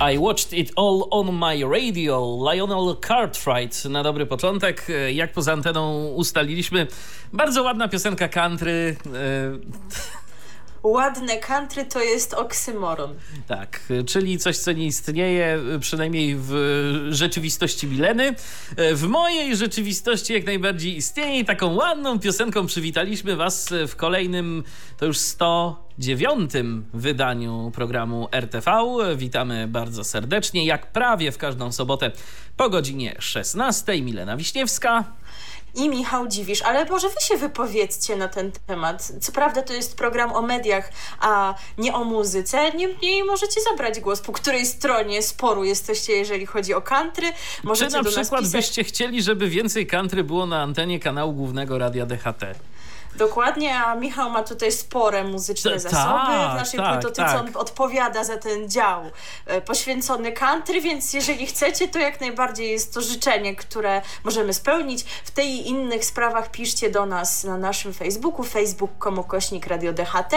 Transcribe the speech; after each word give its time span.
I 0.00 0.18
watched 0.18 0.52
it 0.52 0.72
all 0.76 1.08
on 1.10 1.32
my 1.32 1.64
radio. 1.64 2.38
Lionel 2.52 2.96
Cartwright 3.06 3.84
na 3.84 4.02
dobry 4.02 4.26
początek. 4.26 4.86
Jak 5.14 5.32
poza 5.32 5.52
anteną 5.52 6.08
ustaliliśmy, 6.08 6.86
bardzo 7.32 7.62
ładna 7.62 7.88
piosenka 7.88 8.28
country. 8.28 8.96
Ładne 10.82 11.36
country 11.36 11.84
to 11.84 12.02
jest 12.02 12.34
oksymoron. 12.34 13.14
Tak, 13.48 13.80
czyli 14.06 14.38
coś, 14.38 14.58
co 14.58 14.72
nie 14.72 14.86
istnieje, 14.86 15.58
przynajmniej 15.80 16.36
w 16.38 16.52
rzeczywistości 17.10 17.86
Mileny. 17.86 18.34
W 18.94 19.06
mojej 19.06 19.56
rzeczywistości 19.56 20.32
jak 20.32 20.44
najbardziej 20.46 20.96
istnieje 20.96 21.44
taką 21.44 21.74
ładną 21.74 22.18
piosenką 22.18 22.66
przywitaliśmy 22.66 23.36
Was 23.36 23.68
w 23.88 23.96
kolejnym, 23.96 24.64
to 24.96 25.06
już 25.06 25.18
109 25.98 26.50
wydaniu 26.94 27.72
programu 27.74 28.28
RTV. 28.32 28.70
Witamy 29.16 29.68
bardzo 29.68 30.04
serdecznie, 30.04 30.64
jak 30.64 30.92
prawie 30.92 31.32
w 31.32 31.38
każdą 31.38 31.72
sobotę 31.72 32.10
po 32.56 32.70
godzinie 32.70 33.16
16. 33.18 34.02
Milena 34.02 34.36
Wiśniewska 34.36 35.04
i 35.74 35.88
Michał 35.88 36.28
Dziwisz, 36.28 36.62
ale 36.62 36.84
może 36.84 37.08
wy 37.08 37.20
się 37.20 37.36
wypowiedzcie 37.36 38.16
na 38.16 38.28
ten 38.28 38.52
temat. 38.66 39.12
Co 39.20 39.32
prawda 39.32 39.62
to 39.62 39.72
jest 39.72 39.96
program 39.96 40.32
o 40.32 40.42
mediach, 40.42 40.90
a 41.20 41.54
nie 41.78 41.94
o 41.94 42.04
muzyce. 42.04 42.72
Niemniej 42.72 43.24
możecie 43.24 43.60
zabrać 43.70 44.00
głos, 44.00 44.20
po 44.20 44.32
której 44.32 44.66
stronie 44.66 45.22
sporu 45.22 45.64
jesteście, 45.64 46.12
jeżeli 46.12 46.46
chodzi 46.46 46.74
o 46.74 46.82
country. 46.82 47.26
Możecie 47.64 47.90
Czy 47.90 48.02
na 48.02 48.10
przykład 48.10 48.48
byście 48.48 48.84
chcieli, 48.84 49.22
żeby 49.22 49.48
więcej 49.48 49.86
country 49.86 50.24
było 50.24 50.46
na 50.46 50.62
antenie 50.62 51.00
kanału 51.00 51.32
głównego 51.32 51.78
Radia 51.78 52.06
DHT? 52.06 52.44
Dokładnie, 53.18 53.74
a 53.74 53.94
Michał 53.94 54.30
ma 54.30 54.42
tutaj 54.42 54.72
spore 54.72 55.24
muzyczne 55.24 55.80
zasoby 55.80 56.32
w 56.52 56.54
naszej 56.54 56.80
tak, 56.80 56.92
płytotyce. 56.92 57.22
Tak. 57.22 57.40
On 57.40 57.50
odpowiada 57.54 58.24
za 58.24 58.36
ten 58.36 58.70
dział 58.70 59.02
e, 59.46 59.60
poświęcony 59.60 60.32
country, 60.32 60.80
więc 60.80 61.12
jeżeli 61.12 61.46
chcecie, 61.46 61.88
to 61.88 61.98
jak 61.98 62.20
najbardziej 62.20 62.70
jest 62.70 62.94
to 62.94 63.00
życzenie, 63.00 63.56
które 63.56 64.02
możemy 64.24 64.54
spełnić. 64.54 65.04
W 65.24 65.30
tej 65.30 65.48
i 65.48 65.68
innych 65.68 66.04
sprawach 66.04 66.50
piszcie 66.50 66.90
do 66.90 67.06
nas 67.06 67.44
na 67.44 67.56
naszym 67.56 67.94
Facebooku, 67.94 68.44
facebook.com 68.44 69.24
kośnik 69.24 69.66
Radio 69.66 69.92
DHT, 69.92 70.32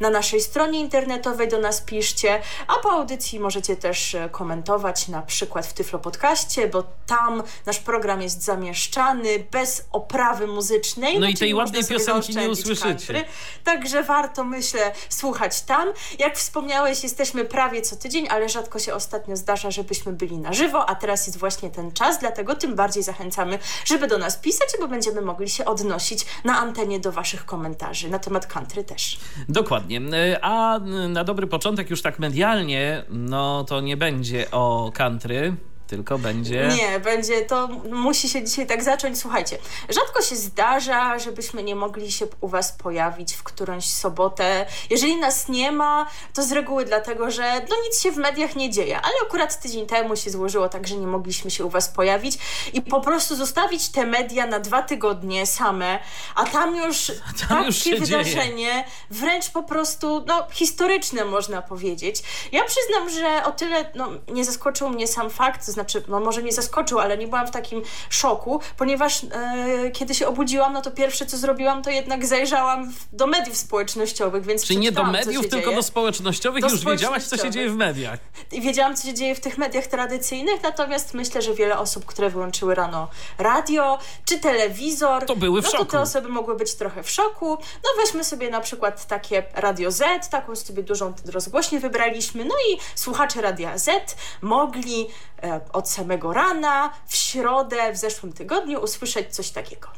na 0.00 0.10
naszej 0.10 0.40
stronie 0.40 0.80
internetowej 0.80 1.48
do 1.48 1.58
nas 1.58 1.80
piszcie, 1.80 2.40
a 2.66 2.74
po 2.82 2.90
audycji 2.90 3.40
możecie 3.40 3.76
też 3.76 4.14
e, 4.14 4.28
komentować 4.28 5.08
na 5.08 5.22
przykład 5.22 5.66
w 5.66 5.72
Tyflo 5.72 5.98
Podcaście, 5.98 6.68
bo 6.68 6.84
tam 7.06 7.42
nasz 7.66 7.78
program 7.78 8.22
jest 8.22 8.42
zamieszczany 8.42 9.44
bez 9.50 9.84
oprawy 9.92 10.46
muzycznej. 10.46 11.14
No, 11.14 11.20
no 11.20 11.28
i 11.28 11.34
tej 11.34 11.54
ładnej 11.54 11.84
piosenki 11.84 12.19
nie 12.28 12.48
usłyszycie. 12.48 12.84
Country, 12.84 13.24
także 13.64 14.02
warto, 14.02 14.44
myślę, 14.44 14.92
słuchać 15.08 15.62
tam. 15.62 15.88
Jak 16.18 16.36
wspomniałeś, 16.36 17.02
jesteśmy 17.02 17.44
prawie 17.44 17.82
co 17.82 17.96
tydzień, 17.96 18.28
ale 18.30 18.48
rzadko 18.48 18.78
się 18.78 18.94
ostatnio 18.94 19.36
zdarza, 19.36 19.70
żebyśmy 19.70 20.12
byli 20.12 20.38
na 20.38 20.52
żywo, 20.52 20.88
a 20.88 20.94
teraz 20.94 21.26
jest 21.26 21.38
właśnie 21.38 21.70
ten 21.70 21.92
czas, 21.92 22.18
dlatego 22.18 22.54
tym 22.54 22.74
bardziej 22.74 23.02
zachęcamy, 23.02 23.58
żeby 23.84 24.06
do 24.06 24.18
nas 24.18 24.36
pisać, 24.36 24.68
bo 24.80 24.88
będziemy 24.88 25.20
mogli 25.20 25.48
się 25.48 25.64
odnosić 25.64 26.26
na 26.44 26.58
antenie 26.58 27.00
do 27.00 27.12
waszych 27.12 27.44
komentarzy 27.44 28.10
na 28.10 28.18
temat 28.18 28.46
country 28.46 28.84
też. 28.84 29.18
Dokładnie. 29.48 30.00
A 30.42 30.78
na 31.08 31.24
dobry 31.24 31.46
początek 31.46 31.90
już 31.90 32.02
tak 32.02 32.18
medialnie, 32.18 33.04
no 33.08 33.64
to 33.64 33.80
nie 33.80 33.96
będzie 33.96 34.50
o 34.50 34.92
country, 34.94 35.56
tylko 35.90 36.18
będzie... 36.18 36.68
Nie, 36.76 37.00
będzie 37.00 37.42
to, 37.42 37.68
musi 37.92 38.28
się 38.28 38.44
dzisiaj 38.44 38.66
tak 38.66 38.82
zacząć. 38.82 39.18
Słuchajcie, 39.18 39.58
rzadko 39.88 40.22
się 40.22 40.36
zdarza, 40.36 41.18
żebyśmy 41.18 41.62
nie 41.62 41.74
mogli 41.74 42.12
się 42.12 42.26
u 42.40 42.48
Was 42.48 42.72
pojawić 42.72 43.34
w 43.34 43.42
którąś 43.42 43.84
sobotę. 43.84 44.66
Jeżeli 44.90 45.16
nas 45.16 45.48
nie 45.48 45.72
ma, 45.72 46.06
to 46.34 46.42
z 46.42 46.52
reguły 46.52 46.84
dlatego, 46.84 47.30
że 47.30 47.54
no 47.70 47.76
nic 47.84 48.00
się 48.00 48.10
w 48.10 48.16
mediach 48.16 48.56
nie 48.56 48.70
dzieje, 48.70 49.00
ale 49.00 49.14
akurat 49.26 49.62
tydzień 49.62 49.86
temu 49.86 50.16
się 50.16 50.30
złożyło 50.30 50.68
tak, 50.68 50.86
że 50.88 50.96
nie 50.96 51.06
mogliśmy 51.06 51.50
się 51.50 51.64
u 51.64 51.70
Was 51.70 51.88
pojawić 51.88 52.38
i 52.72 52.82
po 52.82 53.00
prostu 53.00 53.36
zostawić 53.36 53.88
te 53.88 54.06
media 54.06 54.46
na 54.46 54.58
dwa 54.58 54.82
tygodnie 54.82 55.46
same, 55.46 55.98
a 56.34 56.44
tam 56.44 56.76
już 56.76 57.12
tam 57.48 57.64
takie 57.64 57.90
już 57.90 58.00
wydarzenie, 58.00 58.56
dzieje. 58.56 58.84
wręcz 59.10 59.50
po 59.50 59.62
prostu 59.62 60.24
no, 60.26 60.46
historyczne 60.52 61.24
można 61.24 61.62
powiedzieć. 61.62 62.22
Ja 62.52 62.64
przyznam, 62.64 63.10
że 63.10 63.44
o 63.44 63.52
tyle 63.52 63.90
no, 63.94 64.08
nie 64.32 64.44
zaskoczył 64.44 64.90
mnie 64.90 65.06
sam 65.06 65.30
fakt, 65.30 65.66
to 65.66 65.72
znaczy, 65.72 65.79
no 66.08 66.20
może 66.20 66.42
mnie 66.42 66.52
zaskoczył, 66.52 66.98
ale 66.98 67.18
nie 67.18 67.26
byłam 67.26 67.46
w 67.46 67.50
takim 67.50 67.82
szoku, 68.10 68.60
ponieważ 68.76 69.24
e, 69.24 69.90
kiedy 69.90 70.14
się 70.14 70.28
obudziłam, 70.28 70.72
no 70.72 70.82
to 70.82 70.90
pierwsze 70.90 71.26
co 71.26 71.36
zrobiłam, 71.36 71.82
to 71.82 71.90
jednak 71.90 72.26
zajrzałam 72.26 72.92
w, 72.92 73.06
do 73.12 73.26
mediów 73.26 73.56
społecznościowych, 73.56 74.46
więc 74.46 74.64
Czyli 74.64 74.78
nie 74.78 74.92
do 74.92 75.04
mediów, 75.04 75.48
tylko 75.48 75.64
dzieje. 75.64 75.76
do 75.76 75.82
społecznościowych 75.82 76.62
do 76.62 76.68
już 76.68 76.84
wiedziałaś, 76.84 77.24
co 77.24 77.36
się 77.36 77.50
dzieje 77.50 77.70
w 77.70 77.76
mediach. 77.76 78.18
I 78.52 78.60
wiedziałam, 78.60 78.96
co 78.96 79.06
się 79.08 79.14
dzieje 79.14 79.34
w 79.34 79.40
tych 79.40 79.58
mediach 79.58 79.86
tradycyjnych, 79.86 80.62
natomiast 80.62 81.14
myślę, 81.14 81.42
że 81.42 81.54
wiele 81.54 81.78
osób, 81.78 82.06
które 82.06 82.30
wyłączyły 82.30 82.74
rano 82.74 83.08
radio 83.38 83.98
czy 84.24 84.38
telewizor, 84.38 85.26
to 85.26 85.36
były 85.36 85.62
w 85.62 85.64
no 85.64 85.70
szoku. 85.70 85.84
to 85.84 85.90
te 85.90 86.00
osoby 86.00 86.28
mogły 86.28 86.56
być 86.56 86.74
trochę 86.74 87.02
w 87.02 87.10
szoku. 87.10 87.58
No 87.84 87.90
weźmy 88.04 88.24
sobie 88.24 88.50
na 88.50 88.60
przykład 88.60 89.06
takie 89.06 89.42
Radio 89.54 89.90
Z, 89.90 90.28
taką 90.28 90.56
sobie 90.56 90.82
dużą 90.82 91.12
rozgłośnię 91.32 91.80
wybraliśmy, 91.80 92.44
no 92.44 92.54
i 92.70 92.78
słuchacze 92.94 93.40
Radia 93.40 93.78
Z 93.78 94.16
mogli 94.42 95.06
e, 95.42 95.60
od 95.72 95.90
samego 95.90 96.32
rana, 96.32 96.90
w 97.06 97.16
środę, 97.16 97.92
w 97.92 97.96
zeszłym 97.96 98.32
tygodniu 98.32 98.80
usłyszeć 98.80 99.34
coś 99.34 99.50
takiego. 99.50 99.88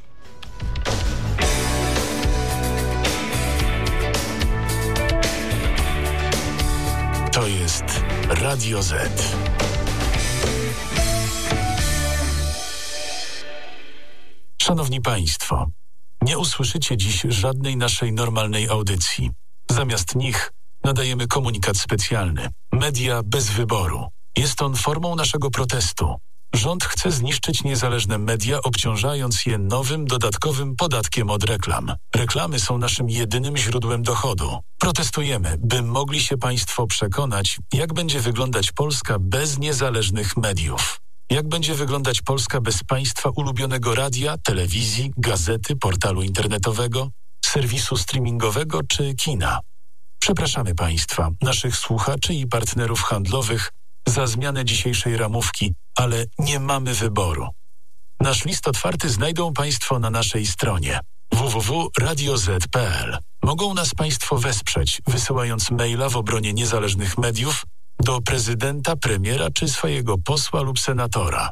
To 7.33 7.47
jest 7.47 7.85
Radio 8.29 8.83
Z. 8.83 9.23
Szanowni 14.63 15.01
Państwo, 15.01 15.67
nie 16.23 16.39
usłyszycie 16.39 16.97
dziś 16.97 17.23
żadnej 17.29 17.77
naszej 17.77 18.13
normalnej 18.13 18.69
audycji. 18.69 19.31
Zamiast 19.71 20.15
nich 20.15 20.53
nadajemy 20.85 21.27
komunikat 21.27 21.77
specjalny. 21.77 22.49
Media 22.73 23.21
bez 23.25 23.51
wyboru. 23.51 24.09
Jest 24.37 24.63
on 24.63 24.77
formą 24.77 25.17
naszego 25.17 25.51
protestu. 25.51 26.17
Rząd 26.55 26.85
chce 26.85 27.11
zniszczyć 27.11 27.65
niezależne 27.65 28.19
media, 28.19 28.63
obciążając 28.63 29.47
je 29.47 29.59
nowym, 29.59 30.05
dodatkowym 30.05 30.77
podatkiem 30.77 31.31
od 31.31 31.45
reklam. 31.45 31.93
Reklamy 32.15 32.61
są 32.61 32.79
naszym 32.79 33.11
jedynym 33.11 33.57
źródłem 33.57 34.03
dochodu. 34.03 34.59
Protestujemy, 34.79 35.57
by 35.59 35.83
mogli 35.83 36.21
się 36.21 36.37
Państwo 36.37 36.87
przekonać, 36.87 37.59
jak 37.73 37.93
będzie 37.93 38.21
wyglądać 38.21 38.73
Polska 38.73 39.17
bez 39.21 39.59
niezależnych 39.59 40.37
mediów. 40.37 41.01
Jak 41.31 41.49
będzie 41.49 41.75
wyglądać 41.75 42.23
Polska 42.23 42.61
bez 42.61 42.85
Państwa 42.85 43.31
ulubionego 43.37 43.95
radia, 43.95 44.37
telewizji, 44.39 45.13
gazety, 45.17 45.77
portalu 45.77 46.23
internetowego, 46.23 47.09
serwisu 47.45 47.97
streamingowego 47.97 48.81
czy 48.89 49.15
kina? 49.15 49.61
Przepraszamy 50.19 50.75
Państwa, 50.75 51.31
naszych 51.41 51.77
słuchaczy 51.77 52.35
i 52.35 52.47
partnerów 52.47 53.03
handlowych 53.03 53.71
za 54.07 54.27
zmianę 54.27 54.65
dzisiejszej 54.65 55.17
ramówki, 55.17 55.75
ale 55.95 56.25
nie 56.39 56.61
mamy 56.61 56.95
wyboru. 56.95 57.49
Nasz 58.21 58.45
list 58.45 58.69
otwarty 58.69 59.11
znajdą 59.11 59.53
Państwo 59.53 59.99
na 59.99 60.11
naszej 60.11 60.47
stronie 60.47 61.01
www.radioz.pl. 61.33 63.19
Mogą 63.43 63.75
nas 63.75 63.95
Państwo 63.95 64.39
wesprzeć, 64.39 65.03
wysyłając 65.07 65.71
maila 65.71 66.09
w 66.09 66.17
obronie 66.17 66.53
niezależnych 66.53 67.19
mediów 67.19 67.65
do 68.01 68.21
prezydenta, 68.21 68.97
premiera 68.97 69.51
czy 69.51 69.69
swojego 69.69 70.19
posła 70.19 70.63
lub 70.63 70.81
senatora. 70.81 71.51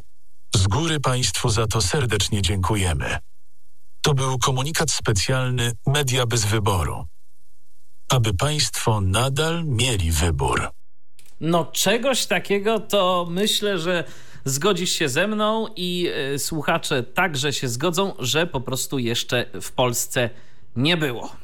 Z 0.55 0.67
góry 0.67 1.01
Państwu 1.01 1.49
za 1.49 1.67
to 1.67 1.83
serdecznie 1.83 2.43
dziękujemy. 2.43 3.19
To 4.01 4.15
był 4.15 4.39
komunikat 4.39 4.91
specjalny 4.91 5.73
Media 5.87 6.27
bez 6.27 6.45
wyboru. 6.45 7.05
Aby 8.09 8.35
Państwo 8.35 9.01
nadal 9.01 9.65
mieli 9.65 10.13
wybór. 10.13 10.71
No 11.41 11.65
czegoś 11.65 12.27
takiego 12.27 12.81
to 12.81 13.27
myślę, 13.31 13.79
że 13.79 14.05
zgodzisz 14.45 14.91
się 14.91 15.09
ze 15.09 15.27
mną 15.27 15.67
i 15.77 16.11
y, 16.35 16.39
słuchacze 16.39 17.03
także 17.03 17.53
się 17.53 17.69
zgodzą, 17.69 18.15
że 18.19 18.47
po 18.47 18.61
prostu 18.61 18.99
jeszcze 18.99 19.47
w 19.61 19.73
Polsce 19.73 20.31
nie 20.77 20.97
było. 20.97 21.37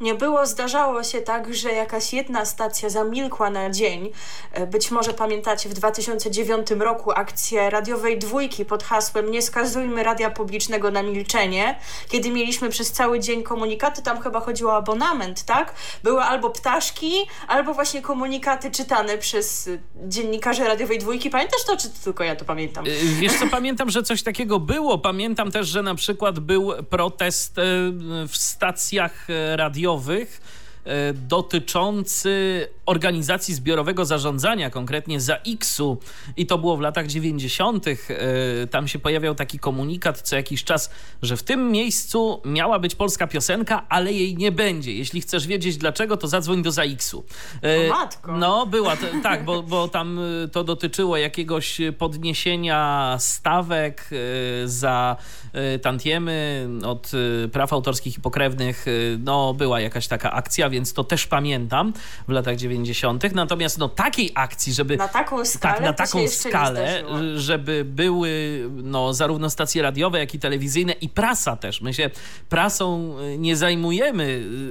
Nie 0.00 0.14
było. 0.14 0.46
Zdarzało 0.46 1.04
się 1.04 1.20
tak, 1.20 1.54
że 1.54 1.72
jakaś 1.72 2.12
jedna 2.12 2.44
stacja 2.44 2.90
zamilkła 2.90 3.50
na 3.50 3.70
dzień. 3.70 4.12
E, 4.52 4.66
być 4.66 4.90
może 4.90 5.12
pamiętacie 5.12 5.68
w 5.68 5.74
2009 5.74 6.70
roku 6.70 7.12
akcję 7.12 7.70
radiowej 7.70 8.18
dwójki 8.18 8.64
pod 8.64 8.82
hasłem 8.82 9.30
Nie 9.30 9.42
skazujmy 9.42 10.02
radia 10.02 10.30
publicznego 10.30 10.90
na 10.90 11.02
milczenie, 11.02 11.78
kiedy 12.08 12.30
mieliśmy 12.30 12.68
przez 12.68 12.92
cały 12.92 13.20
dzień 13.20 13.42
komunikaty, 13.42 14.02
tam 14.02 14.20
chyba 14.20 14.40
chodziło 14.40 14.72
o 14.72 14.76
abonament, 14.76 15.44
tak? 15.44 15.74
Były 16.02 16.22
albo 16.22 16.50
ptaszki, 16.50 17.12
albo 17.48 17.74
właśnie 17.74 18.02
komunikaty 18.02 18.70
czytane 18.70 19.18
przez 19.18 19.70
dziennikarzy 20.08 20.64
radiowej 20.64 20.98
dwójki. 20.98 21.30
Pamiętasz 21.30 21.64
to, 21.66 21.76
czy 21.76 21.88
tylko 22.04 22.24
ja 22.24 22.36
to 22.36 22.44
pamiętam? 22.44 22.86
Y, 22.86 22.90
wiesz 23.20 23.38
co, 23.38 23.46
pamiętam, 23.46 23.90
że 23.90 24.02
coś 24.02 24.22
takiego 24.22 24.60
było. 24.60 24.98
Pamiętam 24.98 25.50
też, 25.50 25.68
że 25.68 25.82
na 25.82 25.94
przykład 25.94 26.38
był 26.38 26.72
protest 26.90 27.56
w 28.28 28.36
stacjach 28.36 29.26
radiowych 29.56 29.89
E, 30.84 31.12
dotyczący 31.12 32.66
organizacji 32.86 33.54
zbiorowego 33.54 34.04
zarządzania, 34.04 34.70
konkretnie 34.70 35.20
za 35.20 35.36
X-u 35.36 35.98
i 36.36 36.46
to 36.46 36.58
było 36.58 36.76
w 36.76 36.80
latach 36.80 37.06
90. 37.06 37.86
E, 37.88 37.96
tam 38.70 38.88
się 38.88 38.98
pojawiał 38.98 39.34
taki 39.34 39.58
komunikat 39.58 40.20
co 40.20 40.36
jakiś 40.36 40.64
czas, 40.64 40.90
że 41.22 41.36
w 41.36 41.42
tym 41.42 41.70
miejscu 41.72 42.42
miała 42.44 42.78
być 42.78 42.94
polska 42.94 43.26
piosenka, 43.26 43.86
ale 43.88 44.12
jej 44.12 44.36
nie 44.36 44.52
będzie. 44.52 44.92
Jeśli 44.92 45.20
chcesz 45.20 45.46
wiedzieć 45.46 45.76
dlaczego, 45.76 46.16
to 46.16 46.28
zadzwoń 46.28 46.62
do 46.62 46.72
za 46.72 46.82
X-u. 46.82 47.24
E, 47.62 47.88
matko. 47.88 48.36
No, 48.36 48.66
była, 48.66 48.96
tak, 49.22 49.44
bo, 49.44 49.62
bo 49.62 49.88
tam 49.88 50.20
to 50.52 50.64
dotyczyło 50.64 51.16
jakiegoś 51.16 51.80
podniesienia 51.98 53.16
stawek 53.18 54.10
za 54.64 55.16
tantiemy 55.82 56.68
od 56.86 57.10
praw 57.52 57.72
autorskich 57.72 58.18
i 58.18 58.20
pokrewnych. 58.20 58.86
No, 59.18 59.54
była 59.54 59.80
jakaś 59.80 60.08
taka 60.08 60.32
akcja, 60.32 60.70
więc 60.70 60.92
to 60.92 61.04
też 61.04 61.26
pamiętam 61.26 61.92
w 62.28 62.30
latach 62.30 62.56
90. 62.56 63.34
Natomiast 63.34 63.78
no 63.78 63.88
takiej 63.88 64.30
akcji, 64.34 64.72
żeby... 64.72 64.96
Na 64.96 65.08
taką 65.08 65.44
skalę? 65.44 65.74
Tak, 65.74 65.84
na 65.84 65.92
taką 65.92 66.28
skalę, 66.28 67.02
żeby 67.36 67.84
były 67.84 68.30
no, 68.82 69.14
zarówno 69.14 69.50
stacje 69.50 69.82
radiowe, 69.82 70.18
jak 70.18 70.34
i 70.34 70.38
telewizyjne 70.38 70.92
i 70.92 71.08
prasa 71.08 71.56
też. 71.56 71.80
My 71.80 71.94
się 71.94 72.10
prasą 72.48 73.16
y, 73.20 73.38
nie 73.38 73.56
zajmujemy 73.56 74.24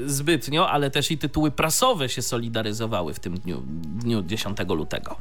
y, 0.05 0.09
zbytnio, 0.09 0.69
ale 0.69 0.91
też 0.91 1.11
i 1.11 1.17
tytuły 1.17 1.51
prasowe 1.51 2.09
się 2.09 2.21
solidaryzowały 2.21 3.13
w 3.13 3.19
tym 3.19 3.39
dniu, 3.39 3.63
dniu 3.85 4.23
10 4.23 4.57
lutego. 4.69 5.15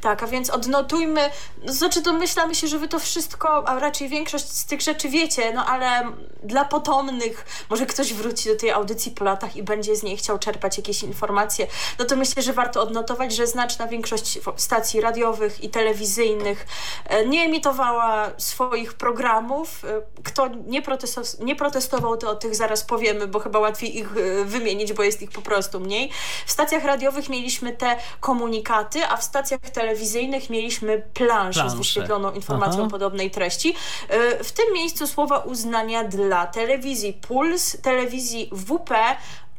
Tak, 0.00 0.22
a 0.22 0.26
więc 0.26 0.50
odnotujmy, 0.50 1.30
znaczy 1.64 2.02
domyślamy 2.02 2.54
się, 2.54 2.68
że 2.68 2.78
wy 2.78 2.88
to 2.88 2.98
wszystko, 2.98 3.68
a 3.68 3.78
raczej 3.78 4.08
większość 4.08 4.48
z 4.52 4.66
tych 4.66 4.80
rzeczy 4.80 5.08
wiecie, 5.08 5.52
no 5.52 5.66
ale 5.66 6.02
dla 6.42 6.64
potomnych, 6.64 7.66
może 7.70 7.86
ktoś 7.86 8.12
wróci 8.12 8.48
do 8.48 8.56
tej 8.56 8.70
audycji 8.70 9.12
po 9.12 9.24
latach 9.24 9.56
i 9.56 9.62
będzie 9.62 9.96
z 9.96 10.02
niej 10.02 10.16
chciał 10.16 10.38
czerpać 10.38 10.76
jakieś 10.76 11.02
informacje, 11.02 11.66
no 11.98 12.04
to 12.04 12.16
myślę, 12.16 12.42
że 12.42 12.52
warto 12.52 12.82
odnotować, 12.82 13.34
że 13.34 13.46
znaczna 13.46 13.86
większość 13.86 14.38
stacji 14.56 15.00
radiowych 15.00 15.64
i 15.64 15.70
telewizyjnych 15.70 16.66
e, 17.04 17.26
nie 17.26 17.42
emitowała 17.42 18.30
swoich 18.38 18.94
programów. 18.94 19.84
E, 19.84 20.02
kto 20.24 20.48
nie, 20.66 20.82
protestował, 20.82 21.46
nie 21.46 21.56
protestował, 21.56 22.16
to 22.16 22.30
o 22.30 22.34
tych 22.34 22.54
zaraz 22.54 22.84
powiemy, 22.84 23.26
bo 23.26 23.40
chyba 23.40 23.58
łatwiej 23.58 23.98
ich 23.98 24.06
e, 24.16 24.44
wymienić, 24.44 24.92
bo 24.92 25.02
jest 25.02 25.22
ich 25.22 25.30
po 25.30 25.42
prostu 25.42 25.80
mniej. 25.80 26.10
W 26.46 26.52
stacjach 26.52 26.84
radiowych 26.84 27.28
mieliśmy 27.28 27.72
te 27.72 27.96
komunikaty, 28.20 29.06
a 29.06 29.16
w 29.16 29.24
stacjach 29.24 29.55
stacjach 29.56 29.74
telewizyjnych 29.74 30.50
mieliśmy 30.50 31.02
planszę, 31.14 31.70
z 31.70 31.74
wyświetloną 31.74 32.32
informacją 32.32 32.80
Aha. 32.80 32.90
podobnej 32.90 33.30
treści. 33.30 33.74
E, 34.08 34.44
w 34.44 34.52
tym 34.52 34.74
miejscu 34.74 35.06
słowa 35.06 35.38
uznania 35.38 36.04
dla 36.04 36.46
telewizji 36.46 37.12
Puls, 37.12 37.76
telewizji 37.82 38.50
WP, 38.52 38.94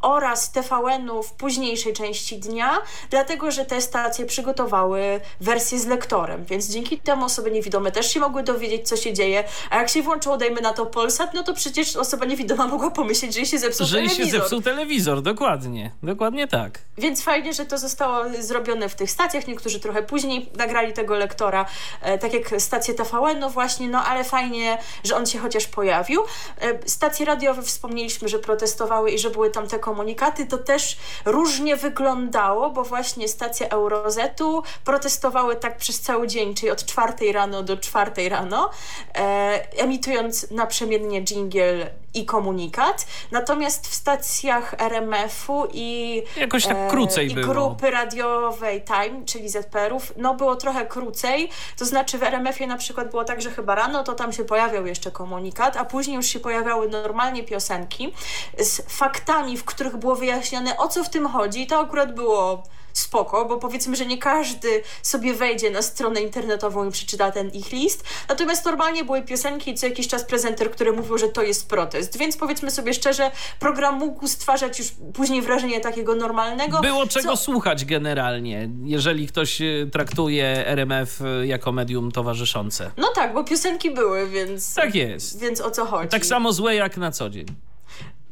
oraz 0.02 0.52
TVN-u 0.52 1.24
w 1.24 1.32
późniejszej 1.34 1.94
części 1.94 2.38
dnia, 2.38 2.82
dlatego 3.10 3.52
że 3.52 3.66
te 3.66 3.82
stacje 3.82 4.26
przygotowały 4.26 5.20
wersję 5.42 5.80
z 5.80 5.86
lektorem, 5.86 6.46
więc 6.46 6.70
dzięki 6.70 7.00
temu 7.00 7.26
osoby 7.26 7.52
niewidome 7.52 7.92
też 7.92 8.14
się 8.14 8.20
mogły 8.20 8.44
dowiedzieć, 8.44 8.88
co 8.88 8.98
się 8.98 9.14
dzieje, 9.14 9.44
a 9.70 9.78
jak 9.78 9.90
się 9.90 10.02
włączyło, 10.02 10.38
dajmy 10.38 10.62
na 10.62 10.74
to 10.74 10.86
Polsat, 10.86 11.34
no 11.34 11.44
to 11.44 11.54
przecież 11.54 11.96
osoba 11.96 12.26
niewidoma 12.26 12.68
mogła 12.68 12.92
pomyśleć, 12.92 13.36
że 13.36 13.46
się 13.46 13.60
zepsuł 13.60 13.88
że 13.88 13.98
telewizor. 13.98 14.26
Że 14.26 14.32
się 14.32 14.38
zepsuł 14.38 14.62
telewizor, 14.62 15.22
dokładnie, 15.22 15.92
dokładnie 16.04 16.48
tak. 16.48 16.80
Więc 16.98 17.24
fajnie, 17.24 17.54
że 17.54 17.66
to 17.66 17.78
zostało 17.78 18.24
zrobione 18.40 18.90
w 18.90 18.96
tych 18.96 19.12
stacjach, 19.12 19.48
niektórzy 19.48 19.80
trochę 19.80 20.04
później 20.04 20.50
nagrali 20.58 20.94
tego 20.94 21.16
lektora, 21.16 21.66
e, 22.02 22.18
tak 22.18 22.34
jak 22.34 22.62
stacje 22.62 22.94
TVN-u 22.94 23.50
właśnie, 23.50 23.90
no 23.90 24.04
ale 24.06 24.24
fajnie, 24.24 24.78
że 25.04 25.16
on 25.16 25.26
się 25.26 25.40
chociaż 25.40 25.68
pojawił. 25.68 26.22
E, 26.62 26.90
stacje 26.90 27.26
radiowe 27.26 27.62
wspomnieliśmy, 27.62 28.30
że 28.30 28.40
protestowały 28.40 29.12
i 29.12 29.20
że 29.20 29.30
były 29.30 29.50
tam 29.50 29.68
te 29.68 29.80
komunikaty, 29.88 30.46
to 30.46 30.58
też 30.58 30.98
różnie 31.26 31.76
wyglądało, 31.76 32.70
bo 32.70 32.84
właśnie 32.84 33.28
stacje 33.28 33.72
Eurozetu 33.72 34.64
protestowały 34.86 35.56
tak 35.56 35.78
przez 35.78 36.02
cały 36.02 36.28
dzień, 36.28 36.54
czyli 36.54 36.72
od 36.72 36.86
czwartej 36.86 37.32
rano 37.32 37.64
do 37.64 37.78
czwartej 37.78 38.30
rano, 38.30 38.70
e, 39.16 39.68
emitując 39.78 40.52
naprzemiennie 40.52 41.22
jingle 41.22 41.90
i 42.18 42.26
komunikat. 42.26 43.08
Natomiast 43.32 43.88
w 43.88 43.94
stacjach 43.94 44.76
RMF-u 44.78 45.68
i, 45.74 46.24
Jakoś 46.38 46.66
tak 46.66 46.78
e, 46.78 46.88
krócej 46.90 47.32
i 47.32 47.36
było. 47.36 47.48
grupy 47.48 47.92
radiowej 47.92 48.84
Time, 48.84 49.26
czyli 49.26 49.50
ZPR-ów, 49.50 50.14
no 50.18 50.34
było 50.34 50.56
trochę 50.56 50.86
krócej. 50.86 51.50
To 51.78 51.86
znaczy 51.86 52.18
w 52.18 52.24
RMF-ie 52.24 52.68
na 52.68 52.78
przykład 52.78 53.12
było 53.12 53.24
tak, 53.24 53.42
że 53.42 53.52
chyba 53.52 53.76
rano 53.76 54.04
to 54.04 54.14
tam 54.14 54.34
się 54.34 54.44
pojawiał 54.46 54.86
jeszcze 54.86 55.12
komunikat, 55.12 55.78
a 55.78 55.86
później 55.86 56.16
już 56.16 56.26
się 56.26 56.40
pojawiały 56.40 56.90
normalnie 56.90 57.44
piosenki 57.44 58.14
z 58.60 58.82
faktami, 58.98 59.58
w 59.58 59.66
których 59.66 59.98
było 59.98 60.16
wyjaśnione 60.16 60.78
o 60.78 60.88
co 60.88 61.04
w 61.04 61.10
tym 61.10 61.28
chodzi. 61.28 61.62
I 61.62 61.68
to 61.68 61.80
akurat 61.80 62.16
było 62.16 62.64
spoko, 62.98 63.46
bo 63.46 63.58
powiedzmy, 63.58 63.96
że 63.96 64.06
nie 64.06 64.18
każdy 64.18 64.84
sobie 65.02 65.34
wejdzie 65.34 65.72
na 65.72 65.82
stronę 65.82 66.22
internetową 66.22 66.88
i 66.88 66.92
przeczyta 66.92 67.32
ten 67.32 67.50
ich 67.50 67.72
list. 67.72 68.04
Natomiast 68.30 68.66
normalnie 68.66 69.04
były 69.04 69.22
piosenki 69.22 69.72
i 69.72 69.76
co 69.76 69.88
jakiś 69.88 70.08
czas 70.08 70.24
prezenter, 70.24 70.72
który 70.72 70.94
mówił, 70.94 71.18
że 71.18 71.28
to 71.28 71.42
jest 71.42 71.70
protest. 71.70 72.18
Więc 72.18 72.38
powiedzmy 72.38 72.72
sobie 72.72 72.94
szczerze, 72.94 73.32
program 73.60 73.96
mógł 73.96 74.28
stwarzać 74.28 74.80
już 74.80 74.88
później 75.14 75.42
wrażenie 75.42 75.80
takiego 75.80 76.16
normalnego. 76.16 76.82
Było 76.82 77.08
czego 77.08 77.30
co... 77.30 77.38
słuchać 77.38 77.86
generalnie, 77.86 78.70
jeżeli 78.84 79.28
ktoś 79.28 79.62
e, 79.62 79.66
traktuje 79.92 80.68
RMF 80.68 81.22
e, 81.22 81.48
jako 81.48 81.72
medium 81.72 82.12
towarzyszące. 82.12 82.92
No 82.98 83.08
tak, 83.16 83.34
bo 83.34 83.44
piosenki 83.44 83.92
były, 83.92 84.30
więc. 84.30 84.76
Tak 84.76 84.96
jest. 84.96 85.40
Więc 85.40 85.62
o 85.62 85.72
co 85.72 85.86
chodzi? 85.86 86.10
Tak 86.10 86.26
samo 86.26 86.54
złe 86.54 86.76
jak 86.76 86.98
na 86.98 87.12
co 87.12 87.30
dzień. 87.30 87.46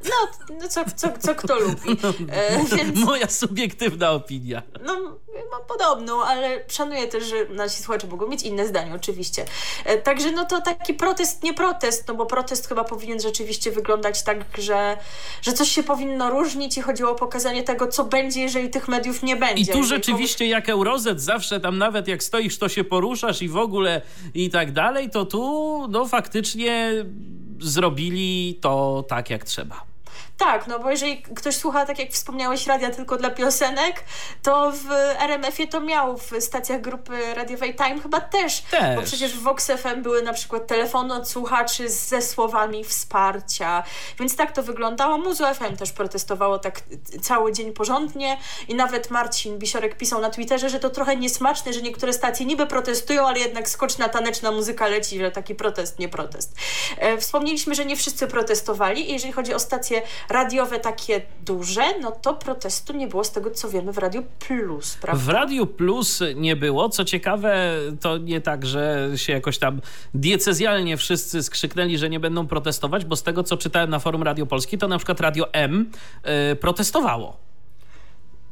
No, 0.05 0.55
no 0.61 0.67
co, 0.67 0.85
co, 0.95 1.07
co 1.19 1.35
kto 1.35 1.59
lubi. 1.59 1.97
E, 2.29 2.63
więc, 2.75 2.99
Moja 3.05 3.27
subiektywna 3.27 4.11
opinia. 4.11 4.61
No, 4.85 4.93
mam 5.51 5.61
podobną, 5.67 6.23
ale 6.23 6.63
szanuję 6.67 7.07
też, 7.07 7.23
że 7.23 7.45
nasi 7.49 7.83
słuchacze 7.83 8.07
mogą 8.07 8.27
mieć 8.27 8.43
inne 8.43 8.67
zdanie, 8.67 8.93
oczywiście. 8.95 9.45
E, 9.85 9.97
także 9.97 10.31
no 10.31 10.45
to 10.45 10.61
taki 10.61 10.93
protest, 10.93 11.43
nie 11.43 11.53
protest, 11.53 12.07
no 12.07 12.13
bo 12.13 12.25
protest 12.25 12.67
chyba 12.67 12.83
powinien 12.83 13.19
rzeczywiście 13.19 13.71
wyglądać 13.71 14.23
tak, 14.23 14.45
że, 14.57 14.97
że 15.41 15.53
coś 15.53 15.69
się 15.71 15.83
powinno 15.83 16.29
różnić 16.29 16.77
i 16.77 16.81
chodziło 16.81 17.11
o 17.11 17.15
pokazanie 17.15 17.63
tego, 17.63 17.87
co 17.87 18.03
będzie, 18.03 18.41
jeżeli 18.41 18.69
tych 18.69 18.87
mediów 18.87 19.23
nie 19.23 19.35
będzie. 19.35 19.71
I 19.71 19.75
tu 19.75 19.83
rzeczywiście 19.83 20.47
jak 20.47 20.69
Eurozet 20.69 21.21
zawsze 21.21 21.59
tam 21.59 21.77
nawet 21.77 22.07
jak 22.07 22.23
stoisz, 22.23 22.57
to 22.57 22.69
się 22.69 22.83
poruszasz 22.83 23.41
i 23.41 23.49
w 23.49 23.57
ogóle 23.57 24.01
i 24.33 24.49
tak 24.49 24.71
dalej, 24.71 25.09
to 25.09 25.25
tu 25.25 25.85
no 25.89 26.07
faktycznie 26.07 27.05
zrobili 27.59 28.59
to 28.61 29.03
tak 29.07 29.29
jak 29.29 29.43
trzeba. 29.43 29.94
Tak, 30.37 30.67
no 30.67 30.79
bo 30.79 30.91
jeżeli 30.91 31.21
ktoś 31.21 31.55
słucha, 31.55 31.85
tak 31.85 31.99
jak 31.99 32.11
wspomniałeś, 32.11 32.67
radia 32.67 32.89
tylko 32.89 33.17
dla 33.17 33.29
piosenek, 33.29 34.03
to 34.43 34.71
w 34.71 34.91
RMF-ie 35.19 35.67
to 35.67 35.81
miał, 35.81 36.17
w 36.17 36.31
stacjach 36.39 36.81
grupy 36.81 37.33
radiowej 37.35 37.75
Time 37.75 38.01
chyba 38.01 38.21
też, 38.21 38.61
też. 38.61 38.95
Bo 38.95 39.01
przecież 39.01 39.33
w 39.33 39.43
Vox 39.43 39.67
FM 39.67 40.01
były 40.01 40.21
na 40.21 40.33
przykład 40.33 40.67
telefony 40.67 41.13
od 41.13 41.29
słuchaczy 41.29 41.89
ze 41.89 42.21
słowami 42.21 42.83
wsparcia. 42.83 43.83
Więc 44.19 44.35
tak 44.35 44.51
to 44.51 44.63
wyglądało. 44.63 45.17
Muzu 45.17 45.43
FM 45.53 45.77
też 45.77 45.91
protestowało 45.91 46.59
tak 46.59 46.81
cały 47.21 47.53
dzień 47.53 47.73
porządnie 47.73 48.37
i 48.67 48.75
nawet 48.75 49.11
Marcin 49.11 49.59
Bisiorek 49.59 49.97
pisał 49.97 50.21
na 50.21 50.29
Twitterze, 50.29 50.69
że 50.69 50.79
to 50.79 50.89
trochę 50.89 51.15
niesmaczne, 51.15 51.73
że 51.73 51.81
niektóre 51.81 52.13
stacje 52.13 52.45
niby 52.45 52.67
protestują, 52.67 53.27
ale 53.27 53.39
jednak 53.39 53.69
skoczna 53.69 54.09
taneczna 54.09 54.51
muzyka 54.51 54.87
leci, 54.87 55.19
że 55.19 55.31
taki 55.31 55.55
protest, 55.55 55.99
nie 55.99 56.09
protest. 56.09 56.55
E, 56.97 57.17
wspomnieliśmy, 57.17 57.75
że 57.75 57.85
nie 57.85 57.95
wszyscy 57.95 58.27
protestowali 58.27 59.09
i 59.09 59.13
jeżeli 59.13 59.33
chodzi 59.33 59.53
o 59.53 59.59
stacje 59.59 60.01
radiowe 60.29 60.79
takie 60.79 61.21
duże, 61.45 61.99
no 62.01 62.11
to 62.11 62.33
protestu 62.33 62.93
nie 62.93 63.07
było 63.07 63.23
z 63.23 63.31
tego, 63.31 63.51
co 63.51 63.69
wiemy 63.69 63.91
w 63.91 63.97
Radiu 63.97 64.23
Plus, 64.47 64.97
prawda? 65.01 65.23
W 65.23 65.29
Radiu 65.29 65.67
Plus 65.67 66.23
nie 66.35 66.55
było. 66.55 66.89
Co 66.89 67.05
ciekawe, 67.05 67.71
to 68.01 68.17
nie 68.17 68.41
tak, 68.41 68.65
że 68.65 69.09
się 69.15 69.33
jakoś 69.33 69.57
tam 69.57 69.81
diecezjalnie 70.13 70.97
wszyscy 70.97 71.43
skrzyknęli, 71.43 71.97
że 71.97 72.09
nie 72.09 72.19
będą 72.19 72.47
protestować, 72.47 73.05
bo 73.05 73.15
z 73.15 73.23
tego, 73.23 73.43
co 73.43 73.57
czytałem 73.57 73.89
na 73.89 73.99
forum 73.99 74.23
Radio 74.23 74.45
Polski, 74.45 74.77
to 74.77 74.87
na 74.87 74.97
przykład 74.97 75.19
Radio 75.19 75.53
M 75.53 75.91
yy, 76.49 76.55
protestowało. 76.55 77.37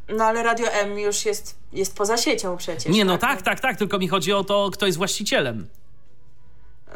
No 0.09 0.23
ale 0.23 0.43
Radio 0.43 0.67
M 0.71 0.99
już 0.99 1.25
jest, 1.25 1.59
jest 1.73 1.97
poza 1.97 2.17
siecią 2.17 2.57
przecież. 2.57 2.93
Nie, 2.93 3.05
no 3.05 3.17
tak? 3.17 3.31
tak, 3.31 3.41
tak, 3.41 3.59
tak, 3.59 3.77
tylko 3.77 3.99
mi 3.99 4.07
chodzi 4.07 4.33
o 4.33 4.43
to, 4.43 4.69
kto 4.73 4.85
jest 4.85 4.97
właścicielem. 4.97 5.67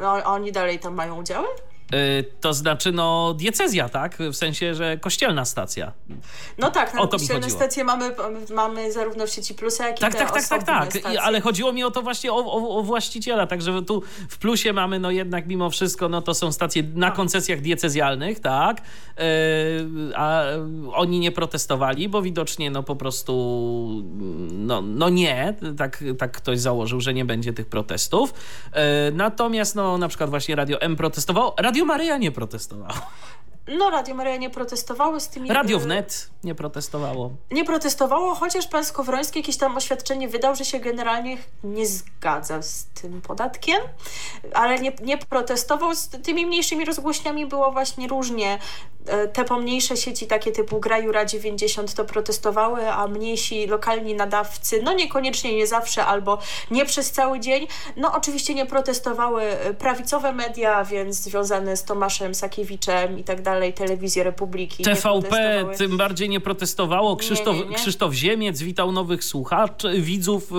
No, 0.01 0.23
oni 0.23 0.51
dalej 0.51 0.79
tam 0.79 0.93
mają 0.93 1.19
udziały? 1.19 1.47
Y, 1.93 2.25
to 2.41 2.53
znaczy, 2.53 2.91
no, 2.91 3.33
diecezja, 3.37 3.89
tak? 3.89 4.17
W 4.17 4.35
sensie, 4.35 4.75
że 4.75 4.97
kościelna 4.97 5.45
stacja. 5.45 5.91
No 6.57 6.71
tak, 6.71 6.93
na 6.93 7.07
kościelne 7.07 7.49
stacje 7.49 7.83
mamy, 7.83 8.11
mamy 8.55 8.91
zarówno 8.91 9.27
w 9.27 9.29
sieci 9.29 9.53
Plusa, 9.53 9.87
jak 9.87 9.99
tak, 9.99 10.13
i 10.13 10.17
tak, 10.17 10.31
tak, 10.31 10.47
tak, 10.47 10.63
tak, 10.63 10.93
tak. 10.93 11.15
Ale 11.21 11.41
chodziło 11.41 11.73
mi 11.73 11.83
o 11.83 11.91
to 11.91 12.01
właśnie 12.01 12.31
o, 12.31 12.35
o, 12.35 12.77
o, 12.77 12.83
właściciela, 12.83 13.47
także 13.47 13.81
tu 13.81 14.03
w 14.29 14.37
Plusie 14.37 14.73
mamy, 14.73 14.99
no 14.99 15.11
jednak 15.11 15.47
mimo 15.47 15.69
wszystko, 15.69 16.09
no 16.09 16.21
to 16.21 16.33
są 16.33 16.51
stacje 16.51 16.83
na 16.95 17.11
koncesjach 17.11 17.61
diecezjalnych, 17.61 18.39
tak? 18.39 18.81
Yy, 19.17 19.23
a 20.15 20.43
oni 20.93 21.19
nie 21.19 21.31
protestowali, 21.31 22.09
bo 22.09 22.21
widocznie, 22.21 22.71
no 22.71 22.83
po 22.83 22.95
prostu, 22.95 23.33
no, 24.51 24.81
no 24.81 25.09
nie, 25.09 25.53
tak, 25.77 26.03
tak 26.17 26.31
ktoś 26.31 26.59
założył, 26.59 27.01
że 27.01 27.13
nie 27.13 27.25
będzie 27.25 27.53
tych 27.53 27.65
protestów. 27.65 28.33
Yy, 28.65 28.81
natomiast, 29.13 29.75
no 29.75 29.97
na 29.97 30.07
przykład 30.07 30.29
właśnie 30.29 30.55
Radio 30.55 30.81
M 30.81 30.95
protestowało. 30.95 31.55
Radio 31.59 31.76
Radio 31.77 31.85
Maryja 31.85 32.17
nie 32.17 32.31
protestowało. 32.31 32.93
No, 33.67 33.89
Radio 33.89 34.15
Maryja 34.15 34.37
nie 34.37 34.49
protestowało 34.49 35.19
z 35.19 35.27
tymi... 35.27 35.53
Radio 35.53 35.79
Wnet 35.79 36.29
nie 36.43 36.55
protestowało. 36.55 37.31
Nie 37.51 37.65
protestowało, 37.65 38.35
chociaż 38.35 38.67
pan 38.67 38.85
Skowroński 38.85 39.39
jakieś 39.39 39.57
tam 39.57 39.77
oświadczenie 39.77 40.27
wydał, 40.27 40.55
że 40.55 40.65
się 40.65 40.79
generalnie 40.79 41.37
nie 41.63 41.87
zgadza 41.87 42.61
z 42.61 42.85
tym 42.85 43.21
podatkiem, 43.21 43.77
ale 44.53 44.79
nie, 44.79 44.91
nie 45.01 45.17
protestował. 45.17 45.95
Z 45.95 46.09
tymi 46.09 46.45
mniejszymi 46.45 46.85
rozgłośniami 46.85 47.45
było 47.45 47.71
właśnie 47.71 48.07
różnie. 48.07 48.59
E, 49.07 49.27
te 49.27 49.45
pomniejsze 49.45 49.97
sieci, 49.97 50.27
takie 50.27 50.51
typu 50.51 50.79
Grajura 50.79 51.25
90 51.25 51.93
to 51.93 52.05
protestowały, 52.05 52.91
a 52.91 53.07
mniejsi 53.07 53.67
lokalni 53.67 54.15
nadawcy, 54.15 54.81
no 54.83 54.93
niekoniecznie, 54.93 55.55
nie 55.55 55.67
zawsze, 55.67 56.05
albo 56.05 56.37
nie 56.71 56.85
przez 56.85 57.11
cały 57.11 57.39
dzień. 57.39 57.67
No 57.97 58.13
oczywiście 58.13 58.53
nie 58.53 58.65
protestowały 58.65 59.43
prawicowe 59.79 60.33
media, 60.33 60.83
więc 60.83 61.15
związane 61.15 61.77
z 61.77 61.83
Tomaszem 61.83 62.35
Sakiewiczem 62.35 63.19
i 63.19 63.23
tak 63.23 63.41
dalej 63.41 63.56
dalej 63.57 63.73
Telewizję 63.73 64.23
Republiki. 64.23 64.83
TVP 64.83 65.65
tym 65.77 65.97
bardziej 65.97 66.29
nie 66.29 66.39
protestowało. 66.39 67.15
Krzysztof, 67.15 67.55
nie, 67.55 67.61
nie, 67.61 67.69
nie. 67.69 67.75
Krzysztof 67.75 68.13
Ziemiec 68.13 68.61
witał 68.61 68.91
nowych 68.91 69.23
słuchaczy, 69.23 70.01
widzów 70.01 70.51
y, 70.51 70.55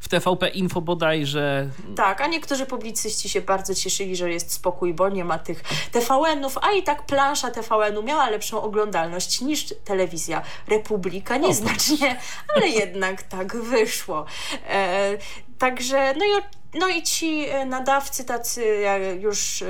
w 0.00 0.08
TVP 0.08 0.48
Info 0.48 0.80
bodajże. 0.80 1.68
Tak, 1.96 2.20
a 2.20 2.26
niektórzy 2.26 2.66
publicyści 2.66 3.28
się 3.28 3.40
bardzo 3.40 3.74
cieszyli, 3.74 4.16
że 4.16 4.30
jest 4.30 4.52
spokój, 4.52 4.94
bo 4.94 5.08
nie 5.08 5.24
ma 5.24 5.38
tych 5.38 5.62
TVN-ów, 5.92 6.58
a 6.62 6.72
i 6.72 6.82
tak 6.82 7.06
plansza 7.06 7.50
TVN-u 7.50 8.02
miała 8.02 8.30
lepszą 8.30 8.62
oglądalność 8.62 9.40
niż 9.40 9.74
telewizja 9.84 10.42
Republika. 10.68 11.36
Nieznacznie, 11.36 12.16
ale 12.56 12.68
jednak 12.68 13.22
tak 13.22 13.56
wyszło. 13.56 14.24
E, 14.68 15.18
także, 15.58 16.14
no 16.18 16.24
i 16.24 16.59
no 16.74 16.88
i 16.88 17.02
ci 17.02 17.44
e, 17.48 17.66
nadawcy 17.66 18.24
tacy 18.24 18.64
już 19.20 19.62
e, 19.62 19.66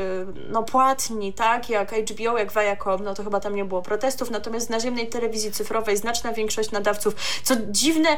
no, 0.51 0.63
płatni, 0.63 1.33
tak, 1.33 1.71
jak 1.71 1.93
HBO, 1.93 2.39
jak 2.39 2.53
Viacom, 2.53 3.05
no 3.05 3.15
to 3.15 3.25
chyba 3.25 3.41
tam 3.41 3.55
nie 3.55 3.65
było 3.65 3.83
protestów, 3.83 4.31
natomiast 4.31 4.67
w 4.67 4.71
naziemnej 4.71 5.09
telewizji 5.09 5.53
cyfrowej 5.53 5.97
znaczna 5.97 6.33
większość 6.33 6.71
nadawców, 6.71 7.15
co 7.43 7.55
dziwne, 7.69 8.09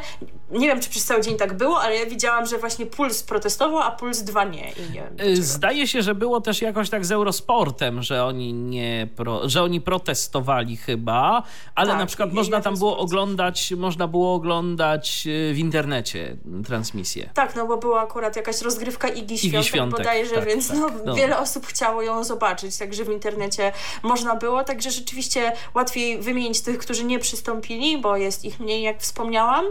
nie 0.51 0.67
wiem, 0.67 0.79
czy 0.79 0.89
przez 0.89 1.05
cały 1.05 1.21
dzień 1.21 1.37
tak 1.37 1.53
było, 1.53 1.81
ale 1.81 1.95
ja 1.95 2.05
widziałam, 2.05 2.45
że 2.45 2.57
właśnie 2.57 2.85
Puls 2.85 3.23
protestował, 3.23 3.79
a 3.79 3.91
Puls 3.91 4.21
2 4.21 4.43
nie. 4.43 4.71
nie 4.93 5.03
e, 5.17 5.35
Zdaje 5.35 5.87
się, 5.87 6.01
że 6.01 6.15
było 6.15 6.41
też 6.41 6.61
jakoś 6.61 6.89
tak 6.89 7.05
z 7.05 7.11
Eurosportem, 7.11 8.03
że 8.03 8.25
oni 8.25 8.53
nie, 8.53 9.07
pro, 9.15 9.49
że 9.49 9.63
oni 9.63 9.81
protestowali 9.81 10.77
chyba, 10.77 11.43
ale 11.75 11.89
tak, 11.89 11.99
na 11.99 12.05
przykład 12.05 12.33
można 12.33 12.61
tam 12.61 12.77
było 12.77 12.97
oglądać, 12.97 13.73
można 13.77 14.07
było 14.07 14.33
oglądać 14.33 15.27
w 15.53 15.57
internecie 15.57 16.37
transmisję. 16.65 17.29
Tak, 17.33 17.55
no 17.55 17.67
bo 17.67 17.77
była 17.77 18.01
akurat 18.01 18.35
jakaś 18.35 18.61
roz 18.61 18.72
rozgrywka 18.73 19.07
Igi 19.07 19.37
Świątek, 19.37 19.59
Igi 19.59 19.69
Świątek 19.69 19.97
bodajże, 19.97 20.35
tak, 20.35 20.45
więc 20.45 20.67
tak, 20.67 20.77
no, 20.77 20.87
no. 21.05 21.15
wiele 21.15 21.37
osób 21.37 21.67
chciało 21.67 22.01
ją 22.01 22.23
zobaczyć, 22.23 22.77
także 22.77 23.03
w 23.03 23.09
internecie 23.09 23.71
można 24.03 24.35
było, 24.35 24.63
także 24.63 24.91
rzeczywiście 24.91 25.51
łatwiej 25.73 26.17
wymienić 26.21 26.61
tych, 26.61 26.77
którzy 26.77 27.03
nie 27.03 27.19
przystąpili, 27.19 27.97
bo 27.97 28.17
jest 28.17 28.45
ich 28.45 28.59
mniej, 28.59 28.81
jak 28.81 29.01
wspomniałam. 29.01 29.65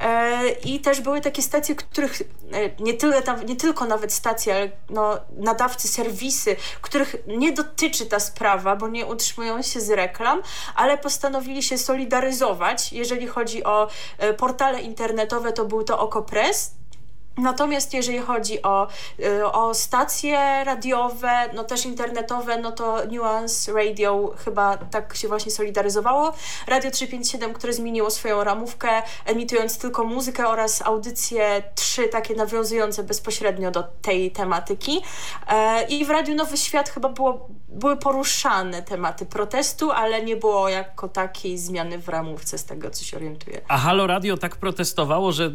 E, 0.00 0.48
I 0.48 0.80
też 0.80 1.00
były 1.00 1.20
takie 1.20 1.42
stacje, 1.42 1.74
których 1.74 2.22
e, 2.52 2.82
nie, 2.82 2.94
tyle, 2.94 3.22
nie 3.46 3.56
tylko 3.56 3.84
nawet 3.84 4.12
stacje, 4.12 4.54
ale 4.54 4.70
no, 4.90 5.18
nadawcy, 5.36 5.88
serwisy, 5.88 6.56
których 6.80 7.16
nie 7.26 7.52
dotyczy 7.52 8.06
ta 8.06 8.20
sprawa, 8.20 8.76
bo 8.76 8.88
nie 8.88 9.06
utrzymują 9.06 9.62
się 9.62 9.80
z 9.80 9.90
reklam, 9.90 10.42
ale 10.74 10.98
postanowili 10.98 11.62
się 11.62 11.78
solidaryzować, 11.78 12.92
jeżeli 12.92 13.26
chodzi 13.26 13.64
o 13.64 13.88
e, 14.18 14.34
portale 14.34 14.80
internetowe, 14.80 15.52
to 15.52 15.64
był 15.64 15.84
to 15.84 15.98
Okopres, 15.98 16.76
Natomiast 17.38 17.94
jeżeli 17.94 18.18
chodzi 18.18 18.62
o, 18.62 18.88
y, 19.20 19.46
o 19.46 19.74
stacje 19.74 20.64
radiowe, 20.64 21.30
no 21.54 21.64
też 21.64 21.86
internetowe, 21.86 22.58
no 22.58 22.72
to 22.72 22.98
Nuance 23.12 23.72
Radio 23.72 24.34
chyba 24.44 24.76
tak 24.76 25.16
się 25.16 25.28
właśnie 25.28 25.52
solidaryzowało. 25.52 26.32
Radio 26.66 26.90
357, 26.90 27.52
które 27.54 27.72
zmieniło 27.72 28.10
swoją 28.10 28.44
ramówkę, 28.44 29.02
emitując 29.24 29.78
tylko 29.78 30.04
muzykę 30.04 30.48
oraz 30.48 30.82
audycje 30.82 31.62
trzy 31.74 32.08
takie 32.08 32.34
nawiązujące 32.34 33.02
bezpośrednio 33.02 33.70
do 33.70 33.82
tej 33.82 34.30
tematyki. 34.30 35.02
E, 35.48 35.86
I 35.88 36.04
w 36.04 36.10
Radiu 36.10 36.34
Nowy 36.34 36.56
Świat 36.56 36.88
chyba 36.88 37.08
było, 37.08 37.48
były 37.68 37.96
poruszane 37.96 38.82
tematy 38.82 39.26
protestu, 39.26 39.90
ale 39.90 40.22
nie 40.22 40.36
było 40.36 40.68
jako 40.68 41.08
takiej 41.08 41.58
zmiany 41.58 41.98
w 41.98 42.08
ramówce, 42.08 42.58
z 42.58 42.64
tego 42.64 42.90
co 42.90 43.04
się 43.04 43.16
orientuję. 43.16 43.60
A 43.68 43.78
Halo 43.78 44.06
Radio 44.06 44.36
tak 44.36 44.56
protestowało, 44.56 45.32
że 45.32 45.50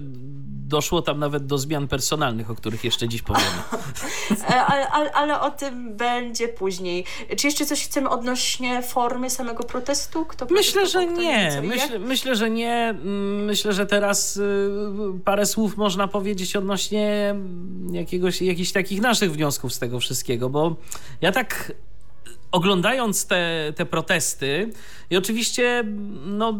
doszło 0.71 1.01
tam 1.01 1.19
nawet 1.19 1.45
do 1.45 1.57
zmian 1.57 1.87
personalnych, 1.87 2.51
o 2.51 2.55
których 2.55 2.83
jeszcze 2.83 3.07
dziś 3.07 3.21
powiemy. 3.21 3.45
E, 4.49 4.65
ale, 4.65 4.89
ale, 4.89 5.11
ale, 5.11 5.41
o 5.41 5.51
tym 5.51 5.97
będzie 5.97 6.47
później. 6.47 7.05
Czy 7.37 7.47
jeszcze 7.47 7.65
coś 7.65 7.85
chcemy 7.85 8.09
odnośnie 8.09 8.81
formy 8.81 9.29
samego 9.29 9.63
protestu? 9.63 10.25
Kto 10.25 10.45
myślę, 10.49 10.87
że 10.87 11.05
nie. 11.05 11.61
Myślę, 11.63 11.99
myślę, 11.99 12.35
że 12.35 12.49
nie. 12.49 12.73
Mm, 12.89 13.45
myślę, 13.45 13.73
że 13.73 13.85
teraz 13.85 14.37
y, 14.37 14.69
parę 15.25 15.45
słów 15.45 15.77
można 15.77 16.07
powiedzieć 16.07 16.55
odnośnie 16.55 17.35
jakiegoś, 17.91 18.41
jakichś 18.41 18.71
takich 18.71 19.01
naszych 19.01 19.31
wniosków 19.31 19.73
z 19.73 19.79
tego 19.79 19.99
wszystkiego, 19.99 20.49
bo 20.49 20.75
ja 21.21 21.31
tak 21.31 21.71
oglądając 22.51 23.27
te, 23.27 23.73
te 23.75 23.85
protesty, 23.85 24.69
i 25.09 25.17
oczywiście 25.17 25.83
no, 26.25 26.59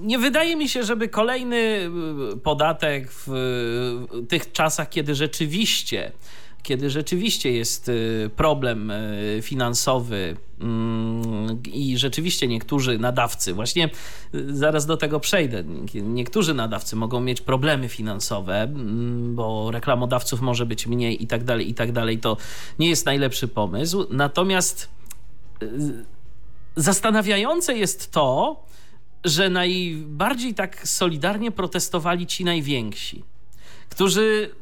nie 0.00 0.18
wydaje 0.18 0.56
mi 0.56 0.68
się, 0.68 0.84
żeby 0.84 1.08
kolejny 1.08 1.90
y, 2.32 2.36
podatek 2.36 3.08
w 3.26 4.06
tych 4.28 4.52
czasach, 4.52 4.88
kiedy 4.88 5.14
rzeczywiście 5.14 6.12
kiedy 6.62 6.90
rzeczywiście 6.90 7.52
jest 7.52 7.88
y, 7.88 8.30
problem 8.36 8.90
y, 8.90 9.38
finansowy 9.42 10.36
mm, 10.60 11.62
i 11.72 11.98
rzeczywiście 11.98 12.48
niektórzy 12.48 12.98
nadawcy, 12.98 13.54
właśnie 13.54 13.90
zaraz 14.48 14.86
do 14.86 14.96
tego 14.96 15.20
przejdę, 15.20 15.64
niektórzy 15.94 16.54
nadawcy 16.54 16.96
mogą 16.96 17.20
mieć 17.20 17.40
problemy 17.40 17.88
finansowe, 17.88 18.62
mm, 18.62 19.34
bo 19.34 19.70
reklamodawców 19.70 20.40
może 20.40 20.66
być 20.66 20.86
mniej 20.86 21.22
i 21.22 21.26
tak 21.26 21.44
dalej, 21.44 21.70
i 21.70 21.74
tak 21.74 21.92
dalej, 21.92 22.18
to 22.18 22.36
nie 22.78 22.88
jest 22.88 23.06
najlepszy 23.06 23.48
pomysł. 23.48 24.06
Natomiast 24.10 24.88
zastanawiające 26.76 27.74
jest 27.74 28.10
to, 28.10 28.64
że 29.24 29.50
najbardziej 29.50 30.54
tak 30.54 30.88
solidarnie 30.88 31.50
protestowali 31.50 32.26
ci 32.26 32.44
najwięksi, 32.44 33.24
którzy, 33.88 34.54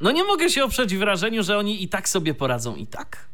no 0.00 0.10
nie 0.10 0.24
mogę 0.24 0.50
się 0.50 0.64
oprzeć 0.64 0.96
wrażeniu, 0.96 1.42
że 1.42 1.58
oni 1.58 1.82
i 1.82 1.88
tak 1.88 2.08
sobie 2.08 2.34
poradzą 2.34 2.76
i 2.76 2.86
tak. 2.86 3.33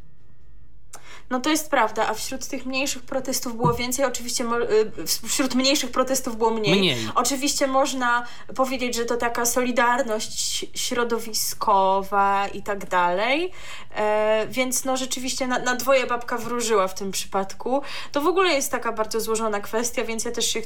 No 1.31 1.41
to 1.41 1.51
jest 1.51 1.71
prawda, 1.71 2.09
a 2.09 2.15
wśród 2.15 2.47
tych 2.47 2.67
mniejszych 2.67 3.03
protestów 3.03 3.57
było 3.57 3.75
więcej, 3.75 4.05
oczywiście 4.05 4.45
y, 4.45 5.29
wśród 5.29 5.55
mniejszych 5.55 5.91
protestów 5.91 6.37
było 6.37 6.51
mniej. 6.51 6.79
mniej. 6.79 7.09
Oczywiście 7.15 7.67
można 7.67 8.27
powiedzieć, 8.57 8.95
że 8.95 9.05
to 9.05 9.17
taka 9.17 9.47
solidarność 9.47 10.67
środowiskowa 10.75 12.49
i 12.49 12.63
tak 12.63 12.89
dalej, 12.89 13.53
e, 13.97 14.47
więc 14.49 14.85
no 14.85 14.97
rzeczywiście 14.97 15.47
na, 15.47 15.59
na 15.59 15.77
dwoje 15.77 16.07
babka 16.07 16.39
wróżyła 16.39 16.89
w 16.89 16.95
tym 16.95 17.11
przypadku. 17.11 17.83
To 18.13 18.21
w 18.21 18.27
ogóle 18.27 18.55
jest 18.55 18.71
taka 18.71 18.93
bardzo 18.93 19.21
złożona 19.21 19.61
kwestia, 19.61 20.05
więc 20.05 20.25
ja 20.25 20.31
też 20.31 20.47
się 20.47 20.63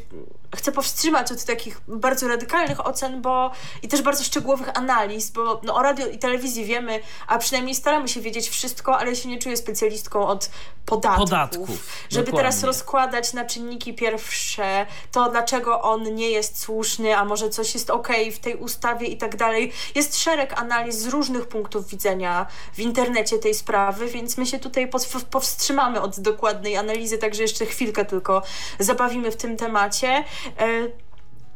chcę 0.56 0.72
powstrzymać 0.72 1.32
od 1.32 1.44
takich 1.44 1.80
bardzo 1.88 2.28
radykalnych 2.28 2.86
ocen, 2.86 3.22
bo 3.22 3.50
i 3.82 3.88
też 3.88 4.02
bardzo 4.02 4.24
szczegółowych 4.24 4.78
analiz, 4.78 5.30
bo 5.30 5.60
no, 5.64 5.74
o 5.74 5.82
radio 5.82 6.06
i 6.06 6.18
telewizji 6.18 6.64
wiemy, 6.64 7.00
a 7.26 7.38
przynajmniej 7.38 7.74
staramy 7.74 8.08
się 8.08 8.20
wiedzieć 8.20 8.48
wszystko, 8.48 8.98
ale 8.98 9.10
ja 9.10 9.16
się 9.16 9.28
nie 9.28 9.38
czuję 9.38 9.56
specjalistką 9.56 10.26
od 10.26 10.53
podatków. 10.86 11.30
podatków 11.30 12.04
żeby 12.10 12.26
dokładnie. 12.26 12.48
teraz 12.48 12.64
rozkładać 12.64 13.32
na 13.32 13.44
czynniki 13.44 13.94
pierwsze, 13.94 14.86
to 15.12 15.30
dlaczego 15.30 15.82
on 15.82 16.14
nie 16.14 16.30
jest 16.30 16.60
słuszny, 16.60 17.16
a 17.16 17.24
może 17.24 17.50
coś 17.50 17.74
jest 17.74 17.90
ok 17.90 18.08
w 18.32 18.38
tej 18.38 18.56
ustawie 18.56 19.06
i 19.06 19.16
tak 19.16 19.36
dalej. 19.36 19.72
Jest 19.94 20.20
szereg 20.20 20.60
analiz 20.60 20.98
z 20.98 21.06
różnych 21.06 21.48
punktów 21.48 21.88
widzenia 21.88 22.46
w 22.74 22.78
internecie 22.78 23.38
tej 23.38 23.54
sprawy, 23.54 24.06
więc 24.06 24.36
my 24.36 24.46
się 24.46 24.58
tutaj 24.58 24.90
powstrzymamy 25.30 26.00
od 26.00 26.20
dokładnej 26.20 26.76
analizy, 26.76 27.18
także 27.18 27.42
jeszcze 27.42 27.66
chwilkę 27.66 28.04
tylko 28.04 28.42
zabawimy 28.78 29.30
w 29.30 29.36
tym 29.36 29.56
temacie. 29.56 30.24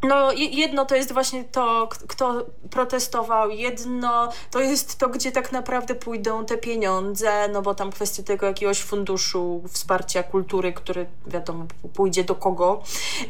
No, 0.02 0.33
jedno 0.33 0.85
to 0.85 0.95
jest 0.95 1.12
właśnie 1.12 1.45
to, 1.45 1.88
kto 2.09 2.47
protestował, 2.71 3.50
jedno 3.50 4.28
to 4.50 4.61
jest 4.61 4.99
to, 4.99 5.09
gdzie 5.09 5.33
tak 5.33 5.52
naprawdę 5.52 5.95
pójdą 5.95 6.45
te 6.45 6.59
pieniądze, 6.59 7.49
no 7.49 7.62
bo 7.62 7.75
tam 7.75 7.93
kwestia 7.93 8.23
tego 8.23 8.47
jakiegoś 8.47 8.83
funduszu 8.83 9.62
wsparcia 9.69 10.23
kultury, 10.23 10.73
który 10.73 11.07
wiadomo 11.26 11.67
pójdzie 11.95 12.25
do 12.25 12.35
kogo 12.35 12.83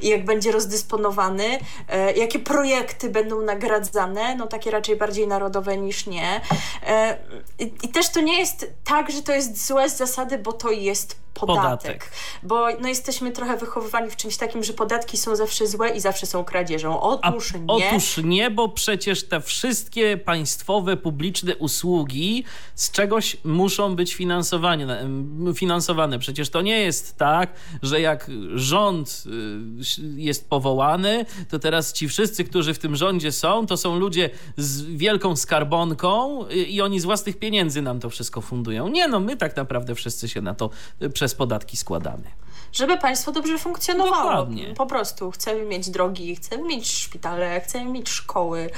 i 0.02 0.08
jak 0.08 0.24
będzie 0.24 0.52
rozdysponowany, 0.52 1.58
e, 1.88 2.12
jakie 2.12 2.38
projekty 2.38 3.10
będą 3.10 3.42
nagradzane, 3.42 4.36
no 4.36 4.46
takie 4.46 4.70
raczej 4.70 4.96
bardziej 4.96 5.28
narodowe 5.28 5.76
niż 5.76 6.06
nie. 6.06 6.40
E, 6.86 7.18
i, 7.58 7.72
I 7.82 7.88
też 7.88 8.08
to 8.08 8.20
nie 8.20 8.38
jest 8.38 8.72
tak, 8.84 9.10
że 9.10 9.22
to 9.22 9.32
jest 9.32 9.66
złe 9.66 9.90
z 9.90 9.96
zasady, 9.96 10.38
bo 10.38 10.52
to 10.52 10.70
jest 10.70 11.16
podatek. 11.40 11.62
podatek. 11.62 12.10
Bo 12.42 12.66
no, 12.80 12.88
jesteśmy 12.88 13.32
trochę 13.32 13.56
wychowywani 13.56 14.10
w 14.10 14.16
czymś 14.16 14.36
takim, 14.36 14.64
że 14.64 14.72
podatki 14.72 15.16
są 15.16 15.36
zawsze 15.36 15.66
złe 15.66 15.88
i 15.88 16.00
zawsze 16.00 16.26
są 16.26 16.44
kradzieżą. 16.58 17.00
Otóż 17.00 17.54
A, 17.54 17.58
nie. 17.58 17.90
Otóż 17.90 18.20
nie, 18.24 18.50
bo 18.50 18.68
przecież 18.68 19.24
te 19.24 19.40
wszystkie 19.40 20.16
państwowe, 20.16 20.96
publiczne 20.96 21.56
usługi 21.56 22.44
z 22.74 22.90
czegoś 22.90 23.36
muszą 23.44 23.96
być 23.96 24.14
finansowane. 24.14 25.08
finansowane. 25.54 26.18
Przecież 26.18 26.50
to 26.50 26.62
nie 26.62 26.78
jest 26.78 27.16
tak, 27.16 27.52
że 27.82 28.00
jak 28.00 28.30
rząd 28.54 29.24
y, 29.26 30.20
jest 30.20 30.48
powołany, 30.48 31.26
to 31.50 31.58
teraz 31.58 31.92
ci 31.92 32.08
wszyscy, 32.08 32.44
którzy 32.44 32.74
w 32.74 32.78
tym 32.78 32.96
rządzie 32.96 33.32
są, 33.32 33.66
to 33.66 33.76
są 33.76 33.98
ludzie 33.98 34.30
z 34.56 34.82
wielką 34.82 35.36
skarbonką 35.36 36.44
y, 36.48 36.54
i 36.54 36.80
oni 36.80 37.00
z 37.00 37.04
własnych 37.04 37.38
pieniędzy 37.38 37.82
nam 37.82 38.00
to 38.00 38.10
wszystko 38.10 38.40
fundują. 38.40 38.88
Nie, 38.88 39.08
no 39.08 39.20
my 39.20 39.36
tak 39.36 39.56
naprawdę 39.56 39.94
wszyscy 39.94 40.28
się 40.28 40.40
na 40.40 40.54
to 40.54 40.70
przez 41.12 41.28
przez 41.28 41.34
podatki 41.34 41.76
składamy. 41.76 42.24
Żeby 42.72 42.98
państwo 42.98 43.32
dobrze 43.32 43.58
funkcjonowało. 43.58 44.30
Dokładnie. 44.30 44.74
Po 44.76 44.86
prostu 44.86 45.30
chcemy 45.30 45.64
mieć 45.64 45.90
drogi, 45.90 46.36
chcemy 46.36 46.62
mieć 46.62 46.92
szpitale, 46.92 47.60
chcemy 47.60 47.90
mieć 47.90 48.08
szkoły. 48.08 48.70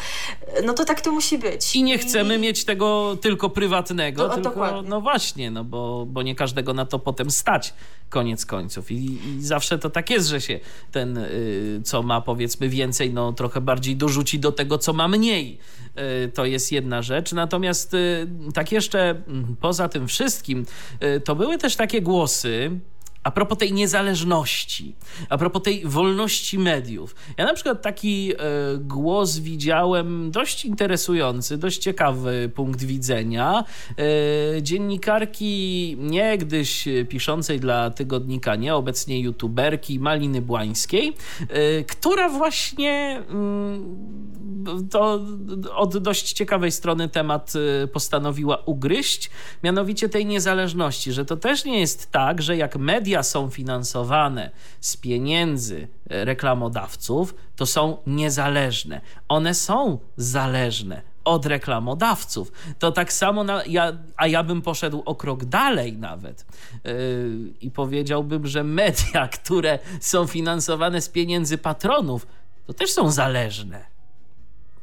No 0.65 0.73
to 0.75 0.85
tak 0.85 1.01
to 1.01 1.13
musi 1.13 1.39
być. 1.39 1.77
I 1.77 1.83
nie 1.83 1.99
chcemy 1.99 2.37
I... 2.37 2.39
mieć 2.39 2.65
tego 2.65 3.17
tylko 3.21 3.51
prywatnego, 3.51 4.29
to, 4.29 4.35
tylko 4.35 4.51
dokładnie. 4.51 4.89
no 4.91 5.01
właśnie, 5.01 5.51
no 5.51 5.65
bo, 5.65 6.07
bo 6.07 6.23
nie 6.23 6.35
każdego 6.35 6.75
na 6.75 6.87
to 6.87 6.99
potem 6.99 7.31
stać 7.31 7.75
koniec 8.09 8.47
końców. 8.47 8.91
I, 8.91 8.95
I, 8.97 9.43
zawsze 9.43 9.79
to 9.79 9.91
tak 9.91 10.11
jest, 10.11 10.29
że 10.29 10.41
się 10.41 10.61
ten, 10.93 11.19
y, 11.19 11.81
co 11.85 12.03
ma 12.03 12.21
powiedzmy 12.21 12.69
więcej, 12.69 13.13
no 13.13 13.33
trochę 13.33 13.61
bardziej 13.61 13.97
dorzuci 13.97 14.39
do 14.39 14.53
tego, 14.53 14.79
co 14.79 14.93
ma 14.93 15.09
mniej. 15.09 15.59
Y, 16.25 16.29
to 16.29 16.45
jest 16.45 16.73
jedna 16.73 17.03
rzecz. 17.03 17.33
Natomiast 17.33 17.95
y, 17.95 18.27
tak 18.55 18.73
jeszcze 18.73 19.11
mm, 19.11 19.57
poza 19.61 19.89
tym 19.89 20.09
wszystkim, 20.09 20.67
to 21.25 21.35
były 21.35 21.59
też 21.59 21.77
takie 21.77 22.03
głosy, 22.03 22.81
a 23.23 23.31
propos 23.31 23.59
tej 23.59 23.73
niezależności, 23.73 24.95
a 25.29 25.39
propos 25.39 25.63
tej 25.63 25.83
wolności 25.85 26.59
mediów. 26.59 27.15
Ja 27.37 27.45
na 27.45 27.55
przykład 27.55 27.83
taki 27.83 28.33
e, 28.33 28.37
głos 28.79 29.39
widziałem 29.39 30.31
dość 30.31 30.65
interesujący, 30.65 31.59
dość 31.59 31.79
ciekawy 31.79 32.51
punkt 32.55 32.83
widzenia 32.83 33.65
e, 34.57 34.63
dziennikarki 34.63 35.97
niegdyś 35.99 36.89
piszącej 37.09 37.61
dla 37.61 37.91
tygodnika 37.91 38.57
nie, 38.57 38.75
obecnie 38.75 39.21
youtuberki 39.21 40.01
Maliny 40.01 40.43
Błańskiej, 40.43 41.13
e, 41.49 41.85
która 41.85 42.29
właśnie 42.29 43.23
mm, 43.31 43.99
to 44.91 45.21
od 45.75 45.99
dość 45.99 46.33
ciekawej 46.33 46.73
strony 46.73 47.09
temat 47.09 47.53
postanowiła 47.93 48.63
ugryźć, 48.67 49.31
mianowicie 49.65 50.09
tej 50.09 50.27
niezależności, 50.27 51.13
że 51.13 51.25
to 51.25 51.37
też 51.37 51.65
nie 51.65 51.81
jest 51.81 52.11
tak, 52.11 52.43
że 52.43 52.57
jak 52.57 52.77
media 52.77 53.10
media 53.11 53.23
są 53.23 53.51
finansowane 53.51 54.51
z 54.81 54.97
pieniędzy 54.97 55.89
e, 56.11 56.25
reklamodawców, 56.25 57.35
to 57.57 57.67
są 57.67 57.97
niezależne. 58.07 59.01
One 59.29 59.55
są 59.55 59.99
zależne 60.17 61.03
od 61.25 61.47
reklamodawców. 61.47 62.53
To 62.79 62.93
tak 62.93 63.13
samo, 63.13 63.45
na, 63.45 63.65
ja, 63.67 63.93
a 64.17 64.27
ja 64.27 64.43
bym 64.43 64.63
poszedł 64.63 65.03
o 65.07 65.15
krok 65.15 65.45
dalej 65.45 65.97
nawet 65.97 66.47
yy, 66.85 66.93
i 67.61 67.71
powiedziałbym, 67.71 68.47
że 68.47 68.65
media, 68.65 69.29
które 69.39 69.79
są 70.01 70.27
finansowane 70.27 71.01
z 71.01 71.09
pieniędzy 71.09 71.59
patronów, 71.59 72.27
to 72.67 72.73
też 72.73 72.91
są 72.91 73.11
zależne. 73.11 73.85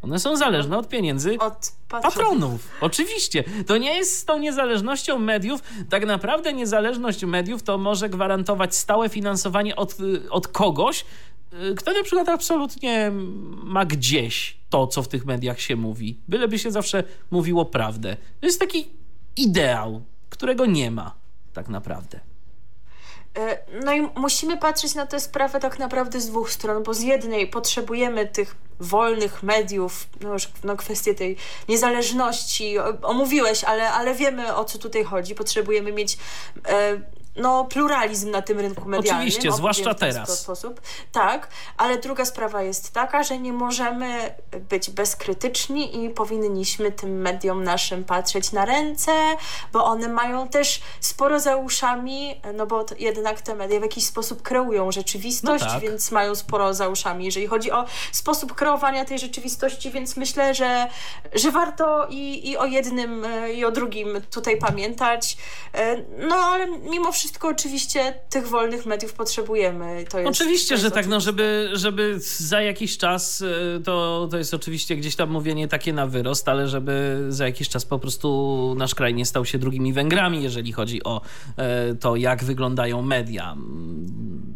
One 0.07 0.19
są 0.19 0.37
zależne 0.37 0.77
od 0.77 0.89
pieniędzy 0.89 1.37
od 1.39 1.71
patronów. 1.89 2.15
patronów. 2.15 2.69
Oczywiście. 2.81 3.43
To 3.67 3.77
nie 3.77 3.95
jest 3.95 4.19
z 4.19 4.25
tą 4.25 4.39
niezależnością 4.39 5.19
mediów. 5.19 5.61
Tak 5.89 6.05
naprawdę 6.05 6.53
niezależność 6.53 7.25
mediów 7.25 7.63
to 7.63 7.77
może 7.77 8.09
gwarantować 8.09 8.75
stałe 8.75 9.09
finansowanie 9.09 9.75
od, 9.75 9.97
od 10.29 10.47
kogoś, 10.47 11.05
y, 11.53 11.75
kto 11.75 11.93
na 11.93 12.03
przykład 12.03 12.29
absolutnie 12.29 13.11
ma 13.63 13.85
gdzieś 13.85 14.57
to, 14.69 14.87
co 14.87 15.03
w 15.03 15.07
tych 15.07 15.25
mediach 15.25 15.61
się 15.61 15.75
mówi. 15.75 16.19
Byleby 16.27 16.59
się 16.59 16.71
zawsze 16.71 17.03
mówiło 17.31 17.65
prawdę. 17.65 18.17
To 18.39 18.45
jest 18.45 18.59
taki 18.59 18.87
ideał, 19.37 20.01
którego 20.29 20.65
nie 20.65 20.91
ma 20.91 21.15
tak 21.53 21.69
naprawdę. 21.69 22.19
E, 23.37 23.57
no 23.83 23.93
i 23.93 24.01
musimy 24.15 24.57
patrzeć 24.57 24.95
na 24.95 25.05
tę 25.05 25.19
sprawę 25.19 25.59
tak 25.59 25.79
naprawdę 25.79 26.21
z 26.21 26.27
dwóch 26.27 26.51
stron, 26.51 26.83
bo 26.83 26.93
z 26.93 27.01
jednej 27.01 27.47
potrzebujemy 27.47 28.27
tych 28.27 28.55
wolnych 28.79 29.43
mediów, 29.43 30.07
no 30.21 30.33
już 30.33 30.47
no 30.63 30.77
kwestię 30.77 31.15
tej 31.15 31.37
niezależności 31.69 32.75
omówiłeś, 33.01 33.63
ale, 33.63 33.91
ale 33.91 34.15
wiemy 34.15 34.55
o 34.55 34.65
co 34.65 34.77
tutaj 34.77 35.03
chodzi. 35.03 35.35
Potrzebujemy 35.35 35.91
mieć 35.91 36.17
e, 36.65 37.01
no, 37.37 37.65
pluralizm 37.65 38.31
na 38.31 38.41
tym 38.41 38.59
rynku 38.59 38.89
medialnym. 38.89 39.27
Oczywiście, 39.27 39.51
zwłaszcza 39.51 39.93
teraz. 39.93 40.39
Sposób. 40.39 40.81
Tak, 41.11 41.49
ale 41.77 41.97
druga 41.97 42.25
sprawa 42.25 42.61
jest 42.61 42.93
taka, 42.93 43.23
że 43.23 43.39
nie 43.39 43.53
możemy 43.53 44.35
być 44.69 44.89
bezkrytyczni 44.89 46.05
i 46.05 46.09
powinniśmy 46.09 46.91
tym 46.91 47.21
mediom 47.21 47.63
naszym 47.63 48.03
patrzeć 48.03 48.51
na 48.51 48.65
ręce, 48.65 49.11
bo 49.73 49.85
one 49.85 50.07
mają 50.07 50.47
też 50.47 50.81
sporo 50.99 51.39
za 51.39 51.55
uszami, 51.55 52.41
no 52.53 52.65
bo 52.65 52.85
jednak 52.99 53.41
te 53.41 53.55
media 53.55 53.79
w 53.79 53.83
jakiś 53.83 54.05
sposób 54.05 54.41
kreują 54.41 54.91
rzeczywistość, 54.91 55.63
no 55.63 55.69
tak. 55.69 55.81
więc 55.81 56.11
mają 56.11 56.35
sporo 56.35 56.73
za 56.73 56.87
uszami, 56.87 57.25
jeżeli 57.25 57.47
chodzi 57.47 57.71
o 57.71 57.85
sposób 58.11 58.55
kreowania 58.55 59.05
tej 59.05 59.19
rzeczywistości, 59.19 59.91
więc 59.91 60.17
myślę, 60.17 60.53
że, 60.53 60.87
że 61.33 61.51
warto 61.51 62.07
i, 62.09 62.49
i 62.49 62.57
o 62.57 62.65
jednym, 62.65 63.25
e, 63.25 63.53
i 63.53 63.65
o 63.65 63.71
drugim 63.71 64.21
tutaj 64.31 64.57
pamiętać. 64.57 65.37
E, 65.73 65.97
no 66.17 66.35
ale 66.35 66.67
mimo 66.67 67.11
wszystko 67.11 67.26
wszystko 67.27 67.47
oczywiście 67.47 68.13
tych 68.29 68.47
wolnych 68.47 68.85
mediów 68.85 69.13
potrzebujemy. 69.13 70.05
To 70.09 70.19
jest, 70.19 70.29
oczywiście, 70.29 70.67
to 70.67 70.73
jest 70.73 70.83
że 70.83 70.91
tak, 70.91 71.07
no 71.07 71.19
żeby, 71.19 71.69
żeby 71.73 72.19
za 72.19 72.61
jakiś 72.61 72.97
czas, 72.97 73.43
e, 73.77 73.79
to, 73.83 74.27
to 74.31 74.37
jest 74.37 74.53
oczywiście 74.53 74.95
gdzieś 74.95 75.15
tam 75.15 75.29
mówienie 75.29 75.67
takie 75.67 75.93
na 75.93 76.07
wyrost, 76.07 76.49
ale 76.49 76.67
żeby 76.67 77.25
za 77.29 77.45
jakiś 77.45 77.69
czas 77.69 77.85
po 77.85 77.99
prostu 77.99 78.75
nasz 78.77 78.95
kraj 78.95 79.13
nie 79.13 79.25
stał 79.25 79.45
się 79.45 79.57
drugimi 79.57 79.93
Węgrami, 79.93 80.43
jeżeli 80.43 80.71
chodzi 80.71 81.03
o 81.03 81.21
e, 81.57 81.95
to, 81.95 82.15
jak 82.15 82.43
wyglądają 82.43 83.01
media, 83.01 83.55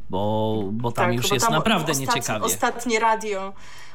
bo, 0.09 0.63
bo 0.71 0.91
tam 0.91 1.05
tak, 1.05 1.15
już 1.15 1.29
bo 1.29 1.35
jest 1.35 1.45
tam 1.45 1.55
naprawdę 1.55 1.91
ostatni, 1.91 2.07
nieciekawie. 2.07 2.45
Ostatnie 2.45 2.99
radio, 2.99 3.53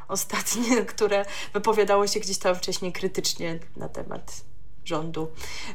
ostatnie, 0.08 0.84
które 0.94 1.24
wypowiadało 1.54 2.06
się 2.06 2.20
gdzieś 2.20 2.38
tam 2.38 2.54
wcześniej 2.54 2.92
krytycznie 2.92 3.58
na 3.76 3.88
temat 3.88 4.55
rządu 4.86 5.28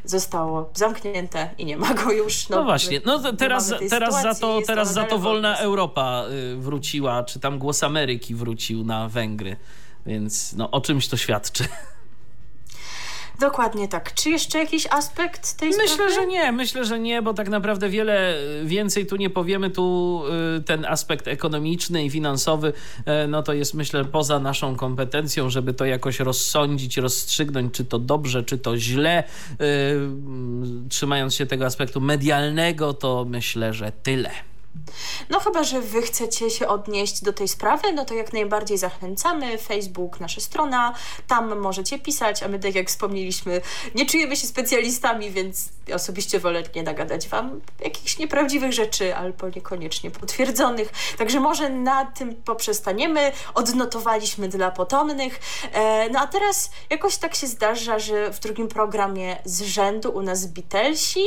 zostało 0.03 0.69
zamknięte 0.73 1.49
i 1.57 1.65
nie 1.65 1.77
ma 1.77 1.93
go 1.93 2.11
już. 2.11 2.49
No, 2.49 2.57
no 2.57 2.63
właśnie, 2.63 3.01
no 3.05 3.33
teraz, 3.33 3.73
teraz 3.89 4.21
za 4.21 4.35
to, 4.35 4.59
teraz 4.67 4.93
za 4.93 5.03
to 5.03 5.17
wolna 5.17 5.57
Europa 5.57 6.25
y, 6.53 6.55
wróciła, 6.55 7.23
czy 7.23 7.39
tam 7.39 7.59
głos 7.59 7.83
Ameryki 7.83 8.35
wrócił 8.35 8.83
na 8.83 9.09
Węgry, 9.09 9.57
więc 10.05 10.53
no 10.53 10.71
o 10.71 10.81
czymś 10.81 11.07
to 11.07 11.17
świadczy. 11.17 11.63
Dokładnie 13.41 13.87
tak. 13.87 14.13
Czy 14.13 14.29
jeszcze 14.29 14.59
jakiś 14.59 14.87
aspekt 14.89 15.57
tej 15.57 15.69
Myślę, 15.69 15.87
sprawy? 15.87 16.13
że 16.13 16.27
nie. 16.27 16.51
Myślę, 16.51 16.85
że 16.85 16.99
nie, 16.99 17.21
bo 17.21 17.33
tak 17.33 17.49
naprawdę 17.49 17.89
wiele 17.89 18.35
więcej 18.63 19.05
tu 19.05 19.15
nie 19.15 19.29
powiemy. 19.29 19.69
Tu 19.69 20.21
y, 20.57 20.63
ten 20.63 20.85
aspekt 20.85 21.27
ekonomiczny 21.27 22.05
i 22.05 22.09
finansowy, 22.09 22.73
e, 23.05 23.27
no 23.27 23.43
to 23.43 23.53
jest 23.53 23.73
myślę 23.73 24.05
poza 24.05 24.39
naszą 24.39 24.75
kompetencją, 24.75 25.49
żeby 25.49 25.73
to 25.73 25.85
jakoś 25.85 26.19
rozsądzić, 26.19 26.97
rozstrzygnąć, 26.97 27.73
czy 27.73 27.85
to 27.85 27.99
dobrze, 27.99 28.43
czy 28.43 28.57
to 28.57 28.77
źle. 28.77 29.23
Y, 29.61 30.87
trzymając 30.89 31.35
się 31.35 31.45
tego 31.45 31.65
aspektu 31.65 32.01
medialnego, 32.01 32.93
to 32.93 33.25
myślę, 33.29 33.73
że 33.73 33.91
tyle. 34.03 34.31
No 35.29 35.39
chyba, 35.39 35.63
że 35.63 35.81
wy 35.81 36.01
chcecie 36.01 36.49
się 36.49 36.67
odnieść 36.67 37.23
do 37.23 37.33
tej 37.33 37.47
sprawy, 37.47 37.93
no 37.93 38.05
to 38.05 38.13
jak 38.13 38.33
najbardziej 38.33 38.77
zachęcamy. 38.77 39.57
Facebook, 39.57 40.19
nasza 40.19 40.41
strona, 40.41 40.93
tam 41.27 41.59
możecie 41.59 41.99
pisać, 41.99 42.43
a 42.43 42.47
my 42.47 42.59
tak 42.59 42.75
jak 42.75 42.87
wspomnieliśmy, 42.87 43.61
nie 43.95 44.05
czujemy 44.05 44.35
się 44.35 44.47
specjalistami, 44.47 45.31
więc 45.31 45.69
osobiście 45.93 46.39
wolę 46.39 46.63
nie 46.75 46.83
nagadać 46.83 47.27
wam 47.27 47.61
jakichś 47.83 48.17
nieprawdziwych 48.17 48.73
rzeczy, 48.73 49.15
albo 49.15 49.49
niekoniecznie 49.49 50.11
potwierdzonych. 50.11 50.93
Także 51.17 51.39
może 51.39 51.69
na 51.69 52.05
tym 52.05 52.35
poprzestaniemy. 52.35 53.31
Odnotowaliśmy 53.53 54.47
dla 54.47 54.71
potomnych. 54.71 55.39
E, 55.71 56.09
no 56.09 56.19
a 56.19 56.27
teraz 56.27 56.71
jakoś 56.89 57.17
tak 57.17 57.35
się 57.35 57.47
zdarza, 57.47 57.99
że 57.99 58.33
w 58.33 58.39
drugim 58.39 58.67
programie 58.67 59.37
z 59.45 59.61
rzędu 59.61 60.11
u 60.11 60.21
nas 60.21 60.45
Beatlesi 60.45 61.23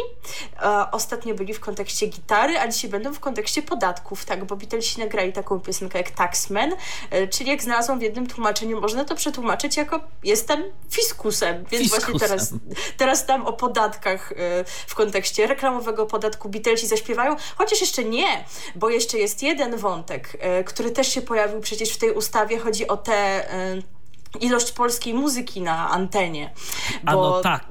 e, 0.63 0.91
ostatnio 0.91 1.35
byli 1.35 1.55
w 1.55 1.61
kontekście 1.61 2.07
gitary, 2.07 2.59
a 2.59 2.69
dzisiaj 2.69 2.91
będą 2.91 3.13
w 3.13 3.21
kontekście 3.21 3.34
kontekście 3.35 3.63
podatków, 3.63 4.25
tak, 4.25 4.45
bo 4.45 4.57
Beatlesi 4.57 5.01
nagrali 5.01 5.33
taką 5.33 5.61
piosenkę 5.61 5.99
jak 5.99 6.11
Taxman, 6.11 6.73
e, 7.11 7.29
czyli 7.29 7.51
jak 7.51 7.63
znalazłam 7.63 7.99
w 7.99 8.03
jednym 8.03 8.27
tłumaczeniu, 8.27 8.81
można 8.81 9.05
to 9.05 9.15
przetłumaczyć 9.15 9.77
jako 9.77 10.01
jestem 10.25 10.63
fiskusem, 10.91 11.65
więc 11.71 11.85
Fiskusem. 11.85 12.13
właśnie 12.13 12.29
teraz, 12.29 12.55
teraz 12.97 13.27
tam 13.27 13.47
o 13.47 13.53
podatkach 13.53 14.33
e, 14.33 14.65
w 14.87 14.95
kontekście 14.95 15.47
reklamowego 15.47 16.07
podatku 16.07 16.49
Beatlesi 16.49 16.87
zaśpiewają, 16.87 17.37
chociaż 17.57 17.81
jeszcze 17.81 18.05
nie, 18.05 18.45
bo 18.75 18.91
jeszcze 18.91 19.19
jest 19.19 19.43
jeden 19.43 19.77
wątek, 19.77 20.37
e, 20.41 20.65
który 20.65 20.91
też 20.91 21.09
się 21.09 21.23
pojawił 21.23 21.61
przecież 21.61 21.91
w 21.91 21.99
tej 21.99 22.11
ustawie, 22.11 22.59
chodzi 22.59 22.89
o 22.89 22.97
tę 22.97 23.15
e, 23.53 23.83
ilość 24.41 24.73
polskiej 24.73 25.15
muzyki 25.15 25.61
na 25.61 25.91
antenie. 25.91 26.51
No 27.05 27.41
tak. 27.41 27.65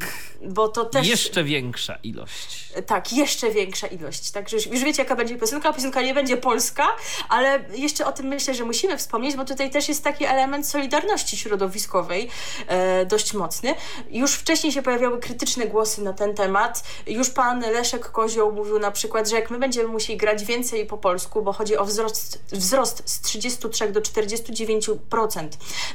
Bo 0.50 0.68
to 0.68 0.86
też... 0.86 1.08
Jeszcze 1.08 1.44
większa 1.44 1.98
ilość. 2.04 2.64
Tak, 2.86 3.14
jeszcze 3.14 3.52
większa 3.52 3.88
ilość. 3.88 4.32
Także 4.32 4.56
już, 4.56 4.66
już 4.66 4.84
wiecie, 4.84 5.02
jaka 5.02 5.16
będzie 5.16 5.36
piosenka. 5.36 5.74
Piosenka 5.74 6.02
nie 6.02 6.14
będzie 6.14 6.38
polska, 6.38 6.88
ale 7.30 7.66
jeszcze 7.74 8.06
o 8.06 8.12
tym 8.12 8.28
myślę, 8.28 8.54
że 8.54 8.66
musimy 8.66 8.98
wspomnieć, 8.98 9.36
bo 9.36 9.46
tutaj 9.46 9.72
też 9.72 9.90
jest 9.90 10.04
taki 10.04 10.26
element 10.26 10.68
solidarności 10.68 11.38
środowiskowej 11.38 12.30
e, 12.68 13.06
dość 13.06 13.34
mocny. 13.34 13.76
Już 14.10 14.34
wcześniej 14.34 14.74
się 14.74 14.82
pojawiały 14.82 15.20
krytyczne 15.20 15.66
głosy 15.66 16.02
na 16.02 16.14
ten 16.14 16.36
temat. 16.36 16.84
Już 17.08 17.30
pan 17.30 17.62
Leszek 17.62 18.12
Kozioł 18.12 18.52
mówił 18.52 18.80
na 18.80 18.92
przykład, 18.92 19.30
że 19.30 19.36
jak 19.36 19.52
my 19.52 19.60
będziemy 19.60 19.88
musieli 19.88 20.18
grać 20.18 20.46
więcej 20.46 20.86
po 20.86 20.98
polsku, 20.98 21.42
bo 21.42 21.54
chodzi 21.54 21.78
o 21.78 21.86
wzrost, 21.86 22.44
wzrost 22.52 23.04
z 23.06 23.22
33 23.22 23.92
do 23.92 24.02
49% 24.02 25.48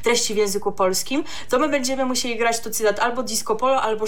treści 0.02 0.34
w 0.34 0.36
języku 0.36 0.72
polskim, 0.72 1.24
to 1.48 1.58
my 1.58 1.68
będziemy 1.68 2.04
musieli 2.04 2.36
grać, 2.36 2.60
to 2.60 2.70
cytat, 2.70 2.98
albo 2.98 3.22
disco 3.22 3.56
polo, 3.56 3.82
albo 3.82 4.06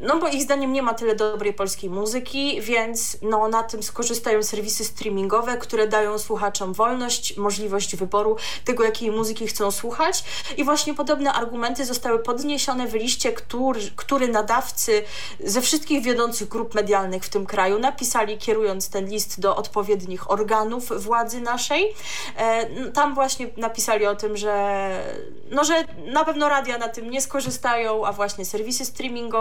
No 0.00 0.18
bo 0.18 0.28
ich 0.28 0.42
zdaniem 0.42 0.72
nie 0.72 0.82
ma 0.82 0.94
tyle 0.94 1.14
dobrej 1.14 1.52
polskiej 1.52 1.90
muzyki, 1.90 2.60
więc 2.60 3.16
no, 3.22 3.48
na 3.48 3.62
tym 3.62 3.82
skorzystają 3.82 4.42
serwisy 4.42 4.84
streamingowe, 4.84 5.58
które 5.58 5.88
dają 5.88 6.18
słuchaczom 6.18 6.72
wolność, 6.72 7.36
możliwość 7.36 7.96
wyboru 7.96 8.36
tego, 8.64 8.84
jakiej 8.84 9.10
muzyki 9.10 9.46
chcą 9.46 9.70
słuchać. 9.70 10.24
I 10.56 10.64
właśnie 10.64 10.94
podobne 10.94 11.32
argumenty 11.32 11.84
zostały 11.84 12.18
podniesione 12.18 12.86
w 12.86 12.94
liście, 12.94 13.32
który, 13.32 13.80
który 13.96 14.28
nadawcy 14.28 15.02
ze 15.44 15.60
wszystkich 15.60 16.02
wiodących 16.02 16.48
grup 16.48 16.74
medialnych 16.74 17.24
w 17.24 17.28
tym 17.28 17.46
kraju 17.46 17.78
napisali, 17.78 18.38
kierując 18.38 18.90
ten 18.90 19.08
list 19.08 19.40
do 19.40 19.56
odpowiednich 19.56 20.30
organów 20.30 21.02
władzy 21.02 21.40
naszej. 21.40 21.94
E, 22.36 22.66
tam 22.90 23.14
właśnie 23.14 23.50
napisali 23.56 24.06
o 24.06 24.16
tym, 24.16 24.36
że, 24.36 24.90
no, 25.50 25.64
że 25.64 25.84
na 26.06 26.24
pewno 26.24 26.48
radia 26.48 26.78
na 26.78 26.88
tym 26.88 27.10
nie 27.10 27.20
skorzystają, 27.20 28.06
a 28.06 28.12
właśnie 28.12 28.44
serwisy 28.44 28.84
streamingowe, 28.84 29.39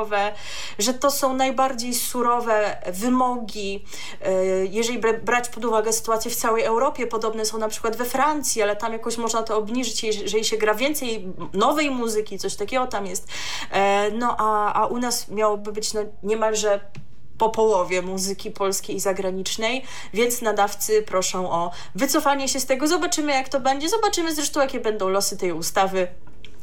że 0.80 0.94
to 0.94 1.12
są 1.12 1.34
najbardziej 1.34 1.94
surowe 1.94 2.78
wymogi, 2.94 3.86
e, 4.22 4.66
jeżeli 4.66 5.00
brać 5.24 5.50
pod 5.50 5.66
uwagę 5.66 5.94
sytuację 5.94 6.32
w 6.32 6.36
całej 6.36 6.64
Europie, 6.64 7.08
podobne 7.08 7.46
są 7.46 7.58
na 7.58 7.68
przykład 7.68 7.96
we 7.96 8.06
Francji, 8.06 8.62
ale 8.62 8.76
tam 8.76 8.94
jakoś 8.94 9.18
można 9.18 9.44
to 9.44 9.58
obniżyć, 9.58 10.04
jeżeli 10.04 10.46
się 10.46 10.58
gra 10.58 10.74
więcej 10.74 11.28
nowej 11.54 11.92
muzyki, 11.92 12.40
coś 12.40 12.56
takiego 12.56 12.88
tam 12.88 13.06
jest. 13.06 13.28
E, 13.72 14.12
no 14.12 14.36
a, 14.38 14.74
a 14.74 14.86
u 14.86 14.98
nas 14.98 15.30
miałoby 15.30 15.72
być 15.72 15.94
no, 15.94 16.02
niemalże 16.24 16.80
po 17.40 17.50
połowie 17.50 18.02
muzyki 18.02 18.52
polskiej 18.52 18.96
i 18.96 19.00
zagranicznej, 19.00 19.84
więc 20.14 20.42
nadawcy 20.42 21.02
proszą 21.02 21.52
o 21.52 21.72
wycofanie 21.96 22.48
się 22.48 22.60
z 22.60 22.66
tego. 22.66 22.88
Zobaczymy, 22.88 23.32
jak 23.32 23.50
to 23.50 23.60
będzie. 23.60 23.90
Zobaczymy 23.90 24.36
zresztą, 24.36 24.62
jakie 24.62 24.80
będą 24.80 25.10
losy 25.10 25.38
tej 25.38 25.52
ustawy. 25.52 26.08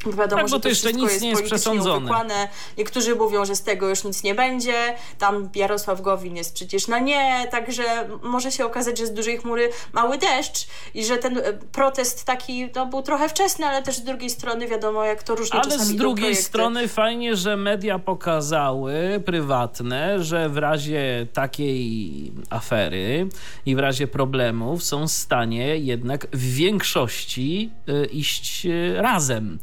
Bo 0.05 0.13
wiadomo, 0.13 0.43
tak, 0.43 0.51
bo 0.51 0.57
że 0.57 0.61
to 0.61 0.69
jeszcze 0.69 0.93
nic 0.93 1.21
nie 1.21 1.29
jest 1.29 1.43
przesądzone. 1.43 1.97
Uwykłane. 1.97 2.49
Niektórzy 2.79 3.15
mówią, 3.15 3.45
że 3.45 3.57
z 3.57 3.63
tego 3.63 3.89
już 3.89 4.05
nic 4.05 4.23
nie 4.23 4.35
będzie. 4.35 4.75
Tam 5.19 5.49
Jarosław 5.55 6.01
Gowin 6.01 6.37
jest 6.37 6.55
przecież 6.55 6.89
na 6.89 6.99
nie, 6.99 7.47
także 7.51 7.83
może 8.23 8.53
się 8.53 8.67
okazać, 8.67 8.99
że 8.99 9.07
z 9.07 9.13
dużej 9.13 9.39
chmury 9.39 9.71
mały 9.93 10.19
deszcz 10.19 10.67
i 10.95 11.05
że 11.05 11.19
ten 11.19 11.39
e, 11.39 11.53
protest 11.53 12.25
taki 12.25 12.69
no, 12.75 12.87
był 12.87 13.03
trochę 13.03 13.29
wczesny, 13.29 13.67
ale 13.67 13.83
też 13.83 13.97
z 13.97 14.03
drugiej 14.03 14.31
strony 14.31 14.69
wiadomo, 14.69 15.05
jak 15.05 15.23
to 15.23 15.35
różnie 15.35 15.61
Ale 15.61 15.79
z 15.79 15.97
drugiej 15.97 16.37
strony 16.37 16.89
fajnie, 16.89 17.37
że 17.37 17.57
media 17.57 17.99
pokazały, 17.99 19.23
prywatne, 19.27 20.23
że 20.25 20.49
w 20.49 20.57
razie 20.57 21.27
takiej 21.33 22.33
afery 22.51 23.29
i 23.67 23.77
w 23.77 23.79
razie 23.79 24.07
problemów 24.07 24.85
są 24.85 25.07
w 25.07 25.13
stanie 25.13 25.77
jednak 25.77 26.27
w 26.33 26.55
większości 26.55 27.71
y, 27.89 28.07
iść 28.07 28.67
y, 28.67 28.95
razem 28.97 29.59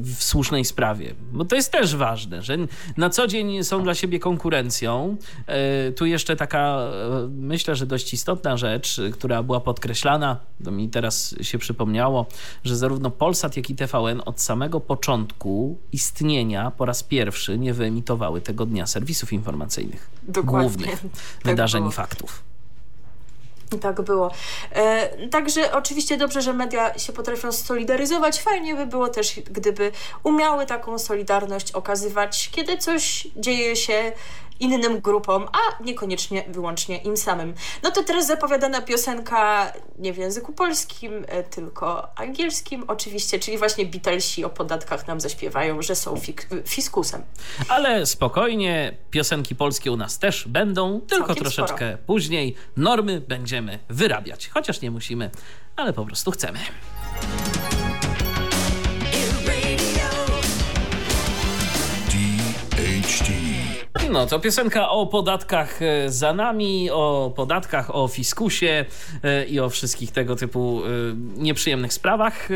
w 0.00 0.16
słusznej 0.18 0.64
sprawie. 0.64 1.14
Bo 1.32 1.44
to 1.44 1.56
jest 1.56 1.72
też 1.72 1.96
ważne, 1.96 2.42
że 2.42 2.56
na 2.96 3.10
co 3.10 3.26
dzień 3.26 3.64
są 3.64 3.82
dla 3.82 3.94
siebie 3.94 4.18
konkurencją. 4.18 5.16
E, 5.46 5.92
tu 5.92 6.06
jeszcze 6.06 6.36
taka, 6.36 6.78
e, 6.78 7.28
myślę, 7.28 7.76
że 7.76 7.86
dość 7.86 8.14
istotna 8.14 8.56
rzecz, 8.56 9.00
która 9.12 9.42
była 9.42 9.60
podkreślana, 9.60 10.36
to 10.64 10.70
mi 10.70 10.88
teraz 10.88 11.34
się 11.40 11.58
przypomniało, 11.58 12.26
że 12.64 12.76
zarówno 12.76 13.10
Polsat, 13.10 13.56
jak 13.56 13.70
i 13.70 13.74
TVN 13.74 14.22
od 14.24 14.40
samego 14.40 14.80
początku 14.80 15.78
istnienia 15.92 16.70
po 16.70 16.84
raz 16.84 17.02
pierwszy 17.02 17.58
nie 17.58 17.74
wyemitowały 17.74 18.40
tego 18.40 18.66
dnia 18.66 18.86
serwisów 18.86 19.32
informacyjnych. 19.32 20.10
Dokładnie. 20.22 20.68
Głównych 20.68 21.00
tak 21.00 21.10
wydarzeń 21.44 21.88
i 21.88 21.92
faktów. 21.92 22.51
Tak 23.80 24.00
było. 24.02 24.30
E, 24.72 25.28
także 25.28 25.72
oczywiście 25.72 26.16
dobrze, 26.16 26.42
że 26.42 26.52
media 26.52 26.98
się 26.98 27.12
potrafią 27.12 27.52
solidaryzować. 27.52 28.40
Fajnie 28.42 28.74
by 28.74 28.86
było 28.86 29.08
też, 29.08 29.40
gdyby 29.50 29.92
umiały 30.22 30.66
taką 30.66 30.98
solidarność 30.98 31.72
okazywać, 31.72 32.50
kiedy 32.52 32.78
coś 32.78 33.28
dzieje 33.36 33.76
się 33.76 34.12
innym 34.60 35.00
grupom, 35.00 35.48
a 35.52 35.82
niekoniecznie 35.84 36.44
wyłącznie 36.48 36.96
im 36.96 37.16
samym. 37.16 37.54
No 37.82 37.90
to 37.90 38.02
teraz 38.04 38.26
zapowiadana 38.26 38.82
piosenka 38.82 39.72
nie 39.98 40.12
w 40.12 40.16
języku 40.16 40.52
polskim, 40.52 41.24
e, 41.28 41.42
tylko 41.42 42.08
angielskim 42.20 42.84
oczywiście, 42.88 43.38
czyli 43.38 43.58
właśnie 43.58 43.86
Beatlesi 43.86 44.44
o 44.44 44.50
podatkach 44.50 45.06
nam 45.06 45.20
zaśpiewają, 45.20 45.82
że 45.82 45.96
są 45.96 46.20
fiskusem. 46.66 47.22
Ale 47.68 48.06
spokojnie, 48.06 48.96
piosenki 49.10 49.56
polskie 49.56 49.92
u 49.92 49.96
nas 49.96 50.18
też 50.18 50.48
będą, 50.48 51.00
tylko 51.00 51.26
Całkiem 51.26 51.44
troszeczkę 51.44 51.88
sporo. 51.88 51.98
później. 52.06 52.54
Normy 52.76 53.20
będziemy 53.20 53.61
wyrabiać, 53.88 54.48
chociaż 54.48 54.80
nie 54.80 54.90
musimy, 54.90 55.30
ale 55.76 55.92
po 55.92 56.06
prostu 56.06 56.30
chcemy. 56.30 56.58
No 64.12 64.26
to 64.26 64.40
piosenka 64.40 64.90
o 64.90 65.06
podatkach 65.06 65.82
e, 65.82 66.10
za 66.10 66.32
nami, 66.32 66.90
o 66.90 67.32
podatkach, 67.36 67.94
o 67.94 68.08
fiskusie 68.08 68.84
e, 69.22 69.44
i 69.44 69.60
o 69.60 69.70
wszystkich 69.70 70.10
tego 70.10 70.36
typu 70.36 70.82
e, 70.84 70.88
nieprzyjemnych 71.36 71.92
sprawach, 71.92 72.48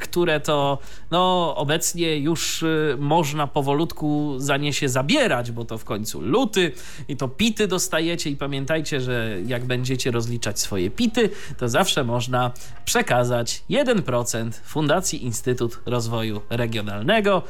które 0.00 0.40
to 0.40 0.78
no, 1.10 1.54
obecnie 1.56 2.16
już 2.16 2.64
można 2.98 3.46
powolutku 3.46 4.34
za 4.38 4.56
nie 4.56 4.72
się 4.72 4.88
zabierać, 4.88 5.50
bo 5.50 5.64
to 5.64 5.78
w 5.78 5.84
końcu 5.84 6.20
luty 6.20 6.72
i 7.08 7.16
to 7.16 7.28
pity 7.28 7.68
dostajecie 7.68 8.30
i 8.30 8.36
pamiętajcie, 8.36 9.00
że 9.00 9.36
jak 9.46 9.64
będziecie 9.64 10.10
rozliczać 10.10 10.60
swoje 10.60 10.90
pity, 10.90 11.30
to 11.58 11.68
zawsze 11.68 12.04
można 12.04 12.50
przekazać 12.84 13.64
1% 13.70 14.50
Fundacji 14.64 15.24
Instytut 15.24 15.80
Rozwoju 15.86 16.40
Regionalnego. 16.50 17.42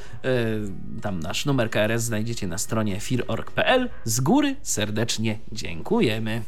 Tam 1.02 1.20
nasz 1.20 1.46
numer 1.46 1.70
KRS 1.70 2.02
znajdziecie 2.02 2.46
na 2.46 2.58
stronie 2.58 3.00
fir.org 3.00 3.51
z 4.04 4.20
góry 4.20 4.56
serdecznie 4.62 5.38
dziękujemy. 5.52 6.42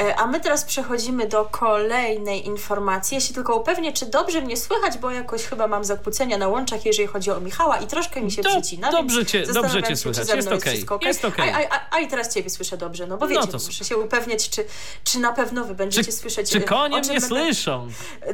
E, 0.00 0.16
a 0.16 0.26
my 0.26 0.40
teraz 0.40 0.64
przechodzimy 0.64 1.26
do 1.26 1.44
kolejnej 1.44 2.46
informacji. 2.46 3.14
Ja 3.14 3.20
się 3.20 3.34
tylko 3.34 3.56
upewnię, 3.56 3.92
czy 3.92 4.06
dobrze 4.06 4.40
mnie 4.40 4.56
słychać, 4.56 4.98
bo 4.98 5.10
jakoś 5.10 5.44
chyba 5.44 5.66
mam 5.66 5.84
zakłócenia 5.84 6.38
na 6.38 6.48
łączach, 6.48 6.86
jeżeli 6.86 7.08
chodzi 7.08 7.30
o 7.30 7.40
Michała 7.40 7.78
i 7.78 7.86
troszkę 7.86 8.20
mi 8.20 8.32
się 8.32 8.42
Do, 8.42 8.50
przecina. 8.50 8.90
Dobrze 8.90 9.26
cię, 9.26 9.46
dobrze 9.46 9.82
cię 9.82 9.96
słychać, 9.96 10.28
jest 10.28 10.48
okej. 10.48 10.84
Okay. 10.84 10.96
Okay. 10.96 11.08
Jest 11.08 11.24
okay. 11.24 11.54
A, 11.54 11.74
a, 11.74 11.80
a, 11.90 12.00
i 12.00 12.08
teraz 12.08 12.34
ciebie 12.34 12.50
słyszę 12.50 12.76
dobrze, 12.76 13.06
no 13.06 13.16
bo 13.16 13.28
wiecie, 13.28 13.48
no 13.52 13.58
muszę 13.66 13.84
się 13.84 13.96
upewniać, 13.96 14.50
czy, 14.50 14.64
czy 15.04 15.18
na 15.18 15.32
pewno 15.32 15.64
wy 15.64 15.74
będziecie 15.74 16.04
czy, 16.04 16.12
słyszeć... 16.12 16.50
Czy 16.50 16.60
konie 16.60 16.98
mnie 16.98 17.08
będę... 17.08 17.26
słyszą? 17.26 17.88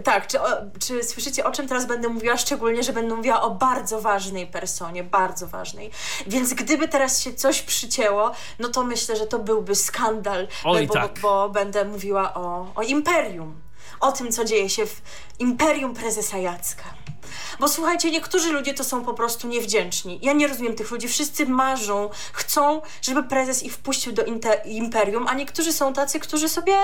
Tak, 0.04 0.26
czy, 0.26 0.40
o, 0.40 0.46
czy 0.86 1.04
słyszycie, 1.04 1.44
o 1.44 1.50
czym 1.50 1.68
teraz 1.68 1.86
będę 1.86 2.08
mówiła, 2.08 2.36
szczególnie, 2.36 2.82
że 2.82 2.92
będę 2.92 3.14
mówiła 3.14 3.42
o 3.42 3.50
bardzo 3.50 4.00
ważnej 4.00 4.46
personie, 4.46 5.04
bardzo 5.04 5.46
ważnej. 5.46 5.90
Więc 6.26 6.54
gdyby 6.54 6.88
teraz 6.88 7.22
się 7.22 7.34
coś 7.34 7.62
przycięło, 7.62 8.32
no 8.58 8.68
to 8.68 8.84
myślę, 8.84 9.16
że 9.16 9.26
to 9.26 9.38
byłby 9.38 9.74
skandal, 9.74 10.48
Oj, 10.64 10.86
bo, 10.86 10.94
tak. 10.94 11.20
bo, 11.20 11.30
bo 11.30 11.39
będę 11.48 11.85
mówiła 11.85 12.35
o, 12.35 12.66
o 12.74 12.83
imperium. 12.83 13.61
O 14.00 14.12
tym, 14.12 14.33
co 14.33 14.44
dzieje 14.44 14.70
się 14.70 14.87
w 14.87 15.03
imperium 15.38 15.94
prezesa 15.94 16.38
Jacka. 16.38 16.85
Bo 17.61 17.68
słuchajcie, 17.68 18.11
niektórzy 18.11 18.53
ludzie 18.53 18.74
to 18.74 18.85
są 18.85 19.05
po 19.05 19.14
prostu 19.14 19.48
niewdzięczni. 19.48 20.18
Ja 20.22 20.33
nie 20.33 20.48
rozumiem 20.48 20.74
tych 20.74 20.90
ludzi. 20.90 21.09
Wszyscy 21.09 21.46
marzą, 21.46 22.11
chcą, 22.33 22.83
żeby 23.03 23.22
prezes 23.22 23.62
ich 23.62 23.72
wpuścił 23.72 24.12
do 24.12 24.22
imperium, 24.64 25.26
a 25.29 25.35
niektórzy 25.35 25.72
są 25.72 25.92
tacy, 25.92 26.20
którzy 26.20 26.48
sobie 26.48 26.76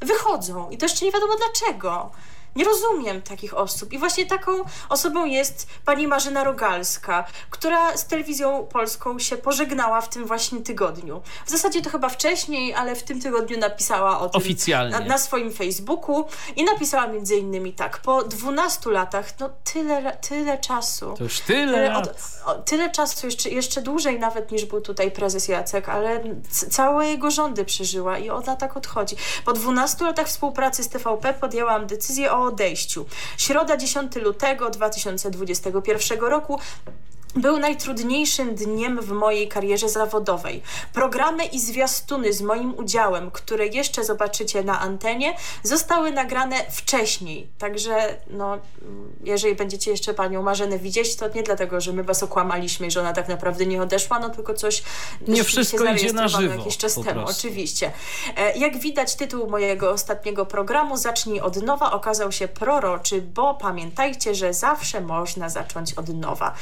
wychodzą. 0.00 0.70
I 0.70 0.78
to 0.78 0.86
jeszcze 0.86 1.04
nie 1.04 1.12
wiadomo 1.12 1.34
dlaczego. 1.36 2.10
Nie 2.56 2.64
rozumiem 2.64 3.22
takich 3.22 3.54
osób. 3.54 3.92
I 3.92 3.98
właśnie 3.98 4.26
taką 4.26 4.52
osobą 4.88 5.24
jest 5.24 5.66
pani 5.84 6.08
Marzena 6.08 6.44
Rogalska, 6.44 7.24
która 7.50 7.96
z 7.96 8.06
telewizją 8.06 8.66
polską 8.72 9.18
się 9.18 9.36
pożegnała 9.36 10.00
w 10.00 10.08
tym 10.08 10.26
właśnie 10.26 10.60
tygodniu. 10.60 11.22
W 11.46 11.50
zasadzie 11.50 11.82
to 11.82 11.90
chyba 11.90 12.08
wcześniej, 12.08 12.74
ale 12.74 12.94
w 12.96 13.02
tym 13.02 13.20
tygodniu 13.20 13.58
napisała 13.58 14.20
o 14.20 14.28
tym 14.28 14.40
Oficjalnie. 14.40 14.98
Na, 14.98 15.04
na 15.04 15.18
swoim 15.18 15.52
Facebooku 15.52 16.24
i 16.56 16.64
napisała 16.64 17.06
między 17.06 17.36
innymi 17.36 17.72
tak, 17.72 17.98
po 17.98 18.22
12 18.24 18.90
latach, 18.90 19.26
no 19.40 19.50
tyle, 19.72 20.16
tyle 20.28 20.58
czasu. 20.58 21.14
To 21.18 21.24
już 21.24 21.40
tyle 21.40 21.72
Tyle, 21.74 21.88
lat. 21.88 22.08
od, 22.08 22.16
o, 22.46 22.62
tyle 22.62 22.90
czasu, 22.90 23.26
jeszcze, 23.26 23.50
jeszcze 23.50 23.82
dłużej 23.82 24.18
nawet 24.20 24.52
niż 24.52 24.64
był 24.64 24.80
tutaj 24.80 25.10
prezes 25.10 25.48
Jacek, 25.48 25.88
ale 25.88 26.20
całe 26.70 27.06
jego 27.06 27.30
rządy 27.30 27.64
przeżyła 27.64 28.18
i 28.18 28.30
ona 28.30 28.56
tak 28.56 28.76
odchodzi. 28.76 29.16
Po 29.44 29.52
12 29.52 30.04
latach 30.04 30.26
współpracy 30.26 30.82
z 30.84 30.88
TVP 30.88 31.34
podjęłam 31.34 31.86
decyzję 31.86 32.32
o 32.32 32.43
odejściu. 32.46 33.06
Środa 33.38 33.76
10 33.76 34.16
lutego 34.16 34.70
2021 34.70 36.18
roku 36.20 36.60
był 37.36 37.58
najtrudniejszym 37.58 38.54
dniem 38.54 39.00
w 39.00 39.10
mojej 39.12 39.48
karierze 39.48 39.88
zawodowej. 39.88 40.62
Programy 40.92 41.44
i 41.44 41.60
zwiastuny 41.60 42.32
z 42.32 42.42
moim 42.42 42.74
udziałem, 42.78 43.30
które 43.30 43.66
jeszcze 43.66 44.04
zobaczycie 44.04 44.62
na 44.64 44.80
antenie, 44.80 45.36
zostały 45.62 46.10
nagrane 46.12 46.56
wcześniej. 46.70 47.46
Także, 47.58 48.16
no, 48.30 48.58
jeżeli 49.24 49.54
będziecie 49.54 49.90
jeszcze 49.90 50.14
panią 50.14 50.42
Marzenę 50.42 50.78
widzieć, 50.78 51.16
to 51.16 51.28
nie 51.28 51.42
dlatego, 51.42 51.80
że 51.80 51.92
my 51.92 52.02
was 52.04 52.22
okłamaliśmy 52.22 52.86
i 52.86 52.90
że 52.90 53.00
ona 53.00 53.12
tak 53.12 53.28
naprawdę 53.28 53.66
nie 53.66 53.82
odeszła, 53.82 54.18
no 54.18 54.30
tylko 54.30 54.54
coś 54.54 54.82
Nie 55.28 55.44
wszystko 55.44 55.84
idzie 55.84 56.12
na 56.12 56.28
żywo, 56.28 56.54
jakiś 56.54 56.76
czas 56.76 56.94
temu. 56.94 57.04
prostu. 57.04 57.38
Oczywiście. 57.38 57.92
E, 58.36 58.58
Jak 58.58 58.78
widać, 58.78 59.16
tytuł 59.16 59.50
mojego 59.50 59.90
ostatniego 59.90 60.46
programu 60.46 60.96
Zacznij 60.96 61.40
od 61.40 61.62
nowa 61.62 61.92
okazał 61.92 62.32
się 62.32 62.48
proroczy, 62.48 63.22
bo 63.22 63.54
pamiętajcie, 63.54 64.34
że 64.34 64.54
zawsze 64.54 65.00
można 65.00 65.48
zacząć 65.48 65.94
od 65.94 66.08
nowa. 66.08 66.54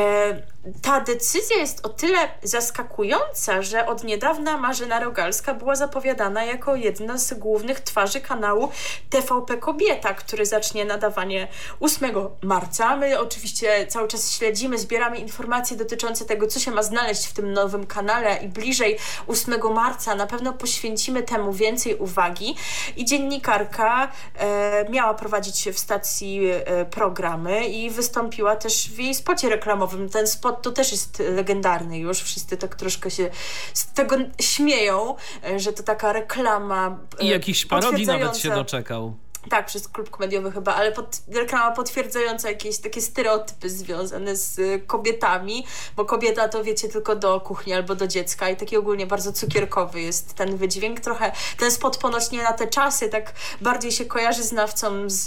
E, 0.00 0.44
Ta 0.82 1.00
decyzja 1.00 1.56
jest 1.56 1.86
o 1.86 1.88
tyle 1.88 2.18
zaskakująca, 2.42 3.62
że 3.62 3.86
od 3.86 4.04
niedawna 4.04 4.56
Marzena 4.56 5.00
Rogalska 5.00 5.54
była 5.54 5.76
zapowiadana 5.76 6.44
jako 6.44 6.74
jedna 6.74 7.18
z 7.18 7.34
głównych 7.34 7.80
twarzy 7.80 8.20
kanału 8.20 8.70
TVP 9.10 9.56
Kobieta, 9.56 10.14
który 10.14 10.46
zacznie 10.46 10.84
nadawanie 10.84 11.48
8 11.80 12.10
marca. 12.42 12.96
My 12.96 13.20
oczywiście 13.20 13.86
cały 13.86 14.08
czas 14.08 14.32
śledzimy, 14.32 14.78
zbieramy 14.78 15.18
informacje 15.18 15.76
dotyczące 15.76 16.24
tego, 16.24 16.46
co 16.46 16.60
się 16.60 16.70
ma 16.70 16.82
znaleźć 16.82 17.26
w 17.26 17.32
tym 17.32 17.52
nowym 17.52 17.86
kanale 17.86 18.36
i 18.36 18.48
bliżej 18.48 18.98
8 19.26 19.74
marca 19.74 20.14
na 20.14 20.26
pewno 20.26 20.52
poświęcimy 20.52 21.22
temu 21.22 21.52
więcej 21.52 21.96
uwagi. 21.96 22.56
I 22.96 23.04
dziennikarka 23.04 24.08
e, 24.38 24.90
miała 24.90 25.14
prowadzić 25.14 25.68
w 25.72 25.78
stacji 25.78 26.40
e, 26.46 26.84
programy 26.84 27.68
i 27.68 27.90
wystąpiła 27.90 28.56
też 28.56 28.90
w 28.90 28.98
jej 28.98 29.14
spocie 29.14 29.48
reklamowym. 29.48 30.08
Ten 30.08 30.26
spot 30.26 30.49
to 30.52 30.70
też 30.70 30.92
jest 30.92 31.18
legendarny 31.18 31.98
już. 31.98 32.20
Wszyscy 32.20 32.56
tak 32.56 32.74
troszkę 32.74 33.10
się 33.10 33.30
z 33.74 33.92
tego 33.92 34.16
śmieją, 34.40 35.14
e, 35.44 35.58
że 35.58 35.72
to 35.72 35.82
taka 35.82 36.12
reklama. 36.12 36.98
e, 37.20 37.24
I 37.24 37.28
jakichś 37.28 37.66
parodii 37.66 38.06
nawet 38.06 38.36
się 38.36 38.50
doczekał. 38.50 39.14
Tak, 39.48 39.66
przez 39.66 39.88
klub 39.88 40.10
komediowy 40.10 40.52
chyba, 40.52 40.74
ale 40.74 40.92
pod, 40.92 41.20
reklama 41.34 41.70
potwierdzająca 41.70 42.48
jakieś 42.48 42.78
takie 42.78 43.02
stereotypy 43.02 43.70
związane 43.70 44.36
z 44.36 44.58
y, 44.58 44.82
kobietami, 44.86 45.66
bo 45.96 46.04
kobieta 46.04 46.48
to 46.48 46.64
wiecie 46.64 46.88
tylko 46.88 47.16
do 47.16 47.40
kuchni 47.40 47.72
albo 47.72 47.94
do 47.94 48.06
dziecka 48.06 48.50
i 48.50 48.56
taki 48.56 48.76
ogólnie 48.76 49.06
bardzo 49.06 49.32
cukierkowy 49.32 50.00
jest 50.00 50.34
ten 50.34 50.56
wydźwięk. 50.56 51.00
Trochę 51.00 51.32
ten 51.58 51.70
spot 51.70 51.96
ponośnie 51.96 52.42
na 52.42 52.52
te 52.52 52.66
czasy 52.66 53.08
tak 53.08 53.32
bardziej 53.60 53.92
się 53.92 54.04
kojarzy 54.04 54.42
znawcom 54.42 55.10
z, 55.10 55.24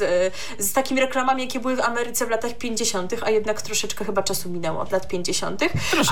z 0.60 0.74
takimi 0.74 1.02
reklamami, 1.02 1.44
jakie 1.44 1.60
były 1.60 1.76
w 1.76 1.82
Ameryce 1.82 2.26
w 2.26 2.30
latach 2.30 2.58
50., 2.58 3.14
a 3.22 3.30
jednak 3.30 3.62
troszeczkę 3.62 4.06
chyba 4.06 4.24
czasu 4.24 4.50
minęło 4.50 4.82
od 4.82 4.92
lat 4.92 5.08
50. 5.08 5.62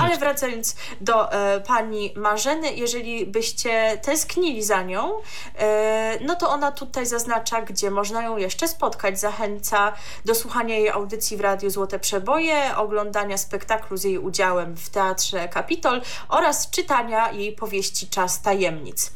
Ale 0.00 0.16
wracając 0.16 0.76
do 1.00 1.32
e, 1.32 1.60
pani 1.60 2.12
Marzeny, 2.16 2.72
jeżeli 2.72 3.26
byście 3.26 3.98
tęsknili 4.02 4.62
za 4.62 4.82
nią, 4.82 5.12
e, 5.58 6.18
no 6.20 6.36
to 6.36 6.50
ona 6.50 6.72
tutaj 6.72 7.06
zaznacza, 7.06 7.62
gdzie 7.62 7.91
można 7.92 8.22
ją 8.22 8.36
jeszcze 8.36 8.68
spotkać. 8.68 9.20
Zachęca 9.20 9.92
do 10.24 10.34
słuchania 10.34 10.78
jej 10.78 10.90
audycji 10.90 11.36
w 11.36 11.40
Radiu 11.40 11.70
Złote 11.70 11.98
Przeboje, 11.98 12.76
oglądania 12.76 13.38
spektaklu 13.38 13.96
z 13.96 14.04
jej 14.04 14.18
udziałem 14.18 14.76
w 14.76 14.90
Teatrze 14.90 15.48
Kapitol 15.48 16.02
oraz 16.28 16.70
czytania 16.70 17.32
jej 17.32 17.52
powieści 17.52 18.08
Czas 18.08 18.42
Tajemnic. 18.42 19.12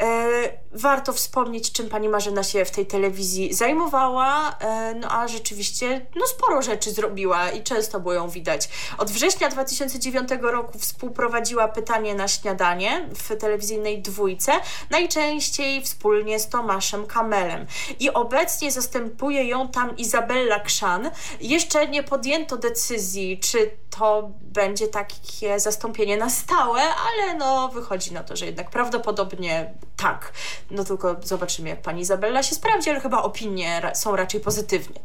E, 0.00 0.60
warto 0.72 1.12
wspomnieć, 1.12 1.72
czym 1.72 1.88
pani 1.88 2.08
Marzena 2.08 2.42
się 2.42 2.64
w 2.64 2.70
tej 2.70 2.86
telewizji 2.86 3.54
zajmowała, 3.54 4.56
e, 4.60 4.94
no 4.94 5.08
a 5.10 5.28
rzeczywiście 5.28 6.06
no 6.16 6.26
sporo 6.26 6.62
rzeczy 6.62 6.90
zrobiła 6.90 7.50
i 7.50 7.62
często 7.62 8.00
było 8.00 8.14
ją 8.14 8.28
widać. 8.28 8.68
Od 8.98 9.10
września 9.10 9.48
2009 9.48 10.28
roku 10.42 10.78
współprowadziła 10.78 11.68
Pytanie 11.68 12.14
na 12.14 12.28
śniadanie 12.28 13.08
w 13.14 13.36
telewizyjnej 13.36 14.02
dwójce, 14.02 14.52
najczęściej 14.90 15.82
wspólnie 15.82 16.38
z 16.38 16.48
Tomaszem 16.48 17.06
Kamelem. 17.06 17.66
I 18.00 18.10
obecnie 18.10 18.72
zastępuje 18.72 19.44
ją 19.44 19.68
tam 19.68 19.96
Izabella 19.96 20.60
Krzan. 20.60 21.10
Jeszcze 21.40 21.88
nie 21.88 22.02
podjęto 22.02 22.56
decyzji, 22.56 23.40
czy 23.40 23.70
to 23.98 24.30
będzie 24.42 24.88
takie 24.88 25.60
zastąpienie 25.60 26.16
na 26.16 26.30
stałe, 26.30 26.80
ale 26.80 27.34
no 27.34 27.68
wychodzi 27.68 28.12
na 28.12 28.22
to, 28.22 28.36
że 28.36 28.46
jednak 28.46 28.70
prawdopodobnie 28.70 29.74
tak. 29.96 30.32
No 30.70 30.84
tylko 30.84 31.16
zobaczymy, 31.22 31.68
jak 31.68 31.82
pani 31.82 32.00
Izabella 32.00 32.42
się 32.42 32.54
sprawdzi, 32.54 32.90
ale 32.90 33.00
chyba 33.00 33.22
opinie 33.22 33.80
ra- 33.80 33.94
są 33.94 34.16
raczej 34.16 34.40
pozytywne. 34.40 35.00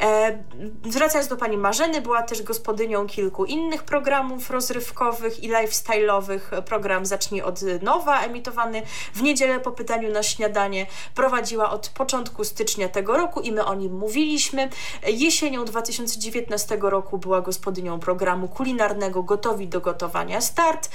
E, 0.00 0.38
wracając 0.82 1.28
do 1.28 1.36
pani 1.36 1.56
Marzeny, 1.56 2.00
była 2.00 2.22
też 2.22 2.42
gospodynią 2.42 3.06
kilku 3.06 3.44
innych 3.44 3.82
programów 3.82 4.50
rozrywkowych 4.50 5.42
i 5.44 5.50
lifestyle'owych. 5.50 6.62
Program 6.62 7.06
Zacznij 7.06 7.42
od 7.42 7.60
nowa, 7.82 8.22
emitowany 8.22 8.82
w 9.14 9.22
niedzielę 9.22 9.60
po 9.60 9.70
pytaniu 9.70 10.12
na 10.12 10.22
śniadanie. 10.22 10.86
Prowadziła 11.14 11.70
od 11.70 11.88
początku 11.88 12.44
stycznia 12.44 12.88
tego 12.88 13.16
roku 13.16 13.40
i 13.40 13.52
my 13.52 13.64
o 13.64 13.74
nim 13.74 13.98
mówiliśmy. 13.98 14.68
Jesienią 15.06 15.64
2019 15.64 16.78
roku 16.80 17.18
była 17.18 17.40
gospodynią 17.40 18.00
programu 18.00 18.13
kulinarnego 18.48 19.22
Gotowi 19.22 19.68
do 19.68 19.80
gotowania 19.80 20.40
Start. 20.40 20.90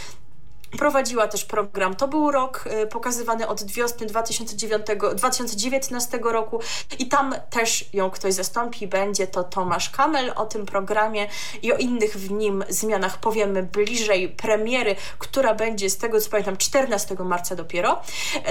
Prowadziła 0.78 1.28
też 1.28 1.46
program 1.46 1.96
To 1.96 2.08
był 2.08 2.32
rok, 2.32 2.66
y, 2.84 2.88
pokazywany 2.88 3.48
od 3.48 3.72
wiosny 3.72 4.06
2009, 4.06 4.86
2019 5.16 6.20
roku 6.24 6.60
i 7.00 7.08
tam 7.08 7.36
też 7.50 7.86
ją 7.94 8.12
ktoś 8.12 8.34
zastąpi. 8.34 8.88
Będzie 8.88 9.28
to 9.28 9.44
Tomasz 9.44 9.90
Kamel. 9.90 10.34
O 10.36 10.46
tym 10.46 10.66
programie 10.66 11.28
i 11.62 11.74
o 11.74 11.78
innych 11.78 12.18
w 12.18 12.32
nim 12.32 12.64
zmianach 12.70 13.18
powiemy 13.18 13.64
bliżej 13.64 14.30
premiery, 14.30 14.96
która 15.20 15.56
będzie 15.56 15.90
z 15.90 15.98
tego 15.98 16.22
co 16.22 16.30
pamiętam 16.30 16.58
14 16.58 17.26
marca 17.26 17.56
dopiero. 17.56 18.02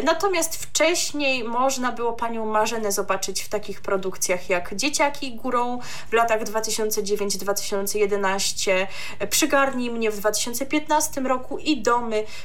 Natomiast 0.05 0.57
wcześniej 0.57 1.45
można 1.45 1.93
było 1.93 2.13
panią 2.13 2.47
Marzenę 2.47 2.93
zobaczyć 2.93 3.43
w 3.43 3.49
takich 3.49 3.81
produkcjach 3.81 4.51
jak 4.51 4.75
Dzieciaki 4.75 5.35
górą 5.35 5.79
w 6.11 6.13
latach 6.13 6.45
2009-2011, 6.45 8.87
Przygarnij 9.31 9.91
mnie 9.91 10.11
w 10.11 10.19
2015 10.19 11.21
roku 11.21 11.59
i 11.59 11.83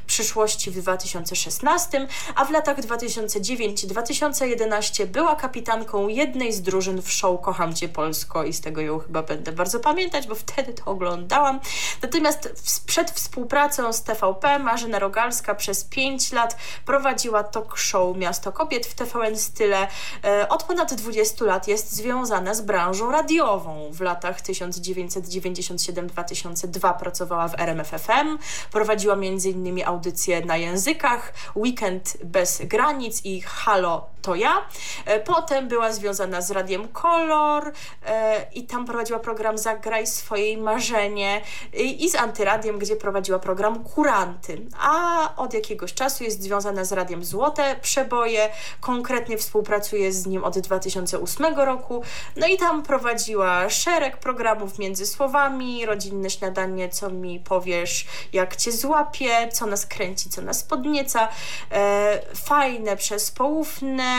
Przyszłości 0.08 0.72
w 0.72 0.82
2016, 0.82 2.08
a 2.36 2.46
w 2.46 2.52
latach 2.52 2.82
2009-2011 2.82 5.06
była 5.06 5.36
kapitanką 5.36 6.08
jednej 6.08 6.54
z 6.54 6.62
drużyn 6.62 7.02
w 7.02 7.12
show 7.12 7.42
Kocham 7.42 7.74
Cię 7.74 7.90
Polsko 7.90 8.44
i 8.44 8.54
z 8.54 8.62
tego 8.62 8.82
ją 8.82 9.00
chyba 9.00 9.24
będę 9.24 9.52
bardzo 9.52 9.80
pamiętać, 9.80 10.28
bo 10.28 10.36
wtedy 10.36 10.74
to 10.74 10.86
oglądałam. 10.86 11.60
Natomiast 12.02 12.50
przed 12.86 13.12
współpracą 13.12 13.94
z 13.94 14.04
TVP 14.04 14.60
Marzena 14.60 15.00
Rogalska 15.00 15.56
przez 15.56 15.84
5 15.84 16.32
lat 16.32 16.58
prowadziła 16.86 17.44
talk 17.44 17.78
show 17.78 18.18
Miasto 18.18 18.52
Kobiet 18.52 18.86
w 18.86 18.94
TVN 18.94 19.38
Style. 19.38 19.88
E, 20.24 20.50
Od 20.50 20.64
ponad 20.64 20.94
20 20.94 21.46
lat 21.46 21.68
jest 21.68 21.92
związana 21.92 22.54
z 22.54 22.62
branżą 22.62 23.12
radiową. 23.12 23.90
W 23.92 24.02
latach 24.02 24.42
1997-2002 24.42 26.98
pracowała 26.98 27.48
w 27.48 27.60
RMFFM, 27.60 28.38
prowadziła 28.72 29.16
m.in. 29.54 29.88
audycje 29.88 30.46
na 30.46 30.58
językach, 30.58 31.34
Weekend 31.56 32.18
bez 32.24 32.62
granic 32.66 33.26
i 33.26 33.42
Halo 33.42 34.13
to 34.24 34.36
ja. 34.36 34.66
E, 35.06 35.20
Potem 35.20 35.68
była 35.68 35.92
związana 35.92 36.42
z 36.42 36.52
Radiem 36.52 36.88
Kolor 36.88 37.72
e, 38.06 38.46
i 38.54 38.64
tam 38.64 38.86
prowadziła 38.86 39.20
program 39.20 39.58
Zagraj 39.58 40.08
swoje 40.08 40.58
marzenie 40.58 41.42
i 41.74 42.10
z 42.10 42.16
Antyradiem, 42.16 42.80
gdzie 42.80 42.96
prowadziła 42.96 43.40
program 43.40 43.84
Kuranty. 43.84 44.62
A 44.80 45.36
od 45.36 45.54
jakiegoś 45.54 45.94
czasu 45.94 46.24
jest 46.24 46.42
związana 46.42 46.86
z 46.86 46.92
Radiem 46.92 47.24
Złote 47.24 47.76
Przeboje, 47.82 48.50
konkretnie 48.82 49.38
współpracuje 49.38 50.12
z 50.12 50.26
nim 50.26 50.44
od 50.44 50.60
2008 50.60 51.56
roku. 51.56 52.04
No 52.36 52.48
i 52.48 52.58
tam 52.58 52.84
prowadziła 52.84 53.70
szereg 53.70 54.18
programów 54.18 54.80
między 54.80 55.06
słowami, 55.06 55.86
rodzinne 55.86 56.30
śniadanie, 56.30 56.90
co 56.90 57.10
mi 57.10 57.40
powiesz, 57.40 58.06
jak 58.34 58.56
cię 58.56 58.72
złapię, 58.72 59.50
co 59.52 59.66
nas 59.66 59.86
kręci, 59.86 60.30
co 60.30 60.42
nas 60.42 60.64
podnieca, 60.64 61.28
e, 61.72 62.20
fajne 62.36 62.98
przez 62.98 63.32
poufne 63.32 64.13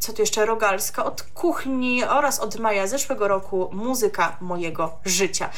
co 0.00 0.12
tu 0.12 0.22
jeszcze, 0.22 0.46
Rogalska, 0.46 1.04
od 1.04 1.22
kuchni 1.22 2.04
oraz 2.04 2.40
od 2.40 2.56
maja 2.56 2.86
zeszłego 2.86 3.28
roku 3.28 3.70
muzyka 3.72 4.36
mojego 4.40 4.98
życia. 5.04 5.50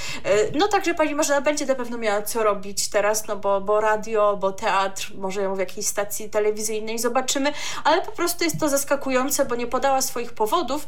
No 0.54 0.68
także 0.68 0.94
pani 0.94 1.14
Marzena 1.14 1.40
będzie 1.40 1.66
na 1.66 1.74
pewno 1.74 1.98
miała 1.98 2.22
co 2.22 2.42
robić 2.42 2.88
teraz, 2.88 3.26
no 3.26 3.36
bo, 3.36 3.60
bo 3.60 3.80
radio, 3.80 4.36
bo 4.36 4.52
teatr, 4.52 5.12
może 5.18 5.42
ją 5.42 5.54
w 5.54 5.58
jakiejś 5.58 5.86
stacji 5.86 6.30
telewizyjnej 6.30 6.98
zobaczymy, 6.98 7.52
ale 7.84 8.02
po 8.02 8.12
prostu 8.12 8.44
jest 8.44 8.60
to 8.60 8.68
zaskakujące, 8.68 9.44
bo 9.44 9.54
nie 9.54 9.66
podała 9.66 10.02
swoich 10.02 10.32
powodów, 10.32 10.86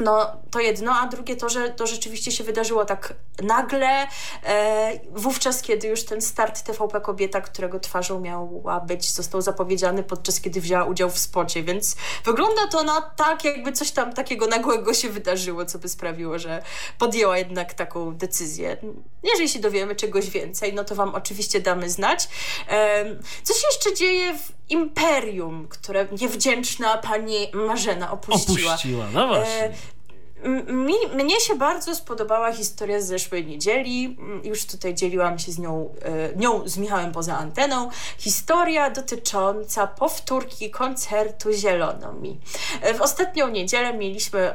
no, 0.00 0.32
to 0.50 0.60
jedno, 0.60 0.92
a 0.92 1.06
drugie 1.06 1.36
to, 1.36 1.48
że 1.48 1.70
to 1.70 1.86
rzeczywiście 1.86 2.32
się 2.32 2.44
wydarzyło 2.44 2.84
tak 2.84 3.14
nagle, 3.42 4.06
e, 4.44 5.00
wówczas, 5.10 5.62
kiedy 5.62 5.88
już 5.88 6.04
ten 6.04 6.20
start 6.20 6.62
TVP 6.62 7.00
Kobieta, 7.00 7.40
którego 7.40 7.80
twarzą 7.80 8.20
miała 8.20 8.80
być, 8.80 9.12
został 9.12 9.42
zapowiedziany 9.42 10.02
podczas 10.02 10.40
kiedy 10.40 10.60
wzięła 10.60 10.84
udział 10.84 11.10
w 11.10 11.18
spocie, 11.18 11.62
więc 11.62 11.96
wygląda 12.24 12.66
to 12.66 12.82
na 12.82 13.00
tak, 13.00 13.44
jakby 13.44 13.72
coś 13.72 13.90
tam 13.90 14.12
takiego 14.12 14.46
nagłego 14.46 14.94
się 14.94 15.08
wydarzyło, 15.08 15.64
co 15.64 15.78
by 15.78 15.88
sprawiło, 15.88 16.38
że 16.38 16.62
podjęła 16.98 17.38
jednak 17.38 17.74
taką 17.74 18.16
decyzję. 18.16 18.76
Jeżeli 19.22 19.48
się 19.48 19.58
dowiemy 19.58 19.96
czegoś 19.96 20.30
więcej, 20.30 20.74
no 20.74 20.84
to 20.84 20.94
Wam 20.94 21.14
oczywiście 21.14 21.60
damy 21.60 21.90
znać. 21.90 22.28
E, 22.68 23.04
co 23.42 23.54
się 23.54 23.66
jeszcze 23.72 23.94
dzieje 23.94 24.38
w 24.38 24.52
imperium, 24.68 25.68
które 25.68 26.06
niewdzięczna 26.20 26.98
pani 26.98 27.36
Marzena 27.52 28.12
opuściła? 28.12 28.72
Opuściła, 28.72 29.06
no 29.12 29.28
właśnie. 29.28 29.64
E, 29.64 30.48
mi, 30.72 30.94
mnie 31.14 31.40
się 31.40 31.54
bardzo 31.54 31.94
spodobała 31.94 32.52
historia 32.52 33.00
z 33.00 33.06
zeszłej 33.06 33.46
niedzieli. 33.46 34.16
Już 34.44 34.66
tutaj 34.66 34.94
dzieliłam 34.94 35.38
się 35.38 35.52
z 35.52 35.58
nią, 35.58 35.94
e, 36.02 36.36
nią 36.36 36.68
z 36.68 36.78
Michałem 36.78 37.12
poza 37.12 37.38
anteną. 37.38 37.90
Historia 38.18 38.90
dotycząca 38.90 39.86
powtórki 39.86 40.70
koncertu 40.70 41.52
Zielonomi. 41.52 42.40
E, 42.80 42.94
w 42.94 43.02
ostatnią 43.02 43.48
niedzielę 43.48 43.94
mieliśmy 43.94 44.54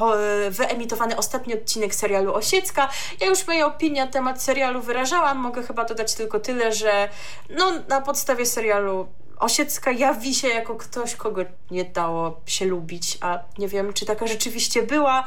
e, 0.00 0.50
wyemitowany 0.50 1.16
ostatni 1.16 1.54
odcinek 1.54 1.94
serialu 1.94 2.34
Osiecka. 2.34 2.88
Ja 3.20 3.26
już 3.26 3.46
moje 3.46 3.66
opinie 3.66 4.04
na 4.04 4.10
temat 4.10 4.42
serialu 4.42 4.80
wyrażałam. 4.80 5.38
Mogę 5.38 5.62
chyba 5.62 5.84
dodać 5.84 6.14
tylko 6.14 6.40
tyle, 6.40 6.72
że 6.72 7.08
no, 7.50 7.72
na 7.88 8.00
podstawie 8.00 8.46
serialu 8.46 9.08
Osiecka 9.38 9.90
jawi 9.90 10.34
się 10.34 10.48
jako 10.48 10.76
ktoś, 10.76 11.16
kogo 11.16 11.42
nie 11.70 11.84
dało 11.84 12.40
się 12.46 12.64
lubić, 12.64 13.18
a 13.20 13.38
nie 13.58 13.68
wiem, 13.68 13.92
czy 13.92 14.06
taka 14.06 14.26
rzeczywiście 14.26 14.82
była. 14.82 15.24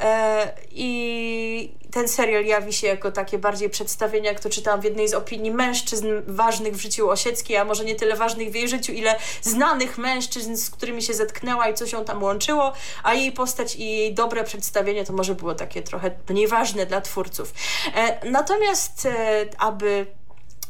E, 0.00 0.52
I 0.70 1.74
ten 1.92 2.08
serial 2.08 2.44
jawi 2.44 2.72
się 2.72 2.86
jako 2.86 3.12
takie 3.12 3.38
bardziej 3.38 3.70
przedstawienie, 3.70 4.28
jak 4.28 4.40
to 4.40 4.50
czytałam 4.50 4.80
w 4.80 4.84
jednej 4.84 5.08
z 5.08 5.14
opinii 5.14 5.50
mężczyzn 5.50 6.06
ważnych 6.26 6.74
w 6.74 6.80
życiu 6.80 7.10
Osieckiej, 7.10 7.56
a 7.56 7.64
może 7.64 7.84
nie 7.84 7.94
tyle 7.94 8.16
ważnych 8.16 8.50
w 8.50 8.54
jej 8.54 8.68
życiu, 8.68 8.92
ile 8.92 9.16
znanych 9.42 9.98
mężczyzn, 9.98 10.56
z 10.56 10.70
którymi 10.70 11.02
się 11.02 11.14
zetknęła 11.14 11.68
i 11.68 11.74
co 11.74 11.86
się 11.86 12.04
tam 12.04 12.22
łączyło, 12.22 12.72
a 13.02 13.14
jej 13.14 13.32
postać 13.32 13.76
i 13.76 13.84
jej 13.84 14.14
dobre 14.14 14.44
przedstawienie 14.44 15.04
to 15.04 15.12
może 15.12 15.34
było 15.34 15.54
takie 15.54 15.82
trochę 15.82 16.10
mniej 16.28 16.48
ważne 16.48 16.86
dla 16.86 17.00
twórców. 17.00 17.54
E, 17.94 18.30
natomiast, 18.30 19.06
e, 19.06 19.46
aby 19.58 20.06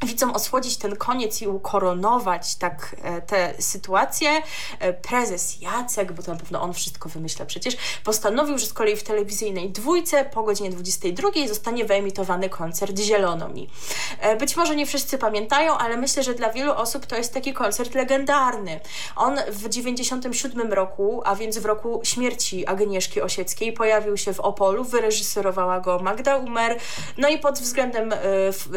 widzom 0.04 0.30
osłodzić 0.30 0.76
ten 0.76 0.96
koniec 0.96 1.42
i 1.42 1.48
ukoronować 1.48 2.54
tak 2.54 2.96
e, 3.02 3.20
tę 3.20 3.54
sytuację, 3.58 4.30
e, 4.78 4.92
prezes 4.92 5.60
Jacek, 5.60 6.12
bo 6.12 6.22
to 6.22 6.32
na 6.32 6.38
pewno 6.38 6.62
on 6.62 6.72
wszystko 6.72 7.08
wymyśla 7.08 7.46
przecież, 7.46 7.76
postanowił, 8.04 8.58
że 8.58 8.66
z 8.66 8.72
kolei 8.72 8.96
w 8.96 9.02
telewizyjnej 9.02 9.70
dwójce 9.70 10.24
po 10.24 10.42
godzinie 10.42 10.70
22 10.70 11.28
zostanie 11.48 11.84
wyemitowany 11.84 12.48
koncert 12.48 12.98
Zielonomi. 12.98 13.70
E, 14.20 14.36
być 14.36 14.56
może 14.56 14.76
nie 14.76 14.86
wszyscy 14.86 15.18
pamiętają, 15.18 15.78
ale 15.78 15.96
myślę, 15.96 16.22
że 16.22 16.34
dla 16.34 16.52
wielu 16.52 16.72
osób 16.72 17.06
to 17.06 17.16
jest 17.16 17.34
taki 17.34 17.52
koncert 17.52 17.94
legendarny. 17.94 18.80
On 19.16 19.36
w 19.48 19.68
97 19.68 20.72
roku, 20.72 21.22
a 21.24 21.36
więc 21.36 21.58
w 21.58 21.64
roku 21.64 22.00
śmierci 22.04 22.66
Agnieszki 22.66 23.20
Osieckiej, 23.20 23.72
pojawił 23.72 24.16
się 24.16 24.34
w 24.34 24.40
Opolu, 24.40 24.84
wyreżyserowała 24.84 25.80
go 25.80 25.98
Magda 25.98 26.36
Umer, 26.36 26.78
no 27.18 27.28
i 27.28 27.38
pod 27.38 27.58
względem 27.58 28.14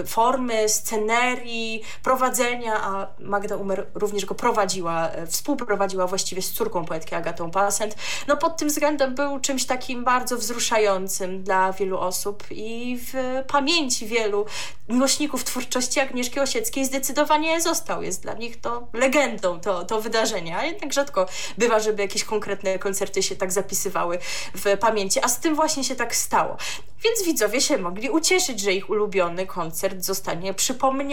formy, 0.06 0.70
sceny 0.70 1.14
scenerii, 1.15 1.82
prowadzenia, 2.04 2.82
a 2.84 3.08
Magda 3.19 3.56
Umer 3.56 3.88
również 3.93 4.25
go 4.25 4.36
prowadziła, 4.36 5.10
e, 5.10 5.28
współprowadziła 5.28 6.08
właściwie 6.08 6.41
z 6.41 6.51
córką 6.51 6.86
poetki 6.86 7.15
Agatą 7.15 7.51
Pasent. 7.51 7.95
No 8.28 8.38
pod 8.38 8.58
tym 8.58 8.67
względem 8.67 9.15
był 9.15 9.39
czymś 9.39 9.65
takim 9.65 10.04
bardzo 10.04 10.38
wzruszającym 10.38 11.43
dla 11.43 11.73
wielu 11.73 11.97
osób 11.97 12.43
i 12.51 12.99
w 13.01 13.13
pamięci 13.47 14.08
wielu 14.08 14.45
miłośników 14.89 15.43
twórczości 15.43 15.99
Agnieszki 15.99 16.39
Osieckiej 16.39 16.86
zdecydowanie 16.86 17.62
został. 17.62 18.01
Jest 18.01 18.21
dla 18.21 18.34
nich 18.34 18.62
to 18.62 18.88
legendą, 18.93 19.60
to, 19.60 19.86
to 19.86 20.01
wydarzenie, 20.01 20.58
a 20.58 20.65
jednak 20.65 20.93
rzadko 20.93 21.25
bywa, 21.58 21.80
żeby 21.80 22.01
jakieś 22.01 22.23
konkretne 22.23 22.80
koncerty 22.80 23.23
się 23.23 23.36
tak 23.36 23.51
zapisywały 23.51 24.19
w 24.56 24.78
pamięci, 24.78 25.19
a 25.23 25.28
z 25.28 25.39
tym 25.39 25.56
właśnie 25.56 25.84
się 25.84 25.95
tak 25.95 26.15
stało. 26.15 26.58
Więc 27.04 27.23
widzowie 27.25 27.62
się 27.62 27.78
mogli 27.78 28.10
ucieszyć, 28.10 28.60
że 28.60 28.73
ich 28.73 28.89
ulubiony 28.89 29.47
koncert 29.47 30.04
zostanie 30.04 30.54
przypomniany. 30.54 31.05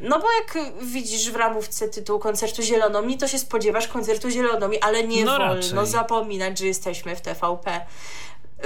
No 0.00 0.18
bo 0.20 0.26
jak 0.32 0.74
widzisz 0.82 1.30
w 1.30 1.36
ramówce 1.36 1.88
tytuł 1.88 2.18
koncertu 2.18 2.62
Zielonomi, 2.62 3.18
to 3.18 3.28
się 3.28 3.38
spodziewasz 3.38 3.88
koncertu 3.88 4.30
Zielonomi, 4.30 4.80
ale 4.80 5.04
nie 5.04 5.24
no 5.24 5.38
wolno 5.38 5.54
raczej. 5.54 5.86
zapominać, 5.86 6.58
że 6.58 6.66
jesteśmy 6.66 7.16
w 7.16 7.20
TVP. 7.20 7.86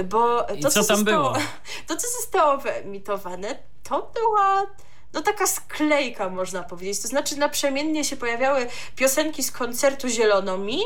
Bo 0.03 0.43
to, 0.43 0.53
I 0.53 0.61
co, 0.61 0.69
co 0.69 0.83
tam 0.83 0.97
zostało, 0.97 1.03
było? 1.03 1.33
To, 1.87 1.97
co 1.97 2.07
zostało 2.07 2.57
wyemitowane, 2.57 3.55
to 3.83 4.11
była 4.13 4.65
no 5.13 5.21
taka 5.21 5.47
sklejka 5.47 6.29
można 6.29 6.63
powiedzieć. 6.63 7.01
To 7.01 7.07
znaczy 7.07 7.37
naprzemiennie 7.37 8.03
się 8.03 8.17
pojawiały 8.17 8.67
piosenki 8.95 9.43
z 9.43 9.51
koncertu 9.51 10.07
Zielonomi 10.07 10.79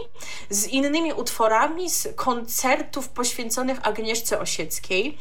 z 0.50 0.68
innymi 0.68 1.14
utworami 1.14 1.90
z 1.90 2.08
koncertów 2.16 3.10
poświęconych 3.10 3.88
Agnieszce 3.88 4.40
Osieckiej. 4.40 5.18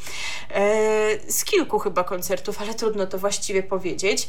E, 0.51 1.33
z 1.33 1.45
kilku 1.45 1.79
chyba 1.79 2.05
koncertów, 2.05 2.61
ale 2.61 2.75
trudno 2.75 3.07
to 3.07 3.19
właściwie 3.19 3.62
powiedzieć. 3.62 4.29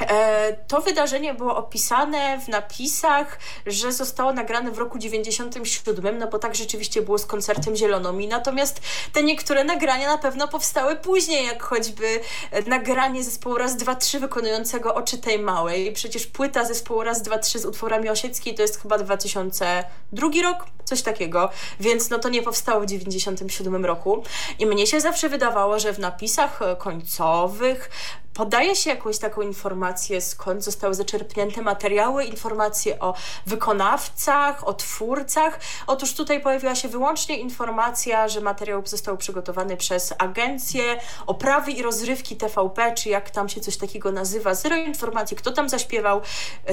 E, 0.00 0.56
to 0.68 0.80
wydarzenie 0.80 1.34
było 1.34 1.56
opisane 1.56 2.40
w 2.40 2.48
napisach, 2.48 3.38
że 3.66 3.92
zostało 3.92 4.32
nagrane 4.32 4.70
w 4.70 4.78
roku 4.78 4.98
97, 4.98 6.18
no 6.18 6.28
bo 6.28 6.38
tak 6.38 6.54
rzeczywiście 6.54 7.02
było 7.02 7.18
z 7.18 7.26
koncertem 7.26 7.76
Zielonomi. 7.76 8.28
Natomiast 8.28 8.80
te 9.12 9.22
niektóre 9.22 9.64
nagrania 9.64 10.08
na 10.08 10.18
pewno 10.18 10.48
powstały 10.48 10.96
później, 10.96 11.46
jak 11.46 11.62
choćby 11.62 12.20
nagranie 12.66 13.24
zespołu 13.24 13.56
Raz, 13.56 13.76
Dwa, 13.76 13.94
Trzy 13.94 14.20
wykonującego 14.20 14.94
Oczy 14.94 15.18
tej 15.18 15.38
Małej. 15.38 15.92
Przecież 15.92 16.26
płyta 16.26 16.64
zespołu 16.64 17.02
Raz, 17.02 17.22
Dwa, 17.22 17.38
Trzy 17.38 17.58
z 17.58 17.66
utworami 17.66 18.08
Osieckiej 18.08 18.54
to 18.54 18.62
jest 18.62 18.82
chyba 18.82 18.98
2002 18.98 20.28
rok, 20.42 20.66
coś 20.84 21.02
takiego, 21.02 21.50
więc 21.80 22.10
no 22.10 22.18
to 22.18 22.28
nie 22.28 22.42
powstało 22.42 22.80
w 22.80 22.86
97 22.86 23.84
roku. 23.84 24.22
I 24.58 24.66
mnie 24.66 24.86
się 24.86 25.00
zawsze 25.00 25.28
wydawało, 25.28 25.78
że 25.78 25.92
w 25.92 25.98
napisach 25.98 26.60
końcowych 26.78 27.90
podaje 28.34 28.76
się 28.76 28.90
jakąś 28.90 29.18
taką 29.18 29.42
informację, 29.42 29.83
skąd 30.20 30.64
zostały 30.64 30.94
zaczerpnięte 30.94 31.62
materiały, 31.62 32.24
informacje 32.24 32.98
o 32.98 33.14
wykonawcach, 33.46 34.68
o 34.68 34.74
twórcach. 34.74 35.60
Otóż 35.86 36.14
tutaj 36.14 36.40
pojawiła 36.40 36.74
się 36.74 36.88
wyłącznie 36.88 37.36
informacja, 37.38 38.28
że 38.28 38.40
materiał 38.40 38.82
został 38.86 39.16
przygotowany 39.16 39.76
przez 39.76 40.14
agencję 40.18 41.00
oprawy 41.26 41.70
i 41.72 41.82
rozrywki 41.82 42.36
TVP, 42.36 42.94
czy 42.94 43.08
jak 43.08 43.30
tam 43.30 43.48
się 43.48 43.60
coś 43.60 43.76
takiego 43.76 44.12
nazywa. 44.12 44.54
Zero 44.54 44.76
informacji, 44.76 45.36
kto 45.36 45.52
tam 45.52 45.68
zaśpiewał, 45.68 46.20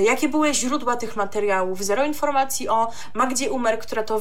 jakie 0.01 0.29
były 0.29 0.53
źródła 0.53 0.95
tych 0.95 1.15
materiałów, 1.15 1.83
zero 1.83 2.05
informacji 2.05 2.69
o 2.69 2.87
Magdzie 3.13 3.51
Umer, 3.51 3.79
która 3.79 4.03
to 4.03 4.19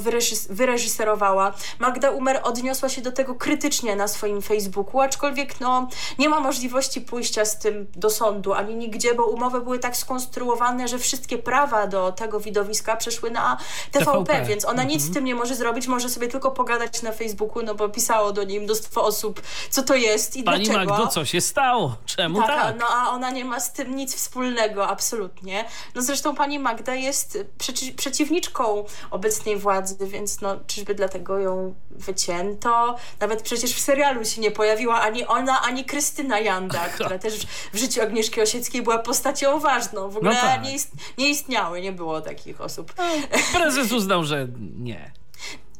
wyreżyserowała. 0.48 1.54
Magda 1.78 2.10
Umer 2.10 2.40
odniosła 2.42 2.88
się 2.88 3.02
do 3.02 3.12
tego 3.12 3.34
krytycznie 3.34 3.96
na 3.96 4.08
swoim 4.08 4.42
Facebooku, 4.42 5.00
aczkolwiek 5.00 5.60
no, 5.60 5.88
nie 6.18 6.28
ma 6.28 6.40
możliwości 6.40 7.00
pójścia 7.00 7.44
z 7.44 7.58
tym 7.58 7.86
do 7.96 8.10
sądu 8.10 8.52
ani 8.52 8.74
nigdzie, 8.80 9.14
bo 9.14 9.26
umowy 9.26 9.60
były 9.60 9.78
tak 9.78 9.96
skonstruowane, 9.96 10.88
że 10.88 10.98
wszystkie 10.98 11.38
prawa 11.38 11.86
do 11.86 12.12
tego 12.12 12.40
widowiska 12.40 12.96
przeszły 12.96 13.30
na 13.30 13.56
TVP, 13.92 14.12
TVP. 14.12 14.44
więc 14.44 14.64
ona 14.64 14.82
nic 14.82 15.02
z 15.02 15.06
mhm. 15.06 15.14
tym 15.14 15.24
nie 15.24 15.34
może 15.34 15.54
zrobić, 15.54 15.86
może 15.86 16.08
sobie 16.08 16.28
tylko 16.28 16.50
pogadać 16.50 17.02
na 17.02 17.12
Facebooku, 17.12 17.62
no 17.62 17.74
bo 17.74 17.88
pisało 17.88 18.32
do 18.32 18.44
niej 18.44 18.60
mnóstwo 18.60 19.04
osób, 19.04 19.42
co 19.70 19.82
to 19.82 19.94
jest 19.94 20.36
i 20.36 20.42
Pani 20.42 20.64
dlaczego. 20.64 20.94
Magdo, 20.94 21.06
co 21.06 21.24
się 21.24 21.40
stało? 21.40 21.96
Czemu 22.06 22.40
tak? 22.40 22.48
tak? 22.48 22.76
no 22.80 22.86
a 22.88 23.10
ona 23.10 23.30
nie 23.30 23.44
ma 23.44 23.60
z 23.60 23.72
tym 23.72 23.96
nic 23.96 24.14
wspólnego, 24.14 24.88
absolutnie. 24.88 25.64
No 25.94 26.02
zresztą 26.02 26.34
pani 26.34 26.58
Magda 26.58 26.94
jest 26.94 27.38
przeci 27.58 27.92
przeciwniczką 27.92 28.84
obecnej 29.10 29.56
władzy, 29.56 29.96
więc 30.06 30.40
no 30.40 30.56
czyżby 30.66 30.94
dlatego 30.94 31.38
ją 31.38 31.74
wycięto? 31.90 32.96
Nawet 33.20 33.42
przecież 33.42 33.74
w 33.74 33.80
serialu 33.80 34.24
się 34.24 34.40
nie 34.40 34.50
pojawiła 34.50 35.00
ani 35.00 35.26
ona, 35.26 35.62
ani 35.62 35.84
Krystyna 35.84 36.40
Janda, 36.40 36.88
która 36.88 37.18
też 37.24 37.46
w 37.72 37.78
życiu 37.78 38.02
Agnieszki 38.02 38.40
Osieckiej 38.40 38.69
była 38.82 38.98
postacią 38.98 39.60
ważną. 39.60 40.10
W 40.10 40.16
ogóle 40.16 40.34
no 40.34 40.40
tak. 40.40 40.64
nie, 40.64 40.74
ist 40.74 40.92
nie 41.18 41.30
istniały, 41.30 41.80
nie 41.80 41.92
było 41.92 42.20
takich 42.20 42.60
osób. 42.60 42.94
No, 42.98 43.04
prezes 43.52 43.92
uznał, 43.92 44.24
że 44.24 44.48
nie. 44.78 45.12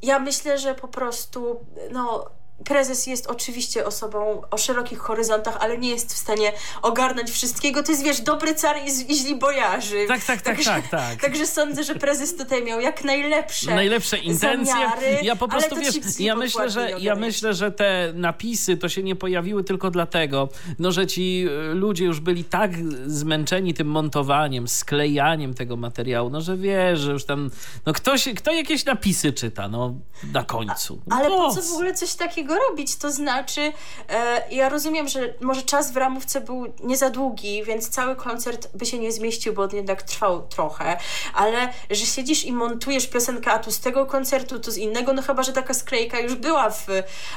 Ja 0.03 0.18
myślę, 0.18 0.59
że 0.59 0.74
po 0.74 0.88
prostu, 0.88 1.66
no 1.93 2.30
prezes 2.64 3.06
jest 3.06 3.26
oczywiście 3.26 3.86
osobą 3.86 4.42
o 4.50 4.58
szerokich 4.58 4.98
horyzontach, 4.98 5.56
ale 5.61 5.78
nie 5.78 5.90
jest 5.90 6.14
w 6.14 6.16
stanie 6.16 6.52
ogarnąć 6.82 7.30
wszystkiego. 7.30 7.82
To 7.82 7.92
jest, 7.92 8.04
wiesz, 8.04 8.20
dobry 8.20 8.54
car 8.54 8.76
i, 8.76 9.12
i 9.12 9.16
źli 9.16 9.36
bojarzy. 9.36 10.04
Tak, 10.08 10.24
tak, 10.24 10.42
tak, 10.42 10.56
także, 10.56 10.70
tak, 10.70 10.88
tak. 10.88 11.20
Także 11.20 11.46
sądzę, 11.46 11.84
że 11.84 11.94
prezes 11.94 12.36
tutaj 12.36 12.64
miał 12.64 12.80
jak 12.80 13.04
najlepsze 13.04 13.74
Najlepsze 13.74 14.18
intencje. 14.18 14.74
Zamiary, 14.74 15.18
ja 15.22 15.36
po 15.36 15.48
prostu, 15.48 15.76
wiesz, 15.76 16.20
ja 16.20 16.36
myślę, 16.36 16.70
że, 16.70 16.90
ja 16.98 17.14
myślę, 17.14 17.54
że 17.54 17.72
te 17.72 18.12
napisy 18.14 18.76
to 18.76 18.88
się 18.88 19.02
nie 19.02 19.16
pojawiły 19.16 19.64
tylko 19.64 19.90
dlatego, 19.90 20.48
no, 20.78 20.92
że 20.92 21.06
ci 21.06 21.46
e, 21.70 21.74
ludzie 21.74 22.04
już 22.04 22.20
byli 22.20 22.44
tak 22.44 22.70
zmęczeni 23.06 23.74
tym 23.74 23.86
montowaniem, 23.86 24.68
sklejaniem 24.68 25.54
tego 25.54 25.76
materiału, 25.76 26.30
no, 26.30 26.40
że 26.40 26.56
wiesz, 26.56 27.00
że 27.00 27.12
już 27.12 27.24
tam, 27.24 27.50
no 27.86 27.92
ktoś, 27.92 28.28
kto 28.36 28.52
jakieś 28.52 28.84
napisy 28.84 29.32
czyta, 29.32 29.68
no, 29.68 29.94
na 30.32 30.44
końcu. 30.44 31.00
No, 31.06 31.16
ale 31.16 31.28
po 31.28 31.50
co 31.54 31.62
w 31.62 31.72
ogóle 31.72 31.94
coś 31.94 32.14
takiego 32.14 32.49
robić? 32.55 32.96
To 32.96 33.12
znaczy, 33.12 33.72
e, 34.09 34.42
ja 34.51 34.68
rozumiem, 34.68 35.09
że 35.09 35.34
może 35.40 35.62
czas 35.62 35.92
w 35.92 35.96
ramówce 35.96 36.40
był 36.40 36.72
nie 36.82 36.96
za 36.96 37.11
długi, 37.11 37.64
więc 37.64 37.88
cały 37.88 38.16
koncert 38.16 38.68
by 38.74 38.86
się 38.86 38.98
nie 38.98 39.12
zmieścił, 39.12 39.53
bo 39.53 39.62
on 39.62 39.70
jednak 39.72 40.03
trwał 40.03 40.48
trochę, 40.48 40.96
ale 41.34 41.72
że 41.90 42.07
siedzisz 42.07 42.44
i 42.44 42.53
montujesz 42.53 43.07
piosenkę, 43.07 43.51
a 43.53 43.59
tu 43.59 43.70
z 43.70 43.80
tego 43.80 44.07
koncertu, 44.07 44.61
tu 44.61 44.70
z 44.70 44.76
innego, 44.76 45.12
no 45.12 45.22
chyba, 45.22 45.42
że 45.42 45.53
taka 45.53 45.74
sklejka 45.74 46.20
już 46.20 46.34
była 46.34 46.70
w 46.70 46.86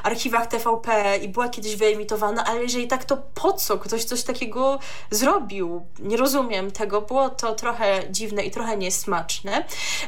archiwach 0.04 0.48
TVP 0.48 1.18
i 1.18 1.30
była 1.30 1.50
kiedyś 1.50 1.76
wyemitowana, 1.76 2.46
ale 2.46 2.62
jeżeli 2.62 2.88
tak, 2.88 3.06
to 3.06 3.18
po 3.18 3.54
co 3.54 3.78
ktoś 3.78 4.04
coś 4.04 4.24
takiego 4.24 4.80
zrobił? 5.12 5.86
Nie 6.00 6.18
rozumiem 6.18 6.72
tego, 6.72 7.02
było 7.02 7.30
to 7.30 7.56
trochę 7.56 8.04
dziwne 8.12 8.44
i 8.44 8.52
trochę 8.52 8.78
niesmaczne. 8.78 9.66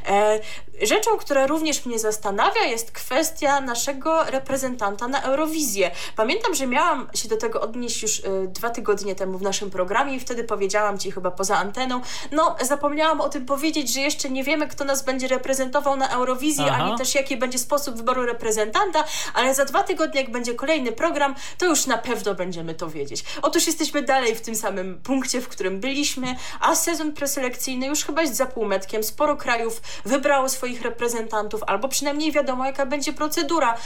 E, 0.07 0.39
rzeczą, 0.81 1.17
która 1.17 1.47
również 1.47 1.85
mnie 1.85 1.99
zastanawia, 1.99 2.63
jest 2.63 2.91
kwestia 2.91 3.61
naszego 3.61 4.23
reprezentanta 4.23 4.94
na 5.07 5.21
Eurowizję. 5.21 5.91
Pamiętam, 6.15 6.55
że 6.55 6.67
miałam 6.67 7.07
się 7.13 7.29
do 7.29 7.37
tego 7.37 7.61
odnieść 7.61 8.01
już 8.01 8.19
y, 8.19 8.23
dwa 8.47 8.69
tygodnie 8.69 9.15
temu 9.15 9.37
w 9.37 9.41
naszym 9.41 9.69
programie 9.69 10.15
i 10.15 10.19
wtedy 10.19 10.43
powiedziałam 10.43 10.97
Ci 10.97 11.11
chyba 11.11 11.31
poza 11.31 11.57
anteną, 11.57 12.01
no 12.31 12.55
zapomniałam 12.61 13.21
o 13.21 13.29
tym 13.29 13.45
powiedzieć, 13.45 13.93
że 13.93 13.99
jeszcze 13.99 14.29
nie 14.29 14.43
wiemy, 14.43 14.67
kto 14.67 14.85
nas 14.85 15.05
będzie 15.05 15.27
reprezentował 15.27 15.97
na 15.97 16.09
Eurowizji, 16.09 16.65
Aha. 16.69 16.83
ani 16.83 16.97
też 16.97 17.15
jaki 17.15 17.37
będzie 17.37 17.59
sposób 17.59 17.95
wyboru 17.95 18.25
reprezentanta, 18.25 19.03
ale 19.33 19.55
za 19.55 19.65
dwa 19.65 19.83
tygodnie, 19.83 20.21
jak 20.21 20.31
będzie 20.31 20.53
kolejny 20.53 20.91
program, 20.91 21.35
to 21.57 21.65
już 21.65 21.85
na 21.85 21.97
pewno 21.97 22.35
będziemy 22.35 22.75
to 22.75 22.89
wiedzieć. 22.89 23.23
Otóż 23.41 23.67
jesteśmy 23.67 24.01
dalej 24.01 24.35
w 24.35 24.41
tym 24.41 24.55
samym 24.55 25.01
punkcie, 25.03 25.41
w 25.41 25.47
którym 25.47 25.79
byliśmy, 25.79 26.35
a 26.59 26.75
sezon 26.75 27.13
preselekcyjny 27.13 27.87
już 27.87 28.05
chyba 28.05 28.21
jest 28.21 28.35
za 28.35 28.45
półmetkiem. 28.45 29.03
Sporo 29.03 29.37
krajów 29.37 29.81
wybrało 30.05 30.49
swoich 30.49 30.81
reprezentantów, 30.81 31.61
albo 31.67 31.87
przynajmniej 31.87 32.31
wiadomo, 32.31 32.65
jaka 32.65 32.85
będzie 32.85 33.13
procedura. 33.13 33.77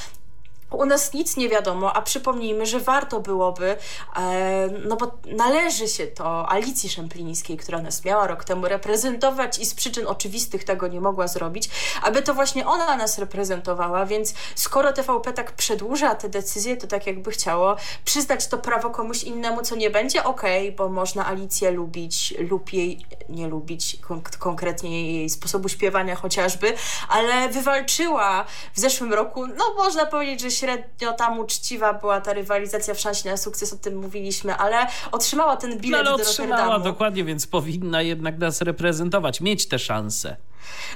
U 0.71 0.85
nas 0.85 1.13
nic 1.13 1.37
nie 1.37 1.49
wiadomo, 1.49 1.93
a 1.93 2.01
przypomnijmy, 2.01 2.65
że 2.65 2.79
warto 2.79 3.19
byłoby, 3.19 3.77
e, 4.15 4.69
no 4.85 4.95
bo 4.95 5.11
należy 5.25 5.87
się 5.87 6.07
to 6.07 6.49
Alicji 6.49 6.89
Szemplińskiej, 6.89 7.57
która 7.57 7.81
nas 7.81 8.05
miała 8.05 8.27
rok 8.27 8.43
temu 8.43 8.67
reprezentować 8.67 9.59
i 9.59 9.65
z 9.65 9.73
przyczyn 9.73 10.07
oczywistych 10.07 10.63
tego 10.63 10.87
nie 10.87 11.01
mogła 11.01 11.27
zrobić, 11.27 11.69
aby 12.01 12.21
to 12.21 12.33
właśnie 12.33 12.67
ona 12.67 12.97
nas 12.97 13.19
reprezentowała, 13.19 14.05
więc 14.05 14.33
skoro 14.55 14.93
TVP 14.93 15.33
tak 15.33 15.51
przedłuża 15.51 16.15
te 16.15 16.29
decyzje, 16.29 16.77
to 16.77 16.87
tak 16.87 17.07
jakby 17.07 17.31
chciało 17.31 17.75
przyznać 18.05 18.47
to 18.47 18.57
prawo 18.57 18.89
komuś 18.89 19.23
innemu, 19.23 19.61
co 19.61 19.75
nie 19.75 19.89
będzie 19.89 20.23
okej, 20.23 20.69
okay, 20.69 20.77
bo 20.77 20.89
można 20.89 21.25
Alicję 21.25 21.71
lubić 21.71 22.33
lub 22.49 22.73
jej 22.73 23.05
nie 23.29 23.47
lubić, 23.47 23.97
konk 24.01 24.29
konkretnie 24.37 25.13
jej 25.13 25.29
sposobu 25.29 25.69
śpiewania 25.69 26.15
chociażby, 26.15 26.73
ale 27.09 27.49
wywalczyła 27.49 28.45
w 28.73 28.79
zeszłym 28.79 29.13
roku, 29.13 29.47
no 29.47 29.73
można 29.77 30.05
powiedzieć, 30.05 30.41
że 30.41 30.51
średnio 30.59 31.13
tam 31.13 31.39
uczciwa 31.39 31.93
była 31.93 32.21
ta 32.21 32.33
rywalizacja 32.33 32.93
w 32.93 32.99
szansie 32.99 33.29
na 33.29 33.37
sukces, 33.37 33.73
o 33.73 33.77
tym 33.77 33.95
mówiliśmy, 33.95 34.55
ale 34.55 34.87
otrzymała 35.11 35.57
ten 35.57 35.77
bilet 35.77 36.03
no, 36.03 36.09
ale 36.09 36.17
do 36.17 36.23
otrzymała, 36.23 36.61
Rotterdamu. 36.61 36.83
dokładnie, 36.83 37.23
więc 37.23 37.47
powinna 37.47 38.01
jednak 38.01 38.37
nas 38.37 38.61
reprezentować, 38.61 39.41
mieć 39.41 39.67
te 39.67 39.79
szanse. 39.79 40.35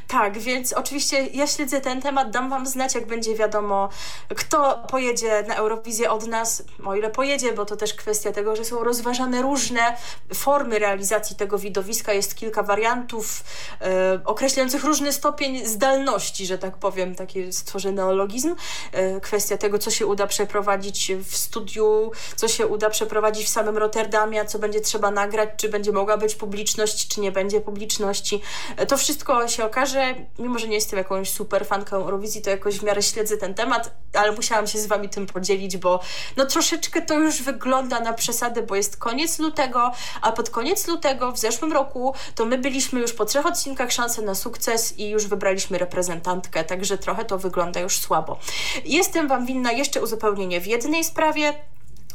Tak, 0.07 0.39
więc 0.39 0.73
oczywiście 0.73 1.27
ja 1.27 1.47
śledzę 1.47 1.81
ten 1.81 2.01
temat, 2.01 2.31
dam 2.31 2.49
wam 2.49 2.67
znać, 2.67 2.95
jak 2.95 3.07
będzie 3.07 3.35
wiadomo, 3.35 3.89
kto 4.35 4.83
pojedzie 4.89 5.43
na 5.47 5.55
Eurowizję 5.55 6.11
od 6.11 6.27
nas, 6.27 6.63
o 6.85 6.95
ile 6.95 7.09
pojedzie, 7.09 7.53
bo 7.53 7.65
to 7.65 7.75
też 7.75 7.93
kwestia 7.93 8.31
tego, 8.31 8.55
że 8.55 8.65
są 8.65 8.83
rozważane 8.83 9.41
różne 9.41 9.97
formy 10.33 10.79
realizacji 10.79 11.35
tego 11.35 11.57
widowiska, 11.57 12.13
jest 12.13 12.35
kilka 12.35 12.63
wariantów 12.63 13.43
e, 13.81 14.19
określających 14.25 14.83
różny 14.83 15.13
stopień 15.13 15.65
zdalności, 15.65 16.45
że 16.45 16.57
tak 16.57 16.77
powiem, 16.77 17.15
taki 17.15 17.53
stworzę 17.53 17.91
neologizm, 17.91 18.55
e, 18.91 19.21
kwestia 19.21 19.57
tego, 19.57 19.79
co 19.79 19.91
się 19.91 20.05
uda 20.07 20.27
przeprowadzić 20.27 21.11
w 21.23 21.37
studiu, 21.37 22.11
co 22.35 22.47
się 22.47 22.67
uda 22.67 22.89
przeprowadzić 22.89 23.45
w 23.45 23.49
samym 23.49 23.77
Rotterdamie, 23.77 24.41
a 24.41 24.45
co 24.45 24.59
będzie 24.59 24.81
trzeba 24.81 25.11
nagrać, 25.11 25.49
czy 25.57 25.69
będzie 25.69 25.91
mogła 25.91 26.17
być 26.17 26.35
publiczność, 26.35 27.07
czy 27.07 27.21
nie 27.21 27.31
będzie 27.31 27.61
publiczności. 27.61 28.41
E, 28.77 28.85
to 28.85 28.97
wszystko 28.97 29.47
się 29.53 29.65
okaże, 29.65 30.15
mimo 30.39 30.59
że 30.59 30.67
nie 30.67 30.75
jestem 30.75 30.97
jakąś 30.97 31.29
super 31.29 31.65
fanką 31.65 31.95
Eurowizji, 31.95 32.41
to 32.41 32.49
jakoś 32.49 32.79
w 32.79 32.83
miarę 32.83 33.01
śledzę 33.01 33.37
ten 33.37 33.53
temat, 33.53 33.91
ale 34.13 34.31
musiałam 34.31 34.67
się 34.67 34.79
z 34.79 34.87
wami 34.87 35.09
tym 35.09 35.25
podzielić, 35.25 35.77
bo 35.77 35.99
no 36.37 36.45
troszeczkę 36.45 37.01
to 37.01 37.19
już 37.19 37.41
wygląda 37.41 37.99
na 37.99 38.13
przesadę, 38.13 38.63
bo 38.63 38.75
jest 38.75 38.97
koniec 38.97 39.39
lutego, 39.39 39.91
a 40.21 40.31
pod 40.31 40.49
koniec 40.49 40.87
lutego 40.87 41.31
w 41.31 41.39
zeszłym 41.39 41.73
roku 41.73 42.13
to 42.35 42.45
my 42.45 42.57
byliśmy 42.57 42.99
już 42.99 43.13
po 43.13 43.25
trzech 43.25 43.45
odcinkach 43.45 43.91
szansę 43.91 44.21
na 44.21 44.35
sukces 44.35 44.99
i 44.99 45.09
już 45.09 45.27
wybraliśmy 45.27 45.77
reprezentantkę, 45.77 46.63
także 46.63 46.97
trochę 46.97 47.25
to 47.25 47.37
wygląda 47.37 47.79
już 47.79 47.99
słabo. 47.99 48.39
Jestem 48.85 49.27
wam 49.27 49.45
winna 49.45 49.71
jeszcze 49.71 50.01
uzupełnienie 50.01 50.61
w 50.61 50.67
jednej 50.67 51.03
sprawie, 51.03 51.53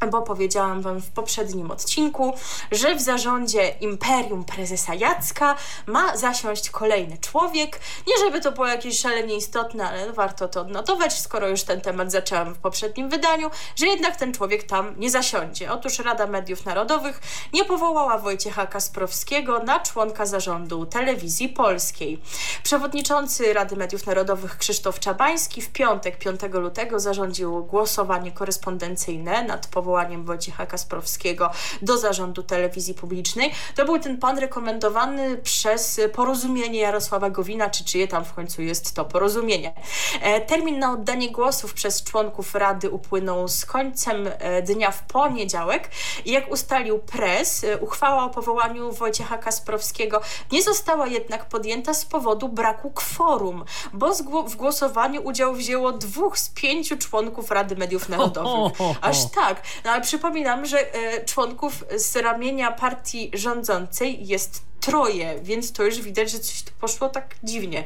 bo 0.07 0.23
powiedziałam 0.23 0.83
Wam 0.83 1.01
w 1.01 1.11
poprzednim 1.11 1.71
odcinku, 1.71 2.35
że 2.73 2.95
w 2.95 3.01
zarządzie 3.01 3.69
Imperium 3.81 4.45
Prezesa 4.45 4.95
Jacka 4.95 5.57
ma 5.87 6.17
zasiąść 6.17 6.71
kolejny 6.71 7.19
człowiek. 7.19 7.81
Nie 8.07 8.25
żeby 8.25 8.41
to 8.41 8.53
było 8.53 8.67
jakieś 8.67 9.01
szalenie 9.01 9.37
istotne, 9.37 9.89
ale 9.89 10.13
warto 10.13 10.49
to 10.49 10.61
odnotować, 10.61 11.21
skoro 11.21 11.49
już 11.49 11.63
ten 11.63 11.81
temat 11.81 12.13
zaczęłam 12.13 12.55
w 12.55 12.59
poprzednim 12.59 13.09
wydaniu, 13.09 13.51
że 13.77 13.87
jednak 13.87 14.17
ten 14.17 14.35
człowiek 14.35 14.63
tam 14.63 14.95
nie 14.99 15.11
zasiądzie. 15.11 15.73
Otóż 15.73 15.99
Rada 15.99 16.27
Mediów 16.27 16.65
Narodowych 16.65 17.21
nie 17.53 17.65
powołała 17.65 18.19
Wojciecha 18.19 18.67
Kasprowskiego 18.67 19.59
na 19.59 19.81
członka 19.81 20.27
zarządu 20.27 20.87
Telewizji 20.87 21.49
Polskiej. 21.49 22.23
Przewodniczący 22.63 23.53
Rady 23.53 23.77
Mediów 23.77 24.07
Narodowych 24.07 24.59
Krzysztof 24.59 25.01
Czabański 25.01 25.63
w 25.63 25.71
piątek, 25.71 26.19
5 26.19 26.41
lutego 26.53 27.01
zarządził 27.01 27.65
głosowanie 27.65 28.33
korespondencyjne 28.33 29.45
nad 29.45 29.67
powołaniem 29.67 29.88
powołaniem 29.89 30.25
Wojciecha 30.25 30.67
Kasprowskiego 30.67 31.51
do 31.83 31.99
zarządu 31.99 32.43
telewizji 32.43 32.95
publicznej. 32.95 33.53
To 33.77 33.85
był 33.85 33.99
ten 33.99 34.19
pan 34.19 34.39
rekomendowany 34.39 35.37
przez 35.37 36.01
porozumienie 36.13 36.81
Jarosława 36.81 37.31
Gowina, 37.31 37.71
czy 37.71 37.85
czyje 37.85 38.09
tam 38.09 38.25
w 38.25 38.35
końcu 38.35 38.63
jest 38.63 38.95
to 38.95 39.05
porozumienie. 39.05 39.75
E, 40.21 40.41
termin 40.41 40.79
na 40.79 40.93
oddanie 40.93 41.31
głosów 41.31 41.75
przez 41.75 42.05
członków 42.05 42.55
Rady 42.55 42.91
upłynął 42.91 43.49
z 43.49 43.65
końcem 43.65 44.29
e, 44.39 44.63
dnia 44.63 44.91
w 44.91 45.03
poniedziałek 45.03 45.91
i 46.25 46.33
jak 46.33 46.53
ustalił 46.53 46.99
pres, 46.99 47.65
e, 47.65 47.79
uchwała 47.79 48.25
o 48.25 48.31
powołaniu 48.31 48.93
Wojciecha 48.93 49.39
Kasprowskiego 49.39 50.21
nie 50.53 50.63
została 50.63 51.07
jednak 51.07 51.49
podjęta 51.49 51.95
z 51.95 52.05
powodu 52.05 52.49
braku 52.49 52.91
kworum, 52.91 53.65
bo 53.93 54.15
w 54.47 54.57
głosowaniu 54.57 55.23
udział 55.23 55.55
wzięło 55.55 55.93
dwóch 55.93 56.39
z 56.39 56.49
pięciu 56.49 56.97
członków 56.97 57.51
Rady 57.51 57.77
Mediów 57.77 58.09
Narodowych. 58.19 58.79
Aż 59.01 59.31
tak. 59.31 59.63
No 59.85 59.91
ale 59.91 60.03
przypominam, 60.03 60.67
że 60.67 60.95
e, 60.95 61.25
członków 61.25 61.85
z 61.97 62.17
ramienia 62.17 62.73
partii 62.73 63.31
rządzącej 63.35 64.27
jest 64.27 64.69
troje, 64.81 65.39
więc 65.43 65.73
to 65.73 65.85
już 65.85 66.01
widać, 66.01 66.31
że 66.31 66.39
coś 66.39 66.63
tu 66.63 66.73
poszło 66.81 67.09
tak 67.09 67.35
dziwnie. 67.43 67.85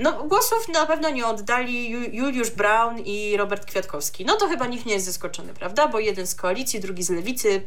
No, 0.00 0.12
głosów 0.12 0.68
na 0.68 0.86
pewno 0.86 1.10
nie 1.10 1.26
oddali 1.26 1.90
Juliusz 1.90 2.50
Braun 2.50 2.98
i 2.98 3.36
Robert 3.36 3.64
Kwiatkowski. 3.66 4.24
No 4.24 4.36
to 4.36 4.48
chyba 4.48 4.66
nikt 4.66 4.86
nie 4.86 4.94
jest 4.94 5.06
zaskoczony, 5.06 5.54
prawda? 5.54 5.88
Bo 5.88 5.98
jeden 5.98 6.26
z 6.26 6.34
koalicji, 6.34 6.80
drugi 6.80 7.02
z 7.02 7.10
lewicy. 7.10 7.62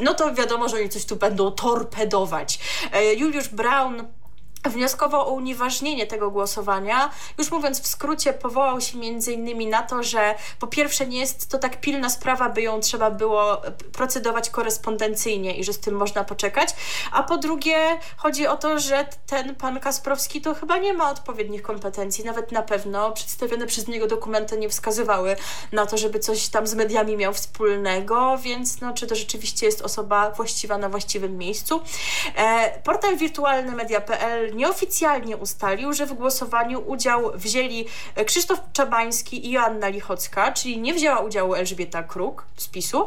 No 0.00 0.14
to 0.14 0.34
wiadomo, 0.34 0.68
że 0.68 0.76
oni 0.76 0.88
coś 0.88 1.04
tu 1.04 1.16
będą 1.16 1.50
torpedować. 1.50 2.58
E, 2.92 3.14
Juliusz 3.14 3.48
Braun 3.48 4.04
wnioskował 4.64 5.20
o 5.28 5.32
unieważnienie 5.32 6.06
tego 6.06 6.30
głosowania. 6.30 7.10
Już 7.38 7.50
mówiąc 7.50 7.80
w 7.80 7.86
skrócie, 7.86 8.32
powołał 8.32 8.80
się 8.80 8.98
między 8.98 9.32
innymi 9.32 9.66
na 9.66 9.82
to, 9.82 10.02
że 10.02 10.34
po 10.58 10.66
pierwsze 10.66 11.06
nie 11.06 11.20
jest 11.20 11.50
to 11.50 11.58
tak 11.58 11.80
pilna 11.80 12.10
sprawa, 12.10 12.48
by 12.48 12.62
ją 12.62 12.80
trzeba 12.80 13.10
było 13.10 13.62
procedować 13.92 14.50
korespondencyjnie 14.50 15.56
i 15.56 15.64
że 15.64 15.72
z 15.72 15.80
tym 15.80 15.94
można 15.94 16.24
poczekać, 16.24 16.68
a 17.12 17.22
po 17.22 17.36
drugie 17.36 17.76
chodzi 18.16 18.46
o 18.46 18.56
to, 18.56 18.78
że 18.78 19.06
ten 19.26 19.54
pan 19.54 19.80
Kasprowski 19.80 20.40
to 20.40 20.54
chyba 20.54 20.78
nie 20.78 20.94
ma 20.94 21.10
odpowiednich 21.10 21.62
kompetencji, 21.62 22.24
nawet 22.24 22.52
na 22.52 22.62
pewno 22.62 23.12
przedstawione 23.12 23.66
przez 23.66 23.88
niego 23.88 24.06
dokumenty 24.06 24.58
nie 24.58 24.68
wskazywały 24.68 25.36
na 25.72 25.86
to, 25.86 25.98
żeby 25.98 26.18
coś 26.18 26.48
tam 26.48 26.66
z 26.66 26.74
mediami 26.74 27.16
miał 27.16 27.32
wspólnego, 27.32 28.38
więc 28.38 28.80
no, 28.80 28.92
czy 28.94 29.06
to 29.06 29.14
rzeczywiście 29.14 29.66
jest 29.66 29.82
osoba 29.82 30.30
właściwa 30.30 30.78
na 30.78 30.88
właściwym 30.88 31.38
miejscu. 31.38 31.80
E, 32.36 32.78
portal 32.84 33.16
wirtualny 33.16 33.72
media.pl 33.72 34.47
nieoficjalnie 34.54 35.36
ustalił, 35.36 35.92
że 35.92 36.06
w 36.06 36.12
głosowaniu 36.12 36.90
udział 36.90 37.32
wzięli 37.34 37.86
Krzysztof 38.26 38.58
Czabański 38.72 39.46
i 39.46 39.50
Joanna 39.50 39.88
Lichocka, 39.88 40.52
czyli 40.52 40.78
nie 40.78 40.94
wzięła 40.94 41.18
udziału 41.18 41.54
Elżbieta 41.54 42.02
Kruk 42.02 42.44
z 42.56 42.68
PiSu 42.68 43.06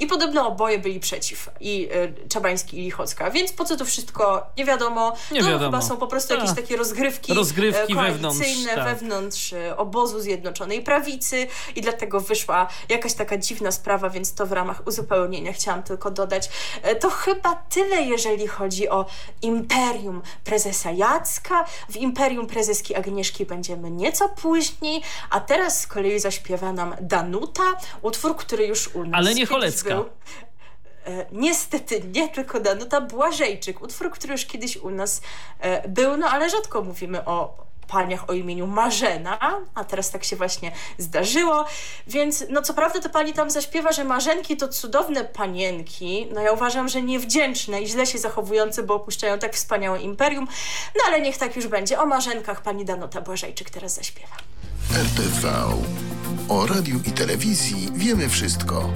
i 0.00 0.06
podobno 0.06 0.48
oboje 0.48 0.78
byli 0.78 1.00
przeciw, 1.00 1.50
i 1.60 1.88
Czabański 2.28 2.78
i 2.78 2.82
Lichocka, 2.82 3.30
więc 3.30 3.52
po 3.52 3.64
co 3.64 3.76
to 3.76 3.84
wszystko, 3.84 4.46
nie 4.58 4.64
wiadomo. 4.64 5.16
Nie 5.32 5.40
no, 5.40 5.46
wiadomo. 5.46 5.64
chyba 5.64 5.82
są 5.82 5.96
po 5.96 6.06
prostu 6.06 6.34
jakieś 6.34 6.54
takie 6.56 6.76
rozgrywki, 6.76 7.34
rozgrywki 7.34 7.94
wewnątrz, 7.94 8.64
tak. 8.74 8.84
wewnątrz 8.84 9.54
obozu 9.76 10.20
Zjednoczonej 10.20 10.82
Prawicy 10.82 11.46
i 11.76 11.80
dlatego 11.80 12.20
wyszła 12.20 12.68
jakaś 12.88 13.14
taka 13.14 13.38
dziwna 13.38 13.72
sprawa, 13.72 14.10
więc 14.10 14.34
to 14.34 14.46
w 14.46 14.52
ramach 14.52 14.86
uzupełnienia 14.86 15.52
chciałam 15.52 15.82
tylko 15.82 16.10
dodać. 16.10 16.50
To 17.00 17.10
chyba 17.10 17.54
tyle, 17.54 18.02
jeżeli 18.02 18.46
chodzi 18.46 18.88
o 18.88 19.06
imperium 19.42 20.22
prezesa 20.62 20.90
Jacka. 20.90 21.64
W 21.88 21.96
imperium 21.96 22.46
prezeski 22.46 22.94
Agnieszki 22.94 23.46
będziemy 23.46 23.90
nieco 23.90 24.28
później, 24.28 25.02
a 25.30 25.40
teraz 25.40 25.80
z 25.80 25.86
kolei 25.86 26.20
zaśpiewa 26.20 26.72
nam 26.72 26.94
Danuta, 27.00 27.62
utwór, 28.02 28.36
który 28.36 28.66
już 28.66 28.94
u 28.94 29.04
nas 29.04 29.14
Ale 29.14 29.34
nie 29.34 29.46
Cholecka. 29.46 29.94
Był. 29.94 30.04
E, 31.06 31.26
niestety 31.32 32.02
nie 32.14 32.28
tylko 32.28 32.60
Danuta 32.60 33.00
Błażejczyk, 33.00 33.82
utwór, 33.82 34.10
który 34.10 34.32
już 34.32 34.46
kiedyś 34.46 34.76
u 34.76 34.90
nas 34.90 35.20
e, 35.60 35.88
był, 35.88 36.16
no 36.16 36.26
ale 36.26 36.50
rzadko 36.50 36.82
mówimy 36.82 37.24
o 37.24 37.54
paniach 37.92 38.30
o 38.30 38.32
imieniu 38.32 38.66
Marzena, 38.66 39.38
a 39.74 39.84
teraz 39.84 40.10
tak 40.10 40.24
się 40.24 40.36
właśnie 40.36 40.72
zdarzyło, 40.98 41.64
więc 42.06 42.44
no 42.50 42.62
co 42.62 42.74
prawda 42.74 43.00
to 43.00 43.08
pani 43.08 43.32
tam 43.32 43.50
zaśpiewa, 43.50 43.92
że 43.92 44.04
Marzenki 44.04 44.56
to 44.56 44.68
cudowne 44.68 45.24
panienki, 45.24 46.26
no 46.34 46.40
ja 46.40 46.52
uważam, 46.52 46.88
że 46.88 47.02
niewdzięczne 47.02 47.82
i 47.82 47.86
źle 47.86 48.06
się 48.06 48.18
zachowujące, 48.18 48.82
bo 48.82 48.94
opuszczają 48.94 49.38
tak 49.38 49.54
wspaniałe 49.54 50.00
imperium, 50.00 50.48
no 50.96 51.02
ale 51.06 51.20
niech 51.20 51.38
tak 51.38 51.56
już 51.56 51.66
będzie. 51.66 52.00
O 52.00 52.06
Marzenkach 52.06 52.62
pani 52.62 52.84
Danuta 52.84 53.20
Błażejczyk 53.20 53.70
teraz 53.70 53.94
zaśpiewa. 53.94 54.36
RTV. 54.94 55.48
O 56.48 56.66
radiu 56.66 57.00
i 57.06 57.10
telewizji 57.10 57.88
wiemy 57.94 58.28
wszystko. 58.28 58.90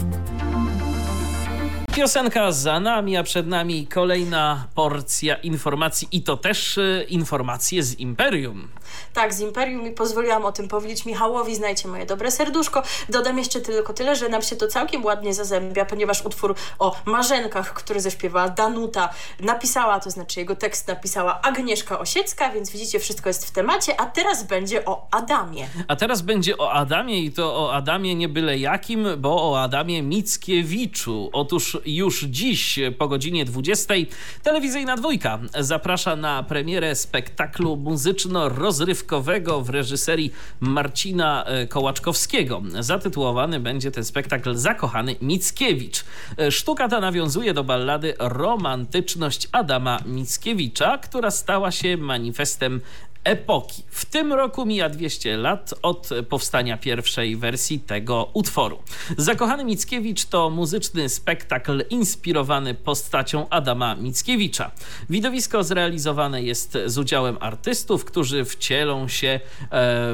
Piosenka 1.97 2.53
za 2.53 2.81
nami, 2.81 3.17
a 3.17 3.23
przed 3.23 3.47
nami 3.47 3.87
kolejna 3.87 4.67
porcja 4.75 5.35
informacji 5.35 6.09
i 6.13 6.23
to 6.23 6.37
też 6.37 6.79
y, 6.79 7.07
informacje 7.09 7.83
z 7.83 7.99
Imperium. 7.99 8.69
Tak, 9.15 9.35
z 9.35 9.41
Imperium 9.41 9.87
i 9.87 9.91
pozwoliłam 9.91 10.45
o 10.45 10.53
tym 10.53 10.69
powiedzieć 10.69 11.07
Michałowi, 11.07 11.57
znajcie 11.57 11.89
moje 11.89 12.07
dobre 12.07 12.31
serduszko. 12.31 12.83
Dodam 13.09 13.39
jeszcze 13.39 13.61
tylko 13.61 13.93
tyle, 13.93 14.17
że 14.17 14.29
nam 14.29 14.43
się 14.43 14.57
to 14.57 14.69
całkiem 14.69 15.05
ładnie 15.05 15.35
zazębia, 15.35 15.85
ponieważ 15.85 16.25
utwór 16.25 16.55
o 16.79 16.97
marzenkach, 17.05 17.75
który 17.75 18.01
zaśpiewała 18.01 18.49
Danuta, 18.49 19.09
napisała, 19.41 20.01
to 20.01 20.11
znaczy 20.11 20.41
jego 20.41 20.57
tekst 20.57 20.89
napisała 20.89 21.41
Agnieszka 21.43 21.99
Osiecka, 21.99 22.51
więc 22.51 22.71
widzicie, 22.71 22.99
wszystko 22.99 23.29
jest 23.29 23.47
w 23.47 23.51
temacie, 23.51 24.01
a 24.01 24.07
teraz 24.07 24.47
będzie 24.47 24.85
o 24.85 25.07
Adamie. 25.11 25.69
A 25.89 25.97
teraz 25.97 26.23
będzie 26.23 26.59
o 26.59 26.73
Adamie 26.73 27.21
i 27.21 27.33
to 27.33 27.57
o 27.57 27.75
Adamie 27.75 28.15
nie 28.15 28.29
byle 28.29 28.59
jakim, 28.59 29.09
bo 29.19 29.51
o 29.51 29.63
Adamie 29.63 30.03
Mickiewiczu. 30.03 31.31
Otóż 31.33 31.79
już 31.87 32.25
dziś 32.25 32.79
po 32.99 33.09
godzinie 33.09 33.45
20 33.45 33.95
telewizyjna 34.43 34.97
dwójka 34.97 35.39
zaprasza 35.61 36.17
na 36.17 36.43
premierę 36.43 36.95
spektaklu 36.95 37.77
muzyczno-rozrywkowego 37.77 39.63
w 39.63 39.71
reżyserii 39.71 40.33
Marcina 40.61 41.45
e, 41.45 41.67
Kołaczkowskiego. 41.67 42.63
Zatytułowany 42.81 43.61
będzie 43.61 43.91
ten 43.91 44.05
spektakl 44.05 44.55
Zakochany 44.55 45.17
Mickiewicz. 45.23 46.05
E, 46.39 46.51
sztuka 46.51 46.89
ta 46.89 47.01
nawiązuje 47.01 47.55
do 47.55 47.65
ballady 47.65 48.15
Romantyczność 48.19 49.49
Adama 49.53 49.99
Mickiewicza, 50.07 50.99
która 50.99 51.31
stała 51.31 51.71
się 51.71 51.97
manifestem 51.97 52.81
epoki. 53.27 53.83
W 53.91 54.05
tym 54.05 54.33
roku 54.33 54.67
mija 54.67 54.89
200 54.89 55.37
lat 55.37 55.75
od 55.83 56.09
powstania 56.29 56.77
pierwszej 56.77 57.37
wersji 57.37 57.81
tego 57.81 58.31
utworu. 58.33 58.79
Zakochany 59.19 59.65
Mickiewicz 59.65 60.25
to 60.25 60.51
muzyczny 60.51 61.09
spektakl 61.09 61.85
inspirowany 61.91 62.75
postacią 62.75 63.49
Adama 63.49 63.95
Mickiewicza. 63.95 64.71
Widowisko 65.11 65.65
zrealizowane 65.65 66.43
jest 66.43 66.79
z 66.87 66.99
udziałem 66.99 67.37
artystów, 67.41 68.05
którzy 68.05 68.45
wcielą 68.45 69.09
się 69.09 69.29
e, 69.29 69.41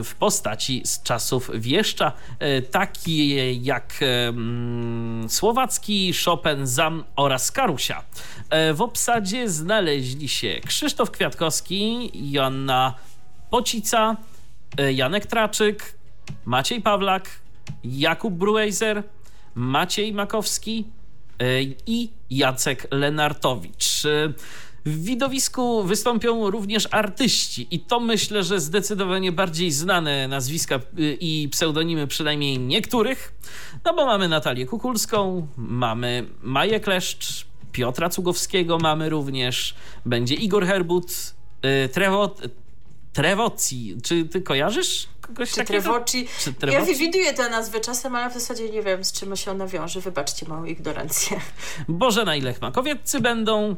w 0.04 0.14
postaci 0.18 0.82
z 0.84 1.02
czasów 1.02 1.50
wieszcza, 1.54 2.12
e, 2.38 2.62
takie 2.62 3.52
jak 3.52 4.00
mm, 4.28 5.30
Słowacki, 5.30 6.12
Chopin, 6.24 6.66
Zam 6.66 7.04
oraz 7.16 7.52
Karusia. 7.52 8.04
E, 8.50 8.74
w 8.74 8.82
obsadzie 8.82 9.48
znaleźli 9.48 10.28
się 10.28 10.60
Krzysztof 10.66 11.10
Kwiatkowski, 11.10 12.10
Joanna 12.14 12.94
Pocica, 13.52 14.16
e, 14.78 14.92
Janek 14.92 15.26
Traczyk, 15.26 15.94
Maciej 16.44 16.80
Pawlak, 16.80 17.30
Jakub 17.84 18.34
Bruejzer, 18.34 19.02
Maciej 19.54 20.12
Makowski 20.12 20.84
e, 21.38 21.62
i 21.86 22.10
Jacek 22.30 22.88
Lenartowicz. 22.90 24.04
E, 24.04 24.32
w 24.86 25.04
widowisku 25.04 25.84
wystąpią 25.84 26.50
również 26.50 26.88
artyści 26.90 27.68
i 27.70 27.80
to 27.80 28.00
myślę, 28.00 28.42
że 28.42 28.60
zdecydowanie 28.60 29.32
bardziej 29.32 29.70
znane 29.70 30.28
nazwiska 30.28 30.80
i 31.20 31.48
pseudonimy 31.50 32.06
przynajmniej 32.06 32.58
niektórych, 32.58 33.34
no 33.84 33.94
bo 33.94 34.06
mamy 34.06 34.28
Natalię 34.28 34.66
Kukulską, 34.66 35.46
mamy 35.56 36.26
Maję 36.42 36.80
Kleszcz, 36.80 37.46
Piotra 37.72 38.08
Cugowskiego 38.08 38.78
mamy 38.78 39.08
również, 39.08 39.74
będzie 40.06 40.34
Igor 40.34 40.66
Herbut, 40.66 41.34
Trewo, 41.92 42.34
Trevoci. 43.12 43.96
Czy 44.02 44.24
ty 44.24 44.40
kojarzysz 44.40 45.08
kogoś 45.20 45.50
Czy 45.50 45.56
takiego? 45.56 45.82
Trevoci? 45.82 46.28
Ja 46.70 46.80
widuję 46.80 47.34
tę 47.34 47.50
nazwę 47.50 47.80
czasem, 47.80 48.16
ale 48.16 48.30
w 48.30 48.34
zasadzie 48.34 48.70
nie 48.70 48.82
wiem, 48.82 49.04
z 49.04 49.12
czym 49.12 49.36
się 49.36 49.50
ona 49.50 49.66
wiąże. 49.66 50.00
Wybaczcie 50.00 50.48
małą 50.48 50.64
ignorancję. 50.64 51.40
Bożena 51.88 52.36
i 52.36 52.40
Lech 52.40 52.60
Makowieccy 52.60 53.20
będą, 53.20 53.76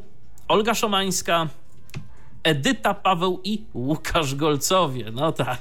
Olga 0.49 0.75
Szomańska, 0.75 1.49
Edyta 2.43 2.95
Paweł 2.95 3.41
i 3.45 3.65
Łukasz 3.75 4.35
Golcowie. 4.35 5.11
No 5.13 5.33
tak. 5.33 5.61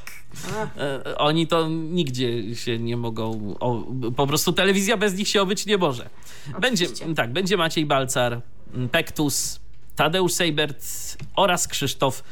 E, 0.78 1.18
oni 1.18 1.48
to 1.48 1.68
nigdzie 1.70 2.56
się 2.56 2.80
nie 2.80 2.98
mogą. 2.98 3.56
O, 3.60 3.84
po 4.16 4.28
prostu 4.28 4.54
telewizja 4.54 4.98
bez 4.98 5.14
nich 5.14 5.28
się 5.28 5.42
obyć 5.42 5.66
nie 5.66 5.78
może. 5.78 6.10
Będzie, 6.62 6.88
tak, 7.16 7.34
będzie 7.34 7.58
Maciej 7.58 7.86
Balcar, 7.86 8.42
Pektus, 8.92 9.60
Tadeusz 9.96 10.34
Seibert 10.34 10.86
oraz 11.36 11.68
Krzysztof 11.68 12.24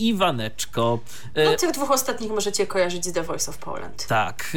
Iwaneczko. 0.00 0.98
No 1.44 1.56
tych 1.56 1.70
dwóch 1.72 1.90
ostatnich 1.90 2.30
możecie 2.30 2.66
kojarzyć 2.66 3.04
z 3.04 3.12
The 3.12 3.22
Voice 3.22 3.50
of 3.50 3.58
Poland. 3.58 4.06
Tak. 4.06 4.56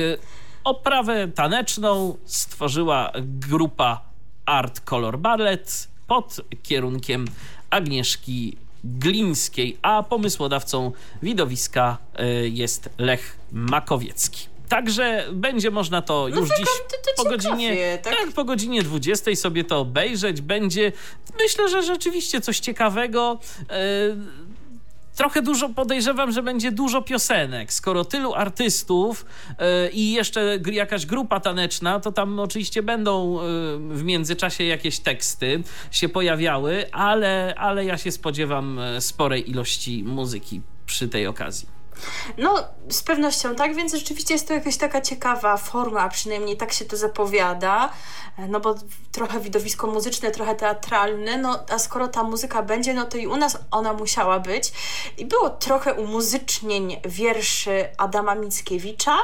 Oprawę 0.64 1.28
taneczną 1.28 2.18
stworzyła 2.26 3.12
grupa 3.22 4.02
Art 4.46 4.80
Color 4.80 5.20
Ballet 5.20 5.88
pod 6.08 6.41
kierunkiem 6.64 7.28
Agnieszki 7.70 8.58
Glińskiej, 8.84 9.78
a 9.82 10.04
pomysłodawcą 10.04 10.91
widowiska 11.22 11.98
jest 12.44 12.89
Lech 12.98 13.38
Makowiecki. 13.52 14.48
Także 14.70 15.26
będzie 15.32 15.72
można 15.72 16.02
to 16.02 16.28
no 16.32 16.39
już 16.39 16.50
dziś 16.50 16.68
to, 16.68 16.98
to 17.16 17.24
po 17.24 17.30
godzinie, 17.30 18.00
tak? 18.04 18.18
tak, 18.18 18.32
po 18.32 18.44
godzinie 18.44 18.84
20 18.84 19.36
sobie 19.36 19.64
to 19.64 19.80
obejrzeć. 19.80 20.41
Będzie, 20.41 20.91
myślę, 21.41 21.70
że 21.70 21.84
rzeczywiście 21.84 22.41
coś 22.41 22.60
ciekawego. 22.60 23.39
Trochę 25.16 25.41
dużo 25.41 25.70
podejrzewam, 25.70 26.32
że 26.32 26.43
będzie 26.43 26.72
dużo 26.72 27.01
piosenek. 27.01 27.74
Skoro 27.74 28.05
tylu 28.05 28.34
artystów 28.34 29.26
yy, 29.49 29.89
i 29.89 30.11
jeszcze 30.14 30.59
jakaś 30.72 31.05
grupa 31.05 31.39
taneczna, 31.39 31.99
to 31.99 32.11
tam 32.11 32.39
oczywiście 32.39 32.84
będą 32.84 33.34
yy, 33.34 33.97
w 33.97 34.03
międzyczasie 34.03 34.64
jakieś 34.64 34.99
teksty 34.99 35.64
się 35.91 36.09
pojawiały, 36.09 36.91
ale, 36.91 37.53
ale 37.57 37.86
ja 37.86 37.97
się 37.97 38.11
spodziewam 38.11 38.80
sporej 38.99 39.49
ilości 39.49 40.03
muzyki 40.03 40.61
przy 40.86 41.07
tej 41.07 41.28
okazji. 41.28 41.83
No, 42.38 42.64
z 42.89 43.04
pewnością 43.04 43.56
tak, 43.56 43.76
więc 43.76 43.94
rzeczywiście 43.94 44.34
jest 44.34 44.48
to 44.48 44.54
jakaś 44.54 44.78
taka 44.78 45.02
ciekawa 45.02 45.58
forma, 45.58 46.10
przynajmniej 46.10 46.58
tak 46.58 46.74
się 46.74 46.86
to 46.86 46.98
zapowiada, 46.98 47.89
no 48.38 48.60
bo 48.60 48.76
trochę 49.12 49.39
widowisko 49.39 49.88
muzyczne, 49.88 50.32
trochę 50.32 50.56
teatralne, 50.56 51.38
no 51.38 51.64
a 51.70 51.80
skoro 51.80 52.08
ta 52.08 52.24
muzyka 52.24 52.64
będzie, 52.64 52.94
no 52.94 53.06
to 53.06 53.18
i 53.18 53.28
u 53.28 53.36
nas 53.36 53.58
ona 53.72 53.94
musiała 53.94 54.39
być. 54.39 54.72
I 55.18 55.26
było 55.26 55.50
trochę 55.50 55.94
umuzycznień 55.94 57.02
wierszy 57.06 57.88
Adama 57.98 58.36
Mickiewicza, 58.36 59.18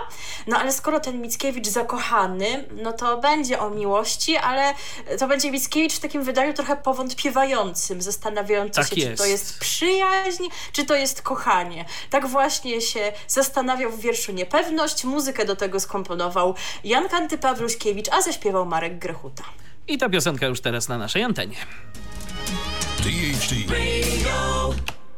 no 0.48 0.58
ale 0.58 0.72
skoro 0.72 1.00
ten 1.00 1.22
Mickiewicz 1.22 1.68
zakochany, 1.68 2.68
no 2.72 2.94
to 2.94 3.18
będzie 3.18 3.60
o 3.60 3.70
miłości, 3.70 4.38
ale 4.38 4.74
to 5.20 5.28
będzie 5.28 5.52
Mickiewicz 5.52 5.94
w 5.94 6.00
takim 6.00 6.24
wydaniu 6.24 6.54
trochę 6.54 6.76
powątpiewającym, 6.76 8.02
zastanawiający 8.02 8.82
tak 8.82 8.88
się, 8.88 8.96
jest. 8.96 9.12
czy 9.12 9.18
to 9.18 9.26
jest 9.26 9.60
przyjaźń, 9.60 10.44
czy 10.72 10.86
to 10.86 10.96
jest 10.96 11.22
kochanie. 11.22 11.86
Tak 12.10 12.28
właśnie 12.28 12.59
właśnie 12.60 12.82
się 12.82 13.12
zastanawiał 13.28 13.92
w 13.92 14.02
wierszu 14.02 14.32
Niepewność. 14.32 15.04
Muzykę 15.04 15.46
do 15.46 15.56
tego 15.56 15.80
skomponował 15.80 16.56
Jan 16.84 17.10
Kanty 17.10 17.38
Pawluśkiewicz, 17.38 18.10
a 18.12 18.22
zaśpiewał 18.22 18.66
Marek 18.66 19.00
Grechuta. 19.00 19.44
I 19.88 19.98
ta 19.98 20.10
piosenka 20.10 20.46
już 20.46 20.62
teraz 20.62 20.90
na 20.90 20.98
naszej 20.98 21.24
antenie. 21.24 21.56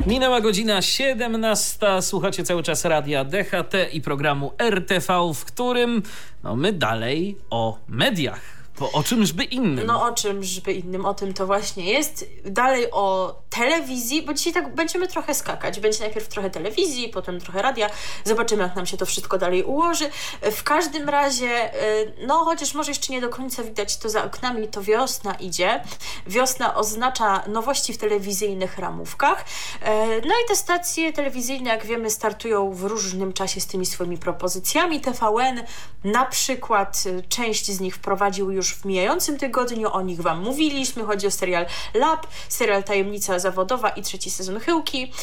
Minęła 0.05 0.41
godzina 0.41 0.81
17. 0.81 2.01
Słuchacie 2.01 2.43
cały 2.43 2.63
czas 2.63 2.85
radia 2.85 3.25
DHT 3.25 3.73
i 3.93 4.01
programu 4.01 4.53
RTV, 4.57 5.33
w 5.35 5.45
którym 5.45 6.03
no, 6.43 6.55
my 6.55 6.73
dalej 6.73 7.37
o 7.49 7.77
mediach 7.87 8.60
bo 8.81 8.91
o 8.91 9.03
czymżby 9.03 9.43
innym. 9.43 9.85
No 9.87 10.03
o 10.03 10.11
czymżby 10.13 10.73
innym, 10.73 11.05
o 11.05 11.13
tym 11.13 11.33
to 11.33 11.45
właśnie 11.45 11.91
jest. 11.93 12.25
Dalej 12.45 12.91
o 12.91 13.35
telewizji, 13.49 14.21
bo 14.21 14.33
dzisiaj 14.33 14.53
tak 14.53 14.75
będziemy 14.75 15.07
trochę 15.07 15.35
skakać. 15.35 15.79
Będzie 15.79 15.99
najpierw 15.99 16.27
trochę 16.27 16.49
telewizji, 16.49 17.09
potem 17.09 17.39
trochę 17.39 17.61
radia. 17.61 17.89
Zobaczymy, 18.23 18.63
jak 18.63 18.75
nam 18.75 18.85
się 18.85 18.97
to 18.97 19.05
wszystko 19.05 19.37
dalej 19.37 19.63
ułoży. 19.63 20.09
W 20.41 20.63
każdym 20.63 21.09
razie, 21.09 21.75
y, 21.83 22.13
no 22.27 22.45
chociaż 22.45 22.73
może 22.73 22.91
jeszcze 22.91 23.13
nie 23.13 23.21
do 23.21 23.29
końca 23.29 23.63
widać 23.63 23.97
to 23.97 24.09
za 24.09 24.23
oknami, 24.23 24.67
to 24.67 24.81
wiosna 24.81 25.33
idzie. 25.33 25.83
Wiosna 26.27 26.75
oznacza 26.75 27.43
nowości 27.47 27.93
w 27.93 27.97
telewizyjnych 27.97 28.77
ramówkach. 28.77 29.41
Y, 29.41 29.85
no 30.27 30.33
i 30.45 30.47
te 30.47 30.55
stacje 30.55 31.13
telewizyjne, 31.13 31.69
jak 31.69 31.85
wiemy, 31.85 32.09
startują 32.09 32.71
w 32.73 32.83
różnym 32.83 33.33
czasie 33.33 33.61
z 33.61 33.67
tymi 33.67 33.85
swoimi 33.85 34.17
propozycjami. 34.17 35.01
TVN 35.01 35.63
na 36.03 36.25
przykład 36.25 37.03
y, 37.05 37.23
część 37.29 37.71
z 37.71 37.79
nich 37.79 37.95
wprowadził 37.95 38.51
już 38.51 38.70
w 38.73 38.85
mijającym 38.85 39.37
tygodniu, 39.37 39.89
o 39.93 40.01
nich 40.01 40.21
Wam 40.21 40.41
mówiliśmy. 40.41 41.03
Chodzi 41.03 41.27
o 41.27 41.31
serial 41.31 41.65
Lab, 41.93 42.27
serial 42.49 42.83
Tajemnica 42.83 43.39
Zawodowa 43.39 43.89
i 43.89 44.01
trzeci 44.01 44.31
sezon 44.31 44.59
Chyłki. 44.59 45.13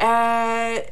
Eee, 0.00 0.82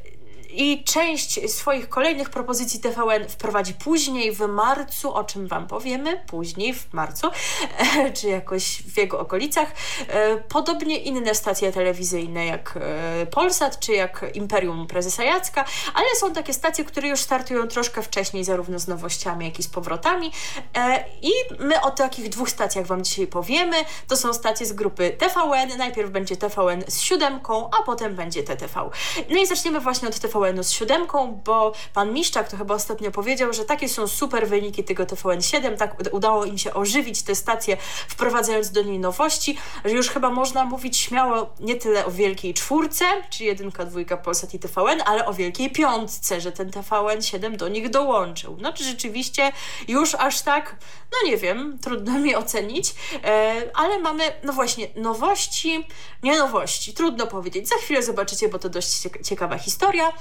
i 0.57 0.85
część 0.85 1.51
swoich 1.51 1.89
kolejnych 1.89 2.31
propozycji 2.31 2.81
TVN 2.81 3.29
wprowadzi 3.29 3.75
później 3.75 4.33
w 4.33 4.41
marcu, 4.41 5.15
o 5.15 5.25
czym 5.25 5.47
Wam 5.47 5.67
powiemy, 5.67 6.21
później 6.27 6.75
w 6.75 6.93
marcu, 6.93 7.29
czy 8.21 8.29
jakoś 8.29 8.83
w 8.83 8.99
jego 8.99 9.21
okolicach. 9.21 9.69
E, 10.09 10.37
podobnie 10.37 10.99
inne 10.99 11.35
stacje 11.35 11.73
telewizyjne 11.73 12.47
jak 12.47 12.79
e, 12.81 13.27
Polsat, 13.27 13.79
czy 13.79 13.93
jak 13.93 14.25
Imperium 14.35 14.87
Prezesa 14.87 15.25
Jacka, 15.25 15.65
ale 15.95 16.07
są 16.17 16.33
takie 16.33 16.53
stacje, 16.53 16.85
które 16.85 17.09
już 17.09 17.21
startują 17.21 17.69
troszkę 17.69 18.03
wcześniej, 18.03 18.45
zarówno 18.45 18.79
z 18.79 18.89
nowościami, 18.89 19.45
jak 19.45 19.59
i 19.59 19.63
z 19.63 19.69
powrotami. 19.69 20.33
E, 20.77 21.05
I 21.23 21.31
my 21.59 21.81
o 21.81 21.91
takich 21.91 22.29
dwóch 22.29 22.51
stacjach 22.51 22.87
Wam 22.87 23.05
dzisiaj 23.05 23.27
powiemy. 23.27 23.77
To 24.09 24.17
są 24.17 24.35
stacje 24.35 24.67
z 24.67 24.73
grupy 24.73 25.11
TVN. 25.11 25.79
Najpierw 25.79 26.11
będzie 26.11 26.37
TVN 26.37 26.85
z 26.89 27.01
siódemką, 27.01 27.71
a 27.81 27.83
potem 27.83 28.15
będzie 28.15 28.43
TTV. 28.43 28.91
No 29.31 29.37
i 29.43 29.47
zaczniemy 29.47 29.81
właśnie 29.81 30.09
od 30.09 30.19
TVN 30.19 30.46
TVN-u 30.47 30.63
z 30.63 30.71
siódemką, 30.71 31.41
bo 31.45 31.73
pan 31.95 32.13
Miszczak 32.13 32.49
to 32.49 32.57
chyba 32.57 32.75
ostatnio 32.75 33.11
powiedział, 33.11 33.53
że 33.53 33.65
takie 33.65 33.89
są 33.89 34.07
super 34.07 34.49
wyniki 34.49 34.85
tego 34.85 35.05
TVN7, 35.05 35.77
tak 35.77 35.97
udało 36.13 36.45
im 36.45 36.59
się 36.59 36.75
ożywić 36.75 37.23
tę 37.23 37.35
stację, 37.35 37.77
wprowadzając 38.09 38.71
do 38.71 38.83
niej 38.83 38.99
nowości, 38.99 39.59
że 39.85 39.91
już 39.91 40.11
chyba 40.11 40.31
można 40.31 40.65
mówić 40.65 40.97
śmiało 40.97 41.51
nie 41.61 41.77
tyle 41.77 42.07
o 42.07 42.11
wielkiej 42.11 42.55
czwórce, 42.55 43.05
czyli 43.31 43.47
jedynka, 43.47 43.85
dwójka, 43.85 44.17
Polsat 44.17 44.55
i 44.55 44.59
TVN, 44.59 45.03
ale 45.07 45.27
o 45.27 45.33
wielkiej 45.33 45.71
piątce, 45.71 46.41
że 46.41 46.53
ten 46.53 46.71
TVN7 46.71 47.57
do 47.57 47.69
nich 47.69 47.91
dołączył. 47.91 48.57
No 48.61 48.73
czy 48.73 48.85
rzeczywiście 48.85 49.53
już 49.89 50.15
aż 50.15 50.43
tak, 50.43 50.77
no 51.13 51.31
nie 51.31 51.37
wiem, 51.37 51.79
trudno 51.83 52.19
mi 52.19 52.35
ocenić, 52.35 52.95
e, 53.25 53.55
ale 53.75 53.99
mamy, 53.99 54.25
no 54.45 54.53
właśnie, 54.53 54.89
nowości, 54.97 55.87
nie 56.23 56.39
nowości, 56.39 56.95
trudno 56.95 57.27
powiedzieć. 57.27 57.69
Za 57.69 57.77
chwilę 57.77 58.03
zobaczycie, 58.03 58.49
bo 58.49 58.59
to 58.59 58.69
dość 58.69 59.03
ciekawa 59.25 59.59
historia. 59.59 60.13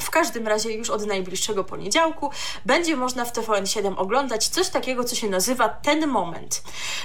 W 0.00 0.10
każdym 0.10 0.48
razie 0.48 0.72
już 0.72 0.90
od 0.90 1.06
najbliższego 1.06 1.64
poniedziałku 1.64 2.30
będzie 2.66 2.96
można 2.96 3.24
w 3.24 3.32
TVN7 3.32 3.94
oglądać 3.96 4.48
coś 4.48 4.68
takiego, 4.68 5.04
co 5.04 5.16
się 5.16 5.28
nazywa 5.28 5.68
Ten 5.68 6.06
Moment. 6.06 6.62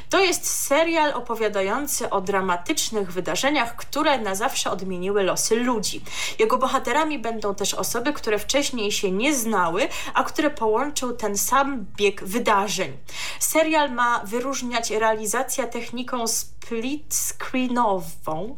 To 0.10 0.20
jest 0.20 0.66
serial 0.66 1.14
opowiadający 1.14 2.10
o 2.10 2.22
dramatycznych 2.22 3.12
wydarzeniach, 3.12 3.76
które 3.76 4.18
na 4.18 4.36
zawsze 4.36 4.72
odmieniły 4.72 5.24
losy 5.24 5.56
ludzi. 5.56 6.02
Jego 6.40 6.58
bohaterami 6.58 7.20
będą 7.20 7.56
też 7.56 7.74
osoby, 7.74 8.14
które 8.14 8.40
wcześniej 8.40 8.92
się 8.92 9.12
nie 9.12 9.36
znały, 9.36 9.88
a 10.14 10.24
które 10.24 10.50
połączył 10.50 11.14
ten 11.14 11.38
sam 11.38 11.86
bieg 11.98 12.24
wydarzeń. 12.24 12.98
Serial 13.40 13.92
ma 13.92 14.22
wyróżniać 14.26 14.90
realizacja 14.90 15.68
techniką 15.68 16.28
split 16.28 17.16
screenową, 17.16 18.56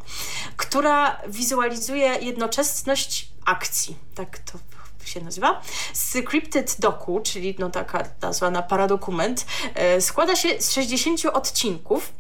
która 0.57 1.17
wizualizuje 1.27 2.07
jednoczesność 2.21 3.32
akcji, 3.45 3.95
tak 4.15 4.39
to 4.39 4.59
się 5.05 5.21
nazywa. 5.21 5.61
Scripted 5.93 6.75
Doku, 6.79 7.21
czyli 7.23 7.55
no 7.59 7.69
taka 7.69 8.03
nazwa 8.21 8.51
na 8.51 8.61
paradokument, 8.61 9.45
e, 9.75 10.01
składa 10.01 10.35
się 10.35 10.61
z 10.61 10.71
60 10.71 11.25
odcinków. 11.25 12.13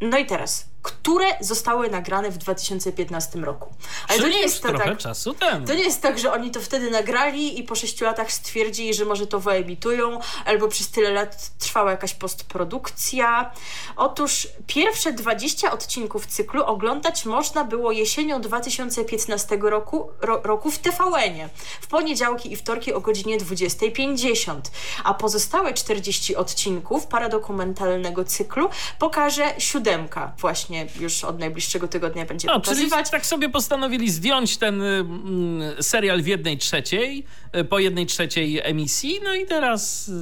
No 0.00 0.18
i 0.18 0.26
teraz, 0.26 0.66
które 0.84 1.26
zostały 1.40 1.90
nagrane 1.90 2.30
w 2.30 2.38
2015 2.38 3.38
roku. 3.38 3.74
Ale 4.08 4.18
Czyli 4.18 4.30
to 4.30 4.36
nie 4.36 4.42
jest 4.42 4.62
to 4.62 4.78
tak, 4.78 4.98
czasu 4.98 5.34
temu. 5.34 5.66
To 5.66 5.74
nie 5.74 5.82
jest 5.82 6.02
tak, 6.02 6.18
że 6.18 6.32
oni 6.32 6.50
to 6.50 6.60
wtedy 6.60 6.90
nagrali 6.90 7.60
i 7.60 7.62
po 7.62 7.74
6 7.74 8.00
latach 8.00 8.32
stwierdzili, 8.32 8.94
że 8.94 9.04
może 9.04 9.26
to 9.26 9.40
wyemitują, 9.40 10.20
albo 10.44 10.68
przez 10.68 10.90
tyle 10.90 11.10
lat 11.10 11.50
trwała 11.58 11.90
jakaś 11.90 12.14
postprodukcja. 12.14 13.50
Otóż 13.96 14.48
pierwsze 14.66 15.12
20 15.12 15.72
odcinków 15.72 16.26
cyklu 16.26 16.64
oglądać 16.64 17.24
można 17.24 17.64
było 17.64 17.92
jesienią 17.92 18.40
2015 18.40 19.58
roku, 19.62 20.10
ro, 20.20 20.40
roku 20.44 20.70
w 20.70 20.78
TVN-ie, 20.78 21.48
w 21.80 21.86
poniedziałki 21.86 22.52
i 22.52 22.56
wtorki 22.56 22.92
o 22.92 23.00
godzinie 23.00 23.38
20.50, 23.38 24.60
a 25.04 25.14
pozostałe 25.14 25.74
40 25.74 26.36
odcinków 26.36 27.06
paradokumentalnego 27.06 28.24
cyklu 28.24 28.68
pokaże 28.98 29.54
siódemka 29.58 30.32
właśnie 30.38 30.73
właśnie 30.82 31.02
już 31.04 31.24
od 31.24 31.38
najbliższego 31.38 31.88
tygodnia 31.88 32.24
będzie 32.24 32.48
no, 32.48 32.60
pokazywać. 32.60 33.00
Czyli 33.00 33.10
tak 33.10 33.26
sobie 33.26 33.48
postanowili 33.48 34.10
zdjąć 34.10 34.56
ten 34.56 34.82
y, 34.82 35.82
serial 35.82 36.22
w 36.22 36.26
jednej 36.26 36.58
trzeciej, 36.58 37.24
y, 37.56 37.64
po 37.64 37.78
jednej 37.78 38.06
trzeciej 38.06 38.60
emisji, 38.62 39.20
no 39.24 39.34
i 39.34 39.46
teraz 39.46 40.08
y, 40.08 40.12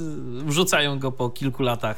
wrzucają 0.45 0.99
go 0.99 1.11
po 1.11 1.29
kilku 1.29 1.63
latach. 1.63 1.97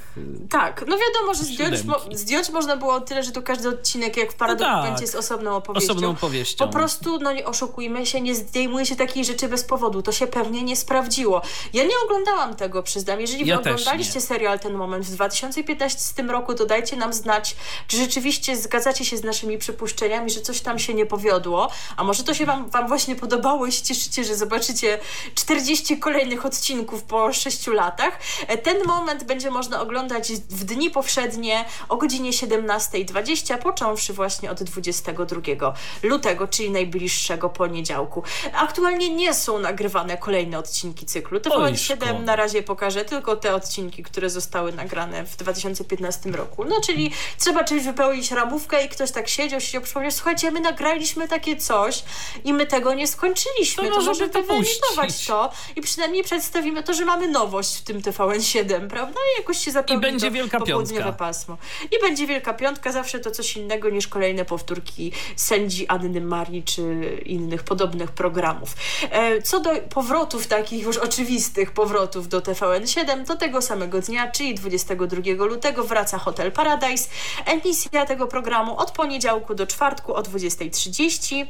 Tak, 0.49 0.86
no 0.88 0.97
wiadomo, 0.97 1.34
że 1.34 1.43
zdjąć, 1.43 1.84
mo 1.84 1.95
zdjąć 2.12 2.49
można 2.49 2.78
było 2.78 3.01
tyle, 3.01 3.24
że 3.24 3.32
to 3.32 3.41
każdy 3.41 3.70
odcinek 3.70 4.18
jak 4.18 4.32
w 4.32 4.36
paradokumencie 4.36 4.89
no 4.89 4.93
tak. 4.93 5.01
jest 5.01 5.16
osobną 5.16 5.56
opowieścią. 5.56 5.91
Osobną 5.91 6.10
opowieścią. 6.10 6.66
Po 6.66 6.74
prostu, 6.74 7.20
no 7.20 7.34
nie 7.34 7.45
oszukujmy 7.45 8.06
się, 8.06 8.22
nie 8.22 8.36
zdejmuje 8.36 8.86
się 8.86 8.95
takiej 8.95 9.26
rzeczy 9.26 9.47
bez 9.47 9.64
powodu. 9.64 10.01
To 10.01 10.12
się 10.12 10.28
pewnie 10.28 10.64
nie 10.64 10.76
sprawdziło. 10.76 11.41
Ja 11.74 11.84
nie 11.84 11.95
oglądałam 12.06 12.56
tego, 12.56 12.84
przyznam. 12.84 13.22
Jeżeli 13.22 13.47
ja 13.47 13.60
oglądaliście 13.60 14.22
serial 14.22 14.60
ten 14.60 14.74
moment 14.74 15.06
w 15.06 15.12
2015 15.12 16.24
roku, 16.24 16.53
to 16.53 16.66
dajcie 16.66 16.95
nam 16.95 17.14
znać, 17.14 17.56
czy 17.88 17.97
rzeczywiście 17.97 18.45
zgadzacie 18.56 19.06
się 19.06 19.18
z 19.18 19.24
naszymi 19.24 19.58
przypuszczeniami, 19.58 20.32
że 20.32 20.41
coś 20.41 20.62
tam 20.62 20.80
się 20.80 20.93
nie 20.93 21.06
powiodło, 21.06 21.72
a 21.98 22.04
może 22.04 22.24
to 22.24 22.34
się 22.34 22.46
wam, 22.46 22.70
wam 22.70 22.88
właśnie 22.88 23.16
podobało 23.16 23.66
i 23.66 23.72
się 23.72 23.84
cieszycie, 23.84 24.24
że 24.24 24.36
zobaczycie 24.36 25.00
40 25.36 26.00
kolejnych 26.00 26.46
odcinków 26.46 27.04
po 27.04 27.34
6 27.34 27.68
latach. 27.68 28.20
E, 28.48 28.58
ten 28.58 28.78
moment 28.88 29.24
będzie 29.24 29.52
można 29.52 29.82
oglądać 29.82 30.32
w 30.32 30.64
dni 30.64 30.91
powszednie 30.91 31.66
o 31.89 31.98
godzinie 31.98 32.32
17.20, 32.32 33.58
począwszy 33.58 34.14
właśnie 34.14 34.52
od 34.52 34.64
22 34.64 35.74
lutego, 36.04 36.48
czyli 36.48 36.72
najbliższego 36.72 37.50
poniedziałku. 37.50 38.24
Aktualnie 38.54 39.10
nie 39.10 39.34
są 39.34 39.60
nagrywane 39.60 40.18
kolejne 40.18 40.60
odcinki 40.60 41.06
cyklu. 41.06 41.39
TVN7 41.39 42.24
na 42.24 42.36
razie 42.36 42.64
pokaże 42.64 43.06
tylko 43.06 43.36
te 43.36 43.56
odcinki, 43.56 44.04
które 44.04 44.30
zostały 44.30 44.72
nagrane 44.72 45.26
w 45.26 45.36
2015 45.36 46.32
roku. 46.32 46.66
No 46.66 46.82
czyli 46.82 47.12
trzeba 47.39 47.64
czymś 47.64 47.84
wypełnić 47.84 48.32
ramówkę 48.36 48.86
i 48.86 48.90
ktoś 48.90 49.12
tak 49.12 49.28
siedział, 49.28 49.62
siedział, 49.62 49.82
przypomniał, 49.82 50.12
słuchajcie, 50.12 50.52
my 50.52 50.60
nagraliśmy 50.60 51.28
takie 51.28 51.56
coś 51.56 52.04
i 52.44 52.54
my 52.54 52.66
tego 52.66 52.94
nie 52.94 53.08
skończyliśmy, 53.08 53.90
to, 53.90 53.96
to 53.96 54.02
może 54.02 54.30
to 54.30 54.44
wyemitować 54.44 55.26
to 55.28 55.52
i 55.76 55.82
przynajmniej 55.82 56.24
przedstawimy 56.24 56.84
to, 56.84 56.94
że 56.94 57.06
mamy 57.06 57.28
nowość 57.28 57.78
w 57.78 57.84
tym 57.84 58.02
TVN7, 58.02 58.88
prawda? 58.88 59.20
I 59.36 59.42
jakoś 59.42 59.58
się 59.58 59.72
zapełni 59.72 60.00
I 60.00 60.12
będzie 60.12 60.32
wielka 60.32 60.60
piątka. 60.60 61.12
pasmo. 61.12 61.58
I 61.92 62.02
będzie 62.02 62.28
wielka 62.28 62.54
piątka, 62.54 62.92
zawsze 62.92 63.20
to 63.20 63.32
coś 63.32 63.58
innego 63.58 63.90
niż 63.90 64.08
kolejne 64.08 64.46
powtórki 64.46 65.12
sędzi 65.36 65.88
Anny 65.88 66.22
Marii 66.22 66.64
czy 66.64 66.82
innych 67.26 67.64
podobnych 67.64 68.12
programów. 68.12 68.70
E, 69.12 69.42
co 69.42 69.60
do 69.60 69.70
powrotów 69.90 70.48
takich 70.48 70.84
już 70.84 70.98
oczywistych 70.98 71.72
powrotów 71.72 72.28
do 72.28 72.40
TVN7, 72.42 73.26
to 73.26 73.36
tego 73.36 73.62
samego 73.62 74.02
dnia, 74.02 74.32
czyli 74.32 74.56
22 74.56 75.46
lutego 75.46 75.84
wraca 75.84 76.18
Hotel 76.18 76.52
Paradise. 76.52 77.10
Emisja 77.46 78.06
tego 78.06 78.25
programu 78.28 78.78
od 78.78 78.92
poniedziałku 78.92 79.56
do 79.56 79.68
czwartku 79.68 80.14
o 80.14 80.22
20.30. 80.22 81.46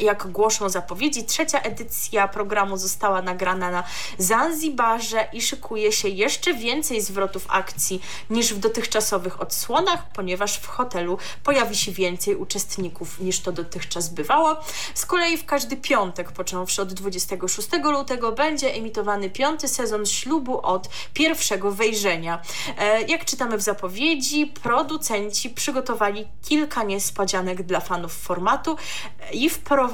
jak 0.00 0.26
głoszą 0.26 0.68
zapowiedzi, 0.68 1.24
trzecia 1.24 1.60
edycja 1.60 2.28
programu 2.28 2.76
została 2.76 3.22
nagrana 3.22 3.70
na 3.70 3.84
Zanzibarze 4.18 5.28
i 5.32 5.42
szykuje 5.42 5.92
się 5.92 6.08
jeszcze 6.08 6.54
więcej 6.54 7.00
zwrotów 7.00 7.44
akcji 7.48 8.02
niż 8.30 8.54
w 8.54 8.58
dotychczasowych 8.58 9.40
odsłonach, 9.40 10.12
ponieważ 10.12 10.56
w 10.58 10.66
hotelu 10.66 11.18
pojawi 11.44 11.76
się 11.76 11.92
więcej 11.92 12.36
uczestników 12.36 13.20
niż 13.20 13.40
to 13.40 13.52
dotychczas 13.52 14.08
bywało. 14.08 14.56
Z 14.94 15.06
kolei 15.06 15.36
w 15.36 15.46
każdy 15.46 15.76
piątek, 15.76 16.32
począwszy 16.32 16.82
od 16.82 16.92
26 16.92 17.68
lutego, 17.82 18.32
będzie 18.32 18.74
emitowany 18.74 19.30
piąty 19.30 19.68
sezon 19.68 20.06
ślubu 20.06 20.60
od 20.66 20.88
pierwszego 21.14 21.72
wejrzenia. 21.72 22.42
E, 22.78 23.02
jak 23.02 23.24
czytamy 23.24 23.58
w 23.58 23.62
zapowiedzi, 23.62 24.46
producenci 24.46 25.50
przygotowali 25.50 26.28
kilka 26.48 26.82
niespodzianek 26.82 27.62
dla 27.62 27.80
fanów 27.80 28.12
formatu 28.12 28.76
i 29.32 29.50
wprowadzili 29.50 29.87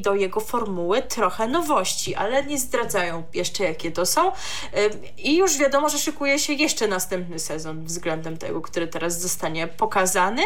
do 0.00 0.14
jego 0.14 0.40
formuły 0.40 1.02
trochę 1.02 1.48
nowości, 1.48 2.14
ale 2.14 2.44
nie 2.44 2.58
zdradzają 2.58 3.22
jeszcze 3.34 3.64
jakie 3.64 3.92
to 3.92 4.06
są. 4.06 4.32
I 5.18 5.36
już 5.36 5.58
wiadomo, 5.58 5.88
że 5.88 5.98
szykuje 5.98 6.38
się 6.38 6.52
jeszcze 6.52 6.88
następny 6.88 7.38
sezon 7.38 7.84
względem 7.84 8.36
tego, 8.36 8.60
który 8.60 8.88
teraz 8.88 9.20
zostanie 9.20 9.66
pokazany. 9.66 10.42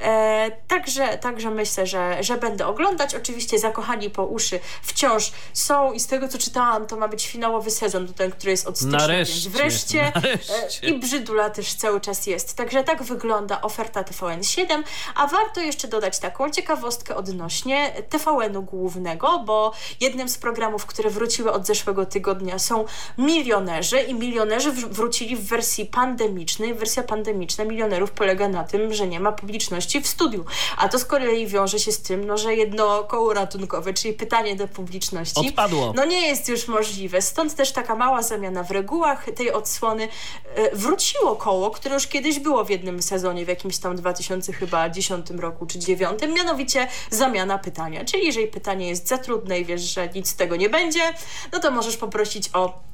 E, 0.00 0.50
także, 0.68 1.18
także 1.18 1.50
myślę, 1.50 1.86
że, 1.86 2.22
że 2.22 2.36
będę 2.36 2.66
oglądać. 2.66 3.14
Oczywiście 3.14 3.58
zakochani 3.58 4.10
po 4.10 4.26
uszy 4.26 4.60
wciąż 4.82 5.32
są 5.52 5.92
i 5.92 6.00
z 6.00 6.06
tego 6.06 6.28
co 6.28 6.38
czytałam, 6.38 6.86
to 6.86 6.96
ma 6.96 7.08
być 7.08 7.26
finałowy 7.26 7.70
sezon, 7.70 8.14
ten, 8.14 8.30
który 8.30 8.50
jest 8.50 8.66
od 8.66 8.78
stycznia, 8.78 8.98
nareszcie, 8.98 9.50
wreszcie. 9.50 10.12
Nareszcie. 10.14 10.88
I 10.88 10.98
brzydula 10.98 11.50
też 11.50 11.74
cały 11.74 12.00
czas 12.00 12.26
jest. 12.26 12.56
Także 12.56 12.84
tak 12.84 13.02
wygląda 13.02 13.62
oferta 13.62 14.02
TVN7, 14.02 14.82
a 15.14 15.26
warto 15.26 15.60
jeszcze 15.60 15.88
dodać 15.88 16.18
taką 16.18 16.50
ciekawostkę 16.50 17.16
odnośnie 17.16 17.92
TVN-u 18.18 18.62
głównego, 18.62 19.38
bo 19.38 19.72
jednym 20.00 20.28
z 20.28 20.38
programów, 20.38 20.86
które 20.86 21.10
wróciły 21.10 21.52
od 21.52 21.66
zeszłego 21.66 22.06
tygodnia 22.06 22.58
są 22.58 22.84
Milionerzy 23.18 24.00
i 24.00 24.14
Milionerzy 24.14 24.72
wrócili 24.72 25.36
w 25.36 25.48
wersji 25.48 25.86
pandemicznej. 25.86 26.74
Wersja 26.74 27.02
pandemiczna 27.02 27.64
Milionerów 27.64 28.10
polega 28.10 28.48
na 28.48 28.64
tym, 28.64 28.94
że 28.94 29.06
nie 29.06 29.20
ma 29.20 29.32
publiczności 29.32 30.00
w 30.00 30.06
studiu, 30.06 30.44
a 30.78 30.88
to 30.88 30.98
z 30.98 31.04
kolei 31.04 31.46
wiąże 31.46 31.78
się 31.78 31.92
z 31.92 32.02
tym, 32.02 32.24
no, 32.24 32.36
że 32.36 32.54
jedno 32.54 33.04
koło 33.04 33.34
ratunkowe, 33.34 33.94
czyli 33.94 34.14
pytanie 34.14 34.56
do 34.56 34.68
publiczności, 34.68 35.48
Odpadło. 35.48 35.92
no 35.96 36.04
nie 36.04 36.26
jest 36.26 36.48
już 36.48 36.68
możliwe. 36.68 37.22
Stąd 37.22 37.54
też 37.54 37.72
taka 37.72 37.94
mała 37.94 38.22
zamiana 38.22 38.62
w 38.62 38.70
regułach 38.70 39.24
tej 39.36 39.52
odsłony. 39.52 40.08
E, 40.54 40.76
wróciło 40.76 41.36
koło, 41.36 41.70
które 41.70 41.94
już 41.94 42.06
kiedyś 42.06 42.38
było 42.38 42.64
w 42.64 42.70
jednym 42.70 43.02
sezonie, 43.02 43.44
w 43.44 43.48
jakimś 43.48 43.78
tam 43.78 43.96
2010 43.96 45.30
roku 45.30 45.66
czy 45.66 45.78
2009, 45.78 46.36
mianowicie 46.36 46.88
zamiana 47.10 47.58
pytania. 47.58 48.04
Czyli 48.10 48.26
jeżeli 48.26 48.46
pytanie 48.46 48.88
jest 48.88 49.08
za 49.08 49.18
trudne 49.18 49.60
i 49.60 49.64
wiesz, 49.64 49.80
że 49.82 50.08
nic 50.08 50.28
z 50.28 50.36
tego 50.36 50.56
nie 50.56 50.70
będzie, 50.70 51.14
no 51.52 51.58
to 51.58 51.70
możesz 51.70 51.96
poprosić 51.96 52.50
o 52.52 52.87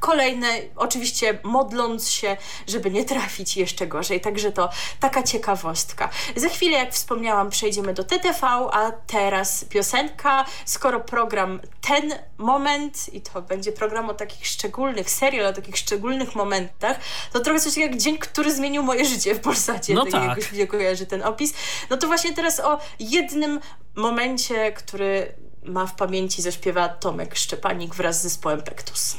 Kolejne, 0.00 0.48
oczywiście 0.76 1.38
modląc 1.42 2.10
się, 2.10 2.36
żeby 2.66 2.90
nie 2.90 3.04
trafić 3.04 3.56
jeszcze 3.56 3.86
gorzej. 3.86 4.20
Także 4.20 4.52
to 4.52 4.70
taka 5.00 5.22
ciekawostka. 5.22 6.08
Za 6.36 6.48
chwilę, 6.48 6.78
jak 6.78 6.92
wspomniałam, 6.92 7.50
przejdziemy 7.50 7.94
do 7.94 8.04
TTV, 8.04 8.46
a 8.48 8.92
teraz 9.06 9.64
piosenka. 9.64 10.44
Skoro 10.64 11.00
program 11.00 11.60
Ten 11.80 12.14
Moment, 12.38 13.14
i 13.14 13.20
to 13.20 13.42
będzie 13.42 13.72
program 13.72 14.10
o 14.10 14.14
takich 14.14 14.46
szczególnych, 14.46 15.10
serial 15.10 15.46
o 15.46 15.52
takich 15.52 15.76
szczególnych 15.76 16.34
momentach, 16.34 17.00
to 17.32 17.40
trochę 17.40 17.60
coś 17.60 17.76
jak 17.76 17.96
dzień, 17.96 18.18
który 18.18 18.54
zmienił 18.54 18.82
moje 18.82 19.04
życie 19.04 19.34
w 19.34 19.40
Polsacie. 19.40 19.94
No 19.94 20.02
tak. 20.02 20.12
tak. 20.12 20.28
Jakoś 20.28 20.52
mnie 20.52 20.66
kojarzy 20.66 21.06
ten 21.06 21.22
opis. 21.22 21.54
No 21.90 21.96
to 21.96 22.06
właśnie 22.06 22.32
teraz 22.32 22.60
o 22.60 22.78
jednym 23.00 23.60
momencie, 23.94 24.72
który 24.72 25.34
ma 25.64 25.86
w 25.86 25.94
pamięci 25.94 26.42
zaśpiewa 26.42 26.88
Tomek 26.88 27.36
Szczepanik 27.36 27.94
wraz 27.94 28.20
z 28.20 28.22
zespołem 28.22 28.62
Pektus. 28.62 29.16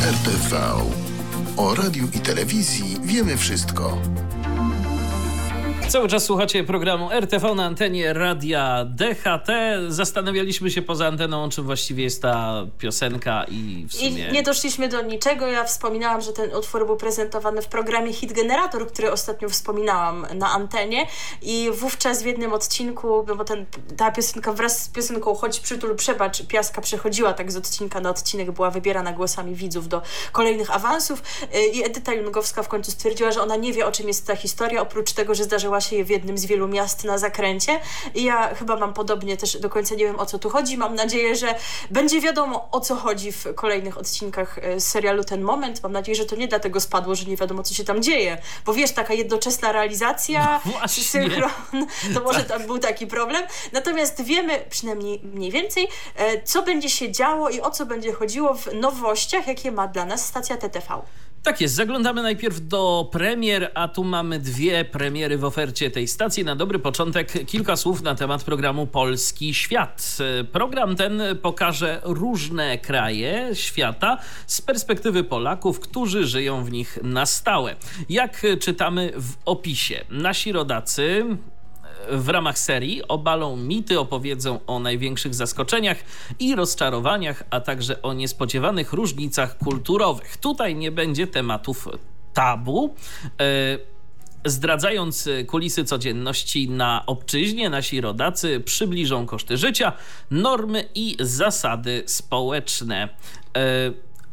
RTV. 0.00 0.60
O 1.56 1.74
radiu 1.74 2.08
i 2.14 2.20
telewizji 2.20 2.96
wiemy 3.02 3.36
wszystko. 3.36 3.98
Cały 5.88 6.08
czas 6.08 6.24
słuchacie 6.24 6.64
programu 6.64 7.12
RTV 7.12 7.54
na 7.54 7.64
antenie 7.64 8.12
radia 8.12 8.84
DHT. 8.84 9.48
Zastanawialiśmy 9.88 10.70
się 10.70 10.82
poza 10.82 11.06
anteną, 11.06 11.44
o 11.44 11.48
czym 11.48 11.64
właściwie 11.64 12.04
jest 12.04 12.22
ta 12.22 12.66
piosenka 12.78 13.44
i 13.44 13.86
w 13.88 13.92
sumie... 13.92 14.28
I 14.28 14.32
nie 14.32 14.42
doszliśmy 14.42 14.88
do 14.88 15.02
niczego. 15.02 15.46
Ja 15.46 15.64
wspominałam, 15.64 16.20
że 16.20 16.32
ten 16.32 16.56
utwór 16.56 16.86
był 16.86 16.96
prezentowany 16.96 17.62
w 17.62 17.68
programie 17.68 18.12
Hit 18.12 18.32
Generator, 18.32 18.88
który 18.88 19.12
ostatnio 19.12 19.48
wspominałam 19.48 20.26
na 20.34 20.50
antenie 20.50 21.06
i 21.42 21.70
wówczas 21.72 22.22
w 22.22 22.26
jednym 22.26 22.52
odcinku, 22.52 23.24
no 23.28 23.36
bo 23.36 23.44
ten, 23.44 23.66
ta 23.96 24.10
piosenka 24.12 24.52
wraz 24.52 24.82
z 24.82 24.88
piosenką 24.88 25.34
Chodź 25.34 25.60
przytul 25.60 25.96
przebacz, 25.96 26.42
Piaska 26.42 26.80
przechodziła 26.80 27.32
tak 27.32 27.52
z 27.52 27.56
odcinka 27.56 28.00
na 28.00 28.10
odcinek, 28.10 28.50
była 28.50 28.70
wybierana 28.70 29.12
głosami 29.12 29.54
widzów 29.54 29.88
do 29.88 30.02
kolejnych 30.32 30.74
awansów 30.74 31.22
y, 31.54 31.66
i 31.66 31.84
Edyta 31.84 32.12
Jungowska 32.14 32.62
w 32.62 32.68
końcu 32.68 32.90
stwierdziła, 32.90 33.30
że 33.30 33.42
ona 33.42 33.56
nie 33.56 33.72
wie 33.72 33.86
o 33.86 33.92
czym 33.92 34.08
jest 34.08 34.26
ta 34.26 34.36
historia, 34.36 34.82
oprócz 34.82 35.12
tego, 35.12 35.34
że 35.34 35.44
zdarzyła 35.44 35.77
się 35.80 35.96
je 35.96 36.04
w 36.04 36.10
jednym 36.10 36.38
z 36.38 36.46
wielu 36.46 36.68
miast 36.68 37.04
na 37.04 37.18
zakręcie 37.18 37.80
i 38.14 38.24
ja 38.24 38.54
chyba 38.54 38.76
mam 38.76 38.94
podobnie 38.94 39.36
też 39.36 39.60
do 39.60 39.70
końca 39.70 39.94
nie 39.94 40.04
wiem 40.04 40.20
o 40.20 40.26
co 40.26 40.38
tu 40.38 40.50
chodzi. 40.50 40.76
Mam 40.76 40.94
nadzieję, 40.94 41.36
że 41.36 41.54
będzie 41.90 42.20
wiadomo 42.20 42.68
o 42.72 42.80
co 42.80 42.96
chodzi 42.96 43.32
w 43.32 43.54
kolejnych 43.54 43.98
odcinkach 43.98 44.58
e, 44.58 44.80
serialu 44.80 45.24
Ten 45.24 45.42
Moment. 45.42 45.82
Mam 45.82 45.92
nadzieję, 45.92 46.16
że 46.16 46.24
to 46.24 46.36
nie 46.36 46.48
dlatego 46.48 46.80
spadło, 46.80 47.14
że 47.14 47.24
nie 47.24 47.36
wiadomo 47.36 47.62
co 47.62 47.74
się 47.74 47.84
tam 47.84 48.02
dzieje, 48.02 48.38
bo 48.64 48.74
wiesz, 48.74 48.92
taka 48.92 49.14
jednoczesna 49.14 49.72
realizacja, 49.72 50.60
No 50.66 50.88
synchron, 51.12 51.50
to 52.14 52.20
może 52.20 52.44
tam 52.44 52.66
był 52.66 52.78
taki 52.78 53.06
problem. 53.06 53.42
Natomiast 53.72 54.22
wiemy 54.22 54.64
przynajmniej 54.70 55.20
mniej 55.24 55.50
więcej, 55.50 55.88
e, 56.16 56.42
co 56.42 56.62
będzie 56.62 56.90
się 56.90 57.12
działo 57.12 57.50
i 57.50 57.60
o 57.60 57.70
co 57.70 57.86
będzie 57.86 58.12
chodziło 58.12 58.54
w 58.54 58.74
nowościach, 58.74 59.46
jakie 59.46 59.72
ma 59.72 59.88
dla 59.88 60.04
nas 60.04 60.26
stacja 60.26 60.56
TTV. 60.56 61.02
Tak 61.48 61.60
jest, 61.60 61.74
zaglądamy 61.74 62.22
najpierw 62.22 62.68
do 62.68 63.08
premier, 63.12 63.70
a 63.74 63.88
tu 63.88 64.04
mamy 64.04 64.38
dwie 64.38 64.84
premiery 64.84 65.38
w 65.38 65.44
ofercie 65.44 65.90
tej 65.90 66.08
stacji. 66.08 66.44
Na 66.44 66.56
dobry 66.56 66.78
początek 66.78 67.46
kilka 67.46 67.76
słów 67.76 68.02
na 68.02 68.14
temat 68.14 68.44
programu 68.44 68.86
Polski 68.86 69.54
Świat. 69.54 70.18
Program 70.52 70.96
ten 70.96 71.22
pokaże 71.42 72.00
różne 72.04 72.78
kraje 72.78 73.50
świata 73.54 74.18
z 74.46 74.60
perspektywy 74.60 75.24
Polaków, 75.24 75.80
którzy 75.80 76.26
żyją 76.26 76.64
w 76.64 76.70
nich 76.70 76.98
na 77.02 77.26
stałe. 77.26 77.76
Jak 78.08 78.46
czytamy 78.60 79.12
w 79.16 79.32
opisie, 79.44 80.04
nasi 80.10 80.52
rodacy 80.52 81.26
w 82.10 82.28
ramach 82.28 82.58
serii 82.58 83.08
obalą 83.08 83.56
mity, 83.56 84.00
opowiedzą 84.00 84.60
o 84.66 84.78
największych 84.78 85.34
zaskoczeniach 85.34 85.98
i 86.38 86.54
rozczarowaniach, 86.54 87.44
a 87.50 87.60
także 87.60 88.02
o 88.02 88.12
niespodziewanych 88.12 88.92
różnicach 88.92 89.58
kulturowych. 89.58 90.36
Tutaj 90.36 90.74
nie 90.74 90.92
będzie 90.92 91.26
tematów 91.26 91.88
tabu. 92.34 92.94
E, 93.40 93.98
Zdradzając 94.44 95.28
kulisy 95.46 95.84
codzienności 95.84 96.70
na 96.70 97.02
obczyźnie, 97.06 97.70
nasi 97.70 98.00
rodacy 98.00 98.60
przybliżą 98.60 99.26
koszty 99.26 99.56
życia, 99.56 99.92
normy 100.30 100.88
i 100.94 101.16
zasady 101.20 102.02
społeczne. 102.06 103.08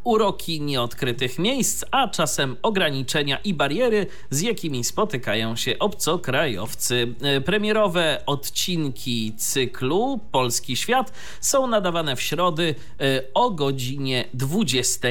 E, 0.06 0.10
uroki 0.10 0.62
nieodkrytych 0.62 1.40
miejsc, 1.40 1.86
a 1.92 2.08
czasem 2.08 2.56
ograniczenia 2.62 3.38
i 3.44 3.54
bariery, 3.54 4.08
z 4.30 4.42
jakimi 4.42 4.84
spotykają 4.84 5.56
się 5.56 5.80
obcokrajowcy. 5.80 7.16
Premierowe 7.46 8.24
odcinki 8.26 9.34
cyklu 9.38 10.20
Polski 10.32 10.76
Świat 10.76 11.14
są 11.42 11.68
nadawane 11.68 12.16
w 12.16 12.22
środy 12.22 12.76
e, 13.00 13.22
o 13.34 13.52
godzinie 13.52 14.26
20. 14.34 15.08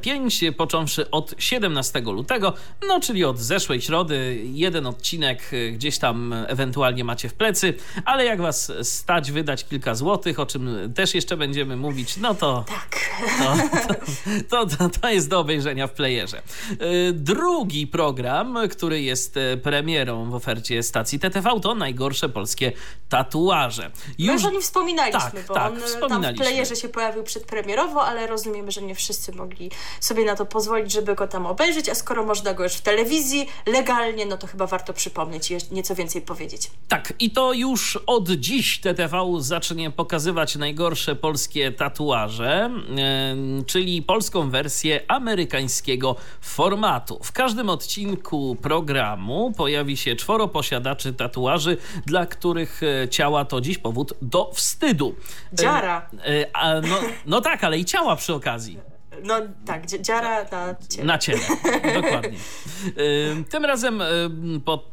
05, 0.00 0.44
począwszy 0.56 1.10
od 1.10 1.34
17 1.38 2.00
lutego, 2.00 2.52
no 2.88 3.00
czyli 3.00 3.24
od 3.24 3.38
zeszłej 3.38 3.80
środy. 3.80 4.40
Jeden 4.44 4.86
odcinek 4.86 5.52
y, 5.52 5.72
gdzieś 5.72 5.98
tam 5.98 6.32
ewentualnie 6.32 7.04
macie 7.04 7.28
w 7.28 7.34
plecy, 7.34 7.74
ale 8.04 8.24
jak 8.24 8.40
was 8.40 8.72
stać 8.82 9.32
wydać 9.32 9.64
kilka 9.64 9.94
złotych, 9.94 10.40
o 10.40 10.46
czym 10.46 10.92
też 10.94 11.14
jeszcze 11.14 11.36
będziemy 11.36 11.76
mówić, 11.76 12.16
no 12.16 12.34
to. 12.34 12.64
Tak. 12.68 13.00
To, 14.50 14.66
to, 14.66 14.76
to, 14.76 14.88
to 15.00 15.08
jest 15.08 15.28
do 15.28 15.40
obejrzenia 15.40 15.86
w 15.86 15.92
playerze. 15.92 16.42
Y, 16.70 17.12
Drugi 17.12 17.86
program, 17.86 18.58
który 18.70 19.02
jest 19.02 19.36
y, 19.36 19.56
premierą 19.56 20.30
w 20.30 20.34
ofercie 20.34 20.82
stacji 20.82 21.18
TTV, 21.18 21.60
to 21.62 21.74
najgorsze 21.74 22.28
polskie 22.28 22.72
tatuaże. 23.08 23.90
Już, 24.18 24.26
My 24.28 24.32
już 24.32 24.44
o 24.44 24.50
nim 24.50 24.62
wspominaliśmy, 24.62 25.20
tak, 25.20 25.46
bo 25.48 25.54
tak, 25.54 25.72
on 26.02 26.08
tam 26.22 26.34
w 26.34 26.36
playerze 26.36 26.76
się 26.76 26.88
pojawił 26.88 27.22
przedpremierowo, 27.22 28.02
ale 28.06 28.26
rozumiemy, 28.26 28.70
że 28.70 28.82
nie 28.82 28.94
wszyscy 28.94 29.32
mogli 29.32 29.45
mogli 29.46 29.70
sobie 30.00 30.24
na 30.24 30.36
to 30.36 30.46
pozwolić, 30.46 30.92
żeby 30.92 31.14
go 31.14 31.28
tam 31.28 31.46
obejrzeć, 31.46 31.88
a 31.88 31.94
skoro 31.94 32.24
można 32.24 32.54
go 32.54 32.64
już 32.64 32.72
w 32.72 32.80
telewizji 32.80 33.46
legalnie, 33.66 34.26
no 34.26 34.36
to 34.36 34.46
chyba 34.46 34.66
warto 34.66 34.92
przypomnieć 34.92 35.50
i 35.50 35.56
nieco 35.70 35.94
więcej 35.94 36.22
powiedzieć. 36.22 36.70
Tak, 36.88 37.12
i 37.18 37.30
to 37.30 37.52
już 37.52 37.98
od 38.06 38.28
dziś 38.28 38.80
TTV 38.80 39.22
zacznie 39.38 39.90
pokazywać 39.90 40.56
najgorsze 40.56 41.16
polskie 41.16 41.72
tatuaże, 41.72 42.70
yy, 43.56 43.64
czyli 43.64 44.02
polską 44.02 44.50
wersję 44.50 45.00
amerykańskiego 45.08 46.16
formatu. 46.40 47.18
W 47.22 47.32
każdym 47.32 47.70
odcinku 47.70 48.56
programu 48.62 49.52
pojawi 49.56 49.96
się 49.96 50.16
czworo 50.16 50.48
posiadaczy 50.48 51.12
tatuaży, 51.12 51.76
dla 52.06 52.26
których 52.26 52.80
e, 52.82 53.08
ciała 53.08 53.44
to 53.44 53.60
dziś 53.60 53.78
powód 53.78 54.12
do 54.22 54.50
wstydu. 54.54 55.14
Dziara. 55.52 56.08
Yy, 56.12 56.46
no, 56.90 56.96
no 57.26 57.40
tak, 57.40 57.64
ale 57.64 57.78
i 57.78 57.84
ciała 57.84 58.16
przy 58.16 58.34
okazji. 58.34 58.95
No 59.24 59.34
tak, 59.66 59.86
dziara 59.86 60.44
na 60.44 60.74
ciele. 60.88 61.06
Na 61.06 61.18
ciele, 61.18 61.40
dokładnie. 61.94 62.38
Tym 63.50 63.64
razem, 63.64 64.02
po, 64.64 64.90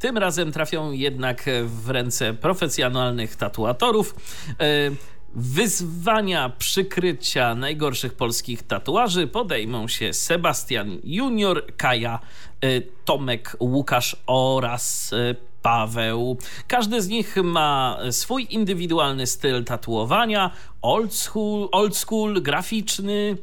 tym 0.00 0.18
razem 0.18 0.52
trafią 0.52 0.92
jednak 0.92 1.44
w 1.64 1.90
ręce 1.90 2.34
profesjonalnych 2.34 3.36
tatuatorów. 3.36 4.14
Wyzwania 5.34 6.52
przykrycia 6.58 7.54
najgorszych 7.54 8.14
polskich 8.14 8.62
tatuaży 8.62 9.26
podejmą 9.26 9.88
się 9.88 10.12
Sebastian 10.12 10.98
Junior, 11.04 11.66
Kaja, 11.76 12.18
Tomek, 13.04 13.56
Łukasz 13.60 14.16
oraz 14.26 15.14
Paweł. 15.62 16.38
Każdy 16.68 17.02
z 17.02 17.08
nich 17.08 17.36
ma 17.36 17.98
swój 18.10 18.46
indywidualny 18.50 19.26
styl 19.26 19.64
tatuowania, 19.64 20.50
old 20.82 21.14
school, 21.14 21.68
old 21.72 21.96
school 21.96 22.42
graficzny, 22.42 23.36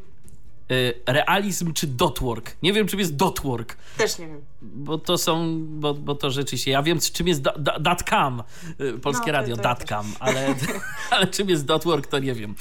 realizm 1.07 1.73
czy 1.73 1.87
dotwork. 1.87 2.55
Nie 2.63 2.73
wiem, 2.73 2.87
czym 2.87 2.99
jest 2.99 3.15
dotwork. 3.15 3.77
Też 3.97 4.19
nie 4.19 4.27
wiem 4.27 4.41
bo 4.63 4.97
to 4.97 5.17
są, 5.17 5.59
bo, 5.65 5.93
bo 5.93 6.15
to 6.15 6.31
rzeczywiście, 6.31 6.71
ja 6.71 6.83
wiem 6.83 6.99
czym 7.13 7.27
jest 7.27 7.41
da, 7.41 7.53
da, 7.57 7.79
datcam, 7.79 8.43
y, 8.81 8.99
polskie 8.99 9.31
no, 9.31 9.37
radio, 9.37 9.55
datcam, 9.55 10.05
ale, 10.19 10.55
ale 11.11 11.27
czym 11.27 11.49
jest 11.49 11.65
dotwork 11.65 12.07
to 12.07 12.19
nie 12.19 12.33
wiem. 12.33 12.55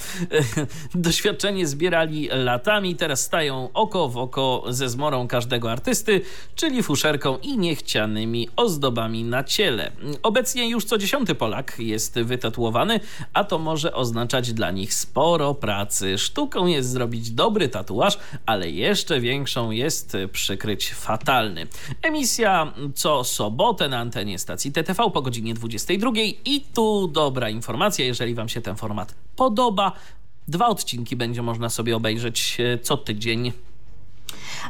Doświadczenie 0.95 1.67
zbierali 1.67 2.29
latami, 2.31 2.95
teraz 2.95 3.21
stają 3.21 3.69
oko 3.73 4.09
w 4.09 4.17
oko 4.17 4.63
ze 4.69 4.89
zmorą 4.89 5.27
każdego 5.27 5.71
artysty, 5.71 6.21
czyli 6.55 6.83
fuszerką 6.83 7.37
i 7.37 7.57
niechcianymi 7.57 8.49
ozdobami 8.55 9.23
na 9.23 9.43
ciele. 9.43 9.91
Obecnie 10.23 10.69
już 10.69 10.85
co 10.85 10.97
dziesiąty 10.97 11.35
Polak 11.35 11.75
jest 11.79 12.19
wytatuowany, 12.19 12.99
a 13.33 13.43
to 13.43 13.59
może 13.59 13.93
oznaczać 13.93 14.53
dla 14.53 14.71
nich 14.71 14.93
sporo 14.93 15.53
pracy. 15.53 16.17
Sztuką 16.17 16.65
jest 16.65 16.89
zrobić 16.89 17.31
dobry 17.31 17.69
tatuaż, 17.69 18.17
ale 18.45 18.69
jeszcze 18.69 19.19
większą 19.19 19.71
jest 19.71 20.17
przykryć 20.31 20.93
fatalny. 20.93 21.67
Emisja 22.01 22.73
co 22.95 23.23
sobotę 23.23 23.89
na 23.89 23.99
antenie 23.99 24.39
stacji 24.39 24.71
TTV 24.71 25.11
po 25.13 25.21
godzinie 25.21 25.53
22 25.53 26.11
i 26.45 26.61
tu 26.73 27.07
dobra 27.07 27.49
informacja, 27.49 28.05
jeżeli 28.05 28.35
Wam 28.35 28.49
się 28.49 28.61
ten 28.61 28.75
format 28.75 29.15
podoba. 29.35 29.91
Dwa 30.47 30.67
odcinki 30.67 31.15
będzie 31.15 31.41
można 31.41 31.69
sobie 31.69 31.95
obejrzeć 31.95 32.57
e, 32.59 32.77
co 32.77 32.97
tydzień 32.97 33.51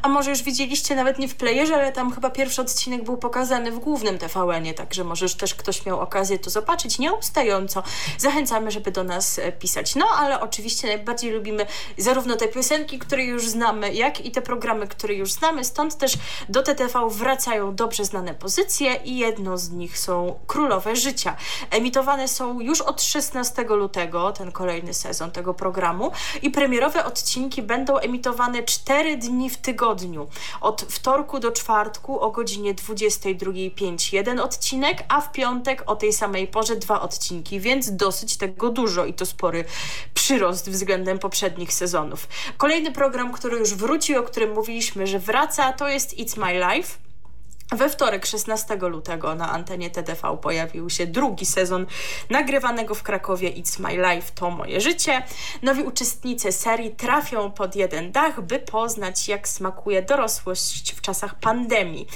a 0.02 0.08
może 0.08 0.30
już 0.30 0.44
widzieliście 0.44 0.96
nawet 0.96 1.20
nie 1.20 1.28
w 1.28 1.36
playerze, 1.36 1.76
ale 1.76 1.91
tam 1.91 2.14
chyba 2.14 2.30
pierwszy 2.30 2.62
odcinek 2.62 3.04
był 3.04 3.18
pokazany 3.18 3.72
w 3.72 3.80
głównym 3.80 4.18
TVN-ie, 4.18 4.74
także 4.74 5.04
może 5.04 5.26
już 5.26 5.36
też 5.36 5.56
ktoś 5.56 5.86
miał 5.86 6.00
okazję 6.00 6.39
to 6.39 6.50
zobaczyć 6.50 7.00
nieustająco. 7.00 7.84
Zachęcamy, 8.18 8.72
żeby 8.72 8.91
do 8.91 9.04
nas 9.04 9.39
e, 9.39 9.52
pisać. 9.52 9.96
No, 9.96 10.06
ale 10.18 10.41
oczywiście 10.41 10.88
najbardziej 10.88 11.32
lubimy 11.32 11.66
zarówno 11.98 12.36
te 12.36 12.48
piosenki, 12.48 13.00
które 13.00 13.24
już 13.24 13.48
znamy, 13.48 13.94
jak 13.94 14.26
i 14.26 14.32
te 14.32 14.41
programy, 14.41 14.88
które 14.88 15.14
już 15.14 15.32
znamy, 15.32 15.64
stąd 15.64 15.98
też 15.98 16.14
do 16.50 16.64
TTV 16.64 17.08
wracają 17.10 17.76
dobrze 17.76 18.06
znane 18.06 18.34
pozycje 18.34 18.96
i 18.96 19.18
jedną 19.18 19.58
z 19.58 19.70
nich 19.70 20.00
są 20.00 20.39
Królowe 20.48 20.96
Życia. 20.96 21.36
Emitowane 21.70 22.28
są 22.28 22.60
już 22.60 22.82
od 22.82 23.02
16 23.02 23.64
lutego, 23.64 24.32
ten 24.32 24.52
kolejny 24.52 24.94
sezon 24.94 25.32
tego 25.32 25.54
programu 25.54 26.12
i 26.41 26.52
premierowe 26.52 27.06
odcinki 27.06 27.62
będą 27.62 27.98
emitowane 27.98 28.64
4 28.64 29.18
dni 29.18 29.50
w 29.50 29.58
tygodniu. 29.58 29.82
Od 30.61 30.81
wtorku 30.81 31.39
do 31.39 31.51
czwartku 31.51 32.19
o 32.19 32.31
godzinie 32.31 32.73
22.05 32.75 34.13
jeden 34.13 34.39
odcinek, 34.39 35.03
a 35.09 35.21
w 35.21 35.31
piątek 35.31 35.84
o 35.86 35.95
tej 35.95 36.13
samej 36.13 36.47
porze 36.47 36.75
dwa 36.75 37.01
odcinki, 37.01 37.59
więc 37.59 37.95
dosyć 37.95 38.38
tego 38.38 38.69
dużo 38.69 39.05
i 39.05 39.13
to 39.13 39.25
spory 39.25 39.65
przyrost 40.13 40.69
względem 40.69 41.19
poprzednich 41.19 41.73
sezonów. 41.73 42.27
Kolejny 42.57 42.91
program, 42.91 43.34
który 43.34 43.57
już 43.57 43.73
wrócił, 43.73 44.19
o 44.19 44.23
którym 44.23 44.53
mówiliśmy, 44.53 45.07
że 45.07 45.19
wraca, 45.19 45.73
to 45.73 45.88
jest 45.88 46.17
It's 46.17 46.39
My 46.39 46.53
Life. 46.53 47.03
We 47.76 47.89
wtorek 47.89 48.26
16 48.26 48.76
lutego 48.76 49.36
na 49.36 49.51
antenie 49.51 49.89
TTV 49.89 50.38
pojawił 50.38 50.89
się 50.89 51.07
drugi 51.07 51.45
sezon 51.45 51.86
nagrywanego 52.30 52.95
w 52.95 53.03
Krakowie 53.03 53.51
It's 53.51 53.80
My 53.80 54.13
Life, 54.15 54.32
to 54.36 54.49
moje 54.49 54.82
życie. 54.82 55.24
Nowi 55.61 55.84
uczestnicy 55.84 56.51
serii 56.51 56.91
trafią 56.91 57.51
pod 57.51 57.76
jeden 57.76 58.11
dach, 58.11 58.41
by 58.41 58.59
poznać 58.59 59.28
jak 59.28 59.47
smakuje 59.47 60.01
dorosłość 60.01 60.95
w 60.95 61.01
czasach 61.01 61.36
pandemii. 61.36 62.07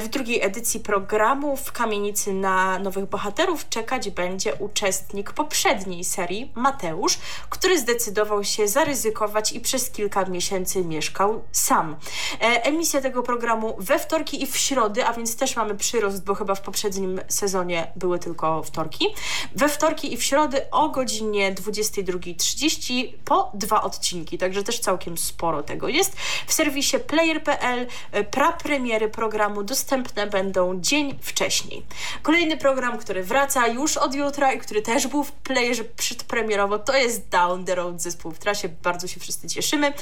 W 0.00 0.08
drugiej 0.08 0.42
edycji 0.42 0.80
programu 0.80 1.56
w 1.56 1.72
kamienicy 1.72 2.32
na 2.32 2.78
nowych 2.78 3.06
bohaterów 3.06 3.68
czekać 3.68 4.10
będzie 4.10 4.54
uczestnik 4.54 5.32
poprzedniej 5.32 6.04
serii, 6.04 6.52
Mateusz, 6.54 7.18
który 7.50 7.78
zdecydował 7.78 8.44
się 8.44 8.68
zaryzykować 8.68 9.52
i 9.52 9.60
przez 9.60 9.90
kilka 9.90 10.24
miesięcy 10.24 10.84
mieszkał 10.84 11.42
sam. 11.52 11.96
E, 12.40 12.64
emisja 12.64 13.00
tego 13.00 13.22
programu 13.22 13.76
we 13.78 13.98
wtorki 13.98 14.42
i 14.42 14.46
w 14.46 14.56
środę 14.56 15.01
a 15.06 15.12
więc 15.12 15.36
też 15.36 15.56
mamy 15.56 15.74
przyrost, 15.74 16.24
bo 16.24 16.34
chyba 16.34 16.54
w 16.54 16.60
poprzednim 16.60 17.20
sezonie 17.28 17.92
były 17.96 18.18
tylko 18.18 18.62
wtorki. 18.62 19.06
We 19.54 19.68
wtorki 19.68 20.12
i 20.12 20.16
w 20.16 20.24
środy 20.24 20.70
o 20.70 20.88
godzinie 20.88 21.54
22.30 21.54 23.12
po 23.24 23.50
dwa 23.54 23.82
odcinki, 23.82 24.38
także 24.38 24.62
też 24.62 24.78
całkiem 24.78 25.18
sporo 25.18 25.62
tego 25.62 25.88
jest. 25.88 26.16
W 26.46 26.52
serwisie 26.52 26.98
player.pl 26.98 27.86
e, 28.12 28.24
prapremiery 28.24 29.08
programu 29.08 29.62
dostępne 29.62 30.26
będą 30.26 30.80
dzień 30.80 31.18
wcześniej. 31.22 31.82
Kolejny 32.22 32.56
program, 32.56 32.98
który 32.98 33.24
wraca 33.24 33.66
już 33.66 33.96
od 33.96 34.14
jutra 34.14 34.52
i 34.52 34.58
który 34.58 34.82
też 34.82 35.06
był 35.06 35.24
w 35.24 35.32
playerze 35.32 35.84
przedpremierowo, 35.84 36.78
to 36.78 36.96
jest 36.96 37.28
Down 37.28 37.64
the 37.64 37.74
Road 37.74 38.02
zespół 38.02 38.32
w 38.32 38.38
trasie. 38.38 38.68
Bardzo 38.68 39.08
się 39.08 39.20
wszyscy 39.20 39.48
cieszymy. 39.48 39.92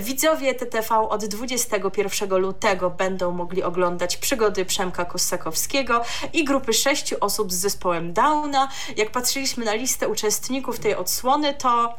Widzowie 0.00 0.54
TTV 0.54 1.08
od 1.08 1.24
21 1.24 2.38
lutego 2.38 2.90
będą 2.90 3.32
mogli 3.32 3.62
oglądać 3.62 4.16
przygody 4.16 4.37
przygody 4.38 4.64
Przemka 4.64 5.04
Kossakowskiego 5.04 6.02
i 6.32 6.44
grupy 6.44 6.72
sześciu 6.72 7.16
osób 7.20 7.52
z 7.52 7.56
zespołem 7.56 8.12
Downa. 8.12 8.68
Jak 8.96 9.10
patrzyliśmy 9.10 9.64
na 9.64 9.74
listę 9.74 10.08
uczestników 10.08 10.78
tej 10.78 10.94
odsłony, 10.94 11.54
to 11.54 11.94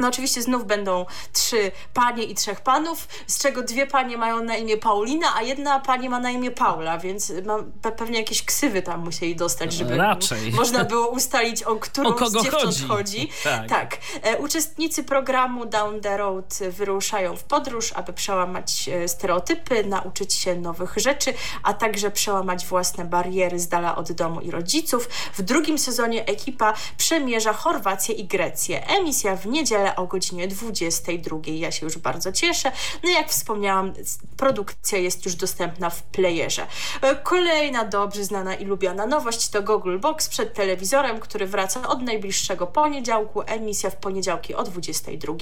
no 0.00 0.08
oczywiście 0.08 0.42
znów 0.42 0.66
będą 0.66 1.06
trzy 1.32 1.72
panie 1.94 2.24
i 2.24 2.34
trzech 2.34 2.60
panów, 2.60 3.08
z 3.26 3.38
czego 3.38 3.62
dwie 3.62 3.86
panie 3.86 4.16
mają 4.16 4.42
na 4.42 4.56
imię 4.56 4.76
Paulina, 4.76 5.26
a 5.36 5.42
jedna 5.42 5.80
pani 5.80 6.08
ma 6.08 6.20
na 6.20 6.30
imię 6.30 6.50
Paula, 6.50 6.98
więc 6.98 7.32
ma, 7.44 7.90
pewnie 7.90 8.18
jakieś 8.18 8.44
ksywy 8.44 8.82
tam 8.82 9.04
musieli 9.04 9.36
dostać, 9.36 9.72
żeby 9.72 9.96
Raczej. 9.96 10.52
można 10.52 10.84
było 10.94 11.08
ustalić, 11.08 11.62
o 11.62 11.76
którą 11.76 12.08
o 12.08 12.12
kogo 12.12 12.40
z 12.40 12.44
dziewcząt 12.44 12.64
chodzi. 12.64 12.88
chodzi. 12.88 13.30
Tak. 13.44 13.68
tak. 13.68 13.96
E, 14.22 14.38
uczestnicy 14.38 15.04
programu 15.04 15.66
Down 15.66 16.00
the 16.00 16.16
Road 16.16 16.58
wyruszają 16.70 17.36
w 17.36 17.44
podróż, 17.44 17.92
aby 17.92 18.12
przełamać 18.12 18.88
e, 18.88 19.08
stereotypy, 19.08 19.84
nauczyć 19.84 20.34
się 20.34 20.56
nowych 20.56 20.94
rzeczy, 20.96 21.34
a 21.62 21.74
także 21.74 22.10
przełamać 22.10 22.66
własne 22.66 23.04
bariery 23.04 23.58
z 23.58 23.68
dala 23.68 23.96
od 23.96 24.12
domu 24.12 24.40
i 24.40 24.50
rodziców. 24.50 25.08
W 25.34 25.42
drugim 25.42 25.78
sezonie 25.78 26.26
ekipa 26.26 26.74
przemierza 26.96 27.52
Chorwację 27.52 28.14
i 28.14 28.24
Grecję. 28.24 28.86
Emisja 28.86 29.36
w 29.36 29.46
niedzielę 29.46 29.87
o 29.96 30.06
godzinie 30.06 30.48
22. 30.48 31.38
Ja 31.46 31.70
się 31.70 31.86
już 31.86 31.98
bardzo 31.98 32.32
cieszę. 32.32 32.72
No 33.04 33.10
jak 33.10 33.28
wspomniałam, 33.28 33.92
produkcja 34.36 34.98
jest 34.98 35.24
już 35.24 35.34
dostępna 35.34 35.90
w 35.90 36.02
playerze. 36.02 36.66
E, 37.02 37.16
kolejna 37.16 37.84
dobrze 37.84 38.24
znana 38.24 38.54
i 38.54 38.64
lubiana 38.64 39.06
nowość 39.06 39.48
to 39.48 39.62
Google 39.62 39.98
Box 39.98 40.28
przed 40.28 40.54
telewizorem, 40.54 41.20
który 41.20 41.46
wraca 41.46 41.88
od 41.88 42.02
najbliższego 42.02 42.66
poniedziałku. 42.66 43.42
Emisja 43.46 43.90
w 43.90 43.96
poniedziałki 43.96 44.54
o 44.54 44.62
22. 44.62 45.34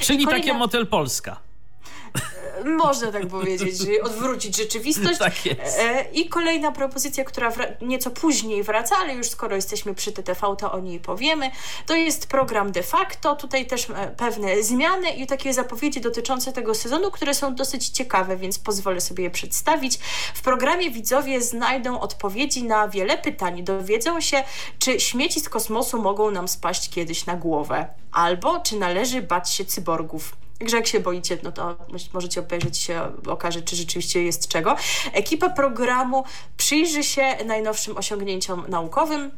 Czyli 0.00 0.24
Kolejna... 0.24 0.30
takie 0.30 0.58
Motel 0.58 0.86
Polska. 0.86 1.53
Można 2.64 3.12
tak 3.12 3.26
powiedzieć, 3.26 3.78
że 3.78 4.02
odwrócić 4.02 4.56
rzeczywistość. 4.56 5.18
Tak 5.18 5.46
jest. 5.46 5.78
E, 5.78 6.04
I 6.12 6.28
kolejna 6.28 6.72
propozycja, 6.72 7.24
która 7.24 7.52
nieco 7.82 8.10
później 8.10 8.62
wraca, 8.62 8.96
ale 8.96 9.14
już 9.14 9.28
skoro 9.28 9.56
jesteśmy 9.56 9.94
przy 9.94 10.12
TTV, 10.12 10.56
to 10.58 10.72
o 10.72 10.80
niej 10.80 11.00
powiemy. 11.00 11.50
To 11.86 11.94
jest 11.94 12.26
program 12.26 12.72
de 12.72 12.82
facto. 12.82 13.36
Tutaj 13.36 13.66
też 13.66 13.90
e, 13.90 14.14
pewne 14.16 14.62
zmiany 14.62 15.10
i 15.10 15.26
takie 15.26 15.54
zapowiedzi 15.54 16.00
dotyczące 16.00 16.52
tego 16.52 16.74
sezonu, 16.74 17.10
które 17.10 17.34
są 17.34 17.54
dosyć 17.54 17.88
ciekawe, 17.88 18.36
więc 18.36 18.58
pozwolę 18.58 19.00
sobie 19.00 19.24
je 19.24 19.30
przedstawić. 19.30 19.98
W 20.34 20.42
programie 20.42 20.90
widzowie 20.90 21.40
znajdą 21.40 22.00
odpowiedzi 22.00 22.64
na 22.64 22.88
wiele 22.88 23.18
pytań. 23.18 23.64
Dowiedzą 23.64 24.20
się, 24.20 24.44
czy 24.78 25.00
śmieci 25.00 25.40
z 25.40 25.48
kosmosu 25.48 26.02
mogą 26.02 26.30
nam 26.30 26.48
spaść 26.48 26.90
kiedyś 26.90 27.26
na 27.26 27.36
głowę, 27.36 27.86
albo 28.12 28.60
czy 28.60 28.76
należy 28.76 29.22
bać 29.22 29.50
się 29.50 29.64
cyborgów 29.64 30.43
Także 30.58 30.76
jak 30.76 30.86
się 30.86 31.00
boicie, 31.00 31.38
no 31.42 31.52
to 31.52 31.76
możecie 32.12 32.40
obejrzeć 32.40 32.78
się, 32.78 33.00
okaże, 33.26 33.62
czy 33.62 33.76
rzeczywiście 33.76 34.22
jest 34.22 34.48
czego. 34.48 34.76
Ekipa 35.12 35.50
programu 35.50 36.24
przyjrzy 36.56 37.02
się 37.02 37.22
najnowszym 37.46 37.96
osiągnięciom 37.96 38.64
naukowym, 38.68 39.30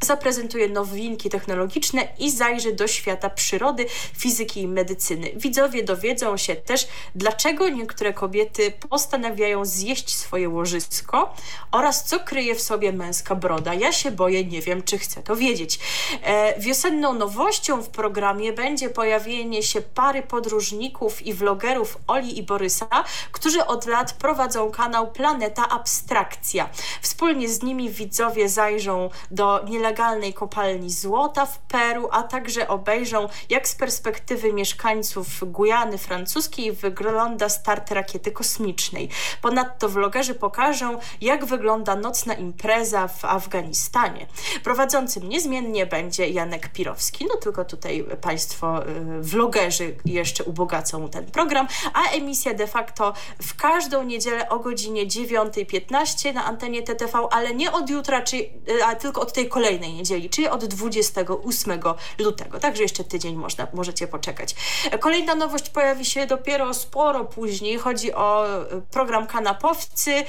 zaprezentuje 0.00 0.68
nowinki 0.68 1.30
technologiczne 1.30 2.08
i 2.18 2.30
zajrzy 2.30 2.72
do 2.72 2.86
świata 2.86 3.30
przyrody, 3.30 3.86
fizyki 4.16 4.60
i 4.60 4.68
medycyny. 4.68 5.30
Widzowie 5.36 5.84
dowiedzą 5.84 6.36
się 6.36 6.56
też, 6.56 6.88
dlaczego 7.14 7.68
niektóre 7.68 8.12
kobiety 8.12 8.72
postanawiają 8.88 9.64
zjeść 9.64 10.16
swoje 10.16 10.48
łożysko 10.48 11.34
oraz 11.72 12.04
co 12.04 12.20
kryje 12.20 12.54
w 12.54 12.62
sobie 12.62 12.92
męska 12.92 13.34
broda. 13.34 13.74
Ja 13.74 13.92
się 13.92 14.10
boję, 14.10 14.44
nie 14.44 14.62
wiem, 14.62 14.82
czy 14.82 14.98
chcę 14.98 15.22
to 15.22 15.36
wiedzieć. 15.36 15.78
E, 16.22 16.60
wiosenną 16.60 17.14
nowością 17.14 17.82
w 17.82 17.88
programie 17.88 18.52
będzie 18.52 18.90
pojawienie 18.90 19.62
się 19.62 19.80
pary 19.80 20.22
podróżników 20.22 21.26
i 21.26 21.34
vlogerów 21.34 21.98
Oli 22.06 22.38
i 22.38 22.42
Borysa, 22.42 23.04
którzy 23.32 23.66
od 23.66 23.86
lat 23.86 24.12
prowadzą 24.12 24.70
kanał 24.70 25.12
Planeta 25.12 25.68
Abstrakcja. 25.68 26.68
Wspólnie 27.02 27.48
z 27.48 27.62
nimi 27.62 27.90
widzowie 27.90 28.48
zajrzą 28.48 29.10
do 29.30 29.64
nielegalnych 29.68 29.85
nielegalnej 29.86 30.34
kopalni 30.34 30.90
złota 30.90 31.46
w 31.46 31.58
Peru, 31.58 32.08
a 32.12 32.22
także 32.22 32.68
obejrzą, 32.68 33.28
jak 33.50 33.68
z 33.68 33.74
perspektywy 33.74 34.52
mieszkańców 34.52 35.52
Gujany 35.52 35.98
francuskiej 35.98 36.72
wygląda 36.72 37.48
start 37.48 37.90
rakiety 37.90 38.32
kosmicznej. 38.32 39.08
Ponadto 39.42 39.88
vlogerzy 39.88 40.34
pokażą, 40.34 40.98
jak 41.20 41.44
wygląda 41.44 41.96
nocna 41.96 42.34
impreza 42.34 43.08
w 43.08 43.24
Afganistanie. 43.24 44.26
Prowadzącym 44.64 45.28
niezmiennie 45.28 45.86
będzie 45.86 46.28
Janek 46.28 46.68
Pirowski, 46.68 47.26
no 47.28 47.36
tylko 47.36 47.64
tutaj 47.64 48.04
Państwo 48.20 48.88
y, 48.88 49.20
vlogerzy 49.20 49.96
jeszcze 50.04 50.44
ubogacą 50.44 51.08
ten 51.08 51.26
program, 51.26 51.66
a 51.94 52.10
emisja 52.10 52.54
de 52.54 52.66
facto 52.66 53.12
w 53.42 53.56
każdą 53.56 54.02
niedzielę 54.02 54.48
o 54.48 54.58
godzinie 54.58 55.06
9.15 55.06 56.34
na 56.34 56.44
antenie 56.44 56.82
TTV, 56.82 57.28
ale 57.30 57.54
nie 57.54 57.72
od 57.72 57.90
jutra, 57.90 58.22
czy, 58.22 58.36
y, 58.36 58.84
a 58.86 58.94
tylko 58.94 59.20
od 59.20 59.32
tej 59.32 59.48
kolejnej 59.48 59.75
kolejnej 59.76 59.92
niedzieli, 59.92 60.30
czyli 60.30 60.48
od 60.48 60.64
28 60.64 61.80
lutego. 62.18 62.60
Także 62.60 62.82
jeszcze 62.82 63.04
tydzień 63.04 63.36
można, 63.36 63.66
możecie 63.74 64.08
poczekać. 64.08 64.54
Kolejna 65.00 65.34
nowość 65.34 65.70
pojawi 65.70 66.04
się 66.04 66.26
dopiero 66.26 66.74
sporo 66.74 67.24
później. 67.24 67.78
Chodzi 67.78 68.12
o 68.12 68.46
program 68.90 69.26
Kanapowcy. 69.26 70.24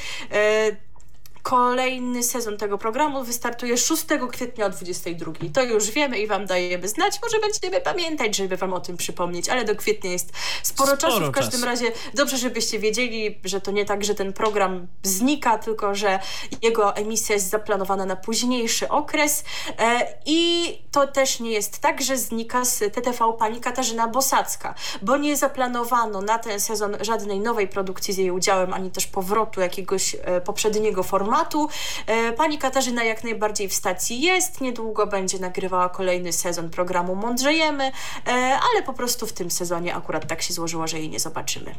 Kolejny 1.50 2.24
sezon 2.24 2.58
tego 2.58 2.78
programu 2.78 3.24
wystartuje 3.24 3.78
6 3.78 4.06
kwietnia 4.32 4.66
o 4.66 4.70
22. 4.70 5.32
To 5.54 5.64
już 5.64 5.92
wiemy 5.92 6.20
i 6.20 6.28
Wam 6.28 6.46
dajemy 6.46 6.88
znać. 6.88 7.20
Może 7.24 7.40
będziemy 7.40 7.82
pamiętać, 7.82 8.36
żeby 8.36 8.58
Wam 8.58 8.74
o 8.74 8.80
tym 8.80 8.98
przypomnieć, 8.98 9.50
ale 9.50 9.66
do 9.66 9.76
kwietnia 9.76 10.12
jest 10.12 10.32
sporo, 10.64 10.96
sporo 10.96 11.12
czasu. 11.12 11.32
W 11.32 11.32
każdym 11.32 11.52
czasu. 11.52 11.66
razie 11.66 11.92
dobrze, 12.14 12.38
żebyście 12.38 12.80
wiedzieli, 12.80 13.40
że 13.44 13.62
to 13.62 13.72
nie 13.72 13.86
tak, 13.86 14.04
że 14.04 14.16
ten 14.16 14.34
program 14.34 14.88
znika, 15.04 15.58
tylko 15.58 15.96
że 15.96 16.20
jego 16.62 16.96
emisja 16.96 17.36
jest 17.36 17.50
zaplanowana 17.50 18.06
na 18.06 18.16
późniejszy 18.16 18.90
okres. 18.90 19.44
E, 19.80 20.08
I 20.26 20.72
to 20.92 21.08
też 21.08 21.40
nie 21.40 21.52
jest 21.52 21.80
tak, 21.80 22.02
że 22.02 22.18
znika 22.18 22.66
z 22.66 22.80
TTV 22.94 23.34
pani 23.40 23.60
Katarzyna 23.60 24.08
Bosacka, 24.08 24.76
bo 25.02 25.18
nie 25.18 25.38
zaplanowano 25.38 26.22
na 26.22 26.40
ten 26.40 26.60
sezon 26.60 26.98
żadnej 27.02 27.40
nowej 27.40 27.68
produkcji 27.68 28.14
z 28.14 28.18
jej 28.18 28.32
udziałem, 28.32 28.74
ani 28.74 28.92
też 28.92 29.08
powrotu 29.08 29.62
jakiegoś 29.62 30.16
e, 30.22 30.42
poprzedniego 30.42 31.04
formatu 31.04 31.37
tematu. 31.38 31.70
E, 32.08 32.34
pani 32.34 32.58
Katarzyna 32.58 33.04
jak 33.04 33.24
najbardziej 33.24 33.70
w 33.70 33.74
stacji 33.74 34.22
jest, 34.22 34.62
niedługo 34.62 35.08
będzie 35.08 35.40
nagrywała 35.40 35.90
kolejny 35.90 36.34
sezon 36.34 36.70
programu 36.70 37.16
Mądrzejemy, 37.16 37.84
e, 38.28 38.32
ale 38.72 38.84
po 38.86 38.94
prostu 38.94 39.28
w 39.28 39.34
tym 39.34 39.52
sezonie 39.52 39.96
akurat 39.96 40.28
tak 40.28 40.42
się 40.42 40.54
złożyło, 40.54 40.88
że 40.88 41.00
jej 41.00 41.10
nie 41.10 41.20
zobaczymy. 41.20 41.76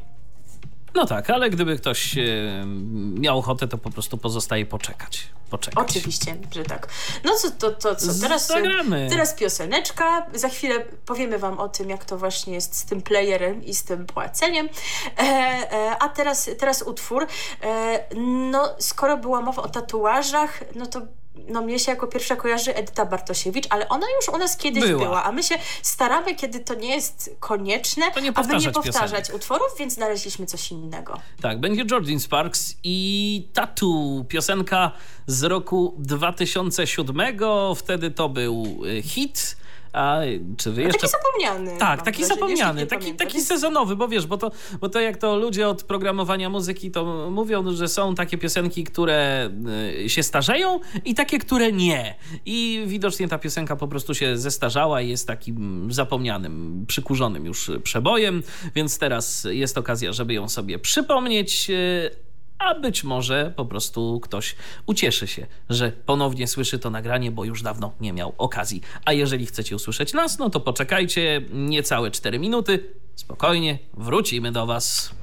No 0.94 1.06
tak, 1.06 1.30
ale 1.30 1.50
gdyby 1.50 1.78
ktoś 1.78 2.18
e, 2.18 2.22
miał 3.14 3.38
ochotę, 3.38 3.68
to 3.68 3.78
po 3.78 3.90
prostu 3.90 4.18
pozostaje 4.18 4.66
poczekać. 4.66 5.28
poczekać. 5.50 5.90
Oczywiście, 5.90 6.36
że 6.54 6.64
tak. 6.64 6.88
No 7.24 7.34
co, 7.34 7.50
to, 7.50 7.70
to 7.70 7.96
co? 7.96 8.20
Teraz, 8.20 8.46
Zagramy. 8.46 9.06
teraz 9.10 9.34
pioseneczka. 9.34 10.26
Za 10.34 10.48
chwilę 10.48 10.84
powiemy 11.06 11.38
wam 11.38 11.58
o 11.58 11.68
tym, 11.68 11.90
jak 11.90 12.04
to 12.04 12.18
właśnie 12.18 12.54
jest 12.54 12.76
z 12.76 12.84
tym 12.84 13.02
playerem 13.02 13.64
i 13.64 13.74
z 13.74 13.84
tym 13.84 14.06
płaceniem. 14.06 14.68
E, 15.18 15.22
e, 15.22 15.96
a 15.98 16.08
teraz, 16.08 16.50
teraz 16.58 16.82
utwór. 16.82 17.26
E, 17.62 18.04
no, 18.50 18.74
skoro 18.78 19.16
była 19.16 19.40
mowa 19.40 19.62
o 19.62 19.68
tatuażach, 19.68 20.64
no 20.74 20.86
to 20.86 21.00
no 21.48 21.62
mnie 21.62 21.78
się 21.78 21.90
jako 21.90 22.06
pierwsza 22.06 22.36
kojarzy 22.36 22.74
Edyta 22.74 23.06
Bartosiewicz, 23.06 23.66
ale 23.70 23.88
ona 23.88 24.06
już 24.16 24.28
u 24.28 24.38
nas 24.38 24.56
kiedyś 24.56 24.84
była, 24.84 25.04
była 25.04 25.24
a 25.24 25.32
my 25.32 25.42
się 25.42 25.54
staramy, 25.82 26.34
kiedy 26.34 26.60
to 26.60 26.74
nie 26.74 26.94
jest 26.94 27.36
konieczne, 27.40 28.06
nie 28.06 28.12
aby 28.12 28.22
nie 28.56 28.72
powtarzać 28.72 28.84
piosenek. 28.84 29.34
utworów, 29.34 29.68
więc 29.78 29.94
znaleźliśmy 29.94 30.46
coś 30.46 30.70
innego. 30.70 31.20
Tak, 31.40 31.60
będzie 31.60 31.84
Jordan 31.90 32.20
Sparks 32.20 32.74
i 32.84 33.48
Tattoo, 33.54 34.24
piosenka 34.28 34.92
z 35.26 35.42
roku 35.42 35.94
2007, 35.98 37.16
wtedy 37.76 38.10
to 38.10 38.28
był 38.28 38.78
y, 38.86 39.02
hit, 39.02 39.56
a 39.92 40.20
czy 40.56 40.72
wy 40.72 40.82
jeszcze... 40.82 41.00
Taki 41.00 41.12
zapomniany. 41.12 41.78
Tak, 41.78 42.02
taki 42.02 42.24
zapomniany, 42.24 42.86
taki, 42.86 43.14
taki 43.14 43.40
sezonowy, 43.40 43.96
bo 43.96 44.08
wiesz, 44.08 44.26
bo 44.26 44.36
to, 44.36 44.50
bo 44.80 44.88
to 44.88 45.00
jak 45.00 45.16
to 45.16 45.36
ludzie 45.36 45.68
od 45.68 45.82
programowania 45.82 46.50
muzyki 46.50 46.90
to 46.90 47.30
mówią, 47.30 47.72
że 47.72 47.88
są 47.88 48.14
takie 48.14 48.38
piosenki, 48.38 48.84
które 48.84 49.50
y, 50.04 50.08
się 50.08 50.22
starzeją 50.22 50.80
i 51.04 51.14
takie, 51.14 51.38
które 51.38 51.72
nie. 51.72 52.14
I 52.46 52.82
widocznie 52.86 53.28
ta 53.28 53.38
piosenka 53.38 53.76
po 53.76 53.88
prostu 53.88 54.14
się 54.14 54.38
zestarzała 54.38 55.00
i 55.00 55.08
jest 55.08 55.26
takim 55.26 55.88
zapomnianym, 55.92 56.84
przykurzonym 56.88 57.46
już 57.46 57.70
przebojem, 57.82 58.42
więc 58.74 58.98
teraz 58.98 59.46
jest 59.50 59.78
okazja, 59.78 60.12
żeby 60.12 60.34
ją 60.34 60.48
sobie 60.48 60.78
przypomnieć 60.78 61.70
y, 61.70 62.27
a 62.58 62.74
być 62.74 63.04
może 63.04 63.52
po 63.56 63.64
prostu 63.64 64.20
ktoś 64.20 64.56
ucieszy 64.86 65.26
się, 65.26 65.46
że 65.70 65.92
ponownie 66.06 66.46
słyszy 66.46 66.78
to 66.78 66.90
nagranie, 66.90 67.30
bo 67.30 67.44
już 67.44 67.62
dawno 67.62 67.92
nie 68.00 68.12
miał 68.12 68.34
okazji. 68.38 68.82
A 69.04 69.12
jeżeli 69.12 69.46
chcecie 69.46 69.76
usłyszeć 69.76 70.12
nas, 70.12 70.38
no 70.38 70.50
to 70.50 70.60
poczekajcie 70.60 71.42
niecałe 71.52 72.10
4 72.10 72.38
minuty. 72.38 72.84
Spokojnie, 73.16 73.78
wrócimy 73.94 74.52
do 74.52 74.66
Was. 74.66 75.14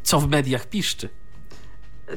co 0.03 0.19
w 0.19 0.29
mediach 0.29 0.65
piszczy. 0.65 1.09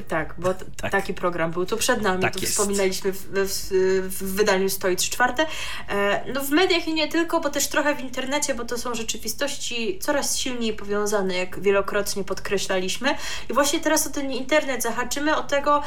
Tak, 0.07 0.35
bo 0.37 0.53
tak. 0.53 0.91
taki 0.91 1.13
program 1.13 1.51
był 1.51 1.65
tu 1.65 1.77
przed 1.77 2.01
nami, 2.01 2.21
tak 2.21 2.33
tu 2.33 2.39
jest. 2.39 2.51
wspominaliśmy 2.51 3.11
w, 3.11 3.27
w, 3.33 3.69
w 4.09 4.35
wydaniu 4.35 4.69
103 4.69 5.11
czwarte. 5.11 5.45
E, 5.89 6.33
no 6.33 6.43
w 6.43 6.49
mediach 6.49 6.87
i 6.87 6.93
nie 6.93 7.07
tylko, 7.07 7.39
bo 7.39 7.49
też 7.49 7.67
trochę 7.67 7.95
w 7.95 8.01
internecie, 8.01 8.55
bo 8.55 8.65
to 8.65 8.77
są 8.77 8.95
rzeczywistości 8.95 9.99
coraz 9.99 10.37
silniej 10.37 10.73
powiązane, 10.73 11.35
jak 11.35 11.59
wielokrotnie 11.59 12.23
podkreślaliśmy. 12.23 13.15
I 13.49 13.53
właśnie 13.53 13.79
teraz 13.79 14.07
o 14.07 14.09
ten 14.09 14.31
internet 14.31 14.83
zahaczymy, 14.83 15.35
o 15.35 15.43
tego, 15.43 15.83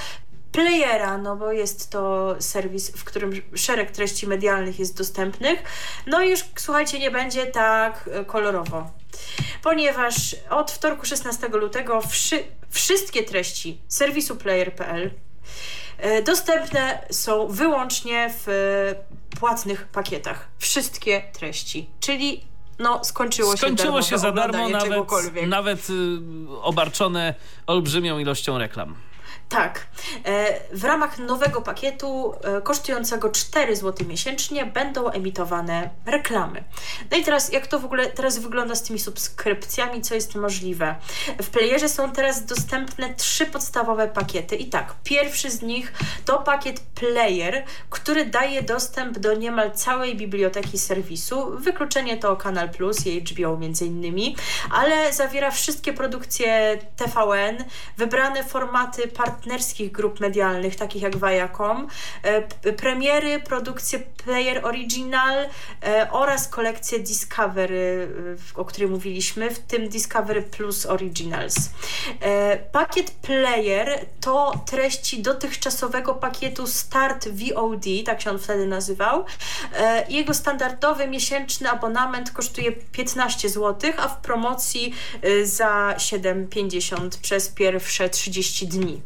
playera, 0.53 1.19
no 1.19 1.37
bo 1.37 1.53
jest 1.53 1.91
to 1.91 2.35
serwis, 2.39 2.91
w 2.91 3.05
którym 3.05 3.33
szereg 3.55 3.91
treści 3.91 4.27
medialnych 4.27 4.79
jest 4.79 4.99
dostępnych. 4.99 5.63
No 6.07 6.23
i 6.23 6.31
już 6.31 6.45
słuchajcie, 6.57 6.99
nie 6.99 7.11
będzie 7.11 7.47
tak 7.47 8.11
e, 8.13 8.25
kolorowo. 8.25 8.91
Ponieważ 9.63 10.37
od 10.51 10.71
wtorku 10.71 11.07
16 11.07 11.49
lutego 11.49 12.01
wszy 12.01 12.45
wszystkie 12.71 13.23
treści 13.23 13.81
serwisu 13.89 14.37
player.pl 14.37 15.11
e, 15.99 16.23
dostępne 16.23 17.07
są 17.11 17.49
wyłącznie 17.49 18.35
w 18.47 18.95
płatnych 19.41 19.87
pakietach. 19.87 20.49
Wszystkie 20.59 21.23
treści, 21.33 21.91
czyli 22.01 22.45
no, 22.79 23.05
skończyło, 23.05 23.57
skończyło 23.57 24.03
się, 24.03 24.09
się 24.09 24.19
za 24.19 24.33
darmo, 24.33 24.69
nawet, 24.69 24.93
nawet 25.47 25.91
y, 25.91 25.93
obarczone 26.63 27.35
olbrzymią 27.67 28.19
ilością 28.19 28.59
reklam. 28.59 28.95
Tak. 29.49 29.87
E, 30.25 30.61
w 30.77 30.85
ramach 30.85 31.19
nowego 31.19 31.61
pakietu 31.61 32.35
e, 32.43 32.61
kosztującego 32.61 33.31
4 33.31 33.77
zł 33.77 34.07
miesięcznie 34.09 34.67
będą 34.67 35.09
emitowane 35.11 35.91
reklamy. 36.07 36.65
No 37.11 37.17
i 37.17 37.25
teraz, 37.25 37.53
jak 37.53 37.67
to 37.67 37.79
w 37.79 37.85
ogóle 37.85 38.07
teraz 38.07 38.39
wygląda 38.39 38.75
z 38.75 38.83
tymi 38.83 38.99
subskrypcjami, 38.99 40.03
co 40.03 40.15
jest 40.15 40.35
możliwe? 40.35 40.95
W 41.43 41.51
playerze 41.51 41.89
są 41.89 42.13
teraz 42.13 42.45
dostępne 42.45 43.15
trzy 43.15 43.47
podstawowe 43.47 44.09
pakiety. 44.09 44.57
I 44.57 44.67
tak, 44.67 44.95
pierwszy 45.05 45.51
z 45.51 45.63
nich 45.63 45.93
to 46.25 46.39
pakiet 46.39 46.81
Player, 46.81 47.65
który 47.91 48.27
daje 48.27 48.63
dostęp 48.63 49.19
do 49.19 49.35
niemal 49.35 49.73
całej 49.73 50.17
biblioteki 50.17 50.79
serwisu. 50.79 51.51
Wykluczenie 51.59 52.17
to 52.17 52.37
Kanal 52.37 52.69
Plus 52.69 53.07
i 53.07 53.21
HBO 53.21 53.57
między 53.57 53.87
innymi, 53.87 54.37
ale 54.71 55.13
zawiera 55.13 55.51
wszystkie 55.51 55.93
produkcje 55.93 56.79
TVN, 56.97 57.65
wybrane 57.97 58.45
formaty 58.45 59.09
partnerskich 59.39 59.93
grup 59.93 60.21
medialnych, 60.21 60.77
takich 60.77 61.03
jak 61.03 61.17
Viacom, 61.17 61.89
e, 62.23 62.73
premiery, 62.73 63.41
produkcje 63.41 63.99
Player 63.99 64.67
Original 64.67 65.47
e, 65.83 66.09
oraz 66.11 66.49
kolekcję 66.49 66.99
Discovery, 66.99 68.09
e, 68.55 68.61
o 68.61 68.65
której 68.65 68.89
mówiliśmy, 68.91 69.51
w 69.51 69.59
tym 69.59 69.89
Discovery 69.89 70.43
Plus 70.43 70.87
Originals. 70.87 71.71
Pakiet 72.73 73.11
Player 73.11 74.07
to 74.21 74.65
treści 74.67 75.23
dotychczasowego 75.23 76.15
pakietu 76.15 76.67
Start 76.67 77.29
VOD, 77.29 77.85
tak 78.07 78.21
się 78.21 78.31
on 78.31 78.39
wtedy 78.39 78.67
nazywał. 78.67 79.25
Jego 80.09 80.35
standardowy 80.35 81.09
miesięczny 81.09 81.71
abonament 81.71 82.31
kosztuje 82.31 82.73
15 82.73 83.49
zł, 83.49 83.93
a 83.99 84.09
w 84.09 84.21
promocji 84.21 84.95
za 85.45 85.95
7,50 85.99 87.21
przez 87.21 87.49
pierwsze 87.49 88.09
30 88.09 88.67
dni. 88.67 89.03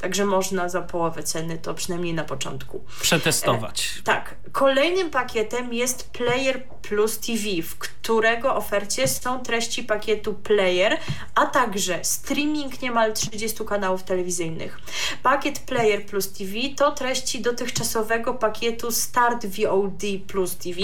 Także 0.00 0.24
można 0.24 0.68
za 0.68 0.82
połowę 0.82 1.22
ceny 1.22 1.58
to 1.58 1.74
przynajmniej 1.74 2.14
na 2.14 2.24
początku. 2.24 2.84
Przetestować. 3.00 3.94
E, 4.00 4.02
tak. 4.02 4.34
Kolejnym 4.52 5.10
pakietem 5.10 5.74
jest 5.74 6.10
Player 6.10 6.64
Plus 6.64 7.18
TV, 7.18 7.62
w 7.62 7.78
którego 7.78 8.56
ofercie 8.56 9.08
są 9.08 9.40
treści 9.40 9.82
pakietu 9.82 10.34
Player, 10.34 10.98
a 11.34 11.46
także 11.46 12.04
streaming 12.04 12.82
niemal 12.82 13.12
30 13.12 13.64
kanałów 13.64 14.02
telewizyjnych. 14.02 14.78
Pakiet 15.22 15.58
Player 15.58 16.06
Plus 16.06 16.32
TV 16.32 16.52
to 16.76 16.92
treści 16.92 17.40
dotychczasowego 17.40 18.34
pakietu 18.34 18.92
Start 18.92 19.46
VOD 19.46 20.02
Plus 20.26 20.56
TV. 20.56 20.80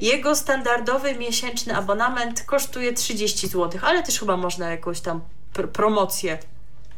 Jego 0.00 0.36
standardowy 0.36 1.14
miesięczny 1.14 1.76
abonament 1.76 2.42
kosztuje 2.42 2.92
30 2.92 3.48
zł, 3.48 3.80
ale 3.84 4.02
też 4.02 4.18
chyba 4.18 4.36
można 4.36 4.70
jakąś 4.70 5.00
tam 5.00 5.20
pr 5.52 5.70
promocję 5.70 6.38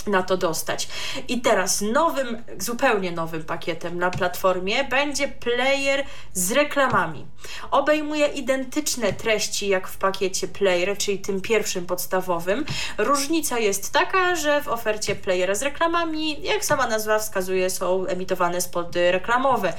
na 0.07 0.23
to 0.23 0.37
dostać. 0.37 0.89
I 1.29 1.41
teraz 1.41 1.81
nowym, 1.81 2.45
zupełnie 2.59 3.13
nowym 3.13 3.45
pakietem 3.45 3.99
na 3.99 4.11
platformie 4.11 4.85
będzie 4.85 5.29
player 5.29 6.05
z 6.33 6.53
reklamami. 6.53 7.27
Obejmuje 7.71 8.27
identyczne 8.27 9.13
treści 9.13 9.69
jak 9.69 9.89
w 9.89 9.97
pakiecie 9.97 10.49
player, 10.49 10.99
czyli 10.99 11.19
tym 11.19 11.41
pierwszym 11.41 11.87
podstawowym. 11.87 12.65
Różnica 12.99 13.59
jest 13.59 13.93
taka, 13.93 14.37
że 14.37 14.63
w 14.63 14.69
ofercie 14.69 15.17
playera 15.17 15.55
z 15.55 15.63
reklamami, 15.63 16.43
jak 16.43 16.65
sama 16.65 16.87
nazwa 16.87 17.19
wskazuje, 17.19 17.71
są 17.71 18.07
emitowane 18.07 18.61
spody 18.61 19.13
reklamowe. 19.13 19.73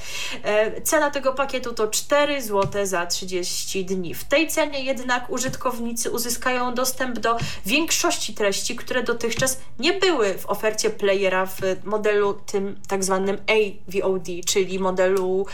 E, 0.43 0.81
cena 0.81 1.11
tego 1.11 1.33
pakietu 1.33 1.73
to 1.73 1.87
4 1.87 2.41
zł 2.41 2.85
za 2.85 3.05
30 3.05 3.85
dni. 3.85 4.13
W 4.13 4.23
tej 4.23 4.47
cenie 4.47 4.83
jednak 4.83 5.29
użytkownicy 5.29 6.11
uzyskają 6.11 6.73
dostęp 6.73 7.19
do 7.19 7.37
większości 7.65 8.33
treści, 8.33 8.75
które 8.75 9.03
dotychczas 9.03 9.59
nie 9.79 9.93
były 9.93 10.14
były 10.15 10.37
w 10.37 10.45
ofercie 10.45 10.89
playera 10.89 11.45
w 11.45 11.59
modelu 11.83 12.33
tym 12.33 12.79
tak 12.87 13.03
zwanym 13.03 13.37
AVOD, 13.37 14.27
czyli 14.45 14.79
modelu 14.79 15.45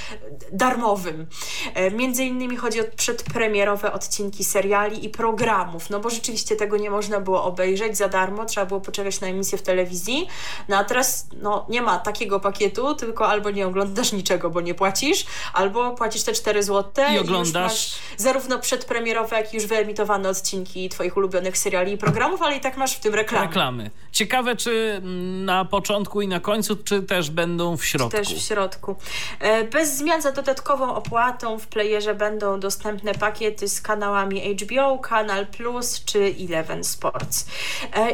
darmowym. 0.52 1.28
E, 1.74 1.92
między 1.92 2.24
innymi 2.24 2.58
chodzi 2.58 2.82
o 2.82 2.84
przedpremierowe 2.96 3.94
odcinki 3.94 4.44
seriali 4.44 5.06
i 5.06 5.10
programów, 5.10 5.90
no 5.90 6.00
bo 6.00 6.10
rzeczywiście 6.10 6.56
tego 6.56 6.78
nie 6.78 6.90
można 6.90 7.20
było 7.20 7.44
obejrzeć 7.44 7.98
za 7.98 8.08
darmo, 8.08 8.46
trzeba 8.46 8.66
było 8.66 8.82
poczekać 8.82 9.22
na 9.22 9.28
emisję 9.28 9.58
w 9.58 9.62
telewizji, 9.62 10.28
no 10.70 10.78
a 10.78 10.84
teraz 10.84 11.28
no, 11.42 11.66
nie 11.70 11.82
ma 11.82 12.00
takiego 12.00 12.40
pakietu, 12.40 12.96
tylko 12.96 13.28
albo 13.28 13.52
nie 13.52 13.68
oglądasz 13.68 14.12
niczego, 14.14 14.50
bo 14.50 14.62
nie 14.62 14.74
płacisz, 14.74 15.26
albo 15.54 15.92
płacisz 15.92 16.24
te 16.24 16.34
4 16.34 16.64
zł 16.64 17.06
i 17.16 17.20
oglądasz 17.20 17.96
i 18.20 18.22
zarówno 18.22 18.60
przedpremierowe, 18.60 19.36
jak 19.36 19.54
i 19.54 19.56
już 19.56 19.66
wyemitowane 19.66 20.30
odcinki 20.30 20.90
twoich 20.90 21.18
ulubionych 21.18 21.58
seriali 21.58 21.94
i 21.94 21.98
programów, 21.98 22.42
ale 22.42 22.58
i 22.58 22.60
tak 22.60 22.78
masz 22.78 22.96
w 22.96 23.00
tym 23.00 23.16
reklamy. 23.16 23.48
Reklamy. 23.48 23.92
Ciekawe 24.12 24.51
Ciekawe, 24.52 24.56
czy 24.56 25.02
na 25.46 25.66
początku 25.66 26.22
i 26.22 26.28
na 26.28 26.40
końcu, 26.40 26.76
czy 26.76 27.04
też 27.04 27.30
będą 27.30 27.78
w 27.78 27.86
środku? 27.86 28.18
Też 28.18 28.34
w 28.34 28.42
środku. 28.42 28.96
E, 29.40 29.64
bez 29.64 29.98
zmian 29.98 30.22
za 30.22 30.32
dodatkową 30.32 30.96
opłatą 30.96 31.60
w 31.60 31.68
playerze 31.68 32.16
będą 32.16 32.60
dostępne 32.60 33.14
pakiety 33.14 33.68
z 33.68 33.82
kanałami 33.82 34.56
HBO, 34.56 34.98
Kanal 34.98 35.48
Plus 35.48 36.06
czy 36.06 36.36
Eleven 36.50 36.84
Sports. 36.84 37.46
E, 37.94 38.08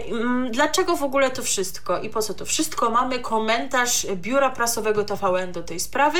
dlaczego 0.51 0.95
w 0.95 1.03
ogóle 1.03 1.31
to 1.31 1.43
wszystko 1.43 1.99
i 1.99 2.09
po 2.09 2.21
co 2.21 2.33
to 2.33 2.45
wszystko? 2.45 2.89
Mamy 2.89 3.19
komentarz 3.19 4.07
biura 4.15 4.49
prasowego 4.49 5.03
TVN 5.03 5.51
do 5.51 5.63
tej 5.63 5.79
sprawy 5.79 6.19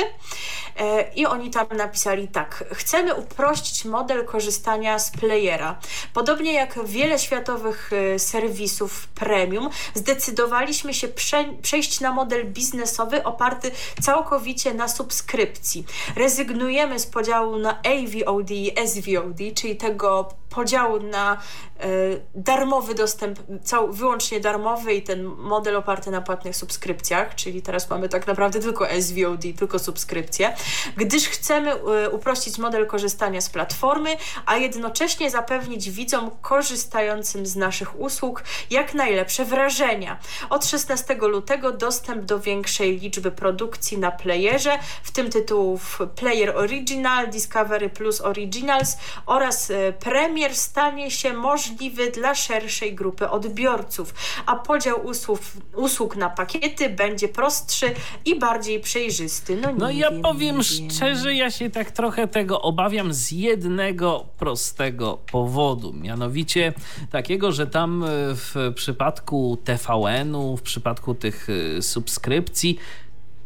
e, 0.76 1.12
i 1.14 1.26
oni 1.26 1.50
tam 1.50 1.66
napisali 1.76 2.28
tak. 2.28 2.64
Chcemy 2.72 3.14
uprościć 3.14 3.84
model 3.84 4.24
korzystania 4.24 4.98
z 4.98 5.10
playera. 5.10 5.78
Podobnie 6.14 6.54
jak 6.54 6.86
wiele 6.86 7.18
światowych 7.18 7.90
serwisów 8.18 9.08
premium, 9.08 9.70
zdecydowaliśmy 10.08 10.94
się 10.94 11.08
prze, 11.08 11.44
przejść 11.62 12.00
na 12.00 12.12
model 12.12 12.52
biznesowy 12.52 13.24
oparty 13.24 13.70
całkowicie 14.02 14.74
na 14.74 14.88
subskrypcji. 14.88 15.84
Rezygnujemy 16.16 16.98
z 16.98 17.06
podziału 17.06 17.58
na 17.58 17.82
AVOD 17.82 18.50
i 18.50 18.72
SVOD, 18.86 19.54
czyli 19.54 19.76
tego 19.76 20.28
podziału 20.50 21.00
na 21.00 21.32
e, 21.80 21.86
darmowy 22.34 22.94
dostęp, 22.94 23.38
cał, 23.62 23.92
wyłącznie 23.92 24.40
darmowy 24.40 24.94
i 24.94 25.02
ten 25.02 25.24
model 25.24 25.76
oparty 25.76 26.10
na 26.10 26.20
płatnych 26.20 26.56
subskrypcjach, 26.56 27.34
czyli 27.34 27.62
teraz 27.62 27.90
mamy 27.90 28.08
tak 28.08 28.26
naprawdę 28.26 28.60
tylko 28.60 28.86
SVOD, 29.00 29.42
tylko 29.58 29.78
subskrypcje, 29.78 30.54
gdyż 30.96 31.28
chcemy 31.28 31.72
e, 31.72 32.10
uprościć 32.10 32.58
model 32.58 32.86
korzystania 32.86 33.40
z 33.40 33.50
platformy, 33.50 34.16
a 34.46 34.56
jednocześnie 34.56 35.30
zapewnić 35.30 35.90
widzom 35.90 36.30
korzystającym 36.42 37.46
z 37.46 37.56
naszych 37.56 38.00
usług 38.00 38.42
jak 38.70 38.94
najlepsze 38.94 39.44
wrażenia. 39.44 40.18
Od 40.50 40.66
16 40.66 41.14
lutego 41.14 41.72
dostęp 41.72 42.24
do 42.24 42.40
większej 42.40 42.98
liczby 42.98 43.30
produkcji 43.30 43.98
na 43.98 44.10
playerze, 44.10 44.78
w 45.02 45.10
tym 45.10 45.30
tytułów 45.30 45.98
Player 46.16 46.56
Original, 46.56 47.30
Discovery 47.30 47.90
Plus 47.90 48.20
Originals 48.20 48.96
oraz 49.26 49.70
e, 49.70 49.92
Premier 50.38 50.56
stanie 50.56 51.10
się 51.10 51.32
możliwy 51.32 52.10
dla 52.10 52.34
szerszej 52.34 52.94
grupy 52.94 53.30
odbiorców, 53.30 54.14
a 54.46 54.56
podział 54.56 55.06
usług, 55.06 55.40
usług 55.76 56.16
na 56.16 56.30
pakiety 56.30 56.90
będzie 56.90 57.28
prostszy 57.28 57.86
i 58.24 58.38
bardziej 58.38 58.80
przejrzysty. 58.80 59.56
No, 59.56 59.68
no 59.78 59.90
ja 59.90 60.10
wiem, 60.10 60.22
powiem 60.22 60.62
szczerze, 60.62 61.34
ja 61.34 61.50
się 61.50 61.70
tak 61.70 61.90
trochę 61.90 62.28
tego 62.28 62.62
obawiam 62.62 63.14
z 63.14 63.30
jednego 63.32 64.26
prostego 64.38 65.18
powodu, 65.32 65.92
mianowicie 65.92 66.72
takiego, 67.10 67.52
że 67.52 67.66
tam 67.66 68.04
e, 68.04 68.06
w 68.34 68.72
przypadku 68.74 69.58
TVN-u, 69.64 70.56
w 70.56 70.62
przypadku 70.62 71.14
tych 71.14 71.46
e, 71.78 71.82
subskrypcji 71.82 72.78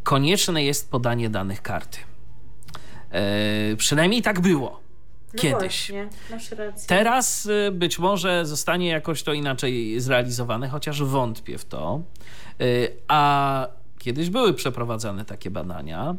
konieczne 0.03 0.65
jest 0.65 0.91
podanie 0.91 1.31
danych 1.31 1.63
karty. 1.63 1.99
E, 3.11 3.77
przynajmniej 3.77 4.23
tak 4.23 4.41
było. 4.41 4.83
No 5.35 5.43
kiedyś. 5.43 5.91
Właśnie, 5.91 6.09
Teraz 6.87 7.47
y, 7.47 7.71
być 7.73 7.99
może 7.99 8.47
zostanie 8.47 8.89
jakoś 8.89 9.23
to 9.23 9.33
inaczej 9.33 10.01
zrealizowane, 10.01 10.69
chociaż 10.69 11.03
wątpię 11.03 11.59
w 11.59 11.65
to. 11.65 12.03
Y, 12.61 12.97
a 13.09 13.67
kiedyś 13.99 14.31
były 14.31 14.55
przeprowadzane 14.55 15.25
takie 15.25 15.51
badania 15.51 16.15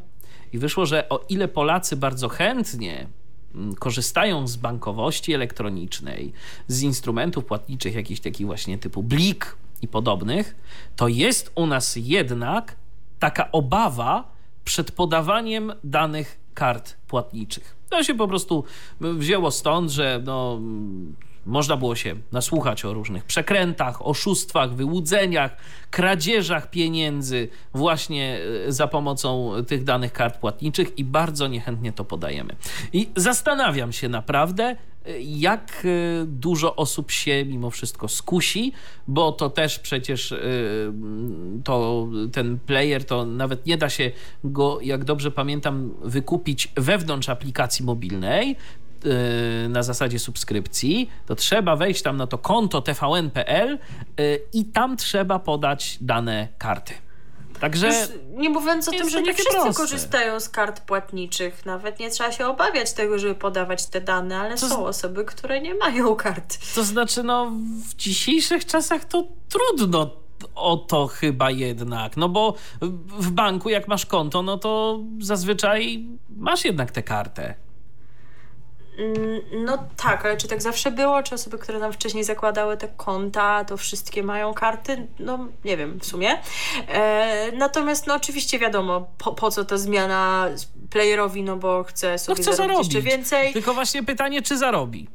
i 0.53 0.57
wyszło, 0.57 0.86
że 0.86 1.09
o 1.09 1.26
ile 1.30 1.47
Polacy 1.47 1.95
bardzo 1.95 2.30
chętnie 2.30 3.07
mm, 3.55 3.76
korzystają 3.76 4.47
z 4.47 4.55
bankowości 4.55 5.34
elektronicznej, 5.34 6.34
z 6.68 6.82
instrumentów 6.82 7.45
płatniczych, 7.45 7.95
jakichś 7.95 8.22
takich 8.22 8.45
właśnie 8.45 8.78
typu 8.78 9.03
Blik 9.03 9.57
i 9.82 9.88
podobnych, 9.88 10.55
to 10.95 11.07
jest 11.07 11.51
u 11.55 11.66
nas 11.66 11.95
jednak 11.95 12.76
taka 13.20 13.51
obawa 13.51 14.34
przed 14.66 14.91
podawaniem 14.91 15.74
danych 15.84 16.39
kart 16.53 16.95
płatniczych. 17.07 17.76
To 17.93 18.03
się 18.03 18.15
po 18.15 18.27
prostu 18.27 18.63
wzięło 18.99 19.51
stąd, 19.51 19.91
że 19.91 20.21
no, 20.25 20.59
można 21.45 21.77
było 21.77 21.95
się 21.95 22.15
nasłuchać 22.31 22.85
o 22.85 22.93
różnych 22.93 23.23
przekrętach, 23.23 24.07
oszustwach, 24.07 24.73
wyłudzeniach, 24.75 25.57
kradzieżach 25.89 26.69
pieniędzy 26.69 27.49
właśnie 27.73 28.39
e, 28.67 28.71
za 28.71 28.87
pomocą 28.87 29.51
tych 29.67 29.83
danych 29.83 30.13
kart 30.13 30.37
płatniczych 30.37 30.97
i 30.97 31.03
bardzo 31.03 31.47
niechętnie 31.47 31.93
to 31.93 32.05
podajemy. 32.05 32.55
I 32.93 33.09
zastanawiam 33.15 33.93
się 33.93 34.09
naprawdę, 34.09 34.63
e, 34.63 34.75
jak 35.19 35.85
e, 35.85 36.25
dużo 36.25 36.75
osób 36.75 37.11
się 37.11 37.45
mimo 37.45 37.69
wszystko 37.69 38.07
skusi, 38.07 38.73
bo 39.07 39.31
to 39.31 39.49
też 39.49 39.79
przecież 39.79 40.33
to 41.63 42.07
ten 42.31 42.59
player 42.59 43.05
to 43.05 43.25
nawet 43.25 43.65
nie 43.65 43.77
da 43.77 43.89
się 43.89 44.11
go, 44.43 44.79
jak 44.81 45.03
dobrze 45.03 45.31
pamiętam, 45.31 45.93
wykupić 46.01 46.71
wewnątrz 46.75 47.29
aplikacji 47.29 47.85
mobilnej, 47.85 48.55
na 49.69 49.83
zasadzie 49.83 50.19
subskrypcji, 50.19 51.09
to 51.25 51.35
trzeba 51.35 51.75
wejść 51.75 52.01
tam 52.01 52.17
na 52.17 52.27
to 52.27 52.37
konto 52.37 52.81
tvn.pl 52.81 53.79
y, 54.19 54.41
i 54.53 54.65
tam 54.65 54.97
trzeba 54.97 55.39
podać 55.39 55.97
dane 56.01 56.47
karty. 56.57 56.93
Także. 57.59 57.87
Już 57.87 57.95
nie 58.35 58.49
mówiąc 58.49 58.87
o 58.87 58.91
tym, 58.91 59.09
że 59.09 59.21
nie 59.21 59.33
wszyscy 59.33 59.51
proste. 59.51 59.81
korzystają 59.81 60.39
z 60.39 60.49
kart 60.49 60.79
płatniczych. 60.81 61.65
Nawet 61.65 61.99
nie 61.99 62.09
trzeba 62.09 62.31
się 62.31 62.47
obawiać 62.47 62.93
tego, 62.93 63.19
żeby 63.19 63.35
podawać 63.35 63.85
te 63.85 64.01
dane, 64.01 64.39
ale 64.39 64.57
to 64.57 64.69
są 64.69 64.85
osoby, 64.85 65.25
które 65.25 65.61
nie 65.61 65.75
mają 65.75 66.15
kart. 66.15 66.75
To 66.75 66.83
znaczy, 66.83 67.23
no, 67.23 67.51
w 67.89 67.95
dzisiejszych 67.95 68.65
czasach 68.65 69.05
to 69.05 69.27
trudno 69.49 70.09
o 70.55 70.77
to 70.77 71.07
chyba 71.07 71.51
jednak. 71.51 72.17
No 72.17 72.30
bo 72.30 72.53
w 73.19 73.31
banku, 73.31 73.69
jak 73.69 73.88
masz 73.88 74.05
konto, 74.05 74.41
no 74.41 74.57
to 74.57 74.99
zazwyczaj 75.19 76.05
masz 76.38 76.65
jednak 76.65 76.91
tę 76.91 77.03
kartę. 77.03 77.55
Mm, 78.98 79.41
no 79.65 79.88
tak, 79.98 80.26
ale 80.26 80.38
czy 80.38 80.48
tak 80.48 80.61
zawsze 80.61 80.91
było? 80.91 81.24
Czy 81.24 81.36
osoby, 81.36 81.57
które 81.57 81.80
nam 81.80 81.94
wcześniej 81.94 82.24
zakładały 82.24 82.78
te 82.78 82.88
konta, 82.88 83.65
to 83.65 83.78
wszystkie 83.78 84.24
mają 84.24 84.53
karty? 84.53 85.07
No 85.20 85.48
nie 85.65 85.78
wiem 85.78 85.99
w 85.99 86.06
sumie. 86.06 86.38
E, 86.88 87.52
natomiast 87.52 88.07
no 88.07 88.15
oczywiście 88.15 88.60
wiadomo, 88.60 89.07
po, 89.18 89.34
po 89.34 89.52
co 89.52 89.65
ta 89.65 89.78
zmiana 89.78 90.49
playerowi, 90.90 91.44
no 91.44 91.57
bo 91.57 91.84
chce 91.84 92.20
sobie 92.20 92.36
no 92.38 92.44
chce 92.44 92.56
zarobić, 92.56 92.57
zarobić 92.57 92.94
jeszcze 92.94 93.10
więcej. 93.10 93.53
Tylko 93.53 93.74
właśnie 93.74 94.03
pytanie, 94.03 94.41
czy 94.41 94.57
zarobi? 94.57 95.07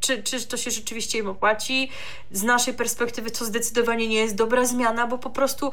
Czy, 0.00 0.22
czy 0.22 0.46
to 0.46 0.56
się 0.56 0.70
rzeczywiście 0.70 1.18
im 1.18 1.28
opłaci. 1.28 1.90
Z 2.32 2.42
naszej 2.42 2.74
perspektywy 2.74 3.30
to 3.30 3.44
zdecydowanie 3.44 4.08
nie 4.08 4.16
jest 4.16 4.34
dobra 4.34 4.64
zmiana, 4.64 5.06
bo 5.06 5.18
po 5.18 5.30
prostu 5.30 5.72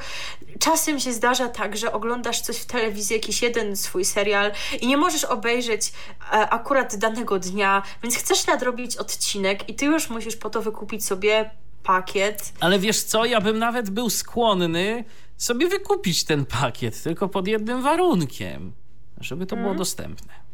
czasem 0.60 1.00
się 1.00 1.14
zdarza 1.14 1.48
tak, 1.48 1.78
że 1.78 1.92
oglądasz 1.94 2.42
coś 2.42 2.58
w 2.58 2.66
telewizji, 2.66 3.16
jakiś 3.16 3.42
jeden 3.42 3.76
swój 3.76 4.06
serial 4.06 4.52
i 4.82 4.88
nie 4.88 4.98
możesz 4.98 5.24
obejrzeć 5.24 5.92
e, 6.22 6.50
akurat 6.50 6.96
danego 6.96 7.40
dnia, 7.40 7.84
więc 8.04 8.16
chcesz 8.16 8.48
nadrobić 8.48 8.98
odcinek 8.98 9.70
i 9.70 9.76
ty 9.76 9.86
już 9.86 10.10
musisz 10.10 10.36
po 10.36 10.50
to 10.50 10.62
wykupić 10.62 11.06
sobie 11.06 11.52
pakiet. 11.84 12.54
Ale 12.60 12.80
wiesz 12.80 13.04
co, 13.04 13.26
ja 13.26 13.42
bym 13.42 13.60
nawet 13.60 13.90
był 13.90 14.10
skłonny 14.10 15.04
sobie 15.38 15.68
wykupić 15.68 16.24
ten 16.24 16.46
pakiet, 16.46 17.04
tylko 17.04 17.30
pod 17.30 17.48
jednym 17.48 17.82
warunkiem, 17.82 18.74
żeby 19.22 19.46
to 19.46 19.56
było 19.56 19.68
mhm. 19.68 19.78
dostępne. 19.78 20.47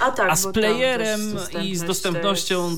A, 0.00 0.10
tak, 0.10 0.30
A 0.30 0.36
z 0.36 0.52
playerem 0.52 1.20
i 1.62 1.76
z 1.76 1.84
dostępnością 1.84 2.70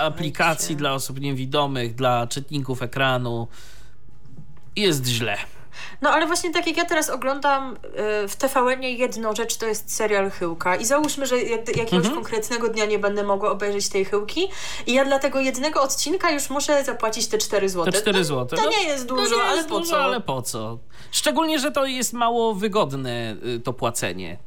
aplikacji 0.00 0.76
dla 0.76 0.94
osób 0.94 1.20
niewidomych, 1.20 1.94
dla 1.94 2.26
czytników 2.26 2.82
ekranu 2.82 3.48
jest 4.76 5.06
źle. 5.06 5.36
No 6.02 6.10
ale 6.10 6.26
właśnie 6.26 6.52
tak 6.52 6.66
jak 6.66 6.76
ja 6.76 6.84
teraz 6.84 7.10
oglądam 7.10 7.76
y, 8.24 8.28
w 8.28 8.36
tvn 8.36 8.82
jedną 8.82 9.34
rzecz 9.34 9.56
to 9.56 9.66
jest 9.66 9.96
serial 9.96 10.30
Chyłka 10.30 10.76
i 10.76 10.84
załóżmy, 10.84 11.26
że 11.26 11.42
jakiegoś 11.42 11.94
mhm. 11.94 12.14
konkretnego 12.14 12.68
dnia 12.68 12.86
nie 12.86 12.98
będę 12.98 13.22
mogła 13.24 13.50
obejrzeć 13.50 13.88
tej 13.88 14.04
Chyłki 14.04 14.48
i 14.86 14.92
ja 14.92 15.04
dla 15.04 15.18
tego 15.18 15.40
jednego 15.40 15.82
odcinka 15.82 16.30
już 16.30 16.50
muszę 16.50 16.84
zapłacić 16.84 17.26
te 17.26 17.38
4 17.38 17.68
zł. 17.68 17.92
Te 17.92 18.00
4 18.00 18.24
zł. 18.24 18.46
To, 18.46 18.56
to 18.56 18.70
nie 18.70 18.84
jest 18.84 19.06
dużo, 19.06 19.36
nie 19.36 19.42
ale 19.42 19.56
jest 19.56 19.68
po 19.68 19.78
dużo, 19.78 19.90
co? 19.90 20.00
Ale 20.00 20.20
po 20.20 20.42
co? 20.42 20.78
Szczególnie, 21.10 21.58
że 21.58 21.70
to 21.70 21.86
jest 21.86 22.12
mało 22.12 22.54
wygodne 22.54 23.36
y, 23.56 23.60
to 23.60 23.72
płacenie 23.72 24.38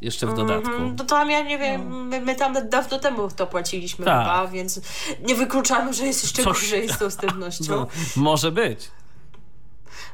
jeszcze 0.00 0.26
w 0.26 0.34
dodatku. 0.34 0.70
Mm. 0.70 0.96
To 0.96 1.04
tam 1.04 1.30
ja 1.30 1.42
nie 1.42 1.58
wiem, 1.58 1.90
no. 1.90 1.96
my, 1.96 2.20
my, 2.20 2.34
tam 2.34 2.56
dawno 2.68 2.98
temu 2.98 3.28
to 3.36 3.46
płaciliśmy 3.46 4.04
tak. 4.04 4.22
chyba, 4.22 4.46
więc 4.46 4.80
nie 5.22 5.34
wykluczamy, 5.34 5.94
że 5.94 6.06
jest 6.06 6.22
jeszcze 6.22 6.42
Coś... 6.42 6.60
gorzej 6.60 6.88
z 6.88 6.98
dostępnością. 6.98 7.64
No, 7.78 7.86
może 8.16 8.52
być. 8.52 8.90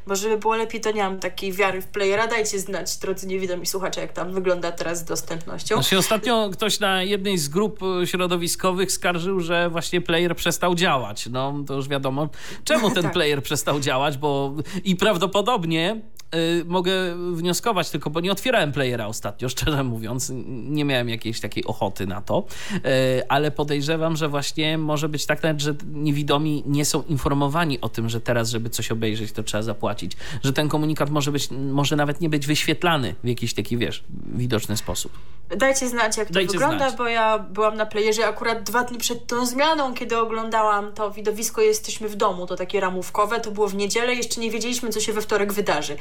Bo 0.06 0.16
żeby 0.16 0.38
było 0.38 0.56
lepiej, 0.56 0.80
to 0.80 0.92
nie 0.92 1.02
mam 1.02 1.18
takiej 1.18 1.52
wiary 1.52 1.82
w 1.82 1.86
playera. 1.86 2.26
Dajcie 2.26 2.58
znać, 2.58 2.96
drodzy 2.96 3.26
niewidomi 3.26 3.66
słuchacze, 3.66 4.00
jak 4.00 4.12
tam 4.12 4.32
wygląda 4.32 4.72
teraz 4.72 4.98
z 4.98 5.04
dostępnością. 5.04 5.74
Znaczy 5.74 5.98
ostatnio 5.98 6.50
ktoś 6.52 6.80
na 6.80 7.02
jednej 7.02 7.38
z 7.38 7.48
grup 7.48 7.80
środowiskowych 8.04 8.92
skarżył, 8.92 9.40
że 9.40 9.70
właśnie 9.70 10.00
player 10.00 10.36
przestał 10.36 10.74
działać. 10.74 11.26
No 11.26 11.54
to 11.66 11.74
już 11.74 11.88
wiadomo, 11.88 12.28
czemu 12.64 12.90
ten 12.94 13.02
tak. 13.02 13.12
player 13.12 13.42
przestał 13.42 13.80
działać, 13.80 14.18
bo 14.18 14.54
i 14.84 14.96
prawdopodobnie 14.96 16.00
y, 16.34 16.64
mogę 16.66 16.92
wnioskować 17.32 17.90
tylko, 17.90 18.10
bo 18.10 18.20
nie 18.20 18.32
otwierałem 18.32 18.72
playera 18.72 19.06
ostatnio, 19.06 19.48
szczerze 19.54 19.84
mówiąc. 19.84 20.32
Nie 20.48 20.84
miałem 20.84 21.08
jakiejś 21.08 21.40
takiej 21.40 21.64
ochoty 21.64 22.06
na 22.06 22.20
to, 22.20 22.44
y, 22.74 22.80
ale 23.28 23.50
podejrzewam, 23.50 24.16
że 24.16 24.28
właśnie 24.28 24.78
może 24.78 25.08
być 25.08 25.26
tak 25.26 25.42
nawet, 25.42 25.60
że 25.60 25.74
niewidomi 25.92 26.62
nie 26.66 26.84
są 26.84 27.02
informowani 27.02 27.80
o 27.80 27.88
tym, 27.88 28.08
że 28.08 28.20
teraz, 28.20 28.50
żeby 28.50 28.70
coś 28.70 28.90
obejrzeć, 28.90 29.32
to 29.32 29.42
trzeba 29.42 29.62
zapłacić. 29.62 30.12
Że 30.44 30.52
ten 30.52 30.68
komunikat 30.68 31.10
może 31.10 31.32
być, 31.32 31.48
może 31.50 31.96
nawet 31.96 32.20
nie 32.20 32.28
być 32.28 32.46
wyświetlany 32.46 33.14
w 33.24 33.28
jakiś 33.28 33.54
taki, 33.54 33.78
wiesz, 33.78 34.04
widoczny 34.34 34.76
sposób. 34.76 35.12
Dajcie 35.56 35.88
znać, 35.88 36.16
jak 36.16 36.28
to 36.28 36.34
Dajcie 36.34 36.52
wygląda, 36.52 36.78
znać. 36.78 36.98
bo 36.98 37.08
ja 37.08 37.38
byłam 37.38 37.76
na 37.76 37.86
playerze 37.86 38.26
akurat 38.26 38.62
dwa 38.62 38.84
dni 38.84 38.98
przed 38.98 39.26
tą 39.26 39.46
zmianą, 39.46 39.94
kiedy 39.94 40.18
oglądałam 40.18 40.92
to 40.92 41.10
widowisko 41.10 41.60
Jesteśmy 41.60 42.08
w 42.08 42.16
domu, 42.16 42.46
to 42.46 42.56
takie 42.56 42.80
ramówkowe, 42.80 43.40
to 43.40 43.50
było 43.50 43.68
w 43.68 43.74
niedzielę, 43.74 44.14
jeszcze 44.14 44.40
nie 44.40 44.50
wiedzieliśmy, 44.50 44.90
co 44.90 45.00
się 45.00 45.12
we 45.12 45.22
wtorek 45.22 45.52
wydarzy. 45.52 45.96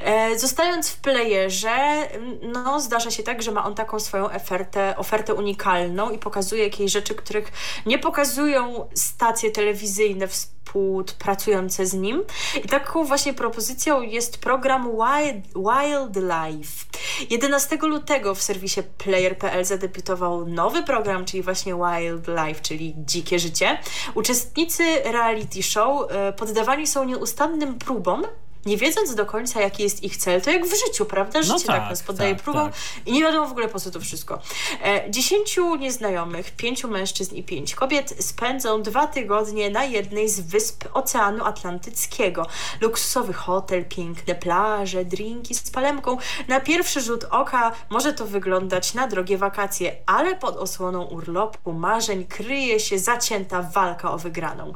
E, 0.00 0.38
zostając 0.38 0.90
w 0.90 1.00
playerze, 1.00 2.08
no 2.42 2.80
zdarza 2.80 3.10
się 3.10 3.22
tak, 3.22 3.42
że 3.42 3.52
ma 3.52 3.64
on 3.64 3.74
taką 3.74 4.00
swoją 4.00 4.30
ofertę, 4.30 4.94
ofertę 4.96 5.34
unikalną 5.34 6.10
i 6.10 6.18
pokazuje 6.18 6.64
jakieś 6.64 6.92
rzeczy, 6.92 7.14
których 7.14 7.52
nie 7.86 7.98
pokazują 7.98 8.88
stacje 8.94 9.50
telewizyjne 9.50 10.28
współpracujące 10.28 11.86
z 11.86 11.94
nim. 11.94 12.24
I 12.64 12.68
taką 12.68 13.04
właśnie 13.04 13.34
propozycją 13.34 14.02
jest 14.02 14.38
program 14.38 14.90
Wild, 14.90 15.44
Wildlife. 15.54 16.84
11 17.30 17.78
lutego 17.82 18.34
w 18.34 18.42
serwisie 18.42 18.82
player.pl 18.98 19.64
zadebiutował 19.64 20.46
nowy 20.46 20.82
program, 20.82 21.24
czyli 21.24 21.42
właśnie 21.42 21.74
Wildlife, 21.74 22.60
czyli 22.62 22.94
Dzikie 22.98 23.38
Życie. 23.38 23.78
Uczestnicy 24.14 24.84
reality 25.04 25.62
show 25.62 26.10
e, 26.10 26.32
poddawani 26.32 26.86
są 26.86 27.04
nieustannym 27.04 27.78
próbom 27.78 28.22
nie 28.66 28.76
wiedząc 28.76 29.14
do 29.14 29.26
końca, 29.26 29.60
jaki 29.60 29.82
jest 29.82 30.02
ich 30.02 30.16
cel, 30.16 30.40
to 30.40 30.50
jak 30.50 30.66
w 30.66 30.86
życiu, 30.86 31.04
prawda? 31.04 31.42
Życie 31.42 31.54
no 31.54 31.58
tak, 31.58 31.80
tak 31.80 31.90
nas 31.90 32.02
poddaje 32.02 32.34
tak, 32.34 32.42
próbom 32.42 32.70
tak. 32.70 32.80
i 33.06 33.12
nie 33.12 33.20
wiadomo 33.20 33.46
w 33.46 33.50
ogóle 33.50 33.68
po 33.68 33.80
co 33.80 33.90
to 33.90 34.00
wszystko. 34.00 34.38
E, 34.84 35.10
dziesięciu 35.10 35.76
nieznajomych, 35.76 36.50
pięciu 36.50 36.88
mężczyzn 36.88 37.34
i 37.34 37.42
pięć 37.42 37.74
kobiet 37.74 38.24
spędzą 38.24 38.82
dwa 38.82 39.06
tygodnie 39.06 39.70
na 39.70 39.84
jednej 39.84 40.28
z 40.28 40.40
wysp 40.40 40.84
Oceanu 40.94 41.44
Atlantyckiego. 41.44 42.46
Luksusowy 42.80 43.32
hotel, 43.32 43.84
piękne 43.84 44.34
plaże, 44.34 45.04
drinki 45.04 45.54
z 45.54 45.70
palemką. 45.70 46.16
Na 46.48 46.60
pierwszy 46.60 47.00
rzut 47.00 47.24
oka 47.30 47.72
może 47.90 48.12
to 48.12 48.26
wyglądać 48.26 48.94
na 48.94 49.06
drogie 49.06 49.38
wakacje, 49.38 49.96
ale 50.06 50.36
pod 50.36 50.56
osłoną 50.56 51.04
urlopu 51.04 51.72
marzeń 51.72 52.24
kryje 52.24 52.80
się 52.80 52.98
zacięta 52.98 53.62
walka 53.62 54.12
o 54.12 54.18
wygraną. 54.18 54.72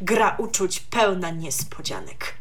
Gra 0.00 0.36
uczuć 0.38 0.80
pełna 0.80 1.30
niespodzianek. 1.30 2.39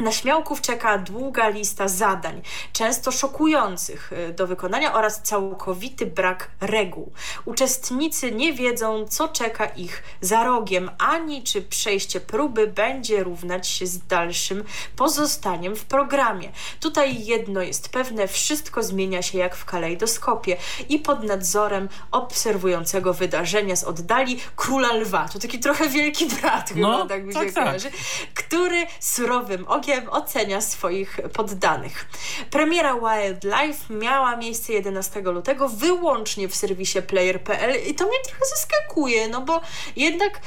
Na 0.00 0.12
śmiałków 0.12 0.60
czeka 0.60 0.98
długa 0.98 1.48
lista 1.48 1.88
zadań, 1.88 2.42
często 2.72 3.12
szokujących 3.12 4.12
y, 4.12 4.32
do 4.32 4.46
wykonania 4.46 4.94
oraz 4.94 5.22
całkowity 5.22 6.06
brak 6.06 6.50
reguł. 6.60 7.12
Uczestnicy 7.44 8.32
nie 8.32 8.52
wiedzą, 8.52 9.04
co 9.08 9.28
czeka 9.28 9.64
ich 9.66 10.02
za 10.20 10.44
rogiem, 10.44 10.90
ani 10.98 11.42
czy 11.42 11.62
przejście 11.62 12.20
próby 12.20 12.66
będzie 12.66 13.24
równać 13.24 13.68
się 13.68 13.86
z 13.86 13.98
dalszym 13.98 14.64
pozostaniem 14.96 15.76
w 15.76 15.84
programie. 15.84 16.52
Tutaj 16.80 17.24
jedno 17.24 17.62
jest 17.62 17.88
pewne, 17.88 18.28
wszystko 18.28 18.82
zmienia 18.82 19.22
się 19.22 19.38
jak 19.38 19.56
w 19.56 19.64
kalejdoskopie 19.64 20.56
i 20.88 20.98
pod 20.98 21.22
nadzorem 21.22 21.88
obserwującego 22.10 23.14
wydarzenia 23.14 23.76
z 23.76 23.84
oddali 23.84 24.40
króla 24.56 24.92
lwa. 24.92 25.28
To 25.28 25.38
taki 25.38 25.58
trochę 25.58 25.88
wielki 25.88 26.26
brat, 26.26 26.72
no, 26.76 26.96
chyba 26.96 27.08
tak 27.08 27.24
mi 27.24 27.34
się 27.34 27.52
tak, 27.52 27.54
tak. 27.54 27.92
który 28.34 28.86
surowym 29.00 29.68
okiem 29.68 29.89
ocenia 30.10 30.60
swoich 30.60 31.20
poddanych. 31.32 32.08
Premiera 32.50 32.94
Wildlife 32.94 33.94
miała 33.94 34.36
miejsce 34.36 34.72
11 34.72 35.20
lutego 35.20 35.68
wyłącznie 35.68 36.48
w 36.48 36.54
serwisie 36.54 37.02
player.pl 37.02 37.90
i 37.90 37.94
to 37.94 38.06
mnie 38.06 38.18
trochę 38.24 38.44
zaskakuje, 38.56 39.28
no 39.28 39.40
bo 39.40 39.60
jednak, 39.96 40.40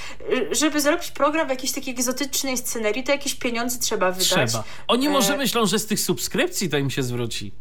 żeby 0.52 0.82
zrobić 0.82 1.12
program 1.12 1.48
w 1.48 1.50
jakiejś 1.50 1.72
takiej 1.72 1.94
egzotycznej 1.94 2.58
scenerii, 2.58 3.04
to 3.04 3.12
jakieś 3.12 3.36
pieniądze 3.36 3.80
trzeba 3.80 4.12
wydać. 4.12 4.28
Trzeba. 4.28 4.64
Oni 4.88 5.10
może 5.10 5.34
e... 5.34 5.38
myślą, 5.38 5.66
że 5.66 5.80
z 5.80 5.86
tych 5.86 6.00
subskrypcji 6.00 6.70
to 6.70 6.78
im 6.78 6.90
się 6.90 7.04
zwróci. 7.04 7.52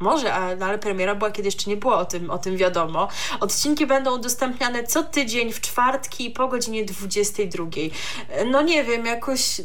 Może, 0.00 0.56
no 0.58 0.66
ale 0.66 0.78
premiera 0.78 1.14
była, 1.14 1.30
kiedy 1.30 1.48
jeszcze 1.48 1.70
nie 1.70 1.76
było 1.76 1.96
o 1.96 2.04
tym, 2.04 2.30
o 2.30 2.38
tym 2.38 2.56
wiadomo. 2.56 3.08
Odcinki 3.40 3.86
będą 3.86 4.14
udostępniane 4.14 4.84
co 4.84 5.02
tydzień 5.02 5.52
w 5.52 5.60
czwartki 5.60 6.30
po 6.30 6.48
godzinie 6.48 6.84
22. 6.84 7.64
No 8.46 8.62
nie 8.62 8.84
wiem, 8.84 9.06
jakoś 9.06 9.60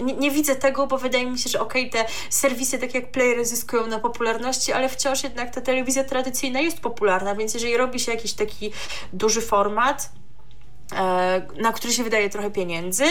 nie, 0.00 0.14
nie 0.14 0.30
widzę 0.30 0.56
tego, 0.56 0.86
bo 0.86 0.98
wydaje 0.98 1.26
mi 1.26 1.38
się, 1.38 1.50
że 1.50 1.60
okej, 1.60 1.88
okay, 1.88 2.04
te 2.04 2.12
serwisy 2.30 2.78
tak 2.78 2.94
jak 2.94 3.12
Player 3.12 3.44
zyskują 3.44 3.86
na 3.86 3.98
popularności, 3.98 4.72
ale 4.72 4.88
wciąż 4.88 5.22
jednak 5.22 5.54
ta 5.54 5.60
telewizja 5.60 6.04
tradycyjna 6.04 6.60
jest 6.60 6.80
popularna, 6.80 7.34
więc 7.34 7.54
jeżeli 7.54 7.76
robi 7.76 8.00
się 8.00 8.12
jakiś 8.12 8.32
taki 8.32 8.72
duży 9.12 9.40
format, 9.40 10.10
na 11.56 11.72
który 11.72 11.92
się 11.92 12.04
wydaje 12.04 12.30
trochę 12.30 12.50
pieniędzy, 12.50 13.04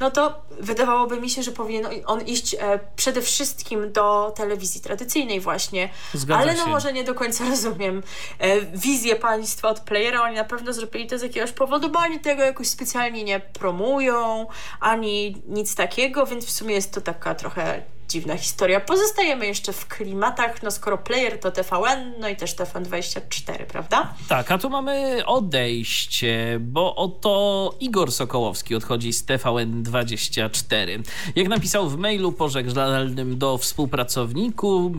no 0.00 0.10
to 0.10 0.42
wydawałoby 0.60 1.20
mi 1.20 1.30
się, 1.30 1.42
że 1.42 1.52
powinien 1.52 1.86
on 2.06 2.20
iść 2.20 2.54
e, 2.54 2.80
przede 2.96 3.22
wszystkim 3.22 3.92
do 3.92 4.32
telewizji 4.36 4.80
tradycyjnej 4.80 5.40
właśnie. 5.40 5.88
Zgadza 6.14 6.40
Ale 6.40 6.54
no 6.54 6.64
się. 6.64 6.70
może 6.70 6.92
nie 6.92 7.04
do 7.04 7.14
końca 7.14 7.44
rozumiem 7.50 8.02
e, 8.38 8.60
wizję 8.60 9.16
państwa 9.16 9.68
od 9.68 9.80
playera. 9.80 10.22
Oni 10.22 10.36
na 10.36 10.44
pewno 10.44 10.72
zrobili 10.72 11.06
to 11.06 11.18
z 11.18 11.22
jakiegoś 11.22 11.52
powodu, 11.52 11.88
bo 11.88 11.98
oni 11.98 12.20
tego 12.20 12.42
jakoś 12.42 12.68
specjalnie 12.68 13.24
nie 13.24 13.40
promują, 13.40 14.46
ani 14.80 15.42
nic 15.46 15.74
takiego, 15.74 16.26
więc 16.26 16.44
w 16.44 16.50
sumie 16.50 16.74
jest 16.74 16.92
to 16.92 17.00
taka 17.00 17.34
trochę 17.34 17.82
dziwna 18.10 18.36
historia. 18.36 18.80
Pozostajemy 18.80 19.46
jeszcze 19.46 19.72
w 19.72 19.88
klimatach, 19.88 20.62
no 20.62 20.70
skoro 20.70 20.98
player 20.98 21.40
to 21.40 21.50
TVN, 21.50 22.12
no 22.20 22.28
i 22.28 22.36
też 22.36 22.54
TVN24, 22.54 23.66
prawda? 23.68 24.14
Tak, 24.28 24.52
a 24.52 24.58
tu 24.58 24.70
mamy 24.70 25.22
odejście, 25.26 26.58
bo 26.60 26.96
oto 26.96 27.74
Igor 27.80 28.12
Sokołowski 28.12 28.74
odchodzi 28.74 29.12
z 29.12 29.26
TVN24. 29.26 31.02
Jak 31.36 31.48
napisał 31.48 31.90
w 31.90 31.98
mailu 31.98 32.32
pożegnalnym 32.32 33.38
do 33.38 33.58
współpracowników, 33.58 34.92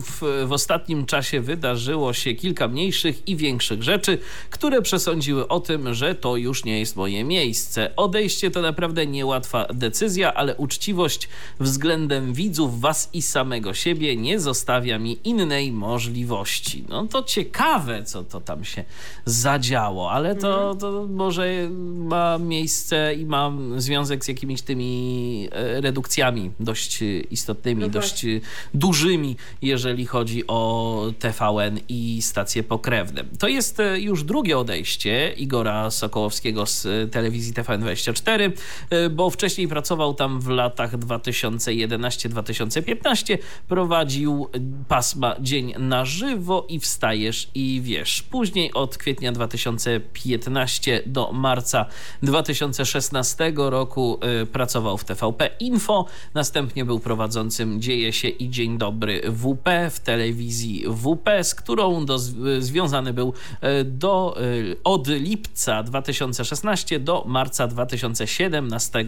w, 0.46 0.52
ostatnim 0.52 1.06
czasie 1.06 1.40
wydarzyło 1.40 2.12
się 2.12 2.34
kilka 2.34 2.68
mniejszych 2.68 3.28
i 3.28 3.36
większych 3.36 3.82
rzeczy, 3.82 4.18
które 4.50 4.82
przesądziły 4.82 5.48
o 5.48 5.60
tym, 5.60 5.94
że 5.94 6.14
to 6.14 6.36
już 6.36 6.64
nie 6.64 6.80
jest 6.80 6.96
moje 6.96 7.24
miejsce. 7.24 7.96
Odejście 7.96 8.50
to 8.50 8.62
naprawdę 8.62 9.06
niełatwa 9.06 9.66
decyzja, 9.74 10.34
ale 10.34 10.56
uczciwość 10.56 11.28
względem 11.60 12.32
widzów 12.32 12.80
was 12.80 13.01
i 13.12 13.22
samego 13.22 13.74
siebie 13.74 14.16
nie 14.16 14.40
zostawia 14.40 14.98
mi 14.98 15.18
innej 15.24 15.72
możliwości. 15.72 16.84
No 16.88 17.06
to 17.06 17.22
ciekawe, 17.22 18.04
co 18.04 18.24
to 18.24 18.40
tam 18.40 18.64
się 18.64 18.84
zadziało, 19.24 20.10
ale 20.10 20.34
to, 20.34 20.70
mhm. 20.70 20.78
to 20.78 21.06
może 21.10 21.68
ma 21.96 22.38
miejsce 22.38 23.14
i 23.14 23.26
ma 23.26 23.52
związek 23.76 24.24
z 24.24 24.28
jakimiś 24.28 24.62
tymi 24.62 25.48
e, 25.52 25.80
redukcjami 25.80 26.50
dość 26.60 26.98
istotnymi, 27.30 27.80
no 27.80 27.86
tak. 27.86 27.92
dość 27.92 28.26
dużymi, 28.74 29.36
jeżeli 29.62 30.06
chodzi 30.06 30.46
o 30.46 31.12
TVN 31.18 31.80
i 31.88 32.22
stacje 32.22 32.62
pokrewne. 32.62 33.24
To 33.38 33.48
jest 33.48 33.80
e, 33.80 34.00
już 34.00 34.24
drugie 34.24 34.58
odejście 34.58 35.32
Igora 35.36 35.90
Sokołowskiego 35.90 36.66
z 36.66 37.12
telewizji 37.12 37.54
TVN24, 37.54 38.50
e, 38.90 39.10
bo 39.10 39.30
wcześniej 39.30 39.68
pracował 39.68 40.14
tam 40.14 40.40
w 40.40 40.48
latach 40.48 40.98
2011-2015 40.98 42.91
2015 42.94 43.38
prowadził 43.68 44.48
pasma 44.88 45.36
Dzień 45.40 45.74
na 45.78 46.04
żywo 46.04 46.66
i 46.68 46.80
wstajesz 46.80 47.48
i 47.54 47.80
wiesz. 47.84 48.22
Później 48.22 48.72
od 48.72 48.98
kwietnia 48.98 49.32
2015 49.32 51.02
do 51.06 51.32
marca 51.32 51.86
2016 52.22 53.52
roku 53.56 54.20
y, 54.42 54.46
pracował 54.46 54.98
w 54.98 55.04
TVP 55.04 55.50
Info, 55.60 56.06
następnie 56.34 56.84
był 56.84 57.00
prowadzącym 57.00 57.82
Dzieje 57.82 58.12
się 58.12 58.28
i 58.28 58.50
Dzień 58.50 58.78
Dobry 58.78 59.22
WP 59.30 59.90
w 59.90 60.00
telewizji 60.00 60.84
WP, 60.88 61.44
z 61.44 61.54
którą 61.54 62.06
do, 62.06 62.18
związany 62.58 63.12
był 63.12 63.32
y, 63.80 63.84
do, 63.84 64.36
y, 64.42 64.76
od 64.84 65.08
lipca 65.08 65.82
2016 65.82 67.00
do 67.00 67.24
marca 67.26 67.66
2017 67.66 69.04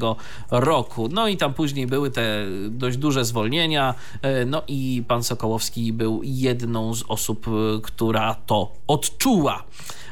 roku. 0.50 1.08
No 1.12 1.28
i 1.28 1.36
tam 1.36 1.54
później 1.54 1.86
były 1.86 2.10
te 2.10 2.46
dość 2.70 2.96
duże 2.96 3.24
zwolnienia, 3.24 3.63
E, 3.72 4.44
no 4.44 4.62
i 4.68 5.02
pan 5.08 5.22
Sokołowski 5.24 5.92
był 5.92 6.20
jedną 6.24 6.94
z 6.94 7.04
osób, 7.08 7.48
e, 7.48 7.50
która 7.82 8.34
to 8.34 8.72
odczuła. 8.86 9.64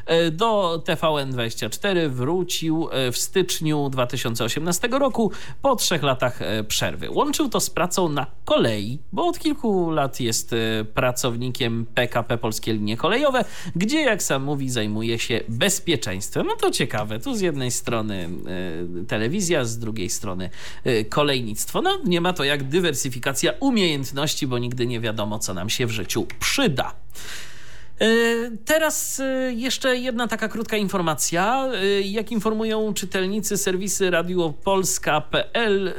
E, 0.07 0.31
do 0.31 0.83
TVN24 0.87 2.09
wrócił 2.09 2.89
w 3.13 3.19
styczniu 3.19 3.89
2018 3.91 4.89
roku 4.89 5.31
po 5.63 5.77
trzech 5.77 6.03
latach 6.03 6.41
przerwy. 6.69 7.11
Łączył 7.11 7.49
to 7.49 7.61
z 7.61 7.71
pracą 7.71 8.09
na 8.09 8.27
kolei, 8.45 8.99
bo 9.13 9.27
od 9.27 9.39
kilku 9.39 9.91
lat 9.91 10.21
jest 10.21 10.55
pracownikiem 10.95 11.87
PKP 11.95 12.39
Polskie 12.39 12.73
Linie 12.73 12.97
Kolejowe, 12.97 13.45
gdzie 13.77 14.01
jak 14.01 14.23
sam 14.23 14.43
mówi 14.43 14.71
zajmuje 14.71 15.19
się 15.19 15.41
bezpieczeństwem. 15.49 16.47
No 16.47 16.57
to 16.57 16.71
ciekawe, 16.71 17.19
tu 17.19 17.35
z 17.35 17.41
jednej 17.41 17.71
strony 17.71 18.29
telewizja, 19.09 19.65
z 19.65 19.79
drugiej 19.79 20.11
strony 20.11 20.51
kolejnictwo. 21.09 21.83
No 21.83 21.99
nie 22.05 22.21
ma 22.21 22.33
to 22.33 22.45
jak 22.45 22.69
dywersyfikacja 22.69 23.42
umiejętności, 23.51 24.47
bo 24.47 24.59
nigdy 24.59 24.87
nie 24.87 25.01
wiadomo, 25.01 25.39
co 25.39 25.55
nam 25.55 25.71
się 25.71 25.87
w 25.87 25.91
życiu 25.91 26.27
przyda. 26.41 26.95
E, 28.03 28.07
teraz 28.65 29.21
e, 29.21 29.53
jeszcze 29.53 29.97
jedna 29.97 30.29
taka 30.29 30.49
krótka 30.49 30.77
informacja. 30.77 31.69
E, 31.75 32.01
jak 32.01 32.33
informują 32.33 32.95
czytelnicy 32.95 33.57
serwisy 33.57 34.11
radiopolska.pl 34.11 35.95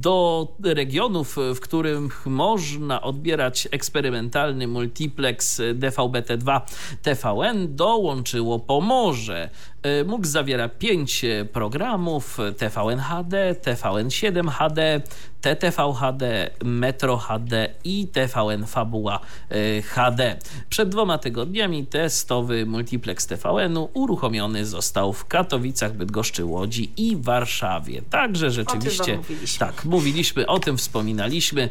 do 0.00 0.48
regionów, 0.64 1.36
w 1.54 1.60
których 1.60 2.26
można 2.26 3.02
odbierać 3.02 3.68
eksperymentalny 3.70 4.68
multiplex 4.68 5.60
DVB-T2 5.74 6.60
TVN, 7.02 7.76
dołączyło 7.76 8.58
Pomorze. 8.58 9.50
E, 9.86 10.04
mógł 10.04 10.26
zawiera 10.26 10.68
pięć 10.68 11.24
e, 11.24 11.44
programów 11.44 12.38
TVN 12.56 12.98
HD, 12.98 13.54
TVN 13.54 14.10
7 14.10 14.48
HD, 14.48 15.00
TTV 15.40 15.94
HD, 16.00 16.50
Metro 16.64 17.16
HD 17.16 17.74
i 17.84 18.06
TVN 18.06 18.66
Fabuła 18.66 19.20
e, 19.50 19.82
HD. 19.82 20.36
Przed 20.68 20.88
dwoma 20.88 21.18
tygodniami 21.18 21.86
testowy 21.86 22.66
multiplex 22.66 23.26
TVN-u 23.26 23.88
uruchomiony 23.94 24.66
został 24.66 25.12
w 25.12 25.24
Katowicach, 25.24 25.92
Bydgoszczy, 25.92 26.44
Łodzi 26.44 26.90
i 26.96 27.16
Warszawie. 27.16 28.02
Także 28.10 28.50
rzeczywiście, 28.50 29.16
mówiliśmy. 29.16 29.58
tak, 29.58 29.84
mówiliśmy 29.84 30.46
o 30.46 30.58
tym, 30.58 30.78
wspominaliśmy. 30.78 31.68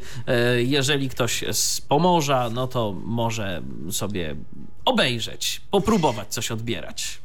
Jeżeli 0.58 1.10
ktoś 1.10 1.44
z 1.52 1.82
Pomorza, 1.82 2.50
no 2.50 2.68
to 2.68 2.96
może 3.06 3.62
sobie 3.92 4.36
obejrzeć, 4.86 5.62
popróbować 5.72 6.28
coś 6.34 6.52
odbierać. 6.52 7.25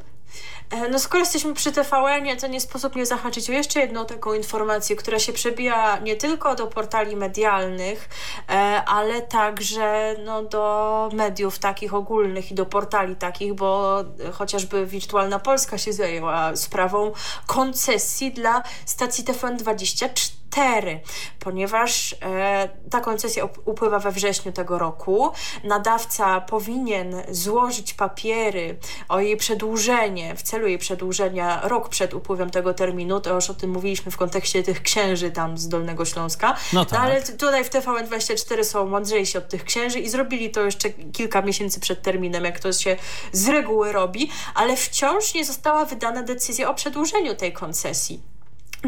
E, 0.71 0.89
no 0.89 0.99
skoro 0.99 1.21
jesteśmy 1.21 1.55
przy 1.55 1.73
tvn 1.73 2.37
to 2.41 2.47
nie 2.47 2.61
sposób 2.61 2.97
nie 2.97 3.07
zahaczyć 3.07 3.51
o 3.51 3.53
jeszcze 3.53 3.81
jedną 3.81 4.07
taką 4.07 4.35
informację, 4.35 4.97
która 4.97 5.19
się 5.19 5.33
przebija 5.33 5.99
nie 5.99 6.17
tylko 6.17 6.55
do 6.55 6.67
portali 6.67 7.17
medialnych, 7.17 8.09
e, 8.49 8.53
ale 8.87 9.23
także 9.23 10.17
no, 10.25 10.43
do 10.43 11.09
mediów 11.13 11.59
takich 11.59 11.95
ogólnych 11.95 12.51
i 12.51 12.55
do 12.55 12.67
portali 12.67 13.17
takich, 13.17 13.55
bo 13.55 13.97
chociażby 14.33 14.87
Wirtualna 14.87 15.39
Polska 15.39 15.79
się 15.79 15.93
zajęła 15.93 16.57
sprawą 16.57 17.13
koncesji 17.47 18.33
dla 18.33 18.63
stacji 18.87 19.25
TVN24 19.25 20.40
4, 20.51 21.01
ponieważ 21.39 22.17
e, 22.23 22.69
ta 22.91 23.01
koncesja 23.01 23.49
upływa 23.65 23.99
we 23.99 24.13
wrześniu 24.13 24.53
tego 24.53 24.79
roku. 24.79 25.33
Nadawca 25.65 26.41
powinien 26.41 27.23
złożyć 27.31 27.95
papiery 27.95 28.79
o 29.09 29.21
jej 29.21 29.37
przedłużenie, 29.37 30.37
w 30.37 30.43
celu 30.43 30.67
jej 30.67 30.79
przedłużenia 30.79 31.61
rok 31.69 31.89
przed 31.89 32.15
upływem 32.15 32.51
tego 32.51 32.75
terminu. 32.75 33.21
To 33.21 33.35
już 33.35 33.51
o 33.51 33.55
tym 33.55 33.71
mówiliśmy 33.71 34.13
w 34.13 34.17
kontekście 34.17 34.63
tych 34.63 34.83
księży 34.83 35.31
tam 35.31 35.59
z 35.59 35.69
Dolnego 35.69 36.05
Śląska. 36.05 36.57
No, 36.73 36.85
tak. 36.85 36.93
no 36.93 36.99
ale 36.99 37.23
tutaj 37.23 37.65
w 37.65 37.71
TVN24 37.71 38.65
są 38.65 38.87
mądrzejsi 38.87 39.39
od 39.39 39.49
tych 39.49 39.65
księży 39.65 39.99
i 39.99 40.09
zrobili 40.09 40.51
to 40.51 40.61
jeszcze 40.61 40.91
kilka 40.91 41.43
miesięcy 41.43 41.81
przed 41.81 42.03
terminem, 42.03 42.45
jak 42.45 42.61
to 42.61 42.73
się 42.73 42.97
z 43.33 43.49
reguły 43.49 43.93
robi, 43.93 44.31
ale 44.55 44.77
wciąż 44.77 45.35
nie 45.35 45.45
została 45.45 45.85
wydana 45.85 46.23
decyzja 46.23 46.71
o 46.71 46.75
przedłużeniu 46.75 47.35
tej 47.35 47.53
koncesji. 47.53 48.30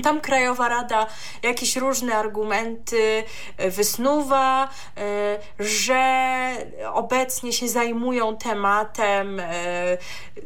Tam 0.03 0.21
Krajowa 0.21 0.69
Rada 0.69 1.07
jakieś 1.43 1.77
różne 1.77 2.17
argumenty 2.17 3.25
e, 3.57 3.71
wysnuwa, 3.71 4.69
e, 4.97 5.39
że 5.59 6.03
obecnie 6.93 7.53
się 7.53 7.69
zajmują 7.69 8.37
tematem 8.37 9.41
e, 9.41 9.99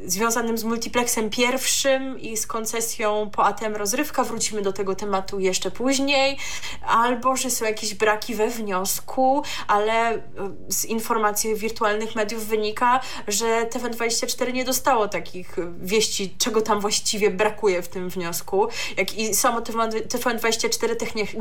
związanym 0.06 0.58
z 0.58 0.64
multiplexem 0.64 1.30
pierwszym 1.30 2.20
i 2.20 2.36
z 2.36 2.46
koncesją 2.46 3.30
po 3.30 3.44
ATM 3.44 3.76
rozrywka. 3.76 4.24
Wrócimy 4.24 4.62
do 4.62 4.72
tego 4.72 4.94
tematu 4.94 5.40
jeszcze 5.40 5.70
później. 5.70 6.38
Albo, 6.86 7.36
że 7.36 7.50
są 7.50 7.64
jakieś 7.64 7.94
braki 7.94 8.34
we 8.34 8.48
wniosku, 8.48 9.42
ale 9.66 10.22
z 10.68 10.84
informacji 10.84 11.54
wirtualnych 11.54 12.14
mediów 12.16 12.46
wynika, 12.46 13.00
że 13.28 13.66
TVN24 13.70 14.52
nie 14.52 14.64
dostało 14.64 15.08
takich 15.08 15.56
wieści, 15.80 16.34
czego 16.38 16.62
tam 16.62 16.80
właściwie 16.80 17.30
brakuje 17.30 17.82
w 17.82 17.88
tym 17.88 18.08
wniosku, 18.08 18.68
jak 18.96 19.18
i 19.18 19.35
samo 19.36 19.60
TVN24 19.60 20.96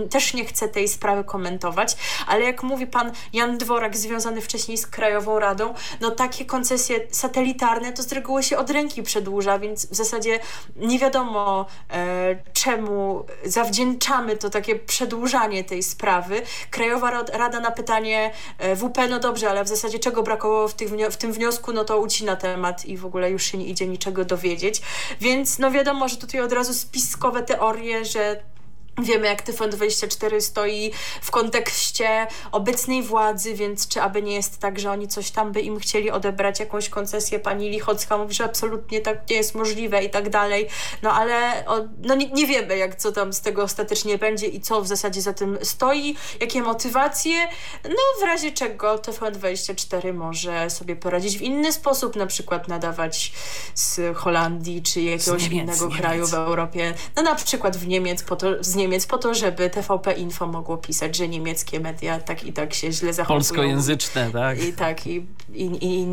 też 0.10 0.34
nie, 0.34 0.46
chce 0.46 0.68
tej 0.68 0.88
sprawy 0.88 1.24
komentować, 1.24 1.98
ale 2.28 2.46
jak 2.46 2.64
mówi 2.64 2.88
pan 2.88 3.12
Jan 3.34 3.58
Dworak, 3.58 3.98
związany 3.98 4.42
wcześniej 4.42 4.78
z 4.78 4.88
Krajową 4.88 5.40
Radą, 5.40 5.74
no 6.02 6.12
takie 6.12 6.46
koncesje 6.46 7.00
satelitarne 7.12 7.94
to 7.94 8.04
z 8.04 8.12
reguły 8.12 8.44
się 8.44 8.58
od 8.58 8.70
ręki 8.70 9.04
przedłuża, 9.04 9.60
więc 9.60 9.86
w 9.86 9.96
zasadzie 9.96 10.40
nie 10.76 11.00
wiadomo 11.00 11.66
e, 11.92 12.36
czemu 12.54 13.26
zawdzięczamy 13.46 14.38
to 14.38 14.50
takie 14.50 14.76
przedłużanie 14.76 15.64
tej 15.64 15.84
sprawy. 15.84 16.42
Krajowa 16.72 17.12
Rada 17.34 17.60
na 17.60 17.72
pytanie 17.72 18.32
e, 18.58 18.76
WP, 18.76 18.98
no 19.10 19.20
dobrze, 19.20 19.50
ale 19.50 19.64
w 19.64 19.68
zasadzie 19.68 20.00
czego 20.00 20.24
brakowało 20.24 20.68
w, 20.68 20.74
tych, 20.74 20.90
w 21.12 21.18
tym 21.18 21.34
wniosku, 21.34 21.74
no 21.74 21.86
to 21.86 22.00
ucina 22.00 22.36
temat 22.36 22.86
i 22.86 22.98
w 22.98 23.06
ogóle 23.06 23.32
już 23.32 23.44
się 23.44 23.58
nie 23.58 23.66
idzie 23.66 23.88
niczego 23.88 24.26
dowiedzieć. 24.26 24.82
Więc 25.22 25.60
no 25.60 25.72
wiadomo, 25.72 26.08
że 26.08 26.18
tutaj 26.18 26.42
od 26.42 26.52
razu 26.52 26.74
spiskowe 26.74 27.44
teorie, 27.44 27.85
że 28.06 28.44
Wiemy, 28.98 29.28
jak 29.28 29.44
Tyfon24 29.48 30.42
stoi 30.42 30.92
w 31.22 31.32
kontekście 31.32 32.28
obecnej 32.52 33.04
władzy, 33.04 33.54
więc 33.54 33.88
czy 33.88 34.02
aby 34.02 34.22
nie 34.22 34.36
jest 34.36 34.60
tak, 34.60 34.80
że 34.80 34.92
oni 34.92 35.08
coś 35.08 35.32
tam 35.32 35.52
by 35.52 35.62
im 35.62 35.80
chcieli 35.80 36.12
odebrać, 36.12 36.60
jakąś 36.60 36.90
koncesję. 36.90 37.40
Pani 37.40 37.70
Lichocka 37.70 38.18
mówi, 38.18 38.34
że 38.34 38.44
absolutnie 38.44 39.02
tak 39.02 39.30
nie 39.30 39.36
jest 39.36 39.56
możliwe 39.56 40.04
i 40.04 40.10
tak 40.10 40.30
dalej. 40.30 40.68
No 41.02 41.14
ale 41.14 41.66
o, 41.66 41.80
no 42.04 42.16
nie, 42.16 42.30
nie, 42.30 42.48
wiemy, 42.48 42.78
jak 42.78 42.96
co 42.96 43.12
tam 43.12 43.34
z 43.34 43.42
tego 43.42 43.64
ostatecznie 43.64 44.18
będzie 44.18 44.48
i 44.48 44.62
co 44.62 44.82
w 44.82 44.88
zasadzie 44.88 45.22
za 45.22 45.34
tym 45.34 45.58
stoi, 45.64 46.16
jakie 46.42 46.62
motywacje. 46.62 47.48
No 47.84 48.22
w 48.22 48.24
razie 48.24 48.52
czego 48.52 48.96
TVN24 48.96 50.14
może 50.14 50.70
sobie 50.70 50.96
poradzić 50.96 51.38
w 51.38 51.42
inny 51.42 51.72
sposób, 51.72 52.16
na 52.16 52.26
przykład 52.26 52.68
nadawać 52.68 53.34
z 53.74 54.18
Holandii 54.18 54.82
czy 54.82 55.02
jakiegoś 55.02 55.44
Niemiec, 55.44 55.64
innego 55.64 55.86
Niemiec. 55.86 56.02
kraju 56.02 56.28
w 56.28 56.34
Europie. 56.34 56.94
No 57.16 57.22
na 57.22 57.36
przykład 57.36 57.78
w 57.78 57.88
Niemiec, 57.88 58.24
po 58.24 58.36
to, 58.36 58.48
z 58.64 58.76
Niemiec 58.76 58.85
Niemiec 58.86 59.06
po 59.06 59.18
to, 59.18 59.34
żeby 59.34 59.70
TVP 59.70 60.14
Info 60.14 60.48
mogło 60.48 60.78
pisać, 60.78 61.16
że 61.16 61.28
niemieckie 61.28 61.80
media 61.80 62.20
tak 62.20 62.44
i 62.44 62.54
tak 62.54 62.74
się 62.74 62.92
źle 62.92 63.14
zachowują. 63.14 63.40
Polskojęzyczne, 63.40 64.32
tak? 64.32 64.64
I 64.64 64.74
tak, 64.74 65.08
i, 65.08 65.26
i, 65.54 65.66
i 65.82 66.06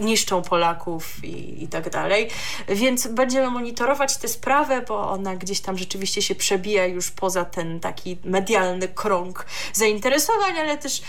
niszczą 0.00 0.42
Polaków 0.42 1.24
i, 1.24 1.64
i 1.64 1.68
tak 1.68 1.90
dalej. 1.90 2.28
Więc 2.68 3.06
będziemy 3.06 3.50
monitorować 3.50 4.16
tę 4.16 4.28
sprawę, 4.28 4.84
bo 4.88 5.10
ona 5.10 5.36
gdzieś 5.36 5.60
tam 5.60 5.78
rzeczywiście 5.78 6.22
się 6.22 6.34
przebija 6.34 6.86
już 6.86 7.10
poza 7.10 7.44
ten 7.44 7.80
taki 7.80 8.18
medialny 8.24 8.88
krąg 8.88 9.46
zainteresowań, 9.72 10.58
ale 10.58 10.78
też 10.78 11.02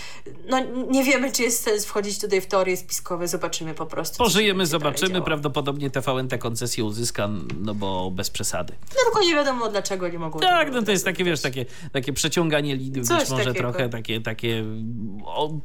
no, 0.48 0.58
nie 0.90 1.04
wiemy, 1.04 1.32
czy 1.32 1.42
jest 1.42 1.64
sens 1.64 1.86
wchodzić 1.86 2.18
tutaj 2.20 2.40
w 2.40 2.46
teorie 2.46 2.76
spiskowe. 2.76 3.28
Zobaczymy 3.28 3.74
po 3.74 3.86
prostu. 3.86 4.18
Pożyjemy, 4.18 4.66
zobaczymy. 4.66 5.22
Prawdopodobnie 5.22 5.90
TVN 5.90 6.28
tę 6.28 6.38
koncesję 6.38 6.84
uzyska, 6.84 7.28
no 7.60 7.74
bo 7.74 8.10
bez 8.10 8.30
przesady. 8.30 8.72
No 8.90 8.96
tylko 9.04 9.20
nie 9.28 9.34
wiadomo, 9.34 9.68
dlaczego 9.68 10.08
nie 10.08 10.18
mogło. 10.18 10.40
Tak, 10.40 10.72
no 10.72 10.79
no 10.80 10.86
to 10.86 10.92
jest 10.92 11.04
takie, 11.04 11.24
wiesz, 11.24 11.40
takie, 11.40 11.66
takie 11.92 12.12
przeciąganie 12.12 12.76
lidu, 12.76 13.02
Coś 13.04 13.20
być 13.20 13.30
może 13.30 13.44
takiego. 13.44 13.72
trochę 13.72 13.88
takie, 13.88 14.20
takie 14.20 14.64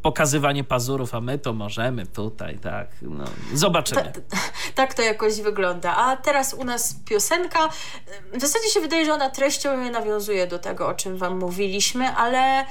pokazywanie 0.02 0.64
pazurów, 0.64 1.16
a 1.16 1.22
my 1.22 1.40
to 1.40 1.54
możemy 1.54 2.06
tutaj, 2.06 2.60
tak. 2.60 2.88
No, 3.02 3.24
zobaczymy. 3.54 4.02
Ta, 4.04 4.12
ta, 4.12 4.38
tak 4.76 4.94
to 4.94 5.02
jakoś 5.02 5.42
wygląda. 5.42 5.96
A 5.98 6.18
teraz 6.18 6.54
u 6.54 6.64
nas 6.64 6.96
piosenka. 7.06 7.70
W 8.34 8.42
zasadzie 8.42 8.70
się 8.70 8.80
wydaje, 8.80 9.06
że 9.06 9.14
ona 9.14 9.30
treścią 9.30 9.92
nawiązuje 9.92 10.48
do 10.48 10.60
tego, 10.60 10.88
o 10.88 10.94
czym 10.94 11.18
wam 11.18 11.40
mówiliśmy, 11.40 12.08
ale 12.08 12.66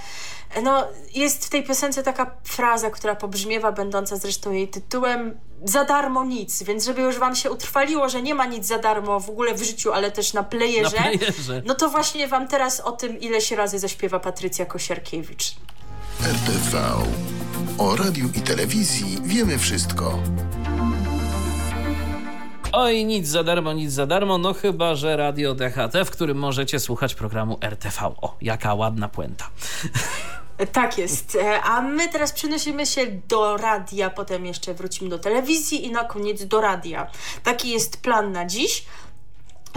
no, 0.62 0.86
jest 1.14 1.46
w 1.46 1.50
tej 1.50 1.64
piosence 1.64 2.02
taka 2.02 2.30
fraza, 2.44 2.90
która 2.90 3.14
pobrzmiewa, 3.14 3.72
będąca 3.72 4.16
zresztą 4.16 4.52
jej 4.52 4.68
tytułem 4.68 5.40
za 5.64 5.84
darmo 5.84 6.24
nic, 6.24 6.62
więc 6.62 6.84
żeby 6.84 7.02
już 7.02 7.18
wam 7.18 7.36
się 7.36 7.50
utrwaliło, 7.50 8.08
że 8.08 8.22
nie 8.22 8.34
ma 8.34 8.46
nic 8.46 8.66
za 8.66 8.78
darmo 8.78 9.20
w 9.20 9.30
ogóle 9.30 9.54
w 9.54 9.62
życiu, 9.62 9.92
ale 9.92 10.10
też 10.10 10.32
na 10.32 10.42
playerze, 10.42 10.96
na 10.96 11.02
playerze. 11.02 11.62
no 11.66 11.74
to 11.74 11.88
właśnie 11.88 12.28
wam 12.28 12.48
teraz 12.48 12.80
o 12.80 12.92
tym 12.92 13.20
ileś 13.20 13.50
razy 13.50 13.78
zaśpiewa 13.78 14.20
Patrycja 14.20 14.66
Kosiarkiewicz. 14.66 15.56
RTV. 16.20 16.82
O 17.78 17.96
radiu 17.96 18.28
i 18.34 18.40
telewizji 18.40 19.18
wiemy 19.22 19.58
wszystko. 19.58 20.18
Oj, 22.76 23.05
nic 23.05 23.28
za 23.28 23.42
darmo, 23.44 23.72
nic 23.72 23.92
za 23.92 24.06
darmo, 24.06 24.38
no 24.38 24.55
chyba, 24.55 24.94
że 24.94 25.16
radio 25.16 25.55
DHT, 25.55 26.05
w 26.05 26.10
którym 26.10 26.38
możecie 26.38 26.80
słuchać 26.80 27.14
programu 27.14 27.59
RTV. 27.60 28.01
O, 28.06 28.36
jaka 28.40 28.74
ładna 28.74 29.09
puenta. 29.09 29.51
Tak 30.72 30.98
jest. 30.98 31.36
E, 31.36 31.62
a 31.62 31.82
my 31.82 32.09
teraz 32.09 32.32
przenosimy 32.32 32.86
się 32.86 33.06
do 33.28 33.56
radia, 33.56 34.10
potem 34.10 34.46
jeszcze 34.46 34.74
wrócimy 34.74 35.10
do 35.10 35.18
telewizji 35.18 35.86
i 35.86 35.90
na 35.90 36.05
koniec 36.05 36.44
do 36.44 36.60
radia. 36.60 37.10
Taki 37.42 37.70
jest 37.70 38.02
plan 38.02 38.32
na 38.32 38.46
dziś. 38.46 38.84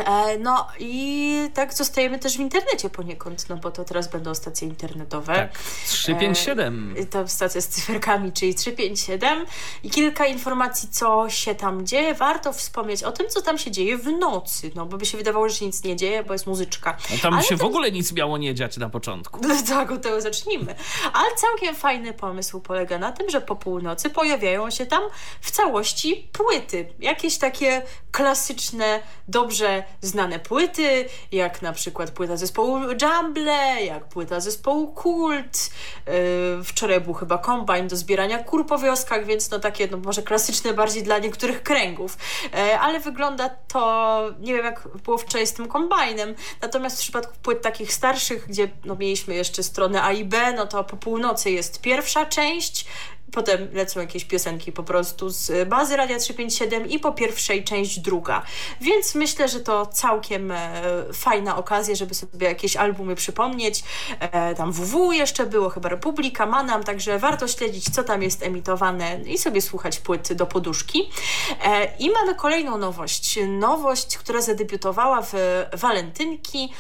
E, 0.05 0.37
no 0.37 0.67
i 0.79 1.49
tak 1.53 1.73
zostajemy 1.73 2.19
też 2.19 2.37
w 2.37 2.39
internecie 2.39 2.89
poniekąd, 2.89 3.49
no 3.49 3.57
bo 3.57 3.71
to 3.71 3.83
teraz 3.83 4.07
będą 4.07 4.35
stacje 4.35 4.67
internetowe. 4.67 5.35
Tak, 5.35 5.59
357. 5.85 6.95
E, 6.97 7.05
to 7.05 7.27
stacja 7.27 7.61
z 7.61 7.67
cyferkami, 7.67 8.31
czyli 8.31 8.55
357 8.55 9.45
i 9.83 9.89
kilka 9.89 10.25
informacji, 10.25 10.89
co 10.89 11.29
się 11.29 11.55
tam 11.55 11.87
dzieje. 11.87 12.13
Warto 12.13 12.53
wspomnieć 12.53 13.03
o 13.03 13.11
tym, 13.11 13.29
co 13.29 13.41
tam 13.41 13.57
się 13.57 13.71
dzieje 13.71 13.97
w 13.97 14.05
nocy, 14.05 14.71
no 14.75 14.85
bo 14.85 14.97
by 14.97 15.05
się 15.05 15.17
wydawało, 15.17 15.49
że 15.49 15.55
się 15.55 15.65
nic 15.65 15.83
nie 15.83 15.95
dzieje, 15.95 16.23
bo 16.23 16.33
jest 16.33 16.47
muzyczka. 16.47 16.97
No 17.11 17.17
tam 17.21 17.33
Ale 17.33 17.43
się 17.43 17.57
w 17.57 17.63
ogóle 17.63 17.91
nic 17.91 18.13
miało 18.13 18.37
nie 18.37 18.55
dziać 18.55 18.77
na 18.77 18.89
początku. 18.89 19.39
No 19.47 19.55
tak, 19.67 19.91
od 19.91 20.01
tego 20.01 20.21
zacznijmy. 20.21 20.75
Ale 21.13 21.35
całkiem 21.35 21.75
fajny 21.75 22.13
pomysł 22.13 22.59
polega 22.59 22.97
na 22.97 23.11
tym, 23.11 23.29
że 23.29 23.41
po 23.41 23.55
północy 23.55 24.09
pojawiają 24.09 24.69
się 24.69 24.85
tam 24.85 25.03
w 25.41 25.51
całości 25.51 26.29
płyty. 26.31 26.93
Jakieś 26.99 27.37
takie 27.37 27.81
klasyczne, 28.11 28.99
dobrze 29.27 29.83
znane 30.01 30.39
płyty, 30.39 31.05
jak 31.31 31.61
na 31.61 31.73
przykład 31.73 32.11
płyta 32.11 32.37
zespołu 32.37 32.79
Jumble, 33.01 33.85
jak 33.85 34.05
płyta 34.05 34.39
zespołu 34.39 34.87
Kult. 34.87 35.69
Yy, 36.07 36.63
wczoraj 36.63 37.01
był 37.01 37.13
chyba 37.13 37.37
kombajn 37.37 37.87
do 37.87 37.95
zbierania 37.95 38.43
kur 38.43 38.65
po 38.65 38.77
wioskach, 38.77 39.25
więc 39.25 39.51
no 39.51 39.59
takie 39.59 39.87
no 39.87 39.97
może 39.97 40.23
klasyczne 40.23 40.73
bardziej 40.73 41.03
dla 41.03 41.19
niektórych 41.19 41.63
kręgów. 41.63 42.17
Yy, 42.43 42.79
ale 42.79 42.99
wygląda 42.99 43.49
to, 43.49 44.21
nie 44.39 44.53
wiem 44.53 44.65
jak 44.65 44.87
było 45.03 45.17
wczoraj 45.17 45.47
z 45.47 45.53
tym 45.53 45.67
kombajnem, 45.67 46.35
natomiast 46.61 46.97
w 46.97 46.99
przypadku 46.99 47.33
płyt 47.43 47.61
takich 47.61 47.93
starszych, 47.93 48.47
gdzie 48.47 48.69
no 48.85 48.95
mieliśmy 48.95 49.35
jeszcze 49.35 49.63
stronę 49.63 50.03
A 50.03 50.11
i 50.11 50.25
B, 50.25 50.53
no 50.53 50.67
to 50.67 50.83
po 50.83 50.97
północy 50.97 51.51
jest 51.51 51.81
pierwsza 51.81 52.25
część, 52.25 52.85
Potem 53.31 53.67
lecą 53.73 53.99
jakieś 53.99 54.25
piosenki 54.25 54.71
po 54.71 54.83
prostu 54.83 55.29
z 55.29 55.69
bazy 55.69 55.95
Radia 55.95 56.19
357 56.19 56.89
i 56.89 56.99
po 56.99 57.11
pierwszej 57.11 57.63
część 57.63 57.99
druga. 57.99 58.43
Więc 58.81 59.15
myślę, 59.15 59.47
że 59.47 59.59
to 59.59 59.85
całkiem 59.85 60.51
e, 60.51 60.81
fajna 61.13 61.57
okazja, 61.57 61.95
żeby 61.95 62.13
sobie 62.13 62.47
jakieś 62.47 62.75
albumy 62.75 63.15
przypomnieć. 63.15 63.83
E, 64.19 64.55
tam 64.55 64.71
WW 64.71 65.11
jeszcze 65.11 65.45
było, 65.45 65.69
chyba 65.69 65.89
Republika, 65.89 66.45
Manam, 66.45 66.83
także 66.83 67.19
warto 67.19 67.47
śledzić, 67.47 67.89
co 67.89 68.03
tam 68.03 68.23
jest 68.23 68.43
emitowane 68.43 69.21
i 69.25 69.37
sobie 69.37 69.61
słuchać 69.61 69.99
płyt 69.99 70.33
do 70.33 70.45
poduszki. 70.45 71.09
E, 71.63 71.97
I 71.99 72.09
mamy 72.09 72.35
kolejną 72.35 72.77
nowość. 72.77 73.39
Nowość, 73.47 74.17
która 74.17 74.41
zadebiutowała 74.41 75.21
w 75.21 75.33
Walentynki 75.73 76.73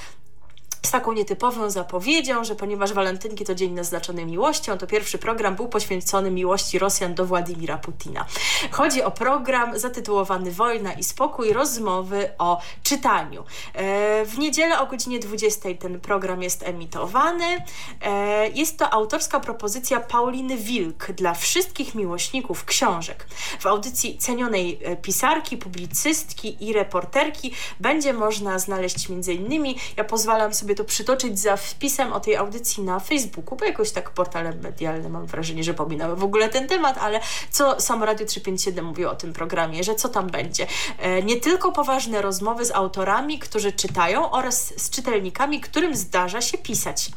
z 0.83 0.91
taką 0.91 1.13
nietypową 1.13 1.69
zapowiedzią, 1.69 2.43
że 2.43 2.55
ponieważ 2.55 2.93
walentynki 2.93 3.45
to 3.45 3.55
dzień 3.55 3.71
naznaczony 3.71 4.25
miłością, 4.25 4.77
to 4.77 4.87
pierwszy 4.87 5.17
program 5.17 5.55
był 5.55 5.67
poświęcony 5.69 6.31
miłości 6.31 6.79
Rosjan 6.79 7.15
do 7.15 7.25
Władimira 7.25 7.77
Putina. 7.77 8.25
Chodzi 8.71 9.03
o 9.03 9.11
program 9.11 9.79
zatytułowany 9.79 10.51
Wojna 10.51 10.93
i 10.93 11.03
spokój, 11.03 11.53
rozmowy 11.53 12.29
o 12.37 12.61
czytaniu. 12.83 13.43
E, 13.73 14.25
w 14.25 14.37
niedzielę 14.37 14.79
o 14.79 14.85
godzinie 14.85 15.19
20 15.19 15.69
ten 15.79 15.99
program 15.99 16.43
jest 16.43 16.63
emitowany. 16.63 17.63
E, 18.01 18.49
jest 18.49 18.79
to 18.79 18.89
autorska 18.89 19.39
propozycja 19.39 19.99
Pauliny 19.99 20.57
Wilk 20.57 21.11
dla 21.11 21.33
wszystkich 21.33 21.95
miłośników 21.95 22.65
książek. 22.65 23.27
W 23.59 23.65
audycji 23.65 24.17
cenionej 24.17 24.79
e, 24.83 24.95
pisarki, 24.95 25.57
publicystki 25.57 26.65
i 26.67 26.73
reporterki 26.73 27.53
będzie 27.79 28.13
można 28.13 28.59
znaleźć 28.59 29.09
m.in. 29.09 29.75
ja 29.97 30.03
pozwalam 30.03 30.53
sobie 30.53 30.66
to 30.75 30.83
przytoczyć 30.83 31.39
za 31.39 31.57
wpisem 31.57 32.13
o 32.13 32.19
tej 32.19 32.35
audycji 32.35 32.83
na 32.83 32.99
Facebooku, 32.99 33.57
bo 33.57 33.65
jakoś 33.65 33.91
tak 33.91 34.09
portalem 34.09 34.59
medialnym 34.59 35.11
mam 35.11 35.25
wrażenie, 35.25 35.63
że 35.63 35.73
pominęły 35.73 36.15
w 36.15 36.23
ogóle 36.23 36.49
ten 36.49 36.67
temat, 36.67 36.97
ale 36.97 37.19
co 37.51 37.81
samo 37.81 38.05
Radio 38.05 38.25
357 38.25 38.85
mówi 38.85 39.05
o 39.05 39.15
tym 39.15 39.33
programie, 39.33 39.83
że 39.83 39.95
co 39.95 40.09
tam 40.09 40.27
będzie. 40.27 40.67
E, 40.97 41.23
nie 41.23 41.35
tylko 41.35 41.71
poważne 41.71 42.21
rozmowy 42.21 42.65
z 42.65 42.71
autorami, 42.71 43.39
którzy 43.39 43.71
czytają 43.71 44.31
oraz 44.31 44.73
z 44.77 44.89
czytelnikami, 44.89 45.61
którym 45.61 45.95
zdarza 45.95 46.41
się 46.41 46.57
pisać. 46.57 47.11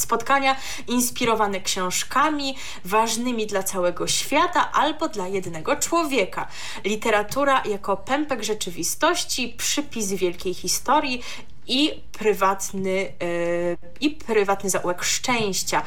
Spotkania 0.00 0.56
inspirowane 0.86 1.60
książkami 1.60 2.56
ważnymi 2.84 3.46
dla 3.46 3.62
całego 3.62 4.06
świata 4.06 4.72
albo 4.72 5.08
dla 5.08 5.28
jednego 5.28 5.76
człowieka. 5.76 6.48
Literatura 6.84 7.62
jako 7.64 7.96
pępek 7.96 8.42
rzeczywistości, 8.42 9.54
przypis 9.58 10.12
wielkiej 10.12 10.54
historii 10.54 11.22
i 11.70 12.02
prywatny, 12.12 12.90
yy, 12.90 13.76
i 14.00 14.10
prywatny 14.10 14.70
zaułek 14.70 15.02
szczęścia. 15.02 15.82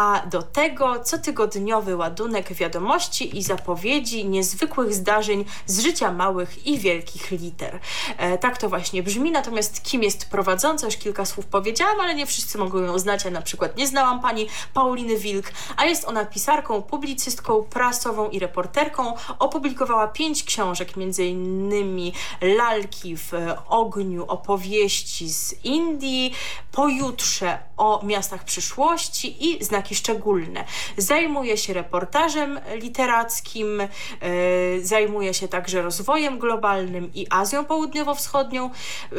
A 0.00 0.26
do 0.26 0.42
tego 0.42 1.00
cotygodniowy 1.04 1.96
ładunek 1.96 2.52
wiadomości 2.52 3.38
i 3.38 3.42
zapowiedzi 3.42 4.28
niezwykłych 4.28 4.94
zdarzeń 4.94 5.44
z 5.66 5.80
życia 5.80 6.12
małych 6.12 6.66
i 6.66 6.78
wielkich 6.78 7.30
liter. 7.30 7.80
E, 8.16 8.38
tak 8.38 8.58
to 8.58 8.68
właśnie 8.68 9.02
brzmi, 9.02 9.30
natomiast 9.30 9.82
kim 9.82 10.02
jest 10.02 10.30
prowadząca? 10.30 10.86
Już 10.86 10.96
kilka 10.96 11.24
słów 11.24 11.46
powiedziałam, 11.46 12.00
ale 12.00 12.14
nie 12.14 12.26
wszyscy 12.26 12.58
mogą 12.58 12.78
ją 12.78 12.98
znać. 12.98 13.24
Ja 13.24 13.30
na 13.30 13.42
przykład 13.42 13.76
nie 13.76 13.86
znałam 13.86 14.20
pani 14.20 14.46
Pauliny 14.74 15.16
Wilk, 15.16 15.52
a 15.76 15.84
jest 15.84 16.04
ona 16.04 16.24
pisarką, 16.24 16.82
publicystką, 16.82 17.62
prasową 17.62 18.28
i 18.28 18.38
reporterką. 18.38 19.14
Opublikowała 19.38 20.08
pięć 20.08 20.44
książek, 20.44 20.96
innymi 21.18 22.12
Lalki 22.40 23.16
w 23.16 23.32
ogniu, 23.68 24.24
opowieści 24.28 25.30
z 25.30 25.64
Indii, 25.64 26.34
Pojutrze 26.72 27.58
o 27.76 28.00
miastach 28.04 28.44
przyszłości 28.44 29.46
i 29.46 29.64
Znaki 29.64 29.89
szczególne. 29.94 30.64
Zajmuje 30.96 31.56
się 31.56 31.72
reportażem 31.72 32.60
literackim, 32.74 33.78
yy, 33.80 34.86
zajmuje 34.86 35.34
się 35.34 35.48
także 35.48 35.82
rozwojem 35.82 36.38
globalnym 36.38 37.10
i 37.14 37.26
Azją 37.30 37.64
Południowo-Wschodnią. 37.64 38.70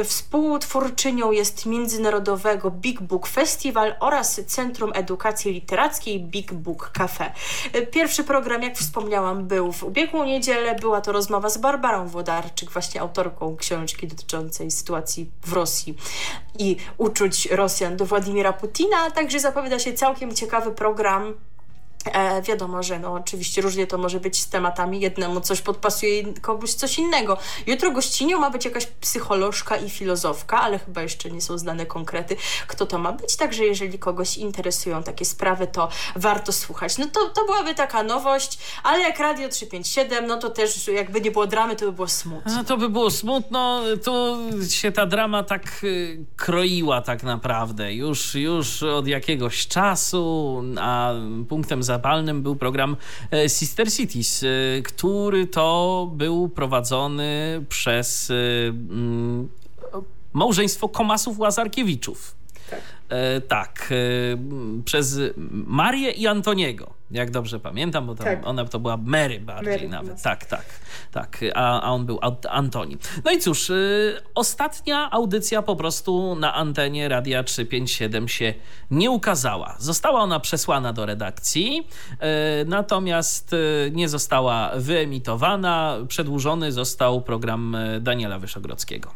Współtwórczynią 0.03 1.31
jest 1.31 1.65
Międzynarodowego 1.65 2.71
Big 2.71 3.01
Book 3.01 3.27
Festival 3.27 3.95
oraz 3.99 4.41
Centrum 4.47 4.91
Edukacji 4.95 5.53
Literackiej 5.53 6.19
Big 6.19 6.53
Book 6.53 6.91
Cafe. 6.93 7.31
Pierwszy 7.91 8.23
program, 8.23 8.63
jak 8.63 8.77
wspomniałam, 8.77 9.47
był 9.47 9.71
w 9.71 9.83
ubiegłą 9.83 10.25
niedzielę. 10.25 10.75
Była 10.75 11.01
to 11.01 11.11
rozmowa 11.11 11.49
z 11.49 11.57
Barbarą 11.57 12.07
Wodarczyk, 12.07 12.71
właśnie 12.71 13.01
autorką 13.01 13.55
książki 13.57 14.07
dotyczącej 14.07 14.71
sytuacji 14.71 15.31
w 15.41 15.53
Rosji 15.53 15.95
i 16.59 16.75
uczuć 16.97 17.45
Rosjan 17.45 17.97
do 17.97 18.05
Władimira 18.05 18.53
Putina. 18.53 19.11
Także 19.11 19.39
zapowiada 19.39 19.79
się 19.79 19.93
całkiem 19.93 20.35
ciekawy 20.35 20.60
program 20.69 21.35
E, 22.05 22.41
wiadomo, 22.41 22.83
że 22.83 22.99
no 22.99 23.13
oczywiście 23.13 23.61
różnie 23.61 23.87
to 23.87 23.97
może 23.97 24.19
być 24.19 24.41
z 24.41 24.49
tematami. 24.49 25.01
Jednemu 25.01 25.41
coś 25.41 25.61
podpasuje, 25.61 26.33
komuś 26.33 26.69
coś 26.69 26.99
innego. 26.99 27.37
Jutro 27.67 27.91
gościnią 27.91 28.39
ma 28.39 28.49
być 28.49 28.65
jakaś 28.65 28.85
psycholożka 28.85 29.77
i 29.77 29.89
filozofka, 29.89 30.61
ale 30.61 30.79
chyba 30.79 31.01
jeszcze 31.01 31.31
nie 31.31 31.41
są 31.41 31.57
znane 31.57 31.85
konkrety, 31.85 32.35
kto 32.67 32.85
to 32.85 32.97
ma 32.97 33.11
być. 33.11 33.35
Także 33.35 33.65
jeżeli 33.65 33.99
kogoś 33.99 34.37
interesują 34.37 35.03
takie 35.03 35.25
sprawy, 35.25 35.67
to 35.67 35.89
warto 36.15 36.51
słuchać. 36.51 36.97
No 36.97 37.05
to, 37.05 37.29
to 37.29 37.45
byłaby 37.45 37.75
taka 37.75 38.03
nowość, 38.03 38.59
ale 38.83 38.99
jak 38.99 39.19
Radio 39.19 39.49
357, 39.49 40.27
no 40.27 40.37
to 40.37 40.49
też 40.49 40.87
jakby 40.87 41.21
nie 41.21 41.31
było 41.31 41.47
dramy, 41.47 41.75
to 41.75 41.85
by 41.85 41.91
było 41.91 42.07
smutno. 42.07 42.59
A 42.59 42.63
to 42.63 42.77
by 42.77 42.89
było 42.89 43.11
smutno. 43.11 43.81
Tu 44.03 44.37
się 44.69 44.91
ta 44.91 45.05
drama 45.05 45.43
tak 45.43 45.83
y, 45.83 46.25
kroiła 46.35 47.01
tak 47.01 47.23
naprawdę. 47.23 47.93
Już, 47.93 48.35
już 48.35 48.83
od 48.83 49.07
jakiegoś 49.07 49.67
czasu, 49.67 50.63
a 50.79 51.13
punktem 51.49 51.83
zapalnym 51.91 52.43
był 52.43 52.55
program 52.55 52.97
e, 53.31 53.49
Sister 53.49 53.91
Cities, 53.91 54.43
e, 54.43 54.81
który 54.81 55.47
to 55.47 56.09
był 56.13 56.49
prowadzony 56.49 57.61
przez 57.69 58.31
e, 58.31 58.33
mm, 58.67 59.49
małżeństwo 60.33 60.89
Komasów 60.89 61.39
Łazarkiewiczów. 61.39 62.35
Tak. 62.69 62.81
tak, 63.47 63.93
przez 64.85 65.19
Marię 65.67 66.11
i 66.11 66.27
Antoniego 66.27 67.00
jak 67.11 67.31
dobrze 67.31 67.59
pamiętam, 67.59 68.07
bo 68.07 68.15
tak. 68.15 68.47
ona 68.47 68.65
to 68.65 68.79
była 68.79 68.97
Mary 68.97 69.39
bardziej 69.39 69.73
Mary, 69.73 69.89
nawet. 69.89 70.21
Tak, 70.21 70.45
tak, 70.45 70.65
tak, 71.11 71.39
a, 71.55 71.81
a 71.81 71.91
on 71.91 72.05
był 72.05 72.19
Antoni. 72.49 72.97
No 73.25 73.31
i 73.31 73.39
cóż, 73.39 73.69
y, 73.69 74.21
ostatnia 74.35 75.11
audycja 75.11 75.61
po 75.61 75.75
prostu 75.75 76.35
na 76.35 76.53
antenie 76.53 77.09
Radia 77.09 77.43
357 77.43 78.27
się 78.27 78.53
nie 78.91 79.11
ukazała. 79.11 79.75
Została 79.79 80.19
ona 80.19 80.39
przesłana 80.39 80.93
do 80.93 81.05
redakcji, 81.05 81.87
y, 82.11 82.17
natomiast 82.65 83.53
y, 83.53 83.91
nie 83.93 84.09
została 84.09 84.71
wyemitowana. 84.75 85.97
Przedłużony 86.07 86.71
został 86.71 87.21
program 87.21 87.75
y, 87.75 88.01
Daniela 88.01 88.39
Wyszogrodzkiego. 88.39 89.09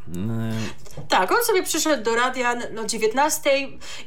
Y, 0.97 1.07
tak, 1.07 1.31
on 1.31 1.43
sobie 1.43 1.63
przyszedł 1.63 2.03
do 2.03 2.15
radia 2.15 2.55
no 2.73 2.85
19 2.85 3.49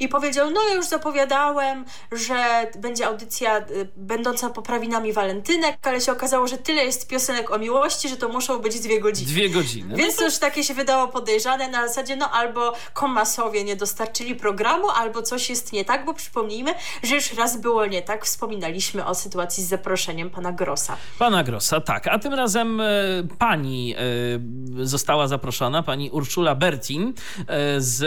i 0.01 0.09
powiedział, 0.09 0.51
no 0.51 0.61
ja 0.69 0.75
już 0.75 0.87
zapowiadałem, 0.87 1.85
że 2.13 2.71
będzie 2.79 3.07
audycja 3.07 3.59
y, 3.59 3.78
będąca 3.97 4.51
poprawinami 4.51 5.13
walentynek, 5.13 5.77
ale 5.83 6.01
się 6.01 6.13
okazało, 6.13 6.49
że 6.49 6.59
tyle 6.59 6.85
jest 6.85 7.09
piosenek 7.09 7.51
o 7.51 7.59
miłości, 7.59 8.09
że 8.09 8.17
to 8.17 8.29
muszą 8.29 8.59
być 8.59 8.81
dwie 8.81 9.01
godziny. 9.01 9.31
Dwie 9.31 9.51
godziny. 9.51 9.97
Więc 9.97 10.15
no 10.15 10.19
to... 10.19 10.25
już 10.25 10.39
takie 10.39 10.65
się 10.65 10.75
wydało 10.75 11.09
podejrzane 11.09 11.69
na 11.69 11.89
zasadzie, 11.89 12.17
no 12.17 12.31
albo 12.31 12.73
komasowie 12.95 13.65
nie 13.65 13.77
dostarczyli 13.77 14.35
programu, 14.35 14.89
albo 14.91 15.23
coś 15.23 15.51
jest 15.51 15.73
nie 15.73 15.85
tak, 15.85 16.05
bo 16.05 16.15
przypomnijmy, 16.15 16.75
że 17.03 17.15
już 17.15 17.33
raz 17.33 17.61
było 17.61 17.87
nie 17.87 18.03
tak. 18.03 18.25
Wspominaliśmy 18.25 19.07
o 19.07 19.15
sytuacji 19.15 19.65
z 19.65 19.69
zaproszeniem 19.69 20.31
pana 20.31 20.53
Grossa. 20.53 20.97
Pana 21.19 21.45
Grossa, 21.45 21.81
tak. 21.81 22.07
A 22.07 22.19
tym 22.19 22.35
razem 22.35 22.81
e, 22.81 22.85
pani 23.39 23.95
e, 23.95 24.87
została 24.87 25.29
zaproszona, 25.29 25.83
pani 25.83 26.11
Urszula 26.11 26.55
Bertin 26.55 27.15
e, 27.47 27.81
z 27.81 28.03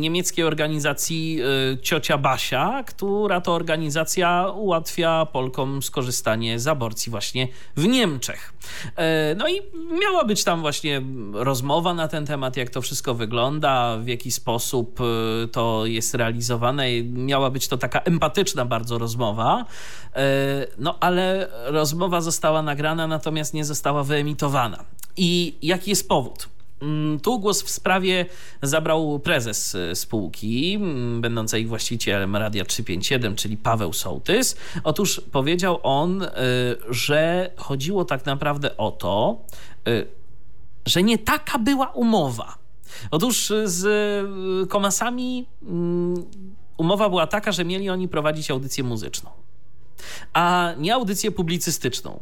niemieckiej 0.00 0.44
organizacji 0.44 1.40
Ciocia 1.82 2.18
Basia, 2.18 2.82
która 2.86 3.40
to 3.40 3.54
organizacja 3.54 4.48
ułatwia 4.48 4.93
ułatwia 4.94 5.26
Polkom 5.26 5.82
skorzystanie 5.82 6.58
z 6.58 6.66
aborcji 6.66 7.10
właśnie 7.10 7.48
w 7.76 7.86
Niemczech. 7.86 8.52
E, 8.96 9.34
no 9.34 9.48
i 9.48 9.60
miała 10.00 10.24
być 10.24 10.44
tam 10.44 10.60
właśnie 10.60 11.02
rozmowa 11.32 11.94
na 11.94 12.08
ten 12.08 12.26
temat, 12.26 12.56
jak 12.56 12.70
to 12.70 12.82
wszystko 12.82 13.14
wygląda, 13.14 13.98
w 13.98 14.08
jaki 14.08 14.32
sposób 14.32 15.00
e, 15.00 15.48
to 15.48 15.86
jest 15.86 16.14
realizowane. 16.14 17.02
Miała 17.02 17.50
być 17.50 17.68
to 17.68 17.78
taka 17.78 18.00
empatyczna 18.00 18.64
bardzo 18.64 18.98
rozmowa, 18.98 19.64
e, 20.16 20.66
no 20.78 20.98
ale 21.00 21.48
rozmowa 21.64 22.20
została 22.20 22.62
nagrana, 22.62 23.06
natomiast 23.06 23.54
nie 23.54 23.64
została 23.64 24.04
wyemitowana. 24.04 24.84
I 25.16 25.58
jaki 25.62 25.90
jest 25.90 26.08
powód? 26.08 26.53
Mm, 26.84 27.20
tu 27.20 27.38
głos 27.38 27.62
w 27.62 27.70
sprawie 27.70 28.26
zabrał 28.62 29.18
prezes 29.18 29.74
e, 29.74 29.94
spółki, 29.94 30.74
mm, 30.74 31.20
będącej 31.20 31.66
właścicielem 31.66 32.36
Radia 32.36 32.64
357, 32.64 33.36
czyli 33.36 33.56
Paweł 33.56 33.92
Sołtys. 33.92 34.56
Otóż 34.84 35.20
powiedział 35.32 35.80
on, 35.82 36.22
e, 36.22 36.30
że 36.90 37.50
chodziło 37.56 38.04
tak 38.04 38.26
naprawdę 38.26 38.76
o 38.76 38.90
to, 38.90 39.42
e, 39.88 40.04
że 40.86 41.02
nie 41.02 41.18
taka 41.18 41.58
była 41.58 41.86
umowa. 41.86 42.58
Otóż 43.10 43.52
z 43.64 43.86
komasami 44.68 45.46
mm, 45.62 46.24
umowa 46.76 47.08
była 47.08 47.26
taka, 47.26 47.52
że 47.52 47.64
mieli 47.64 47.90
oni 47.90 48.08
prowadzić 48.08 48.50
audycję 48.50 48.84
muzyczną, 48.84 49.30
a 50.32 50.72
nie 50.78 50.94
audycję 50.94 51.30
publicystyczną. 51.30 52.20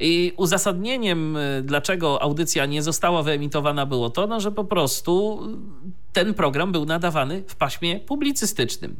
I 0.00 0.32
uzasadnieniem, 0.36 1.36
y, 1.36 1.62
dlaczego 1.64 2.22
audycja 2.22 2.66
nie 2.66 2.82
została 2.82 3.22
wyemitowana, 3.22 3.86
było 3.86 4.10
to, 4.10 4.26
no, 4.26 4.40
że 4.40 4.52
po 4.52 4.64
prostu 4.64 5.40
ten 6.14 6.34
program 6.34 6.72
był 6.72 6.84
nadawany 6.84 7.44
w 7.48 7.54
paśmie 7.54 8.00
publicystycznym. 8.00 8.96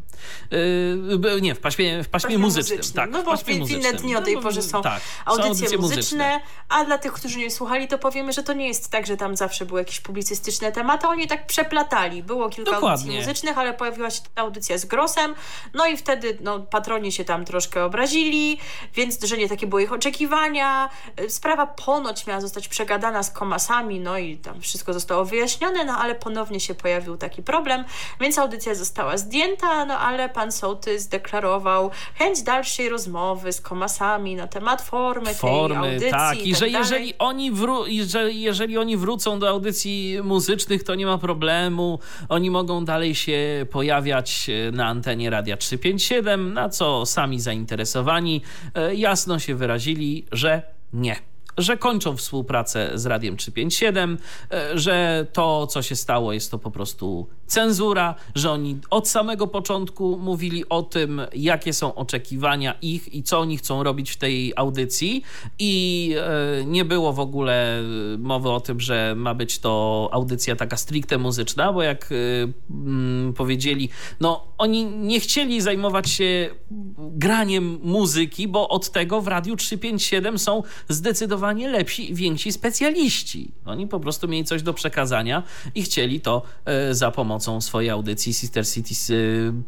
Yy, 0.50 1.40
nie, 1.40 1.54
w 1.54 1.60
paśmie, 1.60 2.02
w 2.02 2.08
paśmie, 2.08 2.28
paśmie 2.28 2.38
muzycznym. 2.38 2.78
muzycznym. 2.78 3.04
Tak, 3.04 3.10
no 3.10 3.22
bo 3.22 3.36
w, 3.36 3.48
inne 3.48 3.92
dni 3.92 4.16
o 4.16 4.22
tej 4.22 4.34
no, 4.34 4.42
porze 4.42 4.62
są, 4.62 4.82
tak, 4.82 5.00
audycje, 5.24 5.48
audycje 5.48 5.78
muzyczne, 5.78 5.94
muzyczne, 5.98 6.40
a 6.68 6.84
dla 6.84 6.98
tych, 6.98 7.12
którzy 7.12 7.38
nie 7.38 7.50
słuchali, 7.50 7.88
to 7.88 7.98
powiemy, 7.98 8.32
że 8.32 8.42
to 8.42 8.52
nie 8.52 8.68
jest 8.68 8.90
tak, 8.90 9.06
że 9.06 9.16
tam 9.16 9.36
zawsze 9.36 9.66
były 9.66 9.80
jakieś 9.80 10.00
publicystyczne 10.00 10.72
tematy, 10.72 11.06
oni 11.06 11.26
tak 11.28 11.46
przeplatali. 11.46 12.22
Było 12.22 12.48
kilka 12.48 12.70
Dokładnie. 12.70 12.90
audycji 12.90 13.18
muzycznych, 13.18 13.58
ale 13.58 13.74
pojawiła 13.74 14.10
się 14.10 14.20
ta 14.34 14.42
audycja 14.42 14.78
z 14.78 14.84
Grosem, 14.84 15.34
no 15.74 15.86
i 15.86 15.96
wtedy 15.96 16.38
no, 16.40 16.60
patroni 16.60 17.12
się 17.12 17.24
tam 17.24 17.44
troszkę 17.44 17.84
obrazili, 17.84 18.58
więc 18.94 19.24
że 19.24 19.38
nie 19.38 19.48
takie 19.48 19.66
były 19.66 19.82
ich 19.82 19.92
oczekiwania. 19.92 20.90
Sprawa 21.28 21.66
ponoć 21.66 22.26
miała 22.26 22.40
zostać 22.40 22.68
przegadana 22.68 23.22
z 23.22 23.30
komasami, 23.30 24.00
no 24.00 24.18
i 24.18 24.36
tam 24.36 24.60
wszystko 24.60 24.92
zostało 24.92 25.24
wyjaśnione, 25.24 25.84
no 25.84 25.96
ale 25.98 26.14
ponownie 26.14 26.60
się 26.60 26.74
pojawił 26.74 27.03
pojawił 27.04 27.16
taki 27.16 27.42
problem, 27.42 27.84
więc 28.20 28.38
audycja 28.38 28.74
została 28.74 29.16
zdjęta, 29.16 29.84
no 29.84 29.98
ale 29.98 30.28
pan 30.28 30.52
sołtys 30.52 31.02
zdeklarował 31.02 31.90
chęć 32.14 32.42
dalszej 32.42 32.88
rozmowy 32.88 33.52
z 33.52 33.60
komasami 33.60 34.36
na 34.36 34.46
temat 34.46 34.82
formy, 34.82 35.34
formy 35.34 35.82
tej 35.82 35.92
audycji. 35.92 36.10
Tak, 36.10 36.38
i, 36.38 36.48
i 36.48 36.52
tak 36.52 36.60
że 36.60 36.68
jeżeli 36.68 37.14
oni, 37.18 37.52
wró 37.52 37.84
że 38.06 38.32
jeżeli 38.32 38.78
oni 38.78 38.96
wrócą 38.96 39.38
do 39.38 39.48
audycji 39.48 40.18
muzycznych, 40.22 40.84
to 40.84 40.94
nie 40.94 41.06
ma 41.06 41.18
problemu. 41.18 41.98
Oni 42.28 42.50
mogą 42.50 42.84
dalej 42.84 43.14
się 43.14 43.66
pojawiać 43.70 44.50
e, 44.50 44.72
na 44.72 44.86
antenie 44.86 45.30
Radia 45.30 45.56
357, 45.56 46.52
na 46.52 46.68
co 46.68 47.06
sami 47.06 47.40
zainteresowani 47.40 48.42
e, 48.74 48.94
jasno 48.94 49.38
się 49.38 49.54
wyrazili, 49.54 50.26
że 50.32 50.62
nie 50.92 51.33
że 51.58 51.76
kończą 51.76 52.16
współpracę 52.16 52.90
z 52.94 53.06
Radiem 53.06 53.36
357, 53.36 54.18
e, 54.52 54.78
że 54.78 55.26
to, 55.32 55.66
co 55.66 55.82
się 55.82 55.96
stało, 55.96 56.32
jest 56.32 56.50
to 56.50 56.58
po 56.58 56.70
prostu 56.70 57.26
cenzura, 57.46 58.14
że 58.34 58.50
oni 58.50 58.78
od 58.90 59.08
samego 59.08 59.46
początku 59.46 60.18
mówili 60.18 60.68
o 60.68 60.82
tym, 60.82 61.20
jakie 61.34 61.72
są 61.72 61.94
oczekiwania 61.94 62.74
ich 62.82 63.14
i 63.14 63.22
co 63.22 63.40
oni 63.40 63.56
chcą 63.56 63.82
robić 63.82 64.10
w 64.10 64.16
tej 64.16 64.52
audycji. 64.56 65.22
I 65.58 66.14
e, 66.18 66.64
nie 66.64 66.84
było 66.84 67.12
w 67.12 67.20
ogóle 67.20 67.82
mowy 68.18 68.50
o 68.50 68.60
tym, 68.60 68.80
że 68.80 69.14
ma 69.16 69.34
być 69.34 69.58
to 69.58 70.08
audycja 70.12 70.56
taka 70.56 70.76
stricte 70.76 71.18
muzyczna, 71.18 71.72
bo 71.72 71.82
jak 71.82 72.10
e, 72.12 73.32
powiedzieli, 73.32 73.88
no 74.20 74.44
oni 74.58 74.84
nie 74.84 75.20
chcieli 75.20 75.60
zajmować 75.60 76.10
się 76.10 76.50
graniem 76.98 77.78
muzyki, 77.82 78.48
bo 78.48 78.68
od 78.68 78.90
tego 78.90 79.20
w 79.20 79.28
Radiu 79.28 79.56
357 79.56 80.38
są 80.38 80.62
zdecydowanie 80.88 81.43
lepsi 81.52 82.10
i 82.10 82.14
więksi 82.14 82.52
specjaliści. 82.52 83.50
Oni 83.66 83.86
po 83.86 84.00
prostu 84.00 84.28
mieli 84.28 84.44
coś 84.44 84.62
do 84.62 84.74
przekazania 84.74 85.42
i 85.74 85.82
chcieli 85.82 86.20
to 86.20 86.42
e, 86.64 86.94
za 86.94 87.10
pomocą 87.10 87.60
swojej 87.60 87.90
audycji 87.90 88.34
Sister 88.34 88.68
Cities 88.68 89.10
e, 89.10 89.14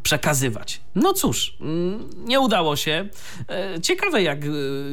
przekazywać. 0.03 0.81
No 0.95 1.13
cóż, 1.13 1.57
mm, 1.61 2.09
nie 2.25 2.39
udało 2.39 2.75
się. 2.75 3.09
E, 3.49 3.81
ciekawe 3.81 4.23
jak, 4.23 4.39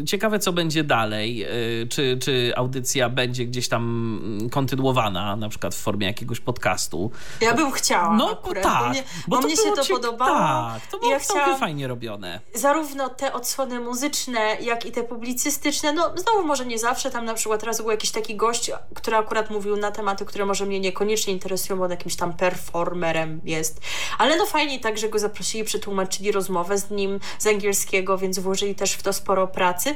ciekawe 0.06 0.38
co 0.38 0.52
będzie 0.52 0.84
dalej. 0.84 1.46
Czy, 1.88 2.18
czy 2.22 2.52
audycja 2.56 3.08
będzie 3.08 3.44
gdzieś 3.44 3.68
tam 3.68 3.82
mm, 4.24 4.50
kontynuowana, 4.50 5.36
na 5.36 5.48
przykład 5.48 5.74
w 5.74 5.78
formie 5.78 6.06
jakiegoś 6.06 6.40
podcastu. 6.40 7.10
Ja 7.40 7.54
bym 7.54 7.72
chciała 7.72 8.16
No 8.16 8.30
akurat, 8.30 8.64
tak, 8.64 8.82
bo 8.82 8.90
mnie, 8.90 9.02
bo 9.28 9.36
bo 9.36 9.42
mnie 9.42 9.56
się 9.56 9.72
to 9.76 9.84
podobało. 9.84 10.38
Tak, 10.38 10.86
to 10.86 10.98
było 10.98 11.12
ja 11.12 11.18
chciałam 11.18 11.58
fajnie 11.58 11.88
robione. 11.88 12.40
zarówno 12.54 13.08
te 13.08 13.32
odsłony 13.32 13.80
muzyczne, 13.80 14.56
jak 14.60 14.86
i 14.86 14.92
te 14.92 15.02
publicystyczne, 15.02 15.92
no 15.92 16.12
znowu 16.16 16.46
może 16.46 16.66
nie 16.66 16.73
zawsze, 16.78 17.10
tam 17.10 17.24
na 17.24 17.34
przykład 17.34 17.62
raz 17.62 17.80
był 17.80 17.90
jakiś 17.90 18.10
taki 18.10 18.36
gość, 18.36 18.70
który 18.94 19.16
akurat 19.16 19.50
mówił 19.50 19.76
na 19.76 19.90
tematy, 19.90 20.24
które 20.24 20.46
może 20.46 20.66
mnie 20.66 20.80
niekoniecznie 20.80 21.32
interesują, 21.32 21.78
bo 21.78 21.84
on 21.84 21.90
jakimś 21.90 22.16
tam 22.16 22.32
performerem 22.32 23.40
jest, 23.44 23.80
ale 24.18 24.36
no 24.36 24.46
fajnie 24.46 24.80
tak, 24.80 24.98
że 24.98 25.08
go 25.08 25.18
zaprosili, 25.18 25.64
przetłumaczyli 25.64 26.32
rozmowę 26.32 26.78
z 26.78 26.90
nim 26.90 27.20
z 27.38 27.46
angielskiego, 27.46 28.18
więc 28.18 28.38
włożyli 28.38 28.74
też 28.74 28.92
w 28.92 29.02
to 29.02 29.12
sporo 29.12 29.46
pracy, 29.46 29.94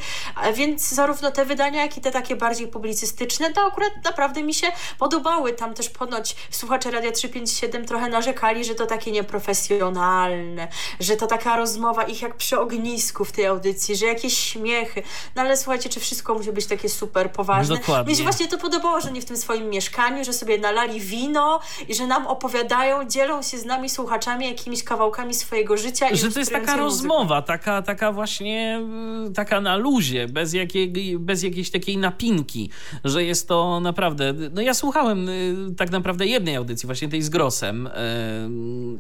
więc 0.55 0.89
zarówno 0.89 1.31
te 1.31 1.45
wydania, 1.45 1.83
jak 1.83 1.97
i 1.97 2.01
te 2.01 2.11
takie 2.11 2.37
bardziej 2.37 2.69
publicystyczne, 2.69 3.53
to 3.53 3.61
akurat 3.61 3.93
naprawdę 4.05 4.43
mi 4.43 4.55
się 4.55 4.67
podobały, 4.99 5.53
tam 5.53 5.75
też 5.75 5.89
ponoć 5.89 6.37
słuchacze 6.51 6.91
Radia 6.91 7.13
357 7.13 7.87
trochę 7.87 8.09
narzekali, 8.09 8.65
że 8.65 8.75
to 8.75 8.87
takie 8.87 9.13
nieprofesjonalne, 9.13 10.69
że 11.01 11.17
to 11.17 11.27
taka 11.27 11.57
rozmowa 11.57 12.03
ich 12.03 12.23
jak 12.23 12.37
przy 12.37 12.59
ognisku 12.59 13.25
w 13.25 13.33
tej 13.33 13.47
audycji, 13.47 13.97
że 13.97 14.07
jakieś 14.07 14.39
śmiechy. 14.39 15.03
No 15.37 15.43
ale 15.43 15.57
słuchajcie, 15.57 15.89
czy 15.89 16.01
wszystko 16.01 16.35
musi 16.35 16.53
być 16.53 16.67
takie 16.69 16.89
super 16.89 17.33
poważne? 17.33 17.77
Dokładnie. 17.77 18.11
Mi 18.13 18.17
się 18.17 18.23
właśnie 18.23 18.49
to 18.49 18.59
podobało, 18.59 19.01
że 19.01 19.13
nie 19.13 19.21
w 19.21 19.25
tym 19.25 19.37
swoim 19.37 19.71
mieszkaniu, 19.71 20.25
że 20.25 20.33
sobie 20.33 20.59
nalali 20.59 21.01
wino 21.01 21.61
i 21.89 21.95
że 21.95 22.07
nam 22.07 22.27
opowiadają, 22.27 23.05
dzielą 23.09 23.43
się 23.43 23.59
z 23.59 23.65
nami 23.65 23.91
słuchaczami 23.91 24.47
jakimiś 24.47 24.85
kawałkami 24.85 25.35
swojego 25.35 25.77
życia. 25.77 26.09
i 26.09 26.17
Że 26.17 26.31
to 26.33 26.39
jest 26.39 26.51
taka 26.53 26.65
muzyką. 26.65 26.85
rozmowa, 26.85 27.43
taka, 27.43 27.83
taka 27.83 28.13
właśnie 28.13 28.81
y, 29.29 29.33
taka 29.33 29.61
na 29.61 29.77
luzie, 29.77 30.29
bez, 30.29 30.53
jakiej, 30.53 31.19
bez 31.19 31.43
jakiejś 31.43 31.71
takiej 31.71 31.97
napinki, 31.99 32.71
że 33.05 33.25
jest 33.25 33.49
to 33.49 33.81
naprawdę. 33.81 34.35
No 34.53 34.63
ja 34.63 34.75
słuchałem 34.75 35.29
y, 35.29 35.75
tak 35.77 35.91
naprawdę 35.91 36.27
jednej 36.27 36.57
audycji, 36.57 36.87
właśnie 36.87 37.09
tej 37.09 37.23
z 37.23 37.29
Grosem 37.29 37.87
y, 37.87 37.91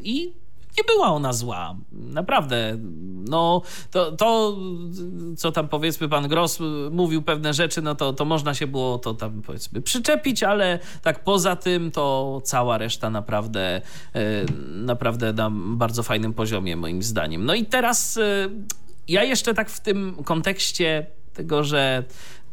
i 0.03 0.33
nie 0.79 0.85
była 0.85 1.09
ona 1.09 1.33
zła. 1.33 1.77
Naprawdę. 1.93 2.79
No, 3.29 3.63
to, 3.91 4.13
to, 4.13 4.57
co 5.37 5.53
tam 5.53 5.69
powiedzmy 5.69 6.09
pan 6.09 6.29
Gross 6.29 6.59
mówił 6.91 7.23
pewne 7.23 7.55
rzeczy, 7.55 7.83
no 7.83 7.95
to, 7.95 8.13
to 8.13 8.25
można 8.25 8.55
się 8.55 8.67
było 8.67 8.99
to 8.99 9.15
tam 9.15 9.43
powiedzmy 9.43 9.83
przyczepić, 9.83 10.43
ale 10.43 10.79
tak 11.03 11.25
poza 11.25 11.57
tym 11.57 11.91
to 11.91 12.41
cała 12.45 12.79
reszta 12.79 13.11
naprawdę, 13.11 13.81
e, 14.15 14.21
naprawdę 14.73 15.33
na 15.33 15.51
bardzo 15.53 16.03
fajnym 16.03 16.35
poziomie 16.35 16.77
moim 16.77 17.03
zdaniem. 17.03 17.45
No 17.45 17.55
i 17.55 17.65
teraz 17.65 18.17
e, 18.17 18.49
ja 19.09 19.25
jeszcze 19.25 19.55
tak 19.55 19.71
w 19.71 19.81
tym 19.81 20.17
kontekście 20.25 21.07
tego, 21.35 21.65
że 21.65 22.05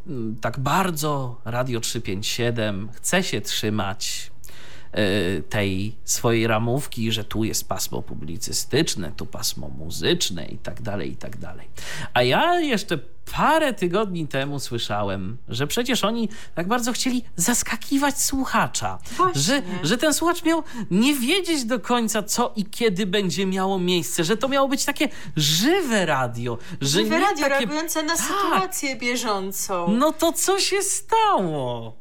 mm, 0.07 0.35
tak 0.41 0.59
bardzo 0.59 1.41
Radio 1.45 1.79
357 1.79 2.89
chce 2.93 3.23
się 3.23 3.41
trzymać 3.41 4.31
tej 5.49 5.95
swojej 6.05 6.47
ramówki, 6.47 7.11
że 7.11 7.23
tu 7.23 7.43
jest 7.43 7.67
pasmo 7.67 8.01
publicystyczne, 8.01 9.11
tu 9.17 9.25
pasmo 9.25 9.69
muzyczne 9.69 10.45
i 10.45 10.57
tak 10.57 10.81
dalej, 10.81 11.11
i 11.11 11.15
tak 11.15 11.37
dalej. 11.37 11.67
A 12.13 12.23
ja 12.23 12.59
jeszcze 12.59 12.99
parę 13.31 13.73
tygodni 13.73 14.27
temu 14.27 14.59
słyszałem, 14.59 15.37
że 15.49 15.67
przecież 15.67 16.03
oni 16.03 16.29
tak 16.55 16.67
bardzo 16.67 16.91
chcieli 16.93 17.23
zaskakiwać 17.35 18.21
słuchacza, 18.21 18.99
Właśnie. 19.17 19.41
że, 19.41 19.61
że 19.83 19.97
ten 19.97 20.13
słuchacz 20.13 20.43
miał 20.43 20.63
nie 20.91 21.13
wiedzieć 21.15 21.65
do 21.65 21.79
końca, 21.79 22.23
co 22.23 22.53
i 22.55 22.65
kiedy 22.65 23.05
będzie 23.05 23.45
miało 23.45 23.79
miejsce, 23.79 24.23
że 24.23 24.37
to 24.37 24.47
miało 24.47 24.67
być 24.67 24.85
takie 24.85 25.09
żywe 25.35 26.05
radio, 26.05 26.57
Żywe 26.81 27.19
radio 27.19 27.43
takie... 27.43 27.49
reagujące 27.49 28.03
na 28.03 28.15
Tak. 28.15 28.25
sytuację 28.25 28.95
bieżącą. 28.95 29.87
No 29.91 30.11
to 30.11 30.31
co 30.31 30.59
się 30.59 30.81
stało? 30.81 31.97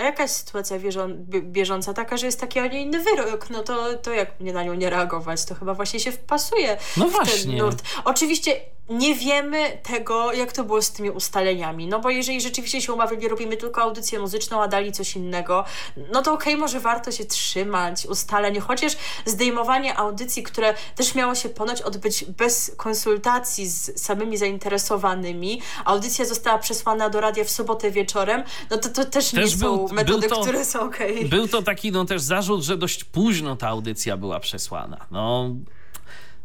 A 0.00 0.02
jaka 0.02 0.22
jest 0.22 0.36
sytuacja 0.36 0.78
bieżą- 0.78 1.14
bie- 1.28 1.42
bieżąca? 1.42 1.94
Taka, 1.94 2.16
że 2.16 2.26
jest 2.26 2.40
taki, 2.40 2.58
a 2.58 2.66
nie 2.66 2.82
inny 2.82 3.00
wyrok. 3.00 3.50
No 3.50 3.62
to, 3.62 3.94
to 3.94 4.12
jak 4.12 4.40
mnie 4.40 4.52
na 4.52 4.62
nią 4.64 4.74
nie 4.74 4.90
reagować? 4.90 5.44
To 5.44 5.54
chyba 5.54 5.74
właśnie 5.74 6.00
się 6.00 6.12
wpasuje 6.12 6.76
No 6.96 7.08
w 7.08 7.10
właśnie. 7.12 7.36
ten 7.52 7.56
nurt. 7.56 7.82
Oczywiście 8.04 8.60
nie 8.88 9.14
wiemy 9.14 9.78
tego, 9.82 10.32
jak 10.32 10.52
to 10.52 10.64
było 10.64 10.82
z 10.82 10.92
tymi 10.92 11.10
ustaleniami. 11.10 11.86
No 11.86 12.00
bo 12.00 12.10
jeżeli 12.10 12.40
rzeczywiście 12.40 12.80
się 12.80 12.92
umawiali, 12.92 13.28
robimy 13.28 13.56
tylko 13.56 13.82
audycję 13.82 14.18
muzyczną, 14.18 14.62
a 14.62 14.68
dali 14.68 14.92
coś 14.92 15.16
innego, 15.16 15.64
no 16.12 16.22
to 16.22 16.32
okej, 16.32 16.56
może 16.56 16.80
warto 16.80 17.12
się 17.12 17.24
trzymać 17.24 18.06
ustaleń, 18.06 18.60
chociaż 18.60 18.96
zdejmowanie 19.26 19.96
audycji, 19.98 20.42
które 20.42 20.74
też 20.96 21.14
miało 21.14 21.34
się 21.34 21.48
ponoć 21.48 21.82
odbyć 21.82 22.24
bez 22.24 22.72
konsultacji 22.76 23.66
z 23.68 24.02
samymi 24.02 24.36
zainteresowanymi, 24.36 25.62
audycja 25.84 26.24
została 26.24 26.58
przesłana 26.58 27.08
do 27.10 27.20
radia 27.20 27.44
w 27.44 27.50
sobotę 27.50 27.90
wieczorem, 27.90 28.42
no 28.70 28.78
to 28.78 28.88
to 28.88 29.04
też, 29.04 29.32
nie 29.32 29.42
Też 29.42 29.50
są 29.52 29.58
był- 29.76 29.88
metody, 29.92 30.28
był 30.28 30.36
to- 30.36 30.42
które 30.42 30.64
są 30.64 30.80
okej. 30.80 31.28
Był 31.28 31.48
to 31.48 31.62
taki 31.62 31.92
no 31.92 32.04
też 32.04 32.22
zarzut, 32.22 32.62
że 32.62 32.76
dość 32.76 33.04
późno 33.04 33.56
ta 33.56 33.68
audycja 33.68 34.16
była 34.16 34.40
przesłana. 34.40 35.06
No, 35.10 35.54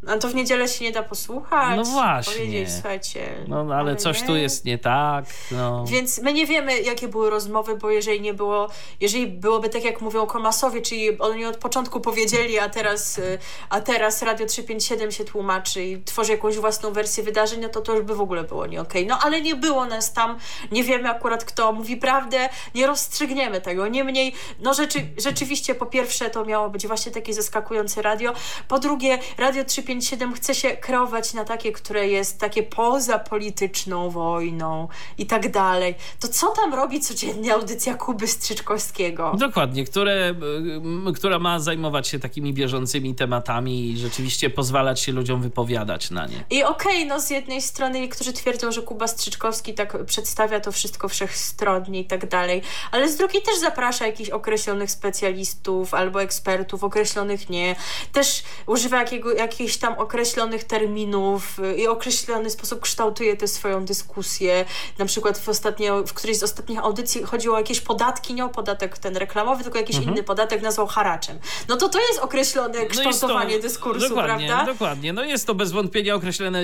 A 0.06 0.18
to 0.18 0.28
w 0.28 0.34
niedzielę 0.34 0.68
się 0.68 0.84
nie 0.84 0.92
da 0.92 1.02
posłuchać. 1.02 1.76
No 1.76 1.84
właśnie. 1.84 2.34
Powiedzieć, 2.34 2.68
słuchajcie. 2.72 3.44
no 3.48 3.74
ale, 3.74 3.96
coś 3.96 4.20
nie. 4.20 4.26
tu 4.26 4.36
jest 4.36 4.64
nie 4.64 4.78
tak. 4.78 5.24
No. 5.50 5.84
Więc 5.88 6.22
my 6.22 6.32
nie 6.32 6.46
wiemy, 6.46 6.80
jakie 6.80 7.08
były 7.08 7.30
rozmowy, 7.30 7.76
bo 7.76 7.90
jeżeli 7.90 8.20
nie 8.20 8.34
było, 8.34 8.68
jeżeli 9.00 9.26
byłoby 9.26 9.68
tak, 9.68 9.84
jak 9.84 10.00
mówią 10.00 10.26
Komasowie, 10.26 10.82
czyli 10.82 11.18
oni 11.18 11.44
od 11.44 11.56
początku 11.56 12.00
powiedzieli, 12.00 12.58
a 12.58 12.68
teraz, 12.68 13.18
y, 13.18 13.38
a 13.70 13.80
teraz 13.80 14.22
Radio 14.22 14.46
357 14.46 15.12
się 15.12 15.24
tłumaczy 15.24 15.84
i 15.84 16.02
tworzy 16.02 16.32
jakąś 16.32 16.56
własną 16.56 16.92
wersję 16.92 17.24
wydarzeń, 17.24 17.60
no 17.60 17.68
to 17.68 17.80
to 17.80 17.94
już 17.94 18.04
by 18.04 18.14
w 18.14 18.20
ogóle 18.20 18.44
było 18.44 18.66
nie 18.66 18.80
okej. 18.80 19.06
No 19.06 19.18
ale 19.22 19.40
nie 19.40 19.54
było 19.54 19.84
nas 19.84 20.12
tam, 20.12 20.38
nie 20.72 20.84
wiemy 20.84 21.10
akurat 21.10 21.44
kto 21.44 21.72
mówi 21.72 21.96
prawdę, 21.96 22.48
nie 22.74 22.86
rozstrzygniemy 22.86 23.60
tego. 23.60 23.88
Niemniej, 23.88 24.34
no 24.60 24.74
rzeczy, 24.74 25.08
rzeczywiście 25.18 25.74
po 25.74 25.86
pierwsze 25.86 26.30
to 26.30 26.44
miało 26.44 26.70
być 26.70 26.86
właśnie 26.86 27.12
takie 27.12 27.34
zaskakujące 27.34 28.02
radio, 28.02 28.32
po 28.68 28.78
drugie 28.78 29.18
Radio 29.38 29.64
357 29.86 30.34
chce 30.34 30.54
się 30.54 30.70
kreować 30.70 31.34
na 31.34 31.44
takie, 31.44 31.72
które 31.72 32.08
jest 32.08 32.40
takie 32.40 32.62
poza 32.62 33.18
polityczną 33.18 34.10
wojną 34.10 34.88
i 35.18 35.26
tak 35.26 35.50
dalej. 35.50 35.94
To 36.20 36.28
co 36.28 36.46
tam 36.50 36.74
robi 36.74 37.00
codziennie 37.00 37.54
audycja 37.54 37.94
Kuby 37.94 38.26
Strzyczkowskiego? 38.26 39.32
Dokładnie, 39.38 39.84
które, 39.84 40.34
m, 40.76 41.12
która 41.16 41.38
ma 41.38 41.60
zajmować 41.60 42.08
się 42.08 42.18
takimi 42.18 42.54
bieżącymi 42.54 43.14
tematami 43.14 43.90
i 43.90 43.98
rzeczywiście 43.98 44.50
pozwalać 44.50 45.00
się 45.00 45.12
ludziom 45.12 45.42
wypowiadać 45.42 46.10
na 46.10 46.26
nie. 46.26 46.44
I 46.50 46.64
okej, 46.64 47.06
no 47.06 47.20
z 47.20 47.30
jednej 47.30 47.62
strony 47.62 48.00
niektórzy 48.00 48.32
twierdzą, 48.32 48.72
że 48.72 48.82
Kuba 48.82 49.06
Strzyczkowski 49.06 49.74
tak 49.74 50.04
przedstawia 50.04 50.60
to 50.60 50.72
wszystko 50.72 51.08
wszechstronnie 51.08 52.00
i 52.00 52.04
tak 52.04 52.28
dalej, 52.28 52.62
ale 52.90 53.08
z 53.08 53.16
drugiej 53.16 53.42
też 53.42 53.58
zaprasza 53.58 54.06
jakichś 54.06 54.30
określonych 54.30 54.90
specjalistów 54.90 55.94
albo 55.94 56.22
ekspertów, 56.22 56.84
określonych 56.84 57.50
nie. 57.50 57.76
Też 58.12 58.42
używa 58.66 58.96
jakiego, 58.98 59.32
jakichś 59.76 59.88
tam 59.96 59.98
określonych 60.04 60.64
terminów 60.64 61.58
y, 61.58 61.76
i 61.76 61.86
określony 61.88 62.50
sposób 62.50 62.80
kształtuje 62.80 63.36
tę 63.36 63.48
swoją 63.48 63.84
dyskusję. 63.84 64.64
Na 64.98 65.04
przykład 65.04 65.38
w, 65.38 65.48
ostatnio, 65.48 66.02
w 66.06 66.12
którejś 66.12 66.38
z 66.38 66.42
ostatnich 66.42 66.78
audycji 66.78 67.22
chodziło 67.22 67.54
o 67.54 67.58
jakieś 67.58 67.80
podatki, 67.80 68.34
nie 68.34 68.44
o 68.44 68.48
podatek 68.48 68.98
ten 68.98 69.16
reklamowy, 69.16 69.62
tylko 69.62 69.78
jakiś 69.78 69.96
inny 69.96 70.22
podatek 70.22 70.62
nazwał 70.62 70.86
haraczem. 70.86 71.38
No 71.68 71.76
to 71.76 71.88
to 71.88 71.98
jest 72.08 72.18
określone 72.20 72.78
Mhm. 72.78 72.88
No 73.04 73.10
kształtowanie 73.10 73.58
dyskursu, 73.58 74.08
dokładnie, 74.08 74.46
prawda? 74.48 74.72
Dokładnie, 74.72 75.12
no 75.12 75.24
jest 75.24 75.46
to 75.46 75.54
bez 75.54 75.72
wątpienia 75.72 76.14
określone, 76.14 76.62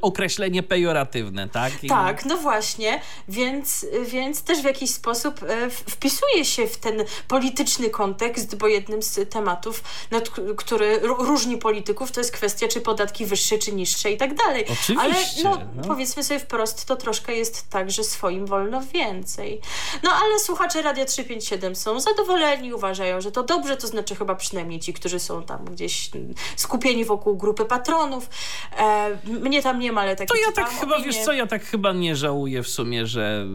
określenie 0.00 0.62
pejoratywne, 0.62 1.48
tak? 1.48 1.84
I- 1.84 1.88
Tak, 1.88 2.24
no 2.24 2.36
właśnie, 2.36 3.00
więc, 3.28 3.86
więc 4.06 4.42
też 4.42 4.60
w 4.60 4.64
jakiś 4.64 4.90
sposób 4.90 5.42
e, 5.42 5.70
wpisuje 5.70 6.44
się 6.44 6.66
w 6.66 6.76
ten 6.76 7.04
polityczny 7.28 7.90
kontekst, 7.90 8.56
bo 8.56 8.66
jednym 8.68 9.02
z 9.02 9.30
tematów, 9.30 9.82
nad 10.10 10.28
który 10.56 11.00
ró- 11.00 11.26
różni 11.26 11.58
polityków, 11.58 12.12
to 12.12 12.20
jest 12.20 12.32
kwestia, 12.38 12.68
czy 12.68 12.80
podatki 12.80 13.26
wyższe, 13.26 13.58
czy 13.58 13.72
niższe 13.72 14.12
i 14.12 14.16
tak 14.16 14.34
dalej. 14.34 14.64
Oczywiście, 14.72 14.94
Ale 14.98 15.14
no, 15.44 15.58
no. 15.76 15.82
powiedzmy 15.82 16.24
sobie 16.24 16.40
wprost, 16.40 16.84
to 16.84 16.96
troszkę 16.96 17.34
jest 17.34 17.70
tak, 17.70 17.90
że 17.90 18.04
swoim 18.04 18.46
wolno 18.46 18.82
więcej. 18.94 19.60
No 20.02 20.10
ale 20.10 20.38
słuchacze 20.38 20.82
Radia 20.82 21.04
357 21.04 21.76
są 21.76 22.00
zadowoleni, 22.00 22.74
uważają, 22.74 23.20
że 23.20 23.32
to 23.32 23.42
dobrze, 23.42 23.76
to 23.76 23.86
znaczy 23.86 24.14
chyba 24.14 24.34
przynajmniej 24.34 24.80
ci, 24.80 24.92
którzy 24.92 25.20
są 25.20 25.42
tam 25.42 25.64
gdzieś 25.64 26.10
skupieni 26.56 27.04
wokół 27.04 27.36
grupy 27.36 27.64
patronów. 27.64 28.30
E, 28.78 29.18
mnie 29.24 29.62
tam 29.62 29.78
nie 29.78 29.92
ma, 29.92 30.00
ale 30.00 30.16
tak 30.16 30.28
To 30.28 30.36
ja 30.36 30.52
tak 30.52 30.70
chyba, 30.70 31.00
wiesz 31.00 31.16
co, 31.16 31.32
ja 31.32 31.46
tak 31.46 31.64
chyba 31.64 31.92
nie 31.92 32.16
żałuję 32.16 32.62
w 32.62 32.68
sumie, 32.68 33.06
że, 33.06 33.46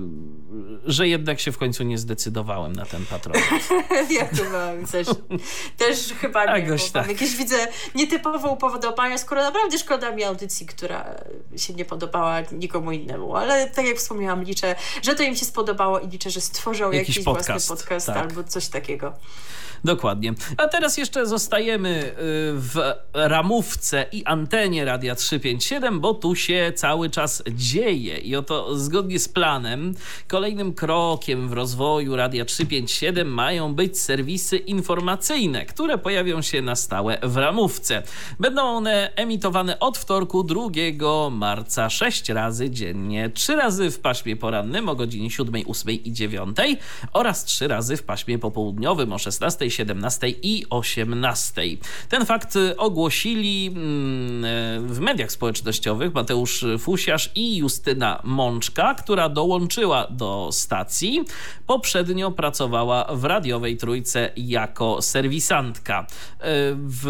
że 0.85 1.07
jednak 1.07 1.39
się 1.39 1.51
w 1.51 1.57
końcu 1.57 1.83
nie 1.83 1.97
zdecydowałem 1.97 2.73
na 2.73 2.85
ten 2.85 3.05
patron. 3.05 3.35
ja 4.19 4.27
chyba 4.27 4.71
też, 4.91 5.07
też 5.77 6.13
chyba 6.21 6.57
nie, 6.57 6.67
tam 6.67 6.77
tak. 6.93 7.07
jakieś 7.07 7.35
widzę 7.35 7.67
nietypowe 7.95 8.39
upodobania, 8.73 9.17
skoro 9.17 9.41
naprawdę 9.41 9.77
szkoda 9.77 10.11
mi 10.11 10.23
audycji, 10.23 10.65
która 10.65 11.15
się 11.57 11.73
nie 11.73 11.85
podobała 11.85 12.41
nikomu 12.51 12.91
innemu, 12.91 13.35
ale 13.35 13.69
tak 13.69 13.85
jak 13.85 13.97
wspomniałam, 13.97 14.43
liczę, 14.43 14.75
że 15.01 15.15
to 15.15 15.23
im 15.23 15.35
się 15.35 15.45
spodobało 15.45 15.99
i 15.99 16.07
liczę, 16.07 16.29
że 16.29 16.41
stworzą 16.41 16.91
Jakiś 16.91 17.09
jakiś, 17.09 17.25
podcast, 17.25 17.49
własny 17.49 17.75
podcast 17.75 18.07
tak. 18.07 18.17
albo 18.17 18.43
coś 18.43 18.67
takiego. 18.67 19.13
Dokładnie. 19.83 20.33
A 20.57 20.67
teraz 20.67 20.97
jeszcze 20.97 21.25
zostajemy 21.25 21.89
y, 21.89 22.13
w 22.53 22.93
ramówce 23.13 24.05
i 24.11 24.25
antenie 24.25 24.85
Radia 24.85 25.15
357, 25.15 25.99
bo 25.99 26.13
tu 26.13 26.35
się 26.35 26.71
cały 26.75 27.09
czas 27.09 27.43
dzieje 27.51 28.17
i 28.17 28.35
oto 28.35 28.77
zgodnie 28.77 29.19
z 29.19 29.29
planem 29.29 29.95
kolejnym 30.27 30.73
krokiem 30.73 31.49
w 31.49 31.53
rozwoju 31.53 32.15
Radia 32.15 32.45
357 32.45 33.27
mają 33.27 33.75
być 33.75 34.01
serwisy 34.01 34.57
informacyjne, 34.57 35.65
które 35.65 35.97
pojawią 35.97 36.41
się 36.41 36.61
na 36.61 36.75
stałe 36.75 37.17
w 37.23 37.37
ramówce. 37.37 38.03
Będą 38.39 38.62
one 38.63 39.11
emitowane 39.15 39.79
od 39.79 39.97
wtorku 39.97 40.43
2 40.43 41.29
marca 41.31 41.89
6 41.89 42.29
razy 42.29 42.69
dziennie, 42.69 43.29
3 43.29 43.55
razy 43.55 43.91
w 43.91 43.99
paśmie 43.99 44.35
porannym 44.35 44.89
o 44.89 44.95
godzinie 44.95 45.31
7, 45.31 45.63
8 45.67 45.91
i 45.91 46.13
9 46.13 46.57
oraz 47.13 47.45
3 47.45 47.67
razy 47.67 47.97
w 47.97 48.03
paśmie 48.03 48.39
popołudniowym 48.39 49.13
o 49.13 49.17
16, 49.17 49.71
17 49.71 50.29
i 50.29 50.65
18. 50.69 51.61
Ten 52.09 52.25
fakt 52.25 52.57
ogłosili 52.77 53.67
mm, 53.67 54.87
w 54.87 54.99
mediach 54.99 55.31
społecznościowych 55.31 56.13
Mateusz 56.13 56.65
Fusiarz 56.79 57.31
i 57.35 57.57
Justyna 57.57 58.21
Mączka, 58.23 58.95
która 58.95 59.29
dołączyła 59.29 60.07
do 60.09 60.49
stacji. 60.51 61.25
Poprzednio 61.67 62.31
pracowała 62.31 63.05
w 63.15 63.23
radiowej 63.23 63.77
trójce 63.77 64.29
jako 64.37 65.01
serwisantka 65.01 65.99
e, 65.99 66.05
w 66.75 67.07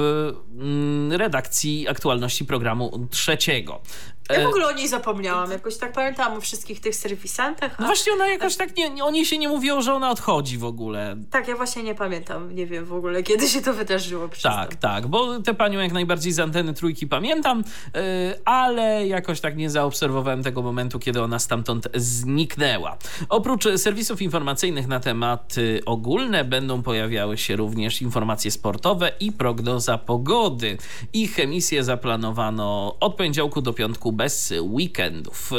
mm, 0.54 1.12
redakcji 1.44 1.88
aktualności 1.88 2.46
programu 2.46 3.08
trzeciego. 3.12 3.82
Ja 4.30 4.36
E, 4.36 4.44
w 4.44 4.48
ogóle 4.48 4.68
o 4.68 4.72
niej 4.72 4.88
zapomniałam, 4.88 5.52
jakoś 5.52 5.78
tak 5.78 5.92
pamiętałam 5.92 6.38
o 6.38 6.42
wszystkich 6.42 6.80
tych 6.80 6.96
serwisantach, 6.96 7.80
No 7.80 7.86
właśnie 7.86 8.14
ona 8.14 8.28
jakoś 8.28 8.56
tak, 8.56 8.78
nie, 8.78 9.06
o 9.06 9.12
niej 9.12 9.26
się 9.26 9.38
nie 9.38 9.50
mówiło, 9.50 9.82
że 9.82 9.94
ona 9.94 10.12
odchodzi 10.12 10.58
w 10.58 10.66
ogóle. 10.66 11.16
tak, 11.32 11.48
ja 11.48 11.56
właśnie 11.56 11.84
nie 11.84 11.96
pamiętam, 11.96 12.56
nie 12.56 12.66
wiem 12.66 12.86
w 12.86 12.94
ogóle, 12.94 13.24
kiedy 13.24 13.48
się 13.48 13.62
to 13.62 13.74
wydarzyło. 13.74 14.30
Tak, 14.44 14.76
tak, 14.76 15.08
bo 15.08 15.40
tę 15.40 15.54
panią 15.54 15.80
jak 15.80 15.92
najbardziej 15.94 16.32
z 16.32 16.40
anteny 16.40 16.74
trójki 16.74 17.08
pamiętam, 17.08 17.64
yy, 17.94 18.02
ale 18.46 19.08
jakoś 19.08 19.42
tak 19.42 19.58
nie 19.58 19.70
zaobserwowałem 19.70 20.44
tego 20.44 20.62
momentu, 20.62 21.00
kiedy 21.00 21.22
ona 21.22 21.40
stamtąd 21.40 21.88
zniknęła. 21.96 22.98
Oprócz 23.30 23.68
serwisów 23.78 24.22
informacyjnych 24.22 24.88
na 24.88 25.00
tematy 25.00 25.82
ogólne 25.86 26.46
będą 26.46 26.84
pojawiały 26.84 27.38
się 27.38 27.56
również 27.56 28.02
informacje 28.02 28.52
sportowe 28.52 29.12
i 29.20 29.32
prognoza 29.32 29.98
pogody. 29.98 30.78
Ich 31.14 31.40
emisję 31.40 31.84
zaplanowano 31.84 32.96
od 33.00 33.16
poniedziałku 33.16 33.62
do 33.62 33.74
piątku 33.74 34.13
bez 34.16 34.54
weekendów. 34.62 35.52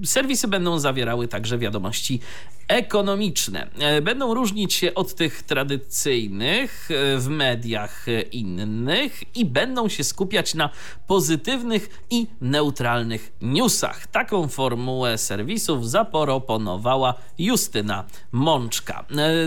Yy, 0.00 0.06
Serwisy 0.06 0.48
będą 0.48 0.78
zawierały 0.78 1.28
także 1.28 1.58
wiadomości 1.58 2.20
ekonomiczne. 2.68 3.70
E, 3.78 4.02
Będą 4.02 4.34
różnić 4.34 4.74
się 4.74 4.94
od 4.94 5.14
tych 5.14 5.42
tradycyjnych 5.42 6.88
e, 6.90 7.18
w 7.18 7.28
mediach 7.28 8.06
innych 8.32 9.36
i 9.36 9.44
będą 9.44 9.88
się 9.88 10.04
skupiać 10.04 10.54
na 10.54 10.70
pozytywnych 11.06 11.88
i 12.10 12.26
neutralnych 12.40 13.32
newsach. 13.42 14.06
Taką 14.06 14.48
formułę 14.48 15.18
serwisów 15.18 15.90
zaproponowała 15.90 17.14
Justyna 17.38 18.04
Mączka. 18.32 19.04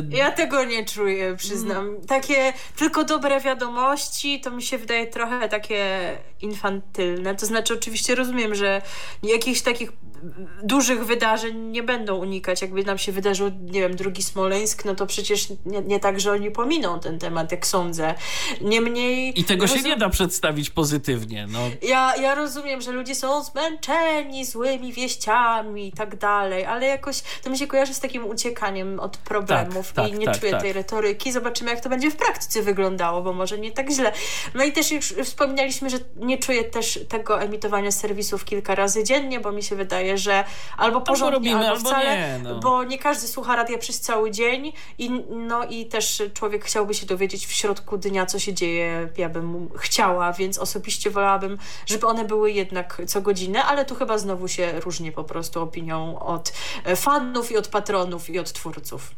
Ja 0.09 0.31
tego 0.31 0.63
nie 0.63 0.85
czuję, 0.85 1.35
przyznam. 1.37 1.95
Takie 2.07 2.53
tylko 2.75 3.03
dobre 3.03 3.39
wiadomości, 3.41 4.41
to 4.41 4.51
mi 4.51 4.61
się 4.63 4.77
wydaje 4.77 5.07
trochę 5.07 5.49
takie 5.49 5.87
infantylne. 6.43 7.35
To 7.35 7.45
znaczy, 7.45 7.73
oczywiście 7.73 8.15
rozumiem, 8.15 8.55
że 8.55 8.81
jakichś 9.23 9.61
takich 9.61 9.91
dużych 10.63 11.05
wydarzeń 11.05 11.57
nie 11.57 11.83
będą 11.83 12.15
unikać. 12.17 12.61
Jakby 12.61 12.83
nam 12.83 12.97
się 12.97 13.11
wydarzył, 13.11 13.51
nie 13.61 13.81
wiem, 13.81 13.95
drugi 13.95 14.23
Smoleńsk, 14.23 14.85
no 14.85 14.95
to 14.95 15.05
przecież 15.07 15.47
nie, 15.65 15.81
nie 15.81 15.99
tak, 15.99 16.19
że 16.19 16.31
oni 16.31 16.51
pominą 16.51 16.99
ten 16.99 17.19
temat, 17.19 17.51
jak 17.51 17.67
sądzę. 17.67 18.15
Niemniej... 18.61 19.39
I 19.39 19.43
tego 19.43 19.67
się 19.67 19.75
rozum- 19.75 19.85
nie 19.85 19.97
da 19.97 20.09
przedstawić 20.09 20.69
pozytywnie. 20.69 21.47
No, 21.49 21.59
Ja, 21.81 22.15
ja 22.15 22.35
rozumiem, 22.35 22.81
że 22.81 22.91
ludzie 22.91 23.15
są 23.15 23.43
zmęczeni 23.43 24.45
złymi 24.45 24.93
wieściami 24.93 25.87
i 25.87 25.91
tak 25.91 26.15
dalej, 26.17 26.65
ale 26.65 26.85
jakoś 26.85 27.21
to 27.43 27.49
mi 27.49 27.57
się 27.57 27.67
kojarzy 27.67 27.93
z 27.93 27.99
takim 27.99 28.25
uciekaniem 28.25 28.99
od 28.99 29.17
problemów 29.17 29.93
Tak, 29.93 30.07
i 30.07 30.11
tak, 30.11 30.19
nie 30.19 30.25
tak, 30.25 30.39
czuję 30.39 30.51
tak. 30.51 30.61
tej 30.61 30.73
retoryki. 30.73 31.31
Zobaczymy, 31.31 31.71
jak 31.71 31.81
to 31.81 31.89
będzie 31.89 32.11
w 32.11 32.15
praktyce 32.15 32.61
wyglądało, 32.61 33.21
bo 33.21 33.33
może 33.33 33.59
nie 33.59 33.71
tak 33.71 33.91
źle. 33.91 34.11
No 34.55 34.63
i 34.63 34.71
też 34.71 34.91
już 34.91 35.05
wspominaliśmy, 35.23 35.89
że 35.89 35.97
nie 36.15 36.37
czuję 36.37 36.63
też 36.63 36.99
tego 37.09 37.41
emitowania 37.41 37.91
serwisów 37.91 38.45
kilka 38.45 38.75
razy 38.75 39.03
dziennie, 39.03 39.39
bo 39.39 39.51
mi 39.51 39.63
się 39.63 39.75
wydaje, 39.75 40.10
że 40.17 40.43
albo 40.77 41.01
porządnie, 41.01 41.33
robimy, 41.33 41.55
albo, 41.55 41.69
albo 41.69 41.89
wcale, 41.89 42.15
nie, 42.15 42.39
no. 42.43 42.59
bo 42.59 42.83
nie 42.83 42.97
każdy 42.97 43.27
słucha 43.27 43.55
radia 43.55 43.77
przez 43.77 43.99
cały 43.99 44.31
dzień 44.31 44.73
i, 44.97 45.09
no 45.29 45.65
i 45.65 45.85
też 45.85 46.23
człowiek 46.33 46.65
chciałby 46.65 46.93
się 46.93 47.05
dowiedzieć 47.05 47.45
w 47.45 47.51
środku 47.51 47.97
dnia, 47.97 48.25
co 48.25 48.39
się 48.39 48.53
dzieje, 48.53 49.09
ja 49.17 49.29
bym 49.29 49.69
chciała, 49.75 50.33
więc 50.33 50.57
osobiście 50.57 51.09
wolałabym, 51.09 51.57
żeby 51.85 52.07
one 52.07 52.25
były 52.25 52.51
jednak 52.51 53.01
co 53.07 53.21
godzinę, 53.21 53.63
ale 53.63 53.85
tu 53.85 53.95
chyba 53.95 54.17
znowu 54.17 54.47
się 54.47 54.79
różni 54.79 55.11
po 55.11 55.23
prostu 55.23 55.61
opinią 55.61 56.19
od 56.19 56.53
fanów 56.95 57.51
i 57.51 57.57
od 57.57 57.67
patronów 57.67 58.29
i 58.29 58.39
od 58.39 58.53
twórców. 58.53 59.11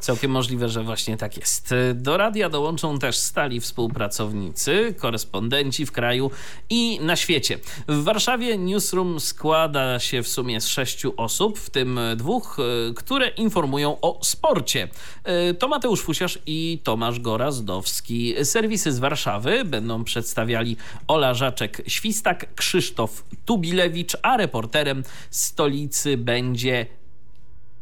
Całkiem 0.00 0.30
możliwe, 0.30 0.68
że 0.68 0.82
właśnie 0.82 1.16
tak 1.16 1.36
jest. 1.36 1.74
Do 1.94 2.16
radia 2.16 2.48
dołączą 2.48 2.98
też 2.98 3.16
stali 3.16 3.60
współpracownicy, 3.60 4.94
korespondenci 4.98 5.86
w 5.86 5.92
kraju 5.92 6.30
i 6.70 6.98
na 7.02 7.16
świecie. 7.16 7.58
W 7.88 8.02
Warszawie 8.02 8.58
newsroom 8.58 9.20
składa 9.20 9.98
się 9.98 10.22
w 10.22 10.28
sumie 10.28 10.60
z 10.60 10.66
sześciu 10.66 11.14
osób, 11.16 11.58
w 11.58 11.70
tym 11.70 12.00
dwóch, 12.16 12.56
e, 12.58 12.94
które 12.94 13.28
informują 13.28 14.00
o 14.00 14.18
sporcie. 14.22 14.88
E, 15.24 15.54
To 15.54 15.68
Mateusz 15.68 16.00
Fusiarz 16.00 16.38
i 16.46 16.80
Tomasz 16.84 17.20
Gorazdowski. 17.20 18.34
Serwisy 18.44 18.92
z 18.92 18.98
Warszawy 18.98 19.64
będą 19.64 20.04
przedstawiali 20.04 20.76
Ola 21.08 21.34
Żaczek-Świstak, 21.34 22.46
Krzysztof 22.56 23.24
Tubilewicz, 23.44 24.16
a 24.22 24.36
reporterem 24.36 25.02
stolicy 25.30 26.16
będzie 26.16 26.86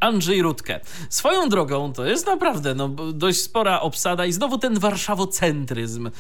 Andrzej 0.01 0.43
Rutkę. 0.43 0.81
Swoją 1.11 1.49
drogą 1.49 1.93
to 1.93 2.07
jest 2.07 2.27
naprawdę 2.27 2.75
no, 2.75 2.89
dość 3.12 3.41
spora 3.41 3.81
obsada 3.81 4.27
i 4.27 4.33
znowu 4.33 4.59
ten 4.59 4.79
warszawocentryzm. 4.79 6.07
Y, 6.07 6.12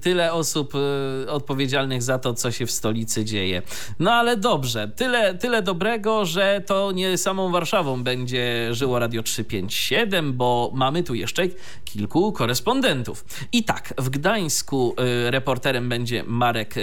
Tyle 0.00 0.32
osób 0.32 0.74
y, 0.74 1.30
odpowiedzialnych 1.30 2.02
za 2.02 2.18
to, 2.18 2.34
co 2.34 2.50
się 2.50 2.66
w 2.66 2.70
stolicy 2.70 3.24
dzieje. 3.24 3.62
No 3.98 4.12
ale 4.12 4.36
dobrze, 4.36 4.88
tyle, 4.96 5.34
tyle 5.34 5.62
dobrego, 5.62 6.24
że 6.24 6.62
to 6.66 6.92
nie 6.92 7.18
samą 7.18 7.50
Warszawą 7.50 8.02
będzie 8.02 8.68
żyło 8.70 8.98
Radio 8.98 9.22
357, 9.22 10.32
bo 10.32 10.70
mamy 10.74 11.02
tu 11.02 11.14
jeszcze 11.14 11.42
kilku 11.84 12.32
korespondentów. 12.32 13.24
I 13.52 13.64
tak, 13.64 13.94
w 13.98 14.10
Gdańsku 14.10 14.94
y, 15.26 15.30
reporterem 15.30 15.88
będzie 15.88 16.24
Marek 16.26 16.74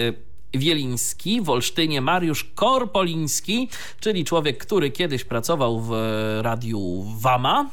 Wieliński, 0.53 1.41
w 1.41 1.49
Olsztynie 1.49 2.01
Mariusz 2.01 2.43
Korpoliński, 2.43 3.69
czyli 3.99 4.26
człowiek, 4.26 4.57
który 4.57 4.91
kiedyś 4.91 5.23
pracował 5.23 5.81
w 5.81 5.93
e, 5.93 6.41
radiu 6.41 7.05
Wama. 7.19 7.69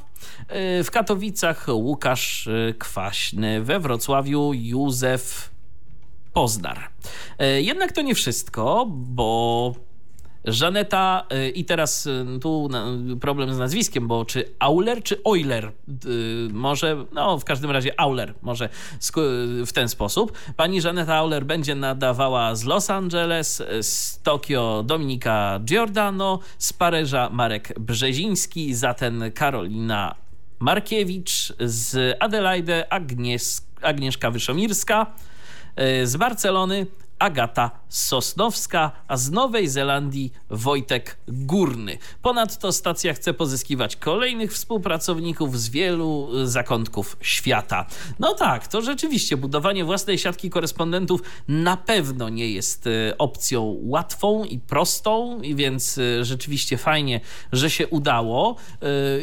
E, 0.49 0.85
W 0.85 0.91
Katowicach 0.91 1.67
Łukasz 1.73 2.47
e, 2.47 2.75
Kwaśny, 2.79 3.63
we 3.63 3.81
Wrocławiu 3.81 4.53
Józef 4.55 5.51
Pozdar. 6.33 6.79
E, 7.39 7.63
Jednak 7.63 7.93
to 7.93 8.03
nie 8.03 8.15
wszystko, 8.15 8.87
bo 8.91 9.75
Żaneta 10.47 11.27
y, 11.33 11.49
i 11.51 11.65
teraz 11.65 12.07
y, 12.07 12.25
tu 12.43 12.69
problem 13.21 13.55
z 13.55 13.59
nazwiskiem, 13.59 14.09
bo 14.09 14.25
czy 14.25 14.45
Auler 14.59 15.03
czy 15.03 15.23
Euler? 15.25 15.73
Y, 16.07 16.49
Może, 16.53 17.05
no 17.13 17.39
w 17.39 17.45
każdym 17.45 17.71
razie 17.71 18.01
Auler, 18.01 18.35
może 18.43 18.69
w 19.67 19.73
ten 19.73 19.89
sposób. 19.89 20.33
Pani 20.57 20.81
Żaneta 20.81 21.15
Auler 21.15 21.45
będzie 21.45 21.75
nadawała 21.75 22.55
z 22.55 22.65
Los 22.65 22.91
Angeles, 22.91 23.63
z 23.81 24.23
Tokio 24.23 24.83
Dominika 24.87 25.61
Giordano, 25.65 26.39
z 26.59 26.73
Paryża 26.73 27.31
Marek 27.33 27.81
Brzeziński, 27.81 28.75
zatem 28.75 29.25
Karolina 29.35 30.15
Markiewicz, 30.59 31.53
z 31.61 32.17
Adelaide 32.21 32.85
Agnies- 32.91 33.63
Agnieszka 33.83 34.31
Wyszomirska, 34.31 35.07
z 36.05 36.17
Barcelony 36.17 36.87
Agata 37.19 37.71
Sosnowska, 37.89 38.93
a 39.09 39.17
z 39.17 39.31
Nowej 39.31 39.69
Zelandii 39.69 40.33
Wojtek 40.51 41.19
Górny. 41.29 41.99
Ponadto 42.23 42.73
stacja 42.73 43.15
chce 43.15 43.35
pozyskiwać 43.35 43.97
kolejnych 43.97 44.53
współpracowników 44.53 45.61
z 45.61 45.69
wielu 45.69 46.29
zakątków 46.45 47.17
świata. 47.21 47.87
No 48.19 48.35
tak, 48.35 48.69
to 48.69 48.83
rzeczywiście 48.83 49.37
budowanie 49.37 49.85
własnej 49.85 50.19
siatki 50.19 50.51
korespondentów 50.51 51.23
na 51.49 51.77
pewno 51.77 52.29
nie 52.29 52.51
jest 52.51 52.87
e, 52.87 53.19
opcją 53.19 53.77
łatwą 53.83 54.45
i 54.45 54.59
prostą, 54.59 55.41
i 55.43 55.55
więc 55.55 55.99
e, 55.99 56.25
rzeczywiście 56.25 56.79
fajnie, 56.79 57.21
że 57.53 57.71
się 57.71 57.89
udało 57.89 58.57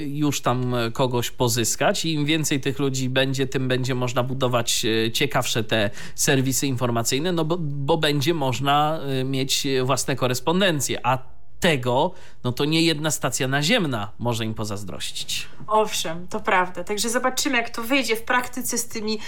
już 0.07 0.41
tam 0.41 0.75
kogoś 0.93 1.31
pozyskać. 1.31 2.05
I 2.05 2.13
im 2.13 2.25
więcej 2.25 2.61
tych 2.61 2.79
ludzi 2.79 3.09
będzie, 3.09 3.47
tym 3.47 3.67
będzie 3.67 3.95
można 3.95 4.23
budować 4.23 4.85
ciekawsze 5.13 5.63
te 5.63 5.89
serwisy 6.15 6.67
informacyjne, 6.67 7.31
no 7.31 7.45
bo 7.45 7.57
bo 7.85 7.97
będzie 7.97 8.33
można 8.33 8.99
y, 9.21 9.23
mieć 9.23 9.67
własne 9.83 10.15
korespondencje, 10.15 11.07
a 11.07 11.17
tego, 11.63 12.11
no 12.43 12.51
to 12.51 12.65
nie 12.65 12.81
jedna 12.81 13.11
stacja 13.11 13.47
naziemna 13.47 14.11
może 14.19 14.45
im 14.45 14.53
pozazdrościć. 14.53 15.47
Owszem, 15.67 16.27
to 16.27 16.39
prawda. 16.39 16.83
Także 16.83 17.09
zobaczymy, 17.09 17.57
jak 17.57 17.69
to 17.69 17.81
wyjdzie 17.81 18.15
w 18.15 18.23
praktyce 18.23 18.77
z 18.77 18.87
tymi 18.87 19.19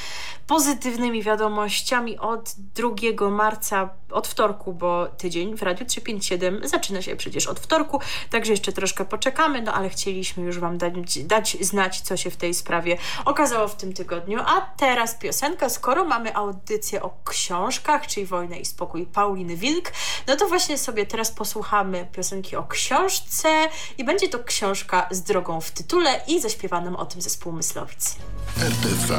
pozytywnymi 0.48 1.24
wiadomościami 1.24 2.18
od 2.18 2.56
2 2.58 3.30
marca, 3.30 3.90
od 4.12 4.28
wtorku, 4.28 4.74
bo 4.74 5.08
tydzień 5.18 5.58
w 5.58 5.64
Radiu 5.64 5.86
357 5.86 6.68
zaczyna 6.68 7.02
się 7.02 7.16
przecież 7.16 7.48
od 7.48 7.60
wtorku, 7.60 8.00
także 8.30 8.52
jeszcze 8.52 8.72
troszkę 8.72 9.06
poczekamy, 9.06 9.62
no 9.62 9.74
ale 9.74 9.90
chcieliśmy 9.90 10.44
już 10.44 10.60
Wam 10.60 10.78
dać, 10.78 11.24
dać 11.24 11.58
znać, 11.62 12.02
co 12.02 12.18
się 12.18 12.32
w 12.32 12.36
tej 12.36 12.54
sprawie 12.54 12.98
okazało 13.26 13.68
w 13.68 13.76
tym 13.76 13.94
tygodniu. 13.94 14.40
A 14.46 14.62
teraz 14.62 15.16
piosenka, 15.16 15.70
skoro 15.70 16.06
mamy 16.06 16.36
audycję 16.36 17.02
o 17.02 17.18
książkach, 17.26 18.08
czyli 18.08 18.26
Wojna 18.26 18.56
i 18.56 18.66
Spokój 18.66 19.06
Pauliny 19.06 19.56
Wilk, 19.56 19.92
no 20.28 20.36
to 20.36 20.48
właśnie 20.48 20.78
sobie 20.78 21.06
teraz 21.06 21.32
posłuchamy 21.32 22.08
piosenki 22.12 22.25
o 22.58 22.64
książce 22.64 23.50
i 23.98 24.04
będzie 24.04 24.30
to 24.30 24.44
książka 24.44 25.08
z 25.12 25.22
drogą 25.22 25.62
w 25.62 25.72
tytule 25.72 26.22
i 26.28 26.42
zaśpiewanym 26.42 26.96
o 26.96 27.06
tym 27.06 27.22
zespół 27.22 27.54
Myslowic. 27.54 28.16
RTV. 28.60 29.16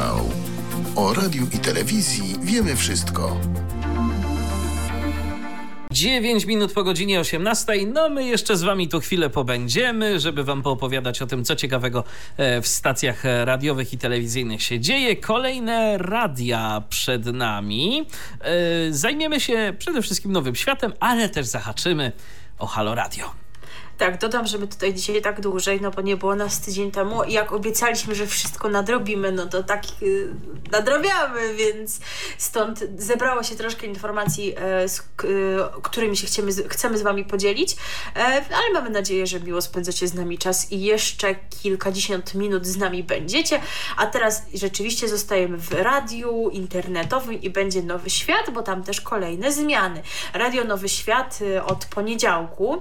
O 0.96 1.14
radiu 1.14 1.46
i 1.52 1.58
telewizji 1.58 2.36
wiemy 2.40 2.76
wszystko. 2.76 3.36
9 5.96 6.44
minut 6.44 6.72
po 6.72 6.84
godzinie 6.84 7.20
18. 7.20 7.72
No 7.92 8.08
my 8.08 8.24
jeszcze 8.24 8.56
z 8.56 8.62
wami 8.62 8.88
tu 8.88 9.00
chwilę 9.00 9.30
pobędziemy, 9.30 10.20
żeby 10.20 10.44
wam 10.44 10.62
poopowiadać 10.62 11.22
o 11.22 11.26
tym, 11.26 11.44
co 11.44 11.56
ciekawego 11.56 12.04
e, 12.36 12.62
w 12.62 12.66
stacjach 12.66 13.24
radiowych 13.44 13.92
i 13.92 13.98
telewizyjnych 13.98 14.62
się 14.62 14.80
dzieje. 14.80 15.16
Kolejne 15.16 15.98
radia 15.98 16.82
przed 16.88 17.26
nami. 17.26 18.06
E, 18.40 18.52
zajmiemy 18.90 19.40
się 19.40 19.74
przede 19.78 20.02
wszystkim 20.02 20.32
Nowym 20.32 20.54
Światem, 20.54 20.92
ale 21.00 21.28
też 21.28 21.46
zahaczymy 21.46 22.12
o 22.58 22.66
Halo 22.66 22.94
Radio. 22.94 23.45
Tak, 23.98 24.18
dodam, 24.18 24.47
że 24.47 24.59
my 24.59 24.66
tutaj 24.66 24.94
dzisiaj 24.94 25.23
tak 25.23 25.40
dłużej, 25.40 25.81
no 25.81 25.90
bo 25.90 26.02
nie 26.02 26.16
było 26.16 26.35
nas 26.35 26.60
tydzień 26.60 26.90
temu 26.90 27.24
i 27.24 27.32
jak 27.32 27.52
obiecaliśmy, 27.52 28.14
że 28.14 28.27
wszystko 28.27 28.68
nadrobimy, 28.68 29.32
no 29.32 29.47
to 29.47 29.62
tak 29.62 30.02
yy, 30.02 30.35
nadrabiamy, 30.73 31.55
więc 31.55 32.01
stąd 32.39 32.85
zebrało 32.98 33.43
się 33.43 33.55
troszkę 33.55 33.86
informacji, 33.86 34.55
e, 34.56 34.89
z, 34.89 35.02
którymi 35.82 36.16
się 36.16 36.27
chcemy, 36.27 36.52
chcemy 36.68 36.98
z 36.98 37.02
Wami 37.02 37.24
podzielić, 37.24 37.77
e, 38.16 38.18
ale 38.35 38.73
mamy 38.74 38.90
nadzieję, 38.90 39.27
że 39.27 39.40
miło 39.40 39.62
spędzacie 39.62 40.09
z 40.09 40.14
nami 40.14 40.39
czas 40.39 40.73
i 40.73 40.81
jeszcze 40.81 41.35
kilkadziesiąt 41.35 42.35
minut 42.35 42.66
z 42.66 42.77
nami 42.77 43.05
będziecie, 43.05 43.60
a 43.97 44.06
teraz 44.06 44.43
rzeczywiście 44.55 45.09
zostajemy 45.09 45.56
w 45.56 45.73
radiu 45.73 46.51
internetowym 46.51 47.43
i 47.43 47.51
będzie 47.51 47.82
Nowy 47.82 48.10
Świat, 48.10 48.51
bo 48.51 48.62
tam 48.62 48.82
też 48.82 49.01
kolejne 49.01 49.52
zmiany. 49.52 50.02
Radio 50.35 50.64
Nowy 50.64 50.89
Świat 50.89 51.39
y, 51.43 51.62
od 51.62 51.85
poniedziałku 51.85 52.81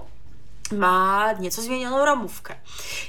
ma 0.72 1.34
nieco 1.40 1.62
zmienioną 1.62 2.06
ramówkę. 2.06 2.56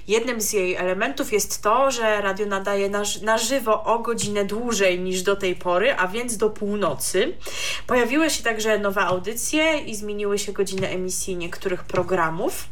Jednym 0.09 0.41
z 0.41 0.53
jej 0.53 0.75
elementów 0.75 1.33
jest 1.33 1.63
to, 1.63 1.91
że 1.91 2.21
radio 2.21 2.47
nadaje 2.47 2.91
na, 2.91 3.03
na 3.23 3.39
żywo 3.39 3.85
o 3.85 3.99
godzinę 3.99 4.45
dłużej 4.45 5.01
niż 5.01 5.23
do 5.23 5.37
tej 5.37 5.57
pory, 5.57 5.95
a 5.95 6.09
więc 6.09 6.37
do 6.37 6.51
północy. 6.51 7.37
Pojawiły 7.87 8.31
się 8.31 8.43
także 8.43 8.79
nowe 8.79 9.01
audycje 9.01 9.79
i 9.79 9.95
zmieniły 9.95 10.39
się 10.39 10.53
godziny 10.53 10.89
emisji 10.89 11.37
niektórych 11.37 11.85
programów. 11.85 12.65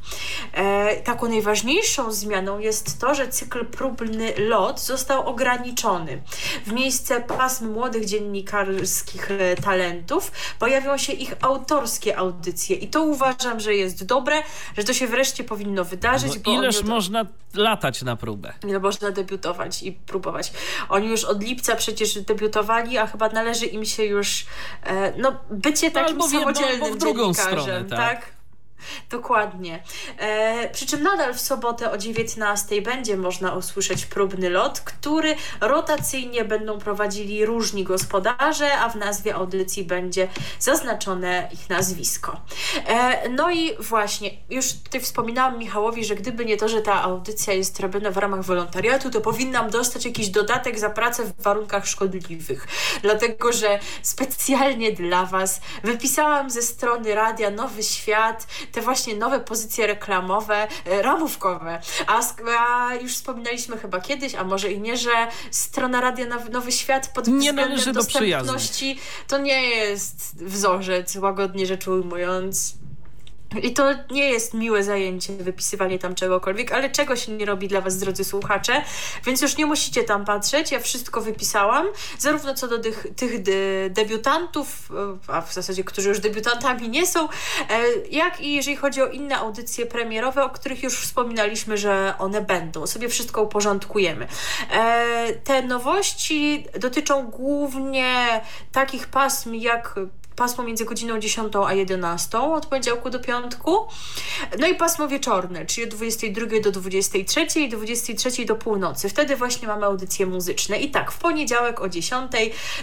E, 0.52 0.96
taką 0.96 1.28
najważniejszą 1.28 2.12
zmianą 2.12 2.58
jest 2.58 3.00
to, 3.00 3.14
że 3.14 3.28
cykl 3.28 3.66
próbny 3.66 4.32
LOT 4.38 4.80
został 4.80 5.28
ograniczony. 5.28 6.22
W 6.66 6.72
miejsce 6.72 7.20
pasm 7.20 7.72
młodych 7.72 8.04
dziennikarskich 8.04 9.30
e, 9.30 9.56
talentów 9.56 10.32
pojawią 10.58 10.98
się 10.98 11.12
ich 11.12 11.34
autorskie 11.40 12.18
audycje 12.18 12.76
i 12.76 12.88
to 12.88 13.02
uważam, 13.02 13.60
że 13.60 13.74
jest 13.74 14.04
dobre, 14.04 14.42
że 14.76 14.84
to 14.84 14.92
się 14.92 15.06
wreszcie 15.06 15.44
powinno 15.44 15.84
wydarzyć. 15.84 16.38
Bo 16.38 16.52
ileż 16.52 16.78
od... 16.78 16.86
można 16.86 17.26
latać 17.54 18.02
na 18.02 18.16
próbę? 18.16 18.52
Ile 18.68 18.80
można 18.80 19.10
debiutować 19.10 19.82
i 19.82 19.92
próbować. 19.92 20.52
Oni 20.88 21.08
już 21.08 21.24
od 21.24 21.42
lipca 21.42 21.76
przecież 21.76 22.18
debiutowali, 22.18 22.98
a 22.98 23.06
chyba 23.06 23.28
należy 23.28 23.66
im 23.66 23.84
się 23.84 24.04
już 24.04 24.46
e, 24.82 25.12
no, 25.18 25.36
bycie 25.50 25.90
takim 25.90 26.18
no, 26.18 26.28
samodzielnym 26.28 26.80
bo, 26.80 26.88
bo 26.88 26.94
w 26.94 26.98
drugą 26.98 27.34
stronę, 27.34 27.84
tak? 27.84 27.98
tak? 27.98 28.33
Dokładnie. 29.10 29.82
E, 30.18 30.70
przy 30.70 30.86
czym 30.86 31.02
nadal 31.02 31.34
w 31.34 31.40
sobotę 31.40 31.90
o 31.90 31.98
19 31.98 32.82
będzie 32.82 33.16
można 33.16 33.54
usłyszeć 33.54 34.06
próbny 34.06 34.50
lot, 34.50 34.80
który 34.80 35.36
rotacyjnie 35.60 36.44
będą 36.44 36.78
prowadzili 36.78 37.46
różni 37.46 37.84
gospodarze, 37.84 38.78
a 38.78 38.88
w 38.88 38.96
nazwie 38.96 39.34
audycji 39.34 39.84
będzie 39.84 40.28
zaznaczone 40.58 41.48
ich 41.52 41.70
nazwisko. 41.70 42.40
E, 42.86 43.28
no 43.28 43.50
i 43.50 43.76
właśnie, 43.80 44.30
już 44.50 44.72
tutaj 44.72 45.00
wspominałam 45.00 45.58
Michałowi, 45.58 46.04
że 46.04 46.14
gdyby 46.14 46.44
nie 46.44 46.56
to, 46.56 46.68
że 46.68 46.82
ta 46.82 47.02
audycja 47.02 47.54
jest 47.54 47.80
robiona 47.80 48.10
w 48.10 48.16
ramach 48.16 48.44
wolontariatu, 48.44 49.10
to 49.10 49.20
powinnam 49.20 49.70
dostać 49.70 50.04
jakiś 50.04 50.28
dodatek 50.28 50.78
za 50.78 50.90
pracę 50.90 51.24
w 51.24 51.42
warunkach 51.42 51.86
szkodliwych. 51.86 52.66
Dlatego, 53.02 53.52
że 53.52 53.78
specjalnie 54.02 54.92
dla 54.92 55.26
Was 55.26 55.60
wypisałam 55.84 56.50
ze 56.50 56.62
strony 56.62 57.14
Radia 57.14 57.50
Nowy 57.50 57.82
Świat 57.82 58.46
te 58.74 58.82
właśnie 58.82 59.16
nowe 59.16 59.40
pozycje 59.40 59.86
reklamowe, 59.86 60.68
e, 60.84 61.02
ramówkowe. 61.02 61.80
A, 62.06 62.20
a 62.58 62.94
już 62.94 63.14
wspominaliśmy 63.14 63.76
chyba 63.78 64.00
kiedyś, 64.00 64.34
a 64.34 64.44
może 64.44 64.72
i 64.72 64.80
nie, 64.80 64.96
że 64.96 65.10
strona 65.50 66.00
Radia 66.00 66.26
Nowy 66.50 66.72
Świat 66.72 67.08
pod 67.08 67.28
nie 67.28 67.52
względem 67.52 67.92
dostępności 67.92 68.98
to 69.28 69.38
nie 69.38 69.68
jest 69.68 70.44
wzorzec, 70.44 71.16
łagodnie 71.16 71.66
rzecz 71.66 71.88
ujmując. 71.88 72.83
I 73.62 73.72
to 73.72 73.84
nie 74.10 74.30
jest 74.30 74.54
miłe 74.54 74.84
zajęcie, 74.84 75.32
wypisywanie 75.32 75.98
tam 75.98 76.14
czegokolwiek, 76.14 76.72
ale 76.72 76.90
czego 76.90 77.16
się 77.16 77.32
nie 77.32 77.46
robi 77.46 77.68
dla 77.68 77.80
Was, 77.80 77.98
drodzy 77.98 78.24
słuchacze, 78.24 78.82
więc 79.26 79.42
już 79.42 79.56
nie 79.56 79.66
musicie 79.66 80.04
tam 80.04 80.24
patrzeć. 80.24 80.72
Ja 80.72 80.80
wszystko 80.80 81.20
wypisałam, 81.20 81.86
zarówno 82.18 82.54
co 82.54 82.68
do 82.68 82.78
tych, 82.78 83.06
tych 83.16 83.42
de 83.42 83.90
debiutantów, 83.90 84.92
a 85.28 85.40
w 85.40 85.52
zasadzie, 85.52 85.84
którzy 85.84 86.08
już 86.08 86.20
debiutantami 86.20 86.88
nie 86.88 87.06
są, 87.06 87.28
e, 87.28 87.28
jak 88.10 88.40
i 88.40 88.52
jeżeli 88.54 88.76
chodzi 88.76 89.02
o 89.02 89.06
inne 89.06 89.36
audycje 89.36 89.86
premierowe, 89.86 90.44
o 90.44 90.50
których 90.50 90.82
już 90.82 90.98
wspominaliśmy, 90.98 91.78
że 91.78 92.14
one 92.18 92.40
będą. 92.40 92.86
Sobie 92.86 93.08
wszystko 93.08 93.42
uporządkujemy. 93.42 94.28
E, 94.70 95.32
te 95.44 95.62
nowości 95.62 96.66
dotyczą 96.78 97.26
głównie 97.26 98.40
takich 98.72 99.08
pasm 99.08 99.54
jak 99.54 99.94
pasmo 100.36 100.64
między 100.64 100.84
godziną 100.84 101.18
10 101.18 101.52
a 101.66 101.72
11 101.72 102.38
od 102.38 102.66
poniedziałku 102.66 103.10
do 103.10 103.20
piątku. 103.20 103.86
No 104.58 104.66
i 104.66 104.74
pasmo 104.74 105.08
wieczorne, 105.08 105.66
czyli 105.66 105.86
od 105.86 105.94
22 105.94 106.46
do 106.62 106.72
23 106.72 107.60
i 107.60 107.68
23 107.68 108.44
do 108.44 108.56
północy. 108.56 109.08
Wtedy 109.08 109.36
właśnie 109.36 109.68
mamy 109.68 109.86
audycje 109.86 110.26
muzyczne. 110.26 110.78
I 110.78 110.90
tak, 110.90 111.12
w 111.12 111.18
poniedziałek 111.18 111.80
o 111.80 111.88
10 111.88 112.32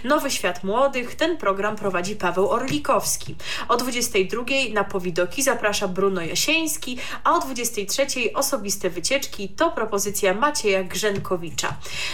Nowy 0.04 0.32
Świat 0.32 0.64
Młodych. 0.64 1.16
Ten 1.16 1.38
program 1.38 1.76
prowadzi 1.76 2.16
Paweł 2.16 2.50
Orlikowski. 2.50 3.36
O 3.68 3.78
22 3.78 4.44
na 4.74 4.84
Powidoki 4.84 5.44
zaprasza 5.44 5.88
Bruno 5.88 6.22
Jasieński, 6.22 6.98
a 7.24 7.34
o 7.34 7.40
23 7.40 8.06
osobiste 8.34 8.90
wycieczki 8.90 9.50
to 9.50 9.72
propozycja 9.72 10.34
Macieja 10.34 10.84
Grzenkowicza. 10.84 11.74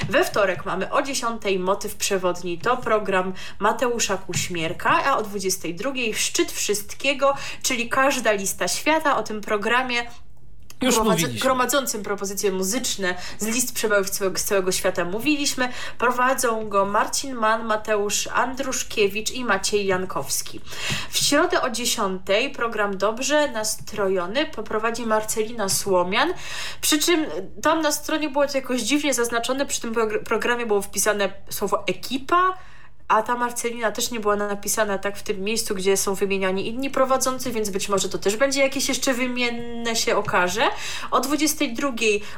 We 0.09 0.23
wtorek 0.23 0.65
mamy 0.65 0.91
o 0.91 1.01
10 1.01 1.41
motyw 1.59 1.95
przewodni 1.95 2.57
to 2.57 2.77
program 2.77 3.33
Mateusza 3.59 4.17
Kuśmierka, 4.17 5.03
a 5.05 5.17
o 5.17 5.26
22 5.27 5.91
szczyt 6.13 6.51
wszystkiego, 6.51 7.33
czyli 7.63 7.89
każda 7.89 8.31
lista 8.31 8.67
świata 8.67 9.17
o 9.17 9.23
tym 9.23 9.41
programie 9.41 10.07
już 10.81 10.95
gromadzącym 11.41 12.03
propozycje 12.03 12.51
muzyczne 12.51 13.15
z 13.39 13.47
list 13.47 13.73
przebojów 13.73 14.07
z 14.35 14.43
całego 14.43 14.71
świata 14.71 15.05
mówiliśmy. 15.05 15.69
Prowadzą 15.97 16.69
go 16.69 16.85
Marcin 16.85 17.35
Mann, 17.35 17.65
Mateusz 17.65 18.27
Andruszkiewicz 18.27 19.31
i 19.31 19.45
Maciej 19.45 19.85
Jankowski. 19.85 20.61
W 21.09 21.17
środę 21.17 21.61
o 21.61 21.69
10 21.69 22.21
program 22.55 22.97
Dobrze 22.97 23.51
Nastrojony 23.51 24.45
poprowadzi 24.45 25.05
Marcelina 25.05 25.69
Słomian, 25.69 26.33
przy 26.81 26.99
czym 26.99 27.25
tam 27.61 27.81
na 27.81 27.91
stronie 27.91 28.29
było 28.29 28.47
to 28.47 28.57
jakoś 28.57 28.81
dziwnie 28.81 29.13
zaznaczone, 29.13 29.65
przy 29.65 29.81
tym 29.81 29.95
programie 30.25 30.65
było 30.65 30.81
wpisane 30.81 31.33
słowo 31.49 31.83
ekipa, 31.87 32.57
a 33.07 33.21
ta 33.21 33.35
Marcelina 33.35 33.91
też 33.91 34.11
nie 34.11 34.19
była 34.19 34.35
napisana 34.35 34.97
tak 34.97 35.17
w 35.17 35.23
tym 35.23 35.41
miejscu, 35.41 35.75
gdzie 35.75 35.97
są 35.97 36.15
wymieniani 36.15 36.67
inni 36.67 36.89
prowadzący, 36.89 37.51
więc 37.51 37.69
być 37.69 37.89
może 37.89 38.09
to 38.09 38.17
też 38.17 38.35
będzie 38.35 38.61
jakieś 38.61 38.89
jeszcze 38.89 39.13
wymienne 39.13 39.95
się 39.95 40.15
okaże. 40.15 40.63
O 41.11 41.19
22 41.19 41.91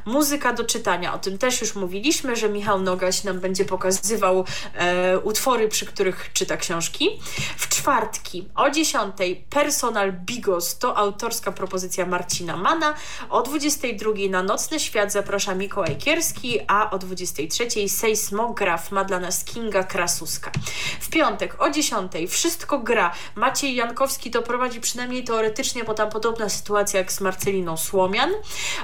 muzyka 0.05 0.53
do 0.53 0.63
czytania, 0.63 1.13
o 1.13 1.19
tym 1.19 1.37
też 1.37 1.61
już 1.61 1.75
mówiliśmy, 1.75 2.35
że 2.35 2.49
Michał 2.49 2.81
Nogaś 2.81 3.23
nam 3.23 3.39
będzie 3.39 3.65
pokazywał 3.65 4.45
e, 4.75 5.19
utwory, 5.19 5.67
przy 5.67 5.85
których 5.85 6.29
czyta 6.33 6.57
książki. 6.57 7.09
W 7.57 7.69
czwartki 7.69 8.47
o 8.55 8.69
10 8.69 9.15
Personal 9.49 10.13
Bigos 10.13 10.77
to 10.77 10.97
autorska 10.97 11.51
propozycja 11.51 12.05
Marcina 12.05 12.57
Mana. 12.57 12.93
O 13.29 13.41
22 13.41 14.11
na 14.29 14.43
Nocny 14.43 14.79
Świat 14.79 15.11
zaprasza 15.11 15.55
Mikołaj 15.55 15.97
Kierski, 15.97 16.59
a 16.67 16.89
o 16.89 16.99
23 16.99 17.89
Sejsmograf 17.89 18.91
ma 18.91 19.03
dla 19.03 19.19
nas 19.19 19.43
Kinga 19.43 19.83
Krasuska. 19.83 20.51
W 20.99 21.09
piątek 21.09 21.61
o 21.61 21.69
10 21.69 22.11
Wszystko 22.29 22.79
gra. 22.79 23.13
Maciej 23.35 23.75
Jankowski 23.75 24.31
to 24.31 24.41
prowadzi 24.41 24.81
przynajmniej 24.81 25.23
teoretycznie, 25.23 25.83
bo 25.83 25.93
tam 25.93 26.09
podobna 26.09 26.49
sytuacja 26.49 26.99
jak 26.99 27.11
z 27.11 27.21
Marceliną 27.21 27.77
Słomian. 27.77 28.31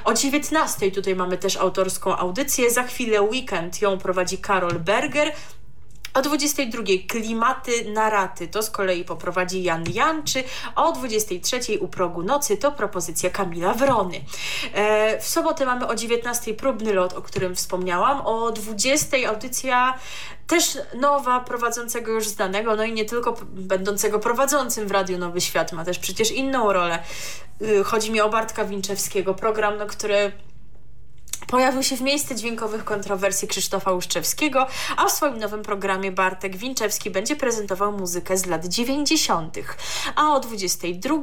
O 0.03 0.13
19 0.13 0.91
tutaj 0.91 1.15
mamy 1.15 1.37
też 1.37 1.57
autorską 1.57 2.17
audycję. 2.17 2.71
Za 2.71 2.83
chwilę 2.83 3.21
weekend 3.21 3.81
ją 3.81 3.97
prowadzi 3.97 4.37
Karol 4.37 4.79
Berger. 4.79 5.31
O 6.15 6.21
22 6.21 6.83
Klimaty 7.07 7.91
na 7.91 8.09
raty 8.09 8.47
to 8.47 8.63
z 8.63 8.69
kolei 8.69 9.05
poprowadzi 9.05 9.63
Jan 9.63 9.83
Janczy, 9.93 10.43
a 10.75 10.85
o 10.85 10.91
23 10.91 11.59
u 11.79 11.87
progu 11.87 12.23
nocy 12.23 12.57
to 12.57 12.71
propozycja 12.71 13.29
Kamila 13.29 13.73
Wrony. 13.73 14.21
E, 14.73 15.19
w 15.21 15.27
sobotę 15.27 15.65
mamy 15.65 15.87
o 15.87 15.95
19 15.95 16.53
próbny 16.53 16.93
lot, 16.93 17.13
o 17.13 17.21
którym 17.21 17.55
wspomniałam, 17.55 18.21
o 18.25 18.51
20 18.51 19.17
audycja 19.29 19.99
też 20.47 20.77
nowa, 20.93 21.39
prowadzącego 21.39 22.11
już 22.11 22.27
znanego, 22.27 22.75
no 22.75 22.83
i 22.83 22.93
nie 22.93 23.05
tylko 23.05 23.35
będącego 23.51 24.19
prowadzącym 24.19 24.87
w 24.87 24.91
Radiu 24.91 25.17
Nowy 25.17 25.41
Świat, 25.41 25.73
ma 25.73 25.85
też 25.85 25.99
przecież 25.99 26.31
inną 26.31 26.73
rolę. 26.73 26.99
Y, 27.61 27.83
chodzi 27.83 28.11
mi 28.11 28.21
o 28.21 28.29
Bartka 28.29 28.65
Winczewskiego, 28.65 29.33
program, 29.33 29.77
no, 29.77 29.85
który 29.85 30.31
Pojawił 31.47 31.83
się 31.83 31.97
w 31.97 32.01
miejsce 32.01 32.35
dźwiękowych 32.35 32.83
kontrowersji 32.83 33.47
Krzysztofa 33.47 33.91
Łuszczewskiego, 33.91 34.67
a 34.97 35.05
w 35.05 35.11
swoim 35.11 35.37
nowym 35.37 35.61
programie 35.61 36.11
Bartek 36.11 36.57
Winczewski 36.57 37.11
będzie 37.11 37.35
prezentował 37.35 37.91
muzykę 37.91 38.37
z 38.37 38.45
lat 38.45 38.65
90. 38.65 39.55
A 40.15 40.33
o 40.33 40.39
22 40.39 41.15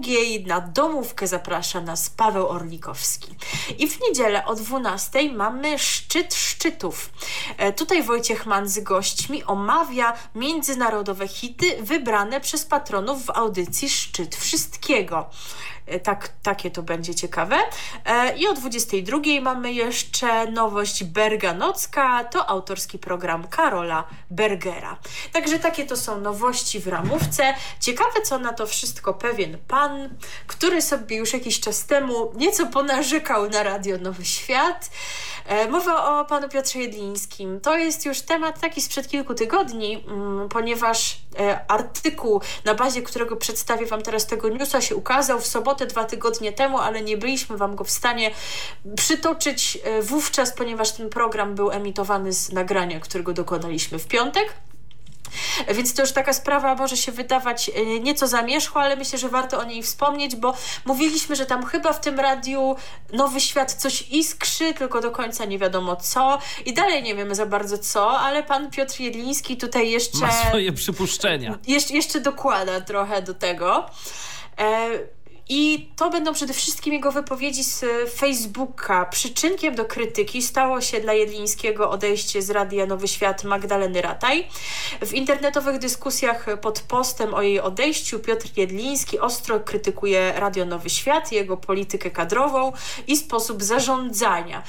na 0.46 0.60
domówkę 0.60 1.26
zaprasza 1.26 1.80
nas 1.80 2.10
Paweł 2.10 2.48
Orlikowski. 2.48 3.34
I 3.78 3.88
w 3.88 4.00
niedzielę 4.00 4.44
o 4.44 4.54
12 4.54 5.32
mamy 5.32 5.78
szczyt 5.78 6.34
szczytów. 6.34 7.10
E, 7.56 7.72
tutaj 7.72 8.02
Wojciech 8.02 8.46
Mann 8.46 8.68
z 8.68 8.80
gośćmi 8.80 9.44
omawia 9.44 10.12
międzynarodowe 10.34 11.28
hity 11.28 11.82
wybrane 11.82 12.40
przez 12.40 12.64
patronów 12.64 13.26
w 13.26 13.30
audycji 13.30 13.90
Szczyt 13.90 14.36
Wszystkiego. 14.36 15.30
E, 15.86 16.00
tak, 16.00 16.28
takie 16.42 16.70
to 16.70 16.82
będzie 16.82 17.14
ciekawe. 17.14 17.56
E, 18.04 18.36
I 18.36 18.48
o 18.48 18.52
22 18.52 19.18
mamy 19.42 19.72
jeszcze 19.72 20.50
nowość 20.50 21.04
Berganocka, 21.04 22.24
to 22.24 22.48
autorski 22.50 22.98
program 22.98 23.48
Karola 23.48 24.04
Bergera. 24.30 24.98
Także 25.32 25.58
takie 25.58 25.86
to 25.86 25.96
są 25.96 26.20
nowości 26.20 26.80
w 26.80 26.88
ramówce. 26.88 27.54
Ciekawe, 27.80 28.20
co 28.24 28.38
na 28.38 28.52
to 28.52 28.66
wszystko 28.66 29.14
pewien 29.14 29.58
pan, 29.68 30.08
który 30.46 30.82
sobie 30.82 31.16
już 31.16 31.32
jakiś 31.32 31.60
czas 31.60 31.86
temu 31.86 32.32
nieco 32.36 32.66
ponarzekał 32.66 33.50
na 33.50 33.62
Radio 33.62 33.98
Nowy 33.98 34.24
Świat. 34.24 34.90
E, 35.46 35.68
mowa 35.68 36.20
o 36.20 36.24
panu 36.24 36.48
Piotrze 36.48 36.78
Jedlińskim. 36.78 37.60
To 37.60 37.76
jest 37.78 38.06
już 38.06 38.20
temat 38.20 38.60
taki 38.60 38.80
sprzed 38.80 39.08
kilku 39.08 39.34
tygodni, 39.34 40.04
mm, 40.08 40.48
ponieważ 40.48 41.22
artykuł, 41.68 42.40
na 42.64 42.74
bazie 42.74 43.02
którego 43.02 43.36
przedstawię 43.36 43.86
wam 43.86 44.02
teraz 44.02 44.26
tego 44.26 44.48
newsa, 44.48 44.80
się 44.80 44.96
ukazał 44.96 45.40
w 45.40 45.46
sobotę 45.46 45.71
sobotę 45.72 45.86
dwa 45.86 46.04
tygodnie 46.04 46.52
temu, 46.52 46.78
ale 46.78 47.02
nie 47.02 47.16
byliśmy 47.16 47.56
Wam 47.56 47.76
go 47.76 47.84
w 47.84 47.90
stanie 47.90 48.30
przytoczyć 48.96 49.78
e, 49.84 50.02
wówczas, 50.02 50.52
ponieważ 50.52 50.92
ten 50.92 51.08
program 51.08 51.54
był 51.54 51.70
emitowany 51.70 52.32
z 52.32 52.52
nagrania, 52.52 53.00
którego 53.00 53.32
dokonaliśmy 53.32 53.98
w 53.98 54.06
piątek. 54.06 54.54
Więc 55.74 55.94
to 55.94 56.02
już 56.02 56.12
taka 56.12 56.32
sprawa 56.32 56.74
może 56.74 56.96
się 56.96 57.12
wydawać 57.12 57.70
e, 57.74 58.00
nieco 58.00 58.28
zamierzchła, 58.28 58.82
ale 58.82 58.96
myślę, 58.96 59.18
że 59.18 59.28
warto 59.28 59.58
o 59.58 59.64
niej 59.64 59.82
wspomnieć, 59.82 60.36
bo 60.36 60.54
mówiliśmy, 60.84 61.36
że 61.36 61.46
tam 61.46 61.66
chyba 61.66 61.92
w 61.92 62.00
tym 62.00 62.20
radiu 62.20 62.76
Nowy 63.12 63.40
Świat 63.40 63.72
coś 63.72 64.02
iskrzy, 64.10 64.74
tylko 64.74 65.00
do 65.00 65.10
końca 65.10 65.44
nie 65.44 65.58
wiadomo 65.58 65.96
co 65.96 66.38
i 66.66 66.74
dalej 66.74 67.02
nie 67.02 67.14
wiemy 67.14 67.34
za 67.34 67.46
bardzo 67.46 67.78
co, 67.78 68.18
ale 68.18 68.42
pan 68.42 68.70
Piotr 68.70 69.00
Jedliński 69.00 69.56
tutaj 69.56 69.90
jeszcze... 69.90 70.18
Ma 70.18 70.32
swoje 70.32 70.72
przypuszczenia. 70.72 71.58
Jeszcze, 71.66 71.94
jeszcze 71.94 72.20
dokłada 72.20 72.80
trochę 72.80 73.22
do 73.22 73.34
tego. 73.34 73.86
E 74.58 75.21
i 75.54 75.88
to 75.96 76.10
będą 76.10 76.32
przede 76.32 76.52
wszystkim 76.54 76.92
jego 76.92 77.12
wypowiedzi 77.12 77.64
z 77.64 77.84
Facebooka. 78.14 79.04
Przyczynkiem 79.04 79.74
do 79.74 79.84
krytyki 79.84 80.42
stało 80.42 80.80
się 80.80 81.00
dla 81.00 81.12
Jedlińskiego 81.12 81.90
odejście 81.90 82.42
z 82.42 82.50
Radia 82.50 82.86
Nowy 82.86 83.08
Świat 83.08 83.44
Magdaleny 83.44 84.02
Rataj. 84.02 84.48
W 85.06 85.12
internetowych 85.12 85.78
dyskusjach 85.78 86.46
pod 86.60 86.80
postem 86.80 87.34
o 87.34 87.42
jej 87.42 87.60
odejściu 87.60 88.18
Piotr 88.18 88.46
Jedliński 88.56 89.18
ostro 89.18 89.60
krytykuje 89.60 90.32
Radio 90.36 90.64
Nowy 90.64 90.90
Świat, 90.90 91.32
jego 91.32 91.56
politykę 91.56 92.10
kadrową 92.10 92.72
i 93.06 93.16
sposób 93.16 93.62
zarządzania. 93.62 94.62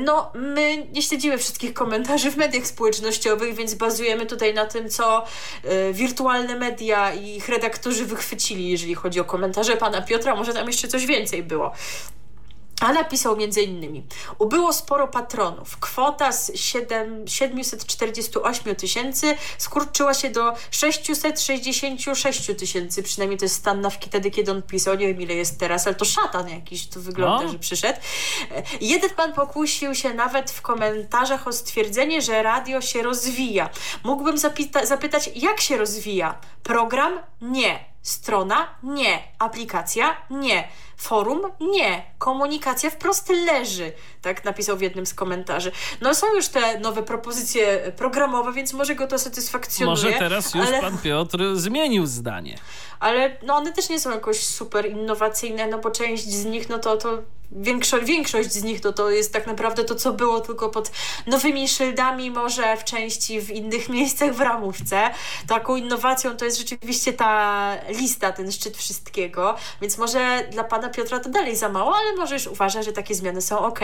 No, 0.00 0.32
my 0.34 0.86
nie 0.92 1.02
śledzimy 1.02 1.38
wszystkich 1.38 1.72
komentarzy 1.72 2.30
w 2.30 2.36
mediach 2.36 2.66
społecznościowych, 2.66 3.54
więc 3.54 3.74
bazujemy 3.74 4.26
tutaj 4.26 4.54
na 4.54 4.66
tym, 4.66 4.90
co 4.90 5.24
y, 5.88 5.92
wirtualne 5.92 6.56
media 6.56 7.14
i 7.14 7.36
ich 7.36 7.48
redaktorzy 7.48 8.04
wychwycili, 8.04 8.68
jeżeli 8.68 8.94
chodzi 8.94 9.20
o 9.20 9.24
komentarze 9.24 9.76
pana 9.76 10.02
Piotra, 10.02 10.19
może 10.36 10.54
tam 10.54 10.66
jeszcze 10.66 10.88
coś 10.88 11.06
więcej 11.06 11.42
było. 11.42 11.72
A 12.80 12.92
napisał 12.92 13.36
między 13.36 13.62
innymi 13.62 14.06
Ubyło 14.38 14.72
sporo 14.72 15.08
patronów. 15.08 15.76
Kwota 15.80 16.32
z 16.32 16.52
7, 16.54 17.28
748 17.28 18.76
tysięcy 18.76 19.36
skurczyła 19.58 20.14
się 20.14 20.30
do 20.30 20.52
666 20.70 22.50
tysięcy. 22.58 23.02
Przynajmniej 23.02 23.38
to 23.38 23.44
jest 23.44 23.54
stan 23.54 23.80
nawki 23.80 24.08
wtedy, 24.08 24.30
kiedy 24.30 24.52
on 24.52 24.62
pisał. 24.62 24.96
Nie 24.96 25.06
wiem 25.06 25.20
ile 25.22 25.34
jest 25.34 25.58
teraz, 25.58 25.86
ale 25.86 25.96
to 25.96 26.04
szatan 26.04 26.48
jakiś 26.48 26.88
tu 26.88 27.00
wygląda, 27.00 27.44
no. 27.46 27.52
że 27.52 27.58
przyszedł. 27.58 27.98
Jeden 28.80 29.10
pan 29.10 29.32
pokusił 29.32 29.94
się 29.94 30.14
nawet 30.14 30.50
w 30.50 30.62
komentarzach 30.62 31.48
o 31.48 31.52
stwierdzenie, 31.52 32.22
że 32.22 32.42
radio 32.42 32.80
się 32.80 33.02
rozwija. 33.02 33.70
Mógłbym 34.04 34.38
zapytać, 34.84 35.30
jak 35.34 35.60
się 35.60 35.76
rozwija? 35.76 36.38
Program? 36.62 37.20
Nie. 37.40 37.89
Strona? 38.02 38.74
Nie. 38.82 39.22
Aplikacja? 39.38 40.16
Nie. 40.30 40.68
Forum? 40.96 41.42
Nie. 41.60 42.02
Komunikacja 42.18 42.90
wprost 42.90 43.28
leży. 43.28 43.92
Tak 44.22 44.44
napisał 44.44 44.76
w 44.76 44.80
jednym 44.80 45.06
z 45.06 45.14
komentarzy. 45.14 45.72
No 46.00 46.14
są 46.14 46.34
już 46.34 46.48
te 46.48 46.80
nowe 46.80 47.02
propozycje 47.02 47.92
programowe, 47.96 48.52
więc 48.52 48.72
może 48.72 48.94
go 48.94 49.06
to 49.06 49.18
satysfakcjonuje. 49.18 49.90
Może 49.90 50.12
teraz 50.12 50.54
już 50.54 50.66
ale... 50.66 50.80
pan 50.80 50.98
Piotr 50.98 51.38
zmienił 51.54 52.06
zdanie. 52.06 52.58
Ale 53.00 53.36
no 53.42 53.54
one 53.54 53.72
też 53.72 53.88
nie 53.88 54.00
są 54.00 54.10
jakoś 54.10 54.46
super 54.46 54.90
innowacyjne, 54.90 55.66
no 55.66 55.78
bo 55.78 55.90
część 55.90 56.24
z 56.24 56.44
nich, 56.44 56.68
no 56.68 56.78
to, 56.78 56.96
to 56.96 57.18
większość, 57.52 58.04
większość 58.06 58.52
z 58.52 58.62
nich 58.62 58.80
to, 58.80 58.92
to 58.92 59.10
jest 59.10 59.32
tak 59.32 59.46
naprawdę 59.46 59.84
to, 59.84 59.94
co 59.94 60.12
było 60.12 60.40
tylko 60.40 60.68
pod 60.68 60.90
nowymi 61.26 61.68
szyldami, 61.68 62.30
może 62.30 62.76
w 62.76 62.84
części 62.84 63.40
w 63.40 63.50
innych 63.50 63.88
miejscach 63.98 64.34
w 64.34 64.40
ramówce. 64.40 65.10
Taką 65.46 65.76
innowacją 65.76 66.36
to 66.36 66.44
jest 66.44 66.58
rzeczywiście 66.58 67.12
ta 67.12 67.72
lista, 67.88 68.32
ten 68.32 68.52
szczyt 68.52 68.76
wszystkiego, 68.76 69.56
więc 69.80 69.98
może 69.98 70.48
dla 70.50 70.64
pana 70.64 70.88
Piotra 70.88 71.20
to 71.20 71.28
dalej 71.28 71.56
za 71.56 71.68
mało, 71.68 71.96
ale 71.96 72.16
może 72.16 72.34
już 72.34 72.46
uważa, 72.46 72.82
że 72.82 72.92
takie 72.92 73.14
zmiany 73.14 73.42
są 73.42 73.58
ok. 73.58 73.80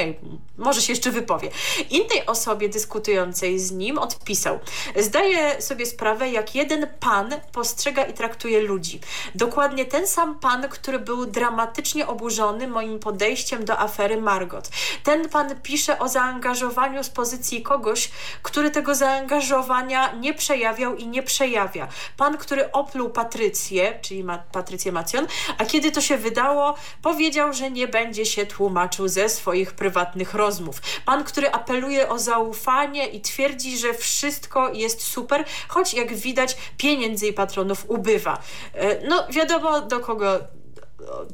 Może 0.59 0.83
się 0.83 0.93
jeszcze 0.93 1.11
wypowie. 1.11 1.51
Innej 1.91 2.27
osobie 2.27 2.69
dyskutującej 2.69 3.59
z 3.59 3.73
nim 3.73 3.99
odpisał. 3.99 4.59
Zdaję 4.97 5.63
sobie 5.63 5.87
sprawę, 5.87 6.29
jak 6.31 6.55
jeden 6.55 6.87
pan 7.01 7.35
postrzega 7.53 8.05
i 8.05 8.13
traktuje 8.13 8.61
ludzi. 8.61 9.01
Dokładnie 9.35 9.85
ten 9.85 10.07
sam 10.07 10.39
pan, 10.39 10.69
który 10.69 10.99
był 10.99 11.27
dramatycznie 11.27 12.07
oburzony 12.07 12.69
moim 12.69 12.99
podejściem 12.99 13.56
do 13.65 13.78
afery 13.78 14.20
Margot. 14.20 14.70
Ten 15.03 15.28
pan 15.28 15.61
pisze 15.61 15.99
o 15.99 16.09
zaangażowaniu 16.09 17.05
z 17.05 17.09
pozycji 17.09 17.62
kogoś, 17.62 18.11
który 18.43 18.70
tego 18.70 18.95
zaangażowania 18.95 20.12
nie 20.12 20.35
przejawiał 20.35 20.97
i 20.97 21.07
nie 21.07 21.23
przejawia. 21.23 21.89
Pan, 22.16 22.39
który 22.39 22.73
opluł 22.73 23.11
Patrycję, 23.11 23.99
czyli 24.03 24.24
ma, 24.24 24.39
Patrycję 24.39 24.93
Macjon, 24.93 25.27
a 25.59 25.65
kiedy 25.65 25.93
to 25.93 26.01
się 26.01 26.16
wydało, 26.16 26.74
powiedział, 27.03 27.53
że 27.53 27.70
nie 27.70 27.89
będzie 27.89 28.27
się 28.27 28.47
tłumaczył 28.47 29.09
ze 29.09 29.28
swoich 29.28 29.73
prywatnych 29.73 30.35
rozmów. 30.35 30.81
Pan, 31.05 31.24
który 31.24 31.51
apeluje 31.51 32.09
o 32.09 32.19
zaufanie 32.19 33.07
i 33.07 33.20
twierdzi, 33.20 33.78
że 33.78 33.95
wszystko 33.95 34.73
jest 34.73 35.03
super, 35.03 35.45
choć 35.69 35.95
jak 35.95 36.15
widać 36.15 36.57
pieniędzy 36.77 37.27
i 37.27 37.33
patronów 37.33 37.85
ubywa. 37.89 38.39
E, 38.74 39.09
no 39.09 39.27
wiadomo 39.31 39.81
do 39.81 40.01
kogo 40.01 40.39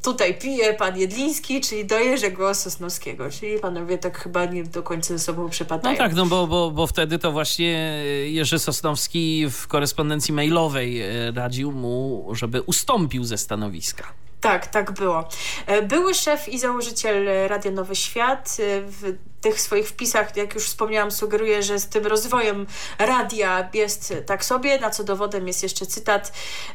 tutaj 0.02 0.39
pije 0.39 0.74
pan 0.74 0.98
Jedliński, 0.98 1.60
czyli 1.60 1.84
do 1.84 1.98
Jerzego 1.98 2.55
Sosnowskiego, 2.55 3.30
czyli 3.30 3.59
panowie 3.59 3.98
tak 3.98 4.18
chyba 4.18 4.44
nie 4.44 4.64
do 4.64 4.82
końca 4.82 5.09
ze 5.09 5.18
sobą 5.18 5.51
przepadają. 5.51 5.94
No 5.94 5.98
tak, 5.98 6.14
no 6.14 6.26
bo, 6.26 6.47
bo, 6.47 6.70
bo 6.70 6.86
wtedy 6.86 7.18
to 7.18 7.32
właśnie 7.32 8.02
Jerzy 8.26 8.59
Sosnowski 8.59 9.47
w 9.51 9.66
korespondencji 9.66 10.34
mailowej 10.34 11.01
e, 11.01 11.32
radził 11.34 11.72
mu, 11.72 12.28
żeby 12.32 12.62
ustąpił 12.62 13.24
ze 13.24 13.39
stanowiska. 13.39 14.22
Tak, 14.43 14.66
tak 14.66 14.93
było. 14.93 15.28
E, 15.66 15.82
były 15.82 16.14
szef 16.14 16.48
i 16.48 16.59
założyciel 16.59 17.48
Radia 17.48 17.70
Nowy 17.70 17.97
Świat 17.97 18.56
e, 18.60 18.81
w 18.81 19.19
tych 19.40 19.60
swoich 19.60 19.89
wpisach, 19.89 20.36
jak 20.36 20.55
już 20.55 20.64
wspomniałam, 20.64 21.10
sugeruje, 21.10 21.62
że 21.62 21.78
z 21.78 21.89
tym 21.89 22.06
rozwojem 22.06 22.66
radia 22.98 23.69
jest 23.74 24.14
tak 24.27 24.44
sobie, 24.44 24.78
na 24.78 24.90
co 24.90 25.05
dowodem 25.05 25.47
jest 25.47 25.62
jeszcze 25.62 25.86
cytat. 25.86 26.32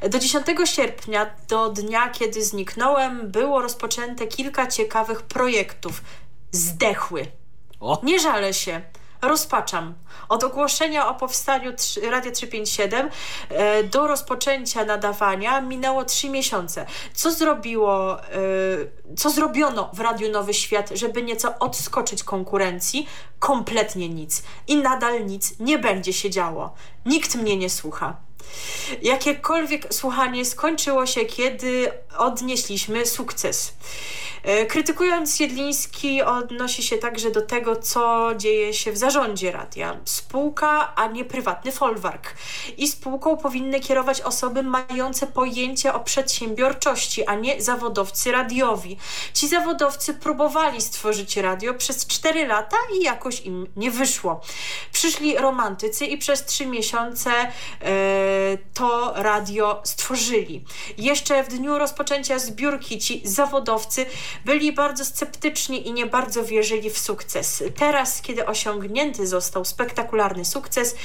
Do 0.10 0.19
10 0.19 0.45
sierpnia, 0.65 1.35
do 1.48 1.69
dnia, 1.69 2.10
kiedy 2.10 2.44
zniknąłem, 2.44 3.31
było 3.31 3.61
rozpoczęte 3.61 4.27
kilka 4.27 4.68
ciekawych 4.68 5.22
projektów. 5.22 6.02
Zdechły. 6.52 7.27
O. 7.80 7.99
Nie 8.03 8.19
żalę 8.19 8.53
się 8.53 8.81
rozpaczam. 9.22 9.94
Od 10.30 10.44
ogłoszenia 10.44 11.07
o 11.07 11.14
powstaniu 11.14 11.73
Radia 12.10 12.31
357 12.31 13.10
e, 13.49 13.84
do 13.84 14.07
rozpoczęcia 14.07 14.85
nadawania 14.85 15.61
minęło 15.61 16.06
trzy 16.06 16.30
miesiące. 16.30 16.85
Co 17.14 17.31
zrobiło, 17.31 18.22
e, 18.22 18.26
co 19.18 19.30
zrobiono 19.30 19.89
w 19.94 19.99
Radiu 19.99 20.31
Nowy 20.31 20.53
Świat, 20.53 20.89
żeby 20.94 21.23
nieco 21.23 21.60
odskoczyć 21.60 22.23
konkurencji? 22.23 23.07
Kompletnie 23.39 24.10
nic. 24.10 24.44
I 24.68 24.76
nadal 24.76 25.26
nic 25.26 25.60
nie 25.60 25.80
będzie 25.80 26.14
się 26.14 26.30
działo. 26.30 26.73
Nikt 27.06 27.35
mnie 27.35 27.57
nie 27.57 27.69
słucha. 27.69 28.27
Jakiekolwiek 29.02 29.94
słuchanie 29.94 30.45
skończyło 30.45 31.06
się, 31.06 31.26
kiedy 31.26 31.91
odnieśliśmy 32.18 33.06
sukces. 33.06 33.73
E, 34.48 34.65
krytykując 34.65 35.40
Jedliński 35.40 36.22
odnosi 36.22 36.84
się 36.84 36.98
także 36.98 37.32
do 37.32 37.41
tego, 37.41 37.76
co 37.76 38.30
dzieje 38.38 38.74
się 38.74 38.91
w 38.91 38.98
zarządzie 38.98 39.52
radia. 39.52 39.98
Spółka, 40.06 40.95
a 40.95 41.07
nie 41.07 41.26
prywatny 41.26 41.72
folwark. 41.72 42.34
I 42.78 42.88
spółką 42.88 43.38
powinny 43.38 43.80
kierować 43.80 44.22
osoby 44.22 44.64
mające 44.64 45.28
pojęcie 45.28 45.94
o 45.94 45.99
przedsiębiorczości, 45.99 47.26
a 47.26 47.36
nie 47.36 47.61
zawodowcy 47.61 48.32
radiowi. 48.32 48.98
Ci 49.34 49.48
zawodowcy 49.48 50.14
próbowali 50.14 50.82
stworzyć 50.82 51.38
radio 51.38 51.74
przez 51.74 52.07
4 52.07 52.48
lata 52.48 52.78
i 52.99 53.03
jakoś 53.03 53.41
im 53.41 53.68
nie 53.76 53.91
wyszło. 53.91 54.41
Przyszli 54.91 55.38
romantycy 55.38 56.06
i 56.06 56.18
przez 56.18 56.45
3 56.45 56.65
miesiące 56.65 57.32
e, 57.32 57.48
to 58.74 59.14
radio 59.15 59.82
stworzyli. 59.84 60.65
Jeszcze 60.98 61.44
w 61.44 61.48
dniu 61.48 61.78
rozpoczęcia 61.78 62.40
zbiórki 62.40 62.99
ci 62.99 63.22
zawodowcy 63.24 64.06
byli 64.45 64.73
bardzo 64.73 65.05
sceptyczni 65.05 65.88
i 65.88 65.93
nie 65.93 66.05
bardzo 66.05 66.43
wierzyli 66.43 66.89
w 66.89 66.97
sukces. 66.99 67.64
Teraz, 67.76 68.22
kiedy 68.22 68.45
osiągnięty 68.45 69.27
został 69.27 69.65
spektakularny 69.65 70.45
sukces, 70.45 70.95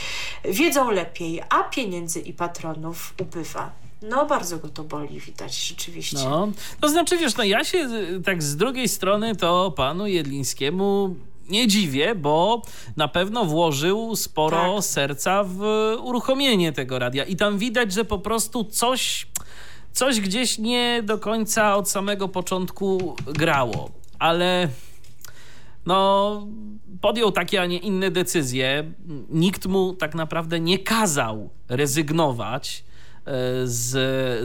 wiedzą 0.44 0.90
lepiej, 0.90 1.42
a 1.48 1.64
pieniędzy 1.64 2.20
i 2.20 2.32
patronów 2.32 3.14
ubywa. 3.20 3.72
No, 4.02 4.26
bardzo 4.26 4.58
go 4.58 4.68
to 4.68 4.84
boli, 4.84 5.20
widać 5.20 5.68
rzeczywiście. 5.68 6.16
No, 6.16 6.48
to 6.80 6.88
znaczy, 6.88 7.16
wiesz, 7.16 7.36
no 7.36 7.44
ja 7.44 7.64
się 7.64 7.88
tak 8.24 8.42
z 8.42 8.56
drugiej 8.56 8.88
strony 8.88 9.36
to 9.36 9.70
panu 9.76 10.06
Jedlińskiemu 10.06 11.14
nie 11.48 11.68
dziwię, 11.68 12.14
bo 12.14 12.62
na 12.96 13.08
pewno 13.08 13.44
włożył 13.44 14.16
sporo 14.16 14.74
tak. 14.74 14.84
serca 14.84 15.44
w 15.44 15.60
uruchomienie 16.02 16.72
tego 16.72 16.98
radia 16.98 17.24
i 17.24 17.36
tam 17.36 17.58
widać, 17.58 17.92
że 17.92 18.04
po 18.04 18.18
prostu 18.18 18.64
coś 18.64 19.26
coś 19.92 20.20
gdzieś 20.20 20.58
nie 20.58 21.02
do 21.04 21.18
końca 21.18 21.76
od 21.76 21.90
samego 21.90 22.28
początku 22.28 23.16
grało, 23.26 23.90
ale 24.18 24.68
no 25.86 26.46
podjął 27.00 27.32
takie, 27.32 27.60
a 27.60 27.66
nie 27.66 27.78
inne 27.78 28.10
decyzje. 28.10 28.92
Nikt 29.30 29.66
mu 29.66 29.94
tak 29.94 30.14
naprawdę 30.14 30.60
nie 30.60 30.78
kazał 30.78 31.50
rezygnować 31.68 32.84
e, 33.24 33.32
z, 33.64 33.90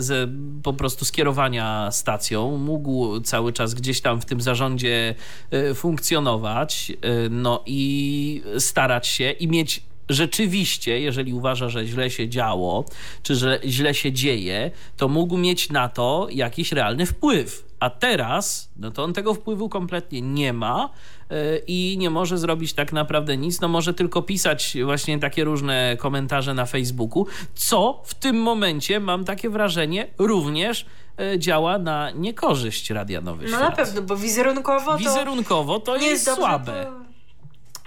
z 0.03 0.29
po 0.63 0.73
prostu 0.73 1.05
skierowania 1.05 1.91
stacją. 1.91 2.57
Mógł 2.57 3.19
cały 3.19 3.53
czas 3.53 3.73
gdzieś 3.73 4.01
tam 4.01 4.21
w 4.21 4.25
tym 4.25 4.41
zarządzie 4.41 5.15
e, 5.51 5.73
funkcjonować, 5.73 6.91
e, 6.91 7.29
no 7.29 7.63
i 7.65 8.43
starać 8.59 9.07
się 9.07 9.31
i 9.31 9.47
mieć 9.47 9.86
rzeczywiście, 10.09 10.99
jeżeli 10.99 11.33
uważa, 11.33 11.69
że 11.69 11.85
źle 11.85 12.09
się 12.09 12.29
działo, 12.29 12.85
czy 13.23 13.35
że 13.35 13.59
źle 13.65 13.93
się 13.93 14.11
dzieje, 14.11 14.71
to 14.97 15.07
mógł 15.07 15.37
mieć 15.37 15.69
na 15.69 15.89
to 15.89 16.27
jakiś 16.31 16.71
realny 16.71 17.05
wpływ. 17.05 17.67
A 17.79 17.89
teraz, 17.89 18.69
no 18.77 18.91
to 18.91 19.03
on 19.03 19.13
tego 19.13 19.33
wpływu 19.33 19.69
kompletnie 19.69 20.21
nie 20.21 20.53
ma 20.53 20.89
yy, 21.29 21.37
i 21.67 21.95
nie 21.99 22.09
może 22.09 22.37
zrobić 22.37 22.73
tak 22.73 22.93
naprawdę 22.93 23.37
nic. 23.37 23.61
No 23.61 23.67
może 23.67 23.93
tylko 23.93 24.21
pisać 24.21 24.77
właśnie 24.85 25.19
takie 25.19 25.43
różne 25.43 25.97
komentarze 25.99 26.53
na 26.53 26.65
Facebooku, 26.65 27.27
co 27.55 28.01
w 28.05 28.13
tym 28.13 28.41
momencie, 28.41 28.99
mam 28.99 29.25
takie 29.25 29.49
wrażenie, 29.49 30.07
również 30.17 30.85
yy, 31.17 31.39
działa 31.39 31.77
na 31.77 32.11
niekorzyść 32.11 32.89
Radia 32.89 33.21
Nowy 33.21 33.43
no 33.43 33.49
Świat. 33.49 33.61
Na 33.61 33.71
pewno, 33.71 34.01
bo 34.01 34.15
wizerunkowo 34.15 34.91
to... 34.91 34.97
Wizerunkowo 34.97 35.79
to 35.79 35.95
jest, 35.95 36.27
jest 36.27 36.35
słabe. 36.35 36.85
To 36.85 37.06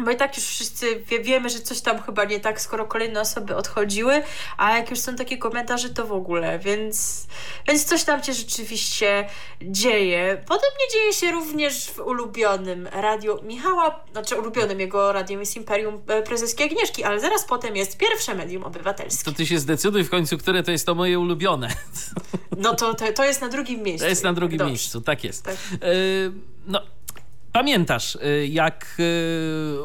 bo 0.05 0.10
i 0.10 0.16
tak 0.16 0.36
już 0.36 0.47
wszyscy 0.47 1.01
wie, 1.01 1.20
wiemy, 1.20 1.51
że 1.51 1.60
coś 1.60 1.81
tam 1.81 2.02
chyba 2.02 2.24
nie 2.24 2.40
tak, 2.40 2.60
skoro 2.60 2.86
kolejne 2.86 3.20
osoby 3.20 3.56
odchodziły, 3.56 4.22
a 4.56 4.77
jak 4.77 4.90
już 4.90 5.01
są 5.01 5.16
takie 5.16 5.39
komentarze, 5.39 5.90
to 5.90 6.06
w 6.06 6.12
ogóle, 6.12 6.59
więc, 6.59 7.27
więc 7.68 7.85
coś 7.85 8.05
tam 8.05 8.22
się 8.22 8.32
rzeczywiście 8.32 9.28
dzieje. 9.62 10.44
Podobnie 10.48 10.85
dzieje 10.93 11.12
się 11.12 11.31
również 11.31 11.90
w 11.90 11.98
ulubionym 11.98 12.86
radiu 12.93 13.39
Michała, 13.43 14.01
znaczy 14.12 14.36
ulubionym 14.36 14.81
jego 14.81 15.12
radiem 15.12 15.40
jest 15.40 15.56
Imperium 15.56 16.02
e, 16.06 16.22
Prezeskiej 16.22 16.66
Agnieszki, 16.66 17.05
ale 17.05 17.20
zaraz 17.20 17.44
potem 17.44 17.77
jest 17.77 17.97
pierwsze 17.97 18.35
medium 18.35 18.64
obywatelskie. 18.64 19.24
To 19.24 19.32
ty 19.32 19.47
się 19.47 19.59
zdecyduj 19.59 20.05
w 20.05 20.10
końcu, 20.10 20.39
które 20.39 20.62
to 20.62 20.70
jest 20.70 20.86
to 20.86 20.94
moje 20.94 21.18
ulubione. 21.18 21.68
No 22.56 22.74
to, 22.74 22.94
to, 22.94 23.12
to 23.12 23.24
jest 23.24 23.40
na 23.40 23.48
drugim 23.48 23.82
miejscu. 23.82 24.05
To 24.05 24.09
jest 24.09 24.24
na 24.24 24.32
drugim 24.32 24.59
Dobrze. 24.59 24.70
miejscu, 24.70 25.01
tak 25.01 25.24
jest. 25.24 25.43
Tak. 25.43 25.56
Yy, 25.72 26.32
no 26.66 26.81
Pamiętasz, 27.52 28.14
y, 28.14 28.48
jak 28.51 28.97
y, 29.01 29.78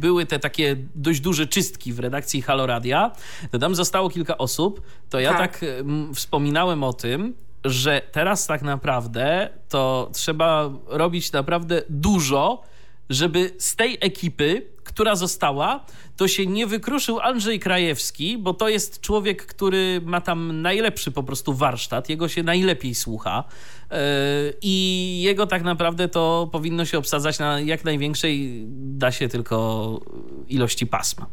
były 0.00 0.26
te 0.26 0.38
takie 0.38 0.76
dość 0.94 1.20
duże 1.20 1.46
czystki 1.46 1.92
w 1.92 1.98
redakcji 1.98 2.42
Halo 2.42 2.66
Radia, 2.66 3.12
to 3.50 3.58
tam 3.58 3.74
zostało 3.74 4.10
kilka 4.10 4.38
osób, 4.38 4.82
to 5.10 5.20
ja 5.20 5.34
tak, 5.34 5.52
tak 5.58 5.62
y, 5.62 5.84
wspominałem 6.14 6.84
o 6.84 6.92
tym, 6.92 7.34
że 7.64 8.02
teraz 8.12 8.46
tak 8.46 8.62
naprawdę 8.62 9.50
to 9.68 10.10
trzeba 10.12 10.70
robić 10.86 11.32
naprawdę 11.32 11.82
dużo, 11.88 12.62
żeby 13.10 13.54
z 13.58 13.76
tej 13.76 13.98
ekipy, 14.00 14.66
która 14.84 15.16
została, 15.16 15.84
to 16.16 16.28
się 16.28 16.46
nie 16.46 16.66
wykruszył 16.66 17.20
Andrzej 17.20 17.60
Krajewski, 17.60 18.38
bo 18.38 18.54
to 18.54 18.68
jest 18.68 19.00
człowiek, 19.00 19.46
który 19.46 20.00
ma 20.04 20.20
tam 20.20 20.62
najlepszy 20.62 21.10
po 21.10 21.22
prostu 21.22 21.54
warsztat, 21.54 22.08
jego 22.08 22.28
się 22.28 22.42
najlepiej 22.42 22.94
słucha 22.94 23.44
i 24.62 25.18
jego 25.22 25.46
tak 25.46 25.62
naprawdę 25.62 26.08
to 26.08 26.48
powinno 26.52 26.84
się 26.84 26.98
obsadzać 26.98 27.38
na 27.38 27.60
jak 27.60 27.84
największej, 27.84 28.64
da 28.68 29.12
się 29.12 29.28
tylko 29.28 30.00
ilości 30.48 30.86
pasma. 30.86 31.26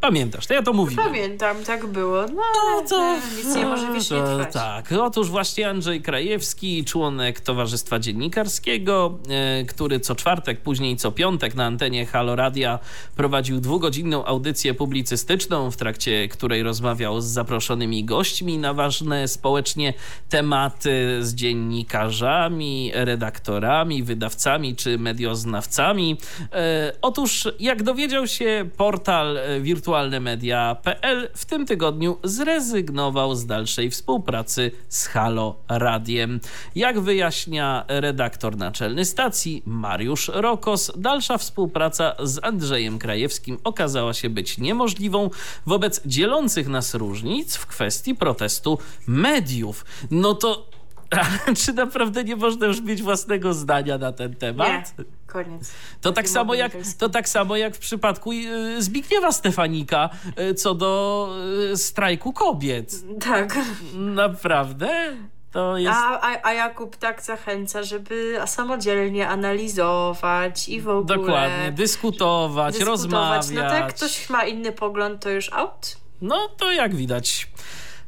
Pamiętasz, 0.00 0.46
to 0.46 0.54
ja 0.54 0.62
to 0.62 0.72
mówiłem. 0.72 1.06
Pamiętam, 1.06 1.64
tak 1.64 1.86
było. 1.86 2.26
No, 2.26 2.42
no 2.70 2.88
to 2.88 3.16
nic 3.36 3.56
nie 3.56 3.66
może 3.66 3.92
wiecznie 3.92 4.16
trwać. 4.16 4.52
Tak, 4.52 4.92
otóż 4.92 5.30
właśnie 5.30 5.68
Andrzej 5.68 6.02
Krajewski, 6.02 6.84
członek 6.84 7.40
Towarzystwa 7.40 7.98
Dziennikarskiego, 7.98 9.18
e, 9.28 9.64
który 9.64 10.00
co 10.00 10.14
czwartek, 10.14 10.60
później 10.60 10.96
co 10.96 11.12
piątek 11.12 11.54
na 11.54 11.64
antenie 11.64 12.06
Halo 12.06 12.36
Radia 12.36 12.78
prowadził 13.16 13.60
dwugodzinną 13.60 14.24
audycję 14.24 14.74
publicystyczną, 14.74 15.70
w 15.70 15.76
trakcie 15.76 16.28
której 16.28 16.62
rozmawiał 16.62 17.20
z 17.20 17.24
zaproszonymi 17.24 18.04
gośćmi 18.04 18.58
na 18.58 18.74
ważne 18.74 19.28
społecznie 19.28 19.94
tematy 20.28 21.18
z 21.20 21.34
dziennikarzami, 21.34 22.90
redaktorami, 22.94 24.02
wydawcami 24.02 24.76
czy 24.76 24.98
medioznawcami. 24.98 26.16
E, 26.52 26.92
otóż, 27.02 27.48
jak 27.58 27.82
dowiedział 27.82 28.26
się 28.26 28.68
portal 28.76 29.38
Wirtualny 29.60 29.73
wirtualnemedia.pl 29.74 31.28
w 31.34 31.44
tym 31.44 31.66
tygodniu 31.66 32.18
zrezygnował 32.24 33.34
z 33.34 33.46
dalszej 33.46 33.90
współpracy 33.90 34.70
z 34.88 35.06
Halo 35.06 35.56
Radiem. 35.68 36.40
Jak 36.74 37.00
wyjaśnia 37.00 37.84
redaktor 37.88 38.56
naczelny 38.56 39.04
stacji 39.04 39.62
Mariusz 39.66 40.30
Rokos, 40.34 40.92
dalsza 40.96 41.38
współpraca 41.38 42.14
z 42.22 42.44
Andrzejem 42.44 42.98
Krajewskim 42.98 43.58
okazała 43.64 44.14
się 44.14 44.30
być 44.30 44.58
niemożliwą 44.58 45.30
wobec 45.66 46.00
dzielących 46.06 46.68
nas 46.68 46.94
różnic 46.94 47.56
w 47.56 47.66
kwestii 47.66 48.14
protestu 48.14 48.78
mediów. 49.06 49.84
No 50.10 50.34
to 50.34 50.66
czy 51.64 51.72
naprawdę 51.72 52.24
nie 52.24 52.36
można 52.36 52.66
już 52.66 52.80
mieć 52.80 53.02
własnego 53.02 53.54
zdania 53.54 53.98
na 53.98 54.12
ten 54.12 54.34
temat? 54.34 54.98
Nie. 54.98 55.04
Koniec. 55.34 55.70
To 56.00 56.12
tak, 56.12 56.28
samo 56.28 56.54
jak, 56.54 56.72
to 56.98 57.08
tak 57.08 57.28
samo 57.28 57.56
jak 57.56 57.76
w 57.76 57.78
przypadku 57.78 58.32
y, 58.32 58.82
Zbigniewa 58.82 59.32
Stefanika 59.32 60.10
y, 60.38 60.54
co 60.54 60.74
do 60.74 61.28
y, 61.72 61.76
strajku 61.76 62.32
kobiet. 62.32 62.94
Tak. 63.20 63.58
Naprawdę? 63.94 65.16
To 65.50 65.78
jest... 65.78 65.96
a, 65.96 66.20
a, 66.20 66.48
a 66.48 66.52
Jakub 66.52 66.96
tak 66.96 67.22
zachęca, 67.22 67.82
żeby 67.82 68.38
samodzielnie 68.46 69.28
analizować 69.28 70.68
i 70.68 70.80
w 70.80 70.88
ogóle... 70.88 71.16
Dokładnie, 71.18 71.72
dyskutować, 71.72 72.74
dyskutować. 72.74 73.00
rozmawiać. 73.00 73.50
No 73.50 73.70
to 73.70 73.74
jak 73.74 73.94
ktoś 73.94 74.30
ma 74.30 74.44
inny 74.44 74.72
pogląd, 74.72 75.22
to 75.22 75.30
już 75.30 75.52
out? 75.52 75.96
No 76.20 76.48
to 76.48 76.72
jak 76.72 76.94
widać. 76.94 77.48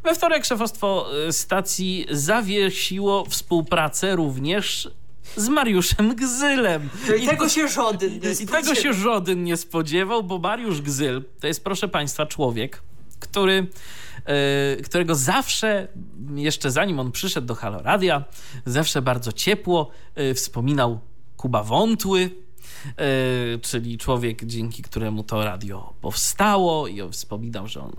We 0.03 0.15
wtorek 0.15 0.45
szefostwo 0.45 1.07
stacji 1.31 2.07
zawiesiło 2.11 3.25
współpracę 3.25 4.17
również 4.17 4.89
z 5.37 5.49
Mariuszem 5.49 6.15
Gzylem. 6.15 6.89
No 7.09 7.15
i, 7.15 7.27
tego 7.27 7.49
się 7.49 7.69
żaden 7.69 8.13
nie 8.13 8.31
I 8.41 8.47
tego 8.47 8.75
się 8.75 8.93
żaden 8.93 9.45
nie 9.45 9.57
spodziewał, 9.57 10.23
bo 10.23 10.39
Mariusz 10.39 10.83
Gzyl 10.83 11.25
to 11.41 11.47
jest, 11.47 11.65
proszę 11.65 11.89
Państwa, 11.89 12.27
człowiek, 12.27 12.83
który, 13.21 13.67
e, 14.25 14.77
którego 14.83 15.15
zawsze, 15.15 15.89
jeszcze 16.35 16.71
zanim 16.71 17.01
on 17.01 17.13
przyszedł 17.13 17.47
do 17.47 17.55
Haloradia, 17.55 18.25
zawsze 18.67 19.03
bardzo 19.03 19.33
ciepło 19.33 19.91
e, 20.15 20.35
wspominał 20.35 21.01
Kuba 21.37 21.63
Wątły, 21.63 22.31
czyli 23.63 23.99
człowiek, 23.99 24.45
dzięki 24.45 24.83
któremu 24.83 25.23
to 25.23 25.45
radio 25.45 25.93
powstało 26.01 26.89
i 26.89 27.01
on 27.01 27.13
wspominał, 27.13 27.67
że, 27.67 27.81
on, 27.81 27.93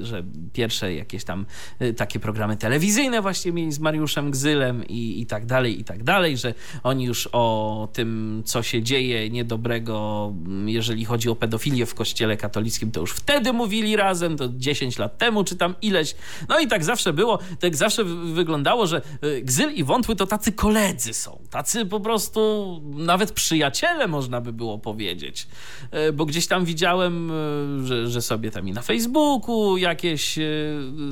że 0.00 0.24
pierwsze 0.52 0.94
jakieś 0.94 1.24
tam 1.24 1.46
e, 1.78 1.92
takie 1.92 2.20
programy 2.20 2.56
telewizyjne 2.56 3.22
właśnie 3.22 3.52
mieli 3.52 3.72
z 3.72 3.78
Mariuszem 3.78 4.30
Gzylem 4.30 4.84
i, 4.88 5.20
i 5.20 5.26
tak 5.26 5.46
dalej, 5.46 5.80
i 5.80 5.84
tak 5.84 6.02
dalej, 6.02 6.36
że 6.36 6.54
oni 6.82 7.04
już 7.04 7.28
o 7.32 7.88
tym, 7.92 8.42
co 8.44 8.62
się 8.62 8.82
dzieje 8.82 9.30
niedobrego, 9.30 10.32
jeżeli 10.66 11.04
chodzi 11.04 11.28
o 11.28 11.36
pedofilię 11.36 11.86
w 11.86 11.94
kościele 11.94 12.36
katolickim, 12.36 12.90
to 12.90 13.00
już 13.00 13.12
wtedy 13.12 13.52
mówili 13.52 13.96
razem, 13.96 14.36
to 14.36 14.48
10 14.48 14.98
lat 14.98 15.18
temu, 15.18 15.44
czy 15.44 15.56
tam 15.56 15.74
ileś. 15.82 16.14
No 16.48 16.60
i 16.60 16.66
tak 16.66 16.84
zawsze 16.84 17.12
było, 17.12 17.38
tak 17.60 17.76
zawsze 17.76 18.04
wyglądało, 18.34 18.86
że 18.86 19.02
e, 19.20 19.42
Gzyl 19.42 19.74
i 19.74 19.84
Wątły 19.84 20.16
to 20.16 20.26
tacy 20.26 20.52
koledzy 20.52 21.14
są, 21.14 21.38
tacy 21.50 21.86
po 21.86 22.00
prostu 22.00 22.66
nawet 22.96 23.32
przyjaciele 23.32 24.06
można 24.26 24.40
by 24.40 24.52
było 24.52 24.78
powiedzieć. 24.78 25.46
E, 25.90 26.12
bo 26.12 26.26
gdzieś 26.26 26.46
tam 26.46 26.64
widziałem, 26.64 27.30
e, 27.30 27.86
że, 27.86 28.08
że 28.08 28.22
sobie 28.22 28.50
tam 28.50 28.68
i 28.68 28.72
na 28.72 28.82
Facebooku 28.82 29.76
jakieś 29.76 30.38
e, 30.38 30.42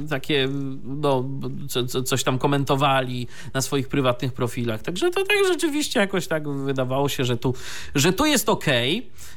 takie, 0.09 0.49
no, 0.85 1.24
co, 1.69 2.03
coś 2.03 2.24
tam 2.24 2.39
komentowali 2.39 3.27
na 3.55 3.61
swoich 3.61 3.89
prywatnych 3.89 4.32
profilach. 4.32 4.82
Także 4.82 5.11
to 5.11 5.24
tak 5.24 5.36
rzeczywiście 5.49 6.01
jakoś 6.01 6.27
tak 6.27 6.49
wydawało 6.49 7.09
się, 7.09 7.24
że 7.24 7.36
tu, 7.36 7.55
że 7.95 8.12
tu 8.12 8.27
jest 8.27 8.49
okej. 8.49 8.99
Okay. 8.99 9.35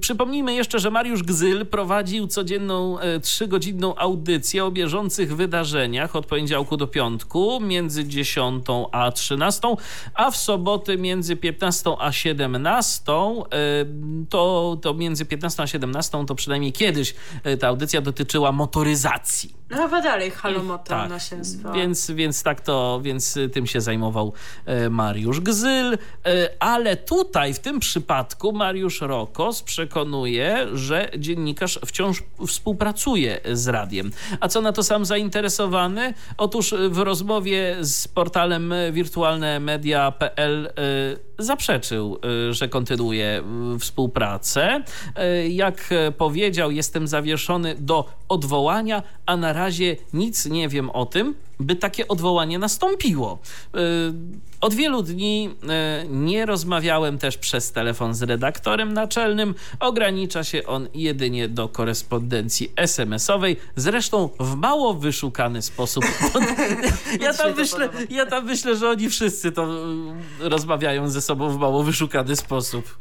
Przypomnijmy 0.00 0.54
jeszcze, 0.54 0.78
że 0.78 0.90
Mariusz 0.90 1.22
Gzyl 1.22 1.66
prowadził 1.66 2.26
codzienną 2.26 2.96
trzygodzinną 3.22 3.96
audycję 3.96 4.64
o 4.64 4.70
bieżących 4.70 5.36
wydarzeniach 5.36 6.16
od 6.16 6.26
poniedziałku 6.26 6.76
do 6.76 6.86
piątku 6.86 7.60
między 7.60 8.04
10 8.04 8.66
a 8.92 9.12
13, 9.12 9.68
a 10.14 10.30
w 10.30 10.36
soboty 10.36 10.98
między 10.98 11.36
15 11.36 11.90
a 11.98 12.12
17. 12.12 13.04
To, 14.28 14.78
to 14.82 14.94
między 14.94 15.24
15 15.24 15.62
a 15.62 15.66
17 15.66 16.24
to 16.26 16.34
przynajmniej 16.34 16.72
kiedyś 16.72 17.14
e, 17.44 17.56
ta 17.56 17.68
audycja 17.68 18.00
dotyczyła 18.00 18.52
motoryzacji. 18.52 19.59
No 19.70 19.76
chyba 19.76 20.02
dalej 20.02 20.30
Halomotor 20.30 21.08
tak. 21.62 21.74
Więc, 21.74 22.10
więc 22.10 22.42
tak 22.42 22.60
to, 22.60 23.00
więc 23.02 23.38
tym 23.52 23.66
się 23.66 23.80
zajmował 23.80 24.32
e, 24.66 24.90
Mariusz 24.90 25.40
Gzyl, 25.40 25.94
e, 25.94 25.98
ale 26.60 26.96
tutaj 26.96 27.54
w 27.54 27.58
tym 27.58 27.80
przypadku 27.80 28.52
Mariusz 28.52 29.00
Rokos 29.00 29.62
przekonuje, 29.62 30.66
że 30.72 31.10
dziennikarz 31.18 31.78
wciąż 31.86 32.22
współpracuje 32.46 33.40
z 33.52 33.68
radiem. 33.68 34.10
A 34.40 34.48
co 34.48 34.60
na 34.60 34.72
to 34.72 34.82
sam 34.82 35.04
zainteresowany? 35.04 36.14
Otóż 36.36 36.74
w 36.88 36.98
rozmowie 36.98 37.76
z 37.80 38.08
portalem 38.08 38.74
wirtualnemedia.pl 38.92 40.66
y, 40.66 40.70
zaprzeczył, 41.38 42.18
y, 42.48 42.54
że 42.54 42.68
kontynuuje 42.68 43.42
współpracę. 43.80 44.82
Jak 45.48 45.88
powiedział, 46.18 46.70
jestem 46.70 47.08
zawieszony 47.08 47.74
do 47.78 48.08
odwołania, 48.28 49.02
a 49.26 49.36
na 49.36 49.52
razie 49.60 49.96
nic 50.12 50.46
nie 50.46 50.68
wiem 50.68 50.90
o 50.90 51.06
tym, 51.06 51.34
by 51.60 51.76
takie 51.76 52.08
odwołanie 52.08 52.58
nastąpiło. 52.58 53.38
Od 54.60 54.74
wielu 54.74 55.02
dni 55.02 55.50
e, 55.68 56.04
nie 56.10 56.46
rozmawiałem 56.46 57.18
też 57.18 57.38
przez 57.38 57.72
telefon 57.72 58.14
z 58.14 58.22
redaktorem 58.22 58.92
naczelnym. 58.92 59.54
Ogranicza 59.80 60.44
się 60.44 60.66
on 60.66 60.88
jedynie 60.94 61.48
do 61.48 61.68
korespondencji 61.68 62.72
SMS-owej, 62.76 63.56
zresztą 63.76 64.28
w 64.40 64.56
mało 64.56 64.94
wyszukany 64.94 65.62
sposób. 65.62 66.04
ja, 67.20 67.34
tam 67.34 67.54
myślę, 67.56 67.88
ja 68.10 68.26
tam 68.26 68.44
myślę, 68.44 68.76
że 68.76 68.90
oni 68.90 69.08
wszyscy 69.08 69.52
to 69.52 69.64
e, 69.64 70.48
rozmawiają 70.48 71.08
ze 71.08 71.20
sobą 71.20 71.48
w 71.50 71.58
mało 71.58 71.82
wyszukany 71.82 72.36
sposób. 72.36 72.98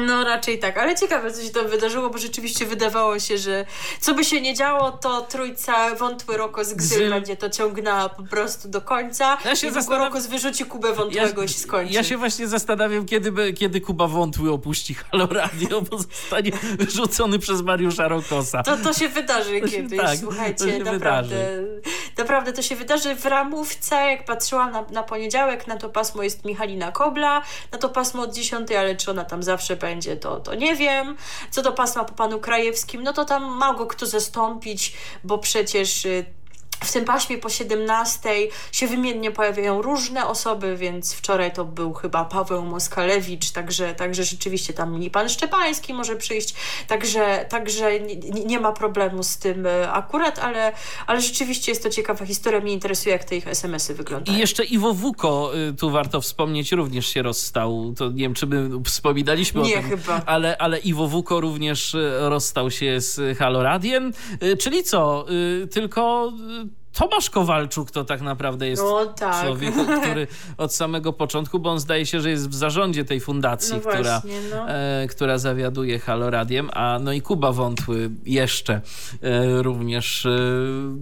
No 0.00 0.24
raczej 0.24 0.58
tak, 0.58 0.78
ale 0.78 0.94
ciekawe 0.94 1.32
co 1.32 1.42
się 1.42 1.50
tam 1.50 1.68
wydarzyło, 1.68 2.10
bo 2.10 2.18
rzeczywiście 2.18 2.66
wydawało 2.66 3.18
się, 3.18 3.38
że 3.38 3.66
co 4.00 4.14
by 4.14 4.24
się 4.24 4.40
nie 4.40 4.54
działo, 4.54 4.92
to 4.92 5.20
trójca 5.20 5.94
wątły 5.94 6.36
Rokos 6.36 6.72
Gzyl 6.72 7.10
będzie 7.10 7.36
to 7.36 7.50
ciągnęła 7.50 8.08
po 8.08 8.22
prostu 8.22 8.68
do 8.68 8.80
końca 8.80 9.38
ja 9.44 9.56
się 9.56 9.66
i 9.66 9.70
zastanaw... 9.70 10.06
Rokos 10.06 10.26
wyrzuci 10.26 10.64
Kubę 10.64 10.92
Wątłego 10.92 11.40
ja, 11.40 11.46
i 11.46 11.48
się 11.48 11.58
skończy. 11.58 11.92
Ja 11.92 12.04
się 12.04 12.16
właśnie 12.16 12.48
zastanawiam, 12.48 13.06
kiedy, 13.06 13.52
kiedy 13.52 13.80
Kuba 13.80 14.06
Wątły 14.06 14.52
opuści 14.52 14.94
Halo 14.94 15.26
Radio, 15.26 15.82
bo 15.82 15.98
zostanie 15.98 16.52
wyrzucony 16.78 17.38
przez 17.38 17.62
Mariusza 17.62 18.08
Rokosa. 18.08 18.62
To, 18.62 18.76
to 18.76 18.92
się 18.92 19.08
wydarzy 19.08 19.60
to 19.60 19.68
kiedyś, 19.68 20.00
tak, 20.00 20.18
słuchajcie, 20.18 20.78
naprawdę. 20.78 20.92
Wydarzy. 20.92 21.82
Naprawdę 22.18 22.52
to 22.52 22.62
się 22.62 22.76
wydarzy 22.76 23.14
w 23.14 23.26
ramówce, 23.26 23.96
jak 23.96 24.24
patrzyłam 24.24 24.72
na, 24.72 24.84
na 24.90 25.02
poniedziałek, 25.02 25.66
na 25.66 25.76
to 25.76 25.88
pasmo 25.88 26.22
jest 26.22 26.44
Michalina 26.44 26.92
Kobla, 26.92 27.42
na 27.72 27.78
to 27.78 27.88
pasmo 27.88 28.22
od 28.22 28.34
10, 28.34 28.72
ale 28.72 28.96
czy 28.96 29.10
ona 29.10 29.24
tam 29.24 29.42
zawsze 29.42 29.76
będzie, 29.86 30.16
to, 30.16 30.40
to 30.40 30.54
nie 30.54 30.76
wiem. 30.76 31.16
Co 31.50 31.62
do 31.62 31.72
pasma 31.72 32.04
po 32.04 32.14
panu 32.14 32.40
Krajewskim, 32.40 33.02
no 33.02 33.12
to 33.12 33.24
tam 33.24 33.44
ma 33.44 33.74
go 33.74 33.86
kto 33.86 34.06
zastąpić, 34.06 34.92
bo 35.24 35.38
przecież 35.38 36.04
y, 36.04 36.35
w 36.80 36.92
tym 36.92 37.04
paśmie 37.04 37.38
po 37.38 37.48
17 37.48 38.28
się 38.72 38.86
wymiennie 38.86 39.30
pojawiają 39.30 39.82
różne 39.82 40.26
osoby, 40.26 40.76
więc 40.76 41.14
wczoraj 41.14 41.52
to 41.52 41.64
był 41.64 41.92
chyba 41.92 42.24
Paweł 42.24 42.62
Moskalewicz, 42.62 43.50
także, 43.50 43.94
także 43.94 44.24
rzeczywiście 44.24 44.72
tam 44.72 45.02
i 45.02 45.10
pan 45.10 45.28
Szczepański 45.28 45.94
może 45.94 46.16
przyjść, 46.16 46.54
także, 46.88 47.46
także 47.48 48.00
nie, 48.00 48.44
nie 48.44 48.60
ma 48.60 48.72
problemu 48.72 49.22
z 49.22 49.36
tym 49.36 49.66
e, 49.66 49.92
akurat, 49.92 50.38
ale, 50.38 50.72
ale 51.06 51.20
rzeczywiście 51.20 51.72
jest 51.72 51.82
to 51.82 51.90
ciekawa 51.90 52.26
historia. 52.26 52.60
Mnie 52.60 52.72
interesuje, 52.72 53.12
jak 53.12 53.24
te 53.24 53.36
ich 53.36 53.48
SMS-y 53.48 53.94
wyglądają. 53.94 54.38
I 54.38 54.40
jeszcze 54.40 54.64
Iwo 54.64 54.94
Wuko, 54.94 55.52
y, 55.70 55.74
tu 55.74 55.90
warto 55.90 56.20
wspomnieć, 56.20 56.72
również 56.72 57.06
się 57.06 57.22
rozstał. 57.22 57.94
To 57.96 58.08
nie 58.08 58.22
wiem, 58.22 58.34
czy 58.34 58.46
my 58.46 58.70
wspominaliśmy 58.84 59.62
nie, 59.62 59.78
o 59.78 59.80
tym. 59.80 59.90
chyba. 59.90 60.22
Ale, 60.26 60.58
ale 60.58 60.78
Iwo 60.78 61.08
Wuko 61.08 61.40
również 61.40 61.94
y, 61.94 62.12
rozstał 62.20 62.70
się 62.70 63.00
z 63.00 63.38
Haloradiem. 63.38 64.12
Y, 64.42 64.56
czyli 64.56 64.84
co? 64.84 65.26
Tylko 65.70 66.32
Tomasz 66.96 67.30
Kowalczuk 67.30 67.90
to 67.90 68.04
tak 68.04 68.20
naprawdę 68.20 68.68
jest 68.68 68.82
no, 68.82 69.06
tak. 69.06 69.44
człowiek, 69.44 69.74
który 70.00 70.26
od 70.56 70.74
samego 70.74 71.12
początku, 71.12 71.58
bo 71.58 71.70
on 71.70 71.80
zdaje 71.80 72.06
się, 72.06 72.20
że 72.20 72.30
jest 72.30 72.48
w 72.48 72.54
zarządzie 72.54 73.04
tej 73.04 73.20
fundacji, 73.20 73.74
no 73.74 73.80
która, 73.80 74.20
właśnie, 74.20 74.40
no. 74.50 74.70
e, 74.70 75.06
która 75.06 75.38
zawiaduje 75.38 75.98
Haloradiem, 75.98 76.70
a 76.72 76.98
no 76.98 77.12
i 77.12 77.22
Kuba 77.22 77.52
Wątły 77.52 78.10
jeszcze 78.26 78.80
e, 79.22 79.62
również 79.62 80.26
e, 80.26 80.30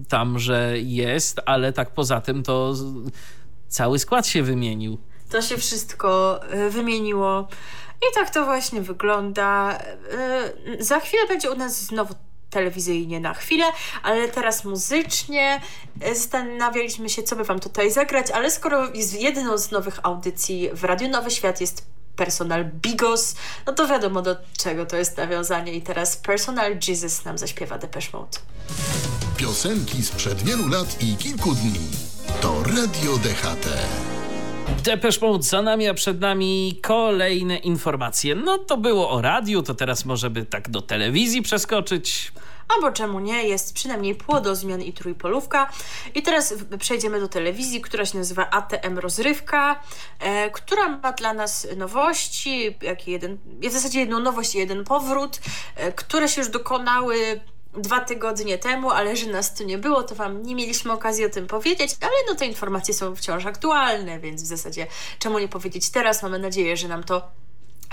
tamże 0.08 0.74
jest, 0.78 1.40
ale 1.46 1.72
tak 1.72 1.90
poza 1.90 2.20
tym 2.20 2.42
to 2.42 2.74
cały 3.68 3.98
skład 3.98 4.26
się 4.26 4.42
wymienił. 4.42 4.98
To 5.30 5.42
się 5.42 5.56
wszystko 5.56 6.40
e, 6.42 6.70
wymieniło. 6.70 7.48
I 7.96 8.14
tak 8.14 8.30
to 8.30 8.44
właśnie 8.44 8.80
wygląda. 8.80 9.78
E, 9.78 10.52
za 10.78 11.00
chwilę 11.00 11.22
będzie 11.28 11.50
u 11.50 11.56
nas 11.56 11.84
znowu 11.84 12.14
telewizyjnie 12.54 13.20
na 13.20 13.34
chwilę, 13.34 13.64
ale 14.02 14.28
teraz 14.28 14.64
muzycznie 14.64 15.60
e, 16.00 16.14
zastanawialiśmy 16.14 17.08
się, 17.08 17.22
co 17.22 17.36
by 17.36 17.44
wam 17.44 17.60
tutaj 17.60 17.90
zagrać, 17.90 18.30
ale 18.30 18.50
skoro 18.50 18.94
jest 18.94 19.20
jedną 19.20 19.58
z 19.58 19.70
nowych 19.70 19.98
audycji 20.02 20.70
w 20.72 20.84
Radiu 20.84 21.08
Nowy 21.08 21.30
Świat 21.30 21.60
jest 21.60 21.86
personal 22.16 22.64
Bigos, 22.64 23.34
no 23.66 23.72
to 23.72 23.88
wiadomo 23.88 24.22
do 24.22 24.36
czego 24.58 24.86
to 24.86 24.96
jest 24.96 25.16
nawiązanie 25.16 25.72
i 25.72 25.82
teraz 25.82 26.16
personal 26.16 26.76
Jesus 26.88 27.24
nam 27.24 27.38
zaśpiewa 27.38 27.78
Depeche 27.78 28.08
Mode. 28.12 28.38
Piosenki 29.36 30.02
sprzed 30.02 30.42
wielu 30.42 30.68
lat 30.68 31.02
i 31.02 31.16
kilku 31.16 31.54
dni. 31.54 31.80
To 32.40 32.62
Radio 32.62 33.18
DHT. 33.18 33.68
Depeche 34.84 35.18
Mode 35.20 35.42
za 35.42 35.62
nami, 35.62 35.88
a 35.88 35.94
przed 35.94 36.20
nami 36.20 36.78
kolejne 36.82 37.56
informacje. 37.56 38.34
No 38.34 38.58
to 38.58 38.76
było 38.76 39.10
o 39.10 39.22
radiu, 39.22 39.62
to 39.62 39.74
teraz 39.74 40.04
może 40.04 40.30
by 40.30 40.46
tak 40.46 40.68
do 40.68 40.82
telewizji 40.82 41.42
przeskoczyć. 41.42 42.32
Albo 42.68 42.92
czemu 42.92 43.20
nie, 43.20 43.44
jest 43.44 43.74
przynajmniej 43.74 44.14
płodozmian 44.14 44.82
i 44.82 44.92
trójpolówka. 44.92 45.70
I 46.14 46.22
teraz 46.22 46.54
przejdziemy 46.78 47.20
do 47.20 47.28
telewizji, 47.28 47.80
która 47.80 48.06
się 48.06 48.18
nazywa 48.18 48.50
ATM 48.50 48.98
Rozrywka, 48.98 49.80
e, 50.20 50.50
która 50.50 50.88
ma 50.88 51.12
dla 51.12 51.34
nas 51.34 51.66
nowości, 51.76 52.76
jak 52.82 53.08
jeden, 53.08 53.38
w 53.60 53.72
zasadzie 53.72 54.00
jedną 54.00 54.20
nowość 54.20 54.54
i 54.54 54.58
jeden 54.58 54.84
powrót, 54.84 55.40
e, 55.76 55.92
które 55.92 56.28
się 56.28 56.40
już 56.40 56.50
dokonały 56.50 57.40
dwa 57.76 58.00
tygodnie 58.00 58.58
temu, 58.58 58.90
ale 58.90 59.16
że 59.16 59.26
nas 59.26 59.54
tu 59.54 59.64
nie 59.64 59.78
było, 59.78 60.02
to 60.02 60.14
Wam 60.14 60.42
nie 60.42 60.54
mieliśmy 60.54 60.92
okazji 60.92 61.24
o 61.24 61.30
tym 61.30 61.46
powiedzieć, 61.46 61.96
ale 62.00 62.12
no 62.28 62.34
te 62.34 62.46
informacje 62.46 62.94
są 62.94 63.16
wciąż 63.16 63.46
aktualne, 63.46 64.20
więc 64.20 64.42
w 64.42 64.46
zasadzie 64.46 64.86
czemu 65.18 65.38
nie 65.38 65.48
powiedzieć 65.48 65.90
teraz? 65.90 66.22
Mamy 66.22 66.38
nadzieję, 66.38 66.76
że 66.76 66.88
nam 66.88 67.04
to 67.04 67.43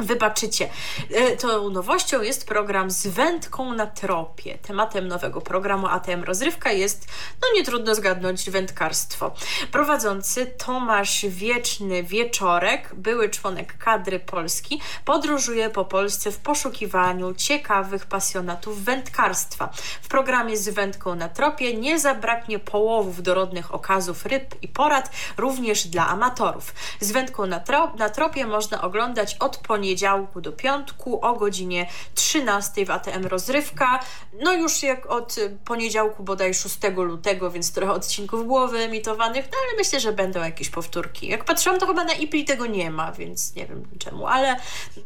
Wybaczycie. 0.02 0.70
E, 1.12 1.38
tą 1.38 1.70
nowością 1.70 2.22
jest 2.22 2.48
program 2.48 2.92
z 2.92 3.08
wędką 3.08 3.74
na 3.74 3.88
tropie. 3.88 4.58
Tematem 4.58 5.08
nowego 5.08 5.42
programu 5.42 5.88
ATM 5.88 6.24
Rozrywka 6.24 6.72
jest, 6.72 7.08
no 7.42 7.48
nie 7.56 7.64
trudno 7.64 7.96
zgadnąć, 7.96 8.50
wędkarstwo. 8.50 9.32
Prowadzący 9.72 10.46
Tomasz 10.46 11.26
Wieczny 11.26 12.04
Wieczorek, 12.04 12.96
były 12.96 13.30
członek 13.30 13.78
kadry 13.78 14.20
Polski, 14.20 14.82
podróżuje 15.06 15.70
po 15.70 15.86
Polsce 15.86 16.32
w 16.32 16.38
poszukiwaniu 16.38 17.34
ciekawych 17.34 18.06
pasjonatów 18.06 18.84
wędkarstwa. 18.84 19.70
W 20.02 20.08
programie 20.08 20.58
z 20.58 20.70
wędką 20.70 21.16
na 21.16 21.30
tropie 21.30 21.78
nie 21.78 22.00
zabraknie 22.00 22.60
połowów 22.60 23.24
dorodnych 23.24 23.74
okazów 23.74 24.26
ryb 24.26 24.56
i 24.62 24.68
porad, 24.68 25.12
również 25.38 25.88
dla 25.88 26.08
amatorów. 26.08 26.74
Z 27.00 27.12
wędką 27.12 27.46
na, 27.46 27.64
na 27.98 28.10
tropie 28.10 28.46
można 28.46 28.82
oglądać 28.82 29.36
od 29.40 29.58
poniedziałku 29.58 29.91
poniedziałku 29.92 30.42
do 30.42 30.52
piątku 30.52 31.26
o 31.26 31.34
godzinie 31.34 31.88
13 32.16 32.86
w 32.86 32.92
ATM 32.92 33.26
Rozrywka. 33.26 34.00
No 34.44 34.54
już 34.54 34.84
jak 34.84 35.06
od 35.06 35.36
poniedziałku 35.66 36.24
bodaj 36.24 36.54
6 36.54 36.78
lutego, 36.96 37.52
więc 37.52 37.74
trochę 37.74 37.94
odcinków 37.94 38.48
głowy 38.48 38.78
emitowanych, 38.78 39.46
no 39.46 39.58
ale 39.68 39.78
myślę, 39.78 40.00
że 40.00 40.14
będą 40.14 40.40
jakieś 40.40 40.70
powtórki. 40.70 41.28
Jak 41.28 41.46
patrzyłam, 41.46 41.80
to 41.80 41.88
chyba 41.88 42.04
na 42.04 42.14
IPLI 42.14 42.46
tego 42.46 42.66
nie 42.66 42.92
ma, 42.92 43.12
więc 43.12 43.56
nie 43.56 43.66
wiem 43.66 43.84
czemu, 44.00 44.28
ale 44.28 44.56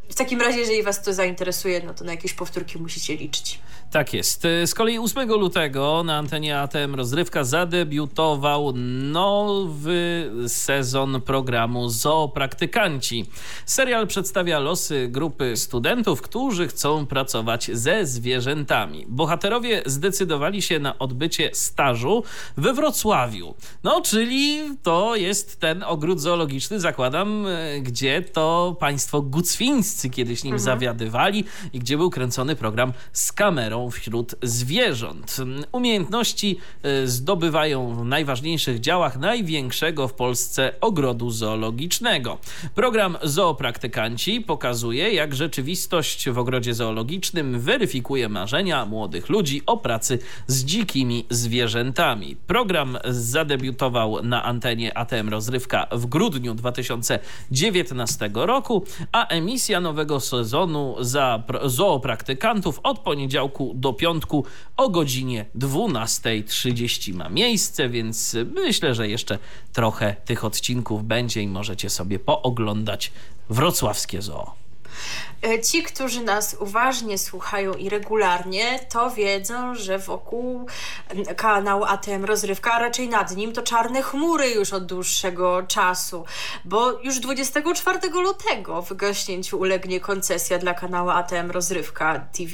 w 0.09 0.15
takim 0.15 0.41
razie, 0.41 0.59
jeżeli 0.59 0.83
Was 0.83 1.03
to 1.03 1.13
zainteresuje, 1.13 1.81
no 1.85 1.93
to 1.93 2.03
na 2.03 2.11
jakieś 2.11 2.33
powtórki 2.33 2.77
musicie 2.77 3.15
liczyć. 3.15 3.59
Tak 3.91 4.13
jest. 4.13 4.43
Z 4.65 4.73
kolei 4.73 4.99
8 4.99 5.29
lutego 5.29 6.03
na 6.03 6.17
antenie 6.17 6.59
ATM 6.59 6.95
Rozrywka 6.95 7.43
zadebiutował 7.43 8.73
nowy 9.11 10.31
sezon 10.47 11.21
programu 11.21 11.89
Zoopraktykanci. 11.89 13.25
Serial 13.65 14.07
przedstawia 14.07 14.59
losy 14.65 15.07
grupy 15.07 15.57
studentów, 15.57 16.21
którzy 16.21 16.67
chcą 16.67 17.05
pracować 17.05 17.71
ze 17.73 18.05
zwierzętami. 18.05 19.05
Bohaterowie 19.07 19.83
zdecydowali 19.85 20.61
się 20.61 20.79
na 20.79 20.99
odbycie 20.99 21.49
stażu 21.53 22.23
we 22.57 22.73
Wrocławiu. 22.73 23.55
No, 23.83 24.01
czyli 24.01 24.61
to 24.83 25.15
jest 25.15 25.59
ten 25.59 25.83
ogród 25.83 26.21
zoologiczny, 26.21 26.79
zakładam, 26.79 27.45
e, 27.47 27.81
gdzie 27.81 28.21
to 28.21 28.75
państwo 28.79 29.21
gucwińscy 29.21 30.09
kiedyś 30.09 30.43
nim 30.43 30.53
mhm. 30.53 30.65
zawiadywali 30.65 31.43
i 31.73 31.79
gdzie 31.79 31.97
był 31.97 32.09
kręcony 32.09 32.55
program 32.55 32.93
z 33.13 33.31
kamerą 33.31 33.89
wśród 33.89 34.35
zwierząt. 34.43 35.37
Umiejętności 35.71 36.57
e, 36.83 37.07
zdobywają 37.07 37.95
w 37.95 38.05
najważniejszych 38.05 38.79
działach 38.79 39.17
największego 39.17 40.07
w 40.07 40.13
Polsce 40.13 40.73
ogrodu 40.81 41.31
zoologicznego. 41.31 42.37
Program 42.75 43.17
Zoopraktykanci 43.23 44.41
pokazuje, 44.55 45.13
jak 45.13 45.35
rzeczywistość 45.35 46.29
w 46.29 46.37
ogrodzie 46.37 46.73
zoologicznym 46.73 47.59
weryfikuje 47.59 48.29
marzenia 48.29 48.85
młodych 48.85 49.29
ludzi 49.29 49.61
o 49.65 49.77
pracy 49.77 50.19
z 50.47 50.65
dzikimi 50.65 51.25
zwierzętami. 51.29 52.35
Program 52.47 52.97
zadebiutował 53.05 54.23
na 54.23 54.43
antenie 54.43 54.97
ATM 54.97 55.29
Rozrywka 55.29 55.87
w 55.91 56.05
grudniu 56.05 56.53
2019 56.53 58.29
roku, 58.33 58.83
a 59.11 59.27
emisja 59.27 59.81
nowego 59.81 60.19
sezonu 60.19 60.95
za 60.99 61.43
zoopraktykantów 61.65 62.79
od 62.83 62.99
poniedziałku 62.99 63.73
do 63.75 63.93
piątku 63.93 64.45
o 64.77 64.89
godzinie 64.89 65.45
12.30 65.55 67.13
ma 67.13 67.29
miejsce, 67.29 67.89
więc 67.89 68.35
myślę, 68.53 68.95
że 68.95 69.07
jeszcze 69.09 69.37
trochę 69.73 70.15
tych 70.25 70.45
odcinków 70.45 71.03
będzie 71.03 71.41
i 71.41 71.47
możecie 71.47 71.89
sobie 71.89 72.19
pooglądać 72.19 73.11
wrocławskie 73.49 74.21
zoo. 74.21 74.64
E, 75.45 75.61
ci, 75.61 75.83
którzy 75.83 76.23
nas 76.23 76.55
uważnie 76.59 77.17
słuchają 77.17 77.73
i 77.73 77.89
regularnie, 77.89 78.79
to 78.89 79.11
wiedzą, 79.11 79.75
że 79.75 79.99
wokół 79.99 80.67
kanału 81.37 81.83
ATM 81.83 82.25
Rozrywka, 82.25 82.73
a 82.73 82.79
raczej 82.79 83.09
nad 83.09 83.35
nim, 83.35 83.53
to 83.53 83.61
czarne 83.61 84.01
chmury 84.01 84.49
już 84.49 84.73
od 84.73 84.85
dłuższego 84.85 85.63
czasu, 85.63 86.25
bo 86.65 86.91
już 87.01 87.19
24 87.19 87.99
lutego 88.09 88.81
wygaśnięciu 88.81 89.59
ulegnie 89.59 89.99
koncesja 89.99 90.57
dla 90.57 90.73
kanału 90.73 91.09
ATM 91.09 91.51
Rozrywka 91.51 92.19
TV. 92.19 92.51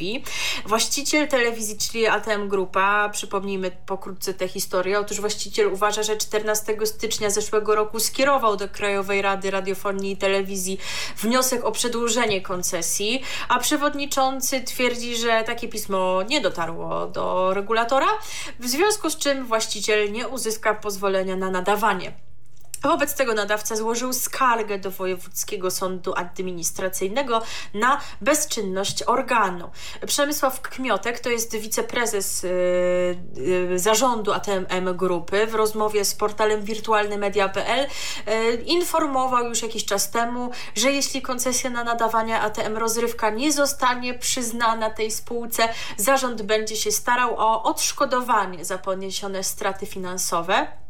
Właściciel 0.65 1.27
telewizji, 1.27 1.77
czyli 1.77 2.07
ATM 2.07 2.47
Grupa, 2.47 3.09
przypomnijmy 3.09 3.71
pokrótce 3.85 4.33
tę 4.33 4.47
historię, 4.47 4.99
otóż 4.99 5.21
właściciel 5.21 5.73
uważa, 5.73 6.03
że 6.03 6.17
14 6.17 6.77
stycznia 6.85 7.29
zeszłego 7.29 7.75
roku 7.75 7.99
skierował 7.99 8.57
do 8.57 8.69
Krajowej 8.69 9.21
Rady 9.21 9.51
Radiofonii 9.51 10.11
i 10.11 10.17
Telewizji 10.17 10.77
wniosek 11.17 11.65
o 11.65 11.71
przedłużenie 11.71 12.30
koncesji 12.39 13.21
a 13.49 13.59
przewodniczący 13.59 14.61
twierdzi, 14.61 15.15
że 15.17 15.43
takie 15.43 15.67
pismo 15.67 16.23
nie 16.29 16.41
dotarło 16.41 17.07
do 17.07 17.53
regulatora, 17.53 18.07
w 18.59 18.67
związku 18.67 19.09
z 19.09 19.17
czym 19.17 19.45
właściciel 19.45 20.11
nie 20.11 20.27
uzyska 20.27 20.73
pozwolenia 20.73 21.35
na 21.35 21.51
nadawanie. 21.51 22.30
Wobec 22.83 23.15
tego 23.15 23.33
nadawca 23.33 23.75
złożył 23.75 24.13
skargę 24.13 24.79
do 24.79 24.91
Wojewódzkiego 24.91 25.71
Sądu 25.71 26.13
Administracyjnego 26.15 27.41
na 27.73 28.01
bezczynność 28.21 29.03
organu. 29.03 29.69
Przemysław 30.07 30.61
Kmiotek, 30.61 31.19
to 31.19 31.29
jest 31.29 31.55
wiceprezes 31.55 32.43
yy, 32.43 32.49
yy, 33.43 33.79
zarządu 33.79 34.33
ATM 34.33 34.97
Grupy, 34.97 35.47
w 35.47 35.55
rozmowie 35.55 36.05
z 36.05 36.15
portalem 36.15 36.63
wirtualnymedia.pl 36.63 37.87
yy, 38.27 38.53
informował 38.53 39.45
już 39.45 39.61
jakiś 39.61 39.85
czas 39.85 40.11
temu, 40.11 40.51
że 40.75 40.91
jeśli 40.91 41.21
koncesja 41.21 41.69
na 41.69 41.83
nadawanie 41.83 42.39
ATM 42.39 42.77
rozrywka 42.77 43.29
nie 43.29 43.51
zostanie 43.51 44.13
przyznana 44.13 44.89
tej 44.89 45.11
spółce, 45.11 45.69
zarząd 45.97 46.41
będzie 46.41 46.75
się 46.75 46.91
starał 46.91 47.35
o 47.37 47.63
odszkodowanie 47.63 48.65
za 48.65 48.77
poniesione 48.77 49.43
straty 49.43 49.85
finansowe. 49.85 50.81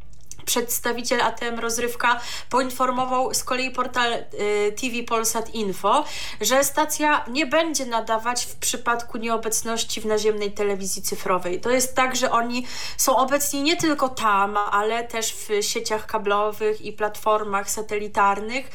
Przedstawiciel 0.46 1.22
ATM 1.22 1.60
Rozrywka 1.60 2.20
poinformował 2.50 3.34
z 3.34 3.44
kolei 3.44 3.72
portal 3.72 4.14
y, 4.14 4.76
TV 4.82 5.04
Polsat 5.08 5.56
Info, 5.56 6.06
że 6.42 6.64
stacja 6.64 7.26
nie 7.28 7.46
będzie 7.46 7.86
nadawać 7.86 8.46
w 8.46 8.56
przypadku 8.56 9.18
nieobecności 9.18 10.02
w 10.02 10.06
naziemnej 10.06 10.52
telewizji 10.52 11.02
cyfrowej. 11.02 11.62
To 11.62 11.70
jest 11.70 11.96
tak, 11.96 12.16
że 12.16 12.32
oni 12.32 12.66
są 12.98 13.18
obecni 13.18 13.62
nie 13.64 13.78
tylko 13.78 14.10
tam, 14.10 14.58
ale 14.58 15.04
też 15.04 15.34
w 15.34 15.64
sieciach 15.64 16.06
kablowych 16.06 16.82
i 16.82 16.94
platformach 16.94 17.70
satelitarnych, 17.70 18.70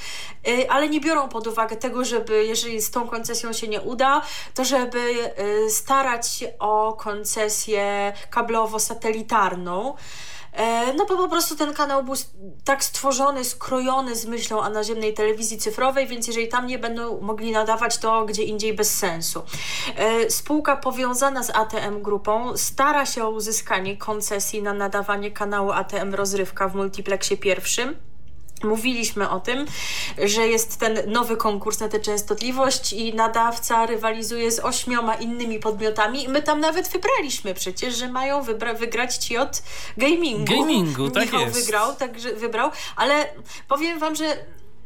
y, 0.49 0.71
ale 0.71 0.89
nie 0.89 1.01
biorą 1.01 1.29
pod 1.29 1.47
uwagę 1.47 1.77
tego, 1.77 2.05
żeby 2.05 2.47
jeżeli 2.47 2.83
z 2.83 2.91
tą 2.91 3.09
koncesją 3.09 3.53
się 3.53 3.69
nie 3.69 3.81
uda, 3.81 4.23
to 4.55 4.65
żeby 4.65 5.33
y, 5.39 5.71
starać 5.71 6.29
się 6.29 6.59
o 6.59 6.93
koncesję 6.93 8.13
kablowo-satelitarną. 8.31 9.95
E, 10.57 10.93
no 10.93 11.07
bo 11.07 11.17
po 11.17 11.29
prostu 11.29 11.57
ten 11.57 11.75
kanał 11.75 12.05
był 12.05 12.15
tak 12.65 12.85
stworzony, 12.85 13.45
skrojony 13.45 14.17
z 14.17 14.27
myślą 14.27 14.61
o 14.61 14.69
naziemnej 14.69 15.15
telewizji 15.15 15.59
cyfrowej, 15.59 16.07
więc 16.07 16.27
jeżeli 16.27 16.49
tam 16.49 16.67
nie 16.67 16.79
będą 16.79 17.21
mogli 17.21 17.53
nadawać, 17.53 17.99
to 17.99 18.25
gdzie 18.25 18.43
indziej 18.43 18.75
bez 18.75 18.99
sensu. 18.99 19.43
E, 19.97 20.31
spółka 20.31 20.77
powiązana 20.77 21.43
z 21.43 21.51
ATM 21.51 22.03
Grupą 22.03 22.57
stara 22.57 23.07
się 23.07 23.25
o 23.25 23.31
uzyskanie 23.31 23.97
koncesji 23.97 24.63
na 24.63 24.73
nadawanie 24.73 25.31
kanału 25.31 25.71
ATM 25.71 26.15
Rozrywka 26.15 26.69
w 26.69 26.75
multiplexie 26.75 27.37
pierwszym. 27.37 27.97
Mówiliśmy 28.65 29.31
o 29.31 29.41
tym, 29.41 29.67
że 30.25 30.49
jest 30.49 30.77
ten 30.77 30.99
nowy 31.07 31.37
konkurs 31.37 31.81
na 31.81 31.89
tę 31.89 32.01
częstotliwość 32.01 32.93
i 32.93 33.15
nadawca 33.15 33.87
rywalizuje 33.87 34.53
z 34.53 34.61
ośmioma 34.61 35.15
innymi 35.15 35.59
podmiotami 35.59 36.25
i 36.25 36.29
my 36.29 36.43
tam 36.43 36.61
nawet 36.61 36.89
wybraliśmy 36.89 37.55
przecież, 37.55 37.97
że 37.97 38.09
mają 38.09 38.43
wygrać 38.79 39.17
ci 39.17 39.39
od 39.39 39.63
gamingu. 39.97 40.57
Gamingu, 40.57 41.11
tak 41.11 41.25
Michał 41.25 41.41
jest. 41.41 41.61
wygrał, 41.61 41.97
także 41.97 42.33
wybrał, 42.33 42.71
ale 42.97 43.29
powiem 43.69 43.99
wam, 43.99 44.15
że 44.17 44.25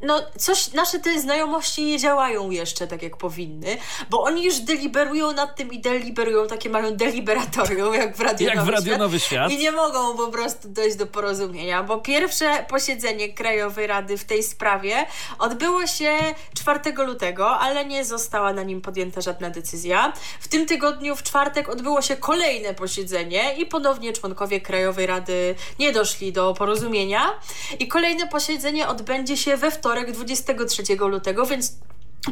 no 0.02 0.20
coś, 0.39 0.72
nasze 0.72 0.98
te 0.98 1.20
znajomości 1.20 1.85
nie 1.85 1.98
działają 1.98 2.51
jeszcze 2.51 2.86
tak 2.86 3.02
jak 3.02 3.16
powinny, 3.16 3.77
bo 4.10 4.22
oni 4.22 4.44
już 4.44 4.59
deliberują 4.59 5.32
nad 5.32 5.56
tym 5.56 5.72
i 5.72 5.81
deliberują, 5.81 6.47
takie 6.47 6.70
mają 6.70 6.97
deliberatorium 6.97 7.94
jak 7.94 8.16
w 8.16 8.20
Radio, 8.20 8.48
jak 8.48 8.56
Nowy, 8.56 8.70
w 8.70 8.74
Radio 8.74 8.86
Świat, 8.86 8.98
Nowy 8.98 9.20
Świat. 9.20 9.52
I 9.52 9.59
nie 9.59 9.72
mogą 9.72 10.16
po 10.16 10.28
prostu 10.28 10.68
dojść 10.68 10.97
do 10.97 11.06
porozumienia, 11.06 11.82
bo 11.82 11.98
pierwsze 11.98 12.64
posiedzenie 12.68 13.32
Krajowej 13.32 13.86
Rady 13.86 14.18
w 14.18 14.24
tej 14.24 14.43
sprawie 14.43 15.06
odbyło 15.39 15.86
się 15.86 16.18
4 16.55 16.81
lutego, 17.06 17.51
ale 17.59 17.85
nie 17.85 18.05
została 18.05 18.52
na 18.52 18.62
nim 18.62 18.81
podjęta 18.81 19.20
żadna 19.20 19.51
decyzja. 19.51 20.12
W 20.40 20.48
tym 20.48 20.66
tygodniu 20.66 21.16
w 21.16 21.22
czwartek 21.22 21.68
odbyło 21.68 22.02
się 22.02 22.16
kolejne 22.16 22.74
posiedzenie 22.74 23.55
i 23.55 23.66
ponownie 23.66 24.12
członkowie 24.12 24.60
Krajowej 24.60 25.06
Rady 25.06 25.55
nie 25.78 25.93
doszli 25.93 26.32
do 26.32 26.55
porozumienia. 26.55 27.39
I 27.78 27.89
kolejne 27.89 28.27
posiedzenie 28.27 28.89
odbędzie 28.89 29.36
się 29.36 29.56
we 29.56 29.70
wtorek 29.70 29.89
wtorek 29.90 30.12
23 30.12 30.82
lutego, 30.96 31.46
więc 31.46 31.78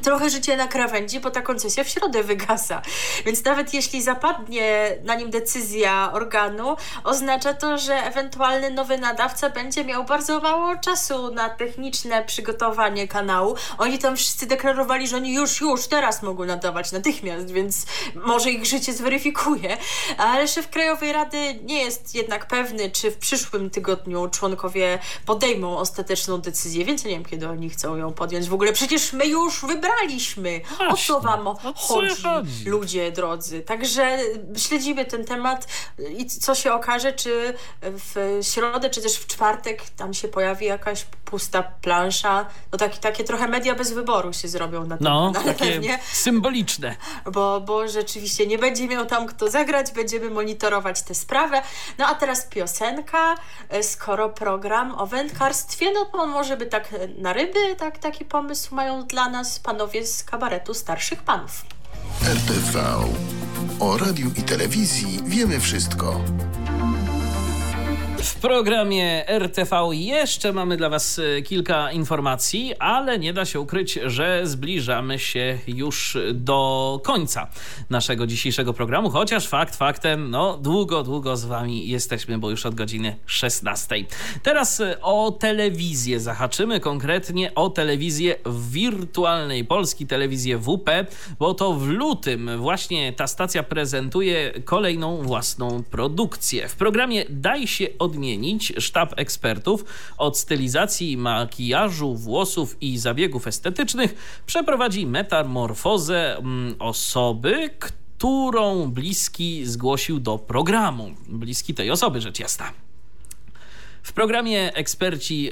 trochę 0.02 0.30
życie 0.30 0.56
na 0.56 0.68
krawędzi, 0.68 1.20
bo 1.20 1.30
ta 1.30 1.42
koncesja 1.42 1.84
w 1.84 1.88
środę 1.88 2.22
wygasa. 2.22 2.82
Więc 3.26 3.44
nawet 3.44 3.74
jeśli 3.74 4.02
zapadnie 4.02 4.98
na 5.04 5.14
nim 5.14 5.30
decyzja 5.30 6.12
organu, 6.12 6.76
oznacza 7.04 7.54
to, 7.54 7.78
że 7.78 7.94
ewentualny 7.94 8.70
nowy 8.70 8.98
nadawca 8.98 9.50
będzie 9.50 9.84
miał 9.84 10.04
bardzo 10.04 10.40
mało 10.40 10.76
czasu 10.76 11.34
na 11.34 11.48
techniczne 11.48 12.24
przygotowanie 12.24 13.08
kanału. 13.08 13.56
Oni 13.78 13.98
tam 13.98 14.16
wszyscy 14.16 14.46
deklarowali, 14.46 15.08
że 15.08 15.16
oni 15.16 15.34
już, 15.34 15.60
już 15.60 15.86
teraz 15.86 16.22
mogą 16.22 16.44
nadawać 16.44 16.92
natychmiast, 16.92 17.50
więc 17.50 17.86
może 18.14 18.50
ich 18.50 18.66
życie 18.66 18.92
zweryfikuje. 18.92 19.76
Ale 20.18 20.48
szef 20.48 20.70
Krajowej 20.70 21.12
Rady 21.12 21.38
nie 21.62 21.82
jest 21.82 22.14
jednak 22.14 22.46
pewny, 22.46 22.90
czy 22.90 23.10
w 23.10 23.18
przyszłym 23.18 23.70
tygodniu 23.70 24.28
członkowie 24.28 24.98
podejmą 25.26 25.78
ostateczną 25.78 26.38
decyzję, 26.38 26.84
więc 26.84 27.04
nie 27.04 27.10
wiem, 27.10 27.24
kiedy 27.24 27.48
oni 27.48 27.70
chcą 27.70 27.96
ją 27.96 28.12
podjąć. 28.12 28.48
W 28.48 28.54
ogóle 28.54 28.72
przecież 28.72 29.12
my 29.12 29.26
już 29.26 29.60
wy 29.60 29.77
wybraliśmy. 29.78 30.60
O 30.88 30.96
co 30.96 31.20
wam 31.20 31.44
chodzi, 31.76 32.22
chodzi, 32.22 32.64
ludzie 32.64 33.12
drodzy? 33.12 33.60
Także 33.60 34.18
śledzimy 34.56 35.04
ten 35.04 35.24
temat 35.24 35.66
i 36.16 36.26
co 36.26 36.54
się 36.54 36.72
okaże, 36.72 37.12
czy 37.12 37.54
w 37.82 38.38
środę, 38.42 38.90
czy 38.90 39.02
też 39.02 39.16
w 39.16 39.26
czwartek 39.26 39.82
tam 39.90 40.14
się 40.14 40.28
pojawi 40.28 40.66
jakaś 40.66 41.04
pusta 41.24 41.62
plansza. 41.62 42.46
No 42.72 42.78
taki, 42.78 42.98
takie 42.98 43.24
trochę 43.24 43.48
media 43.48 43.74
bez 43.74 43.92
wyboru 43.92 44.32
się 44.32 44.48
zrobią 44.48 44.84
na 44.86 44.96
tym. 44.96 45.04
No, 45.04 45.32
takie 45.32 45.54
pewnie. 45.54 45.98
symboliczne. 46.12 46.96
Bo, 47.32 47.60
bo 47.60 47.88
rzeczywiście 47.88 48.46
nie 48.46 48.58
będzie 48.58 48.88
miał 48.88 49.06
tam 49.06 49.26
kto 49.26 49.50
zagrać, 49.50 49.92
będziemy 49.92 50.30
monitorować 50.30 51.02
tę 51.02 51.14
sprawę. 51.14 51.62
No 51.98 52.06
a 52.06 52.14
teraz 52.14 52.46
piosenka, 52.46 53.34
skoro 53.82 54.28
program 54.28 54.94
o 54.98 55.06
wędkarstwie, 55.06 55.92
no 55.92 56.04
to 56.04 56.26
może 56.26 56.56
by 56.56 56.66
tak 56.66 56.94
na 57.18 57.32
ryby, 57.32 57.76
tak, 57.78 57.98
taki 57.98 58.24
pomysł 58.24 58.74
mają 58.74 59.06
dla 59.06 59.28
nas 59.28 59.60
panowie 59.68 60.06
z 60.06 60.24
kabaretu 60.24 60.74
starszych 60.74 61.22
panów. 61.22 61.64
RTV. 62.24 62.84
O 63.80 63.98
radiu 63.98 64.30
i 64.36 64.42
telewizji 64.42 65.20
wiemy 65.24 65.60
wszystko. 65.60 66.20
W 68.22 68.34
programie 68.40 69.28
RTV 69.28 69.88
jeszcze 69.92 70.52
mamy 70.52 70.76
dla 70.76 70.88
Was 70.88 71.18
e, 71.18 71.42
kilka 71.42 71.92
informacji, 71.92 72.74
ale 72.78 73.18
nie 73.18 73.32
da 73.32 73.44
się 73.44 73.60
ukryć, 73.60 73.98
że 74.06 74.40
zbliżamy 74.44 75.18
się 75.18 75.58
już 75.66 76.18
do 76.34 77.00
końca 77.04 77.46
naszego 77.90 78.26
dzisiejszego 78.26 78.72
programu, 78.72 79.10
chociaż 79.10 79.48
fakt 79.48 79.76
faktem, 79.76 80.30
no 80.30 80.56
długo, 80.56 81.02
długo 81.02 81.36
z 81.36 81.44
Wami 81.44 81.88
jesteśmy, 81.88 82.38
bo 82.38 82.50
już 82.50 82.66
od 82.66 82.74
godziny 82.74 83.16
16. 83.26 83.94
Teraz 84.42 84.80
e, 84.80 85.00
o 85.02 85.30
telewizję 85.30 86.20
zahaczymy, 86.20 86.80
konkretnie 86.80 87.54
o 87.54 87.70
telewizję 87.70 88.36
wirtualnej 88.46 89.64
Polski, 89.64 90.06
telewizję 90.06 90.58
WP, 90.58 90.90
bo 91.38 91.54
to 91.54 91.72
w 91.72 91.86
lutym 91.88 92.50
właśnie 92.58 93.12
ta 93.12 93.26
stacja 93.26 93.62
prezentuje 93.62 94.52
kolejną 94.64 95.22
własną 95.22 95.82
produkcję. 95.90 96.68
W 96.68 96.76
programie 96.76 97.24
Daj 97.28 97.66
się 97.66 97.98
odmienić 98.08 98.72
sztab 98.78 99.14
ekspertów 99.16 99.84
od 100.18 100.38
stylizacji, 100.38 101.16
makijażu, 101.16 102.14
włosów 102.14 102.76
i 102.80 102.98
zabiegów 102.98 103.46
estetycznych 103.46 104.42
przeprowadzi 104.46 105.06
metamorfozę 105.06 106.36
mm, 106.36 106.76
osoby, 106.78 107.70
którą 107.78 108.90
bliski 108.90 109.66
zgłosił 109.66 110.20
do 110.20 110.38
programu. 110.38 111.10
Bliski 111.28 111.74
tej 111.74 111.90
osoby, 111.90 112.20
rzecz 112.20 112.40
jasna. 112.40 112.87
W 114.08 114.12
programie 114.12 114.74
eksperci 114.74 115.50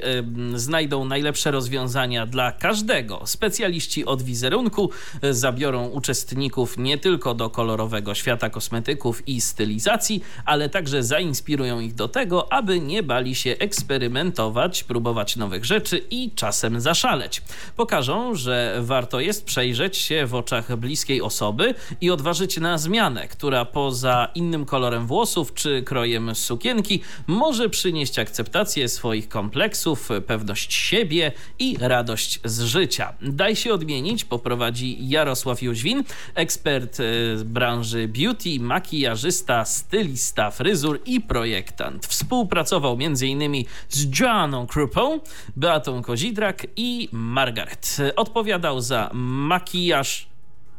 y, 0.55 0.59
znajdą 0.59 1.05
najlepsze 1.05 1.51
rozwiązania 1.51 2.25
dla 2.25 2.51
każdego. 2.51 3.21
Specjaliści 3.25 4.05
od 4.05 4.21
wizerunku 4.21 4.89
y, 5.23 5.33
zabiorą 5.33 5.87
uczestników 5.87 6.77
nie 6.77 6.97
tylko 6.97 7.33
do 7.33 7.49
kolorowego 7.49 8.15
świata 8.15 8.49
kosmetyków 8.49 9.27
i 9.27 9.41
stylizacji, 9.41 10.21
ale 10.45 10.69
także 10.69 11.03
zainspirują 11.03 11.79
ich 11.79 11.95
do 11.95 12.07
tego, 12.07 12.53
aby 12.53 12.79
nie 12.79 13.03
bali 13.03 13.35
się 13.35 13.55
eksperymentować, 13.59 14.83
próbować 14.83 15.35
nowych 15.35 15.65
rzeczy 15.65 16.03
i 16.09 16.31
czasem 16.35 16.81
zaszaleć. 16.81 17.41
Pokażą, 17.75 18.35
że 18.35 18.77
warto 18.81 19.19
jest 19.19 19.45
przejrzeć 19.45 19.97
się 19.97 20.25
w 20.25 20.35
oczach 20.35 20.75
bliskiej 20.75 21.21
osoby 21.21 21.73
i 22.01 22.11
odważyć 22.11 22.57
na 22.57 22.77
zmianę, 22.77 23.27
która 23.27 23.65
poza 23.65 24.27
innym 24.35 24.65
kolorem 24.65 25.07
włosów 25.07 25.53
czy 25.53 25.83
krojem 25.83 26.35
sukienki 26.35 27.01
może 27.27 27.69
przynieść 27.69 28.19
akceptację 28.19 28.46
akceptację 28.47 28.89
swoich 28.89 29.29
kompleksów, 29.29 30.09
pewność 30.27 30.73
siebie 30.73 31.31
i 31.59 31.77
radość 31.79 32.39
z 32.43 32.61
życia. 32.61 33.13
Daj 33.21 33.55
się 33.55 33.73
odmienić, 33.73 34.25
poprowadzi 34.25 35.09
Jarosław 35.09 35.61
Jóźwin, 35.61 36.03
ekspert 36.35 36.95
z 37.35 37.43
branży 37.43 38.07
beauty, 38.07 38.59
makijażysta, 38.59 39.65
stylista 39.65 40.51
fryzur 40.51 40.99
i 41.05 41.21
projektant. 41.21 42.05
Współpracował 42.05 42.97
m.in. 43.01 43.65
z 43.89 44.19
Joanną 44.19 44.67
Krupą, 44.67 45.19
Beatą 45.55 46.01
Kozidrak 46.01 46.67
i 46.75 47.09
Margaret. 47.11 47.97
Odpowiadał 48.15 48.81
za 48.81 49.09
makijaż 49.13 50.27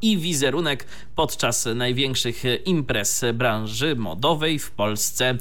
i 0.02 0.18
wizerunek 0.18 0.86
podczas 1.16 1.68
największych 1.74 2.42
imprez 2.64 3.24
branży 3.34 3.96
modowej 3.96 4.58
w 4.58 4.70
Polsce. 4.70 5.24
E, 5.28 5.36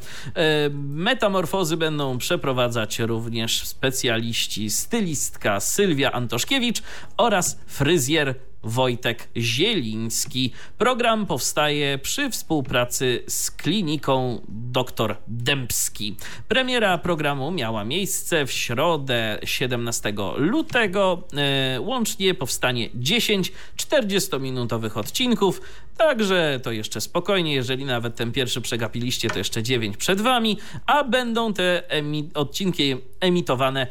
metamorfozy 0.94 1.78
będą 1.78 2.18
przeprowadzać 2.18 3.00
również 3.00 3.68
specjaliści 3.68 4.70
stylistka 4.70 5.60
Sylwia 5.60 6.12
Antoszkiewicz 6.12 6.82
oraz 7.18 7.60
fryzjer 7.68 8.36
Wojtek 8.68 9.27
Zieliński. 9.38 10.52
Program 10.77 11.26
powstaje 11.26 11.98
przy 11.98 12.30
współpracy 12.30 13.23
z 13.27 13.52
kliniką 13.52 14.41
dr 14.48 15.18
Dębski. 15.27 16.15
Premiera 16.48 16.98
programu 16.98 17.52
miała 17.52 17.84
miejsce 17.84 18.45
w 18.45 18.52
środę 18.52 19.39
17 19.44 20.14
lutego. 20.38 21.23
E, 21.38 21.81
łącznie 21.81 22.34
powstanie 22.34 22.89
10 22.95 23.52
40-minutowych 23.77 24.98
odcinków, 24.98 25.61
także 25.98 26.60
to 26.64 26.72
jeszcze 26.72 27.02
spokojnie, 27.02 27.53
jeżeli 27.53 27.85
nawet 27.85 28.15
ten 28.15 28.31
pierwszy 28.31 28.61
przegapiliście, 28.61 29.30
to 29.30 29.38
jeszcze 29.38 29.64
9 29.64 29.98
przed 29.98 30.22
wami, 30.22 30.57
a 30.85 31.03
będą 31.03 31.53
te 31.53 31.89
emi 31.89 32.30
odcinki 32.34 32.95
emitowane 33.19 33.88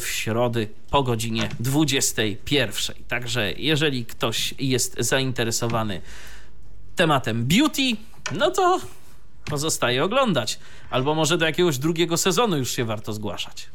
w 0.00 0.06
środy 0.06 0.68
po 0.90 1.02
godzinie 1.02 1.48
21. 1.60 2.96
Także 3.08 3.52
jeżeli 3.52 4.06
ktoś 4.06 4.54
jest 4.58 4.96
zainteresowany 4.98 6.00
tematem 6.96 7.44
beauty, 7.44 7.96
no 8.38 8.50
to 8.50 8.80
pozostaje 9.44 10.04
oglądać. 10.04 10.58
Albo 10.90 11.14
może 11.14 11.38
do 11.38 11.46
jakiegoś 11.46 11.78
drugiego 11.78 12.16
sezonu 12.16 12.56
już 12.56 12.70
się 12.70 12.84
warto 12.84 13.12
zgłaszać. 13.12 13.68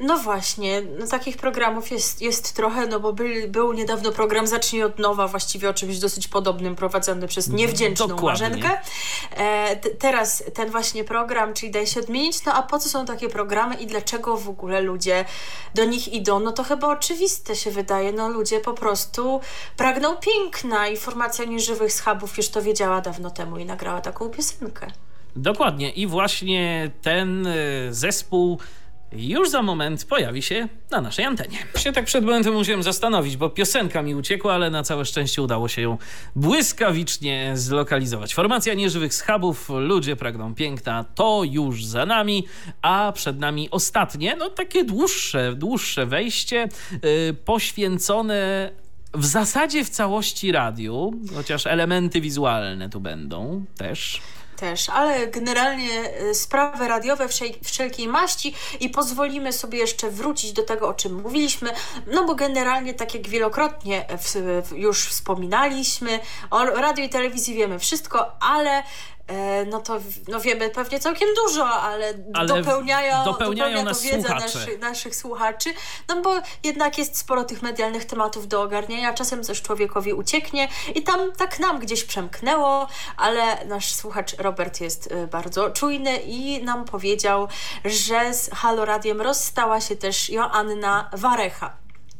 No 0.00 0.18
właśnie, 0.18 0.82
no 0.98 1.06
takich 1.06 1.36
programów 1.36 1.90
jest, 1.90 2.22
jest 2.22 2.56
trochę, 2.56 2.86
no 2.86 3.00
bo 3.00 3.12
był, 3.12 3.26
był 3.48 3.72
niedawno 3.72 4.12
program 4.12 4.46
Zacznij 4.46 4.82
od 4.82 4.98
nowa, 4.98 5.28
właściwie 5.28 5.68
o 5.68 5.74
czymś 5.74 5.98
dosyć 5.98 6.28
podobnym, 6.28 6.76
prowadzony 6.76 7.28
przez 7.28 7.46
mhm, 7.46 7.58
niewdzięczną 7.58 8.06
Dokładnie. 8.06 8.48
Marzenkę. 8.48 8.80
E, 9.36 9.76
teraz 9.76 10.44
ten 10.54 10.70
właśnie 10.70 11.04
program, 11.04 11.54
czyli 11.54 11.72
Daj 11.72 11.86
się 11.86 12.00
odmienić, 12.00 12.44
no 12.44 12.54
a 12.54 12.62
po 12.62 12.78
co 12.78 12.88
są 12.88 13.06
takie 13.06 13.28
programy 13.28 13.74
i 13.74 13.86
dlaczego 13.86 14.36
w 14.36 14.48
ogóle 14.48 14.80
ludzie 14.80 15.24
do 15.74 15.84
nich 15.84 16.12
idą? 16.12 16.40
No 16.40 16.52
to 16.52 16.64
chyba 16.64 16.88
oczywiste 16.88 17.56
się 17.56 17.70
wydaje, 17.70 18.12
no 18.12 18.28
ludzie 18.28 18.60
po 18.60 18.74
prostu 18.74 19.40
pragną 19.76 20.16
piękna 20.16 20.88
i 20.88 20.96
formacja 20.96 21.44
nieżywych 21.44 21.92
schabów 21.92 22.36
już 22.36 22.48
to 22.48 22.62
wiedziała 22.62 23.00
dawno 23.00 23.30
temu 23.30 23.58
i 23.58 23.64
nagrała 23.64 24.00
taką 24.00 24.28
piosenkę. 24.28 24.86
Dokładnie 25.36 25.90
i 25.90 26.06
właśnie 26.06 26.90
ten 27.02 27.46
e, 27.46 27.52
zespół 27.90 28.58
już 29.12 29.50
za 29.50 29.62
moment 29.62 30.04
pojawi 30.04 30.42
się 30.42 30.68
na 30.90 31.00
naszej 31.00 31.24
antenie. 31.24 31.58
Się 31.76 31.92
tak 31.92 32.04
przed 32.04 32.24
momentem 32.24 32.54
musiałem 32.54 32.82
zastanowić, 32.82 33.36
bo 33.36 33.50
piosenka 33.50 34.02
mi 34.02 34.14
uciekła, 34.14 34.54
ale 34.54 34.70
na 34.70 34.82
całe 34.82 35.04
szczęście 35.04 35.42
udało 35.42 35.68
się 35.68 35.82
ją 35.82 35.98
błyskawicznie 36.36 37.52
zlokalizować. 37.54 38.34
Formacja 38.34 38.74
nieżywych 38.74 39.14
schabów, 39.14 39.68
ludzie 39.68 40.16
pragną 40.16 40.54
piękna, 40.54 41.04
to 41.14 41.42
już 41.44 41.84
za 41.84 42.06
nami, 42.06 42.46
a 42.82 43.12
przed 43.14 43.38
nami 43.38 43.68
ostatnie, 43.70 44.36
no 44.36 44.50
takie 44.50 44.84
dłuższe, 44.84 45.54
dłuższe 45.54 46.06
wejście 46.06 46.68
yy, 47.02 47.34
poświęcone 47.44 48.70
w 49.14 49.26
zasadzie 49.26 49.84
w 49.84 49.90
całości 49.90 50.52
radiu, 50.52 51.12
chociaż 51.34 51.66
elementy 51.66 52.20
wizualne 52.20 52.90
tu 52.90 53.00
będą 53.00 53.64
też 53.76 54.20
też, 54.60 54.88
ale 54.90 55.26
generalnie 55.26 56.14
e, 56.14 56.34
sprawy 56.34 56.88
radiowe 56.88 57.28
wszelkiej 57.64 58.08
maści 58.08 58.54
i 58.80 58.90
pozwolimy 58.90 59.52
sobie 59.52 59.78
jeszcze 59.78 60.10
wrócić 60.10 60.52
do 60.52 60.62
tego, 60.62 60.88
o 60.88 60.94
czym 60.94 61.22
mówiliśmy, 61.22 61.70
no 62.06 62.24
bo 62.24 62.34
generalnie, 62.34 62.94
tak 62.94 63.14
jak 63.14 63.28
wielokrotnie 63.28 64.06
już 64.74 65.06
wspominaliśmy, 65.06 66.20
o 66.50 66.64
radio 66.64 67.04
i 67.04 67.08
telewizji 67.08 67.54
wiemy 67.54 67.78
wszystko, 67.78 68.32
ale 68.40 68.82
no 69.66 69.80
to 69.80 70.00
no 70.28 70.40
wiemy 70.40 70.70
pewnie 70.70 71.00
całkiem 71.00 71.28
dużo, 71.34 71.66
ale, 71.66 72.14
ale 72.34 72.48
dopełniają, 72.48 73.24
dopełniają 73.24 73.84
nas 73.84 74.02
wiedzę 74.02 74.28
słuchacze. 74.28 74.58
Naszy, 74.58 74.78
naszych 74.78 75.16
słuchaczy, 75.16 75.70
no 76.08 76.22
bo 76.22 76.34
jednak 76.64 76.98
jest 76.98 77.18
sporo 77.18 77.44
tych 77.44 77.62
medialnych 77.62 78.04
tematów 78.04 78.48
do 78.48 78.62
ogarnienia, 78.62 79.14
czasem 79.14 79.44
coś 79.44 79.62
człowiekowi 79.62 80.12
ucieknie 80.12 80.68
i 80.94 81.02
tam 81.02 81.32
tak 81.32 81.58
nam 81.58 81.78
gdzieś 81.78 82.04
przemknęło, 82.04 82.88
ale 83.16 83.64
nasz 83.64 83.94
słuchacz 83.94 84.34
Robert 84.38 84.80
jest 84.80 85.12
e, 85.12 85.26
bardzo 85.26 85.70
czujny 85.70 86.16
i 86.16 86.64
nam 86.64 86.84
powiedział, 86.84 87.48
że 87.84 88.34
z 88.34 88.50
Halo 88.50 88.84
Radiem 88.84 89.20
rozstała 89.20 89.80
się 89.80 89.96
też 89.96 90.30
Joanna 90.30 91.10
Warecha. 91.12 91.76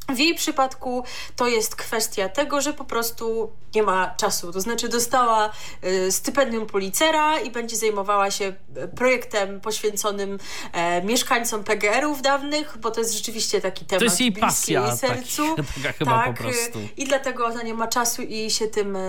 W 0.08 0.18
jej 0.18 0.34
przypadku 0.34 1.04
to 1.36 1.48
jest 1.48 1.76
kwestia 1.76 2.28
tego, 2.28 2.60
że 2.60 2.72
po 2.72 2.84
prostu 2.84 3.52
nie 3.74 3.82
ma 3.82 4.14
czasu. 4.16 4.52
To 4.52 4.60
znaczy 4.60 4.88
dostała 4.88 5.50
y, 5.84 6.12
stypendium 6.12 6.66
Pulitzera 6.66 7.40
i 7.40 7.50
będzie 7.50 7.76
zajmowała 7.76 8.30
się 8.30 8.44
y, 8.44 8.88
projektem 8.88 9.60
poświęconym 9.60 10.38
e, 10.72 11.02
mieszkańcom 11.02 11.64
PGR-ów 11.64 12.22
dawnych, 12.22 12.78
bo 12.80 12.90
to 12.90 13.00
jest 13.00 13.14
rzeczywiście 13.14 13.60
taki 13.60 13.84
temat 13.84 14.00
To 14.00 14.04
jest 14.04 14.20
jej 14.20 14.32
pasja. 14.32 14.86
Jej 14.86 14.96
sercu. 14.96 15.42
Tak, 15.82 15.96
chyba 15.96 16.24
tak, 16.24 16.36
po 16.36 16.42
prostu. 16.42 16.78
I 16.96 17.04
dlatego 17.04 17.46
ona 17.46 17.62
nie 17.62 17.74
ma 17.74 17.86
czasu 17.86 18.22
i 18.22 18.50
się 18.50 18.66
tym 18.66 18.96
e, 18.96 19.00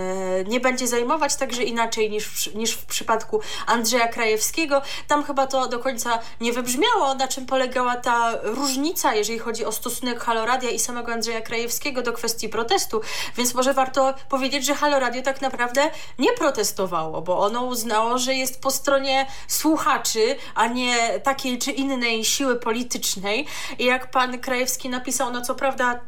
nie 0.48 0.60
będzie 0.60 0.88
zajmować, 0.88 1.36
także 1.36 1.64
inaczej 1.64 2.10
niż, 2.10 2.54
niż 2.56 2.72
w 2.72 2.86
przypadku 2.86 3.42
Andrzeja 3.66 4.08
Krajewskiego. 4.08 4.82
Tam 5.08 5.24
chyba 5.24 5.48
to 5.48 5.68
do 5.68 5.80
końca 5.80 6.20
nie 6.42 6.54
wybrzmiało, 6.54 7.16
na 7.16 7.28
czym 7.28 7.46
polegała 7.46 7.96
ta 7.96 8.32
różnica, 8.44 9.16
jeżeli 9.16 9.40
chodzi 9.40 9.66
o 9.66 9.72
stosunek 9.72 10.20
Haloradia 10.20 10.70
i 10.70 10.80
samego 10.80 11.12
Andrzeja 11.12 11.42
Krajewskiego 11.42 12.02
do 12.02 12.14
kwestii 12.14 12.50
protestu, 12.50 13.02
więc 13.38 13.54
może 13.54 13.74
warto 13.74 14.14
powiedzieć, 14.30 14.49
że 14.64 14.76
Halo 14.76 15.00
Radio 15.00 15.22
tak 15.22 15.42
naprawdę 15.42 15.92
nie 16.20 16.34
protestowało, 16.34 17.22
bo 17.22 17.40
ono 17.40 17.64
uznało, 17.64 18.18
że 18.18 18.34
jest 18.34 18.62
po 18.62 18.72
stronie 18.72 19.26
słuchaczy, 19.48 20.36
a 20.56 20.68
nie 20.68 21.20
takiej 21.20 21.58
czy 21.58 21.72
innej 21.72 22.26
siły 22.26 22.56
politycznej. 22.56 23.46
I 23.80 23.86
jak 23.86 24.12
pan 24.12 24.40
Krajewski 24.40 24.90
napisał, 24.90 25.32
no 25.32 25.42
co 25.42 25.56
prawda 25.56 26.00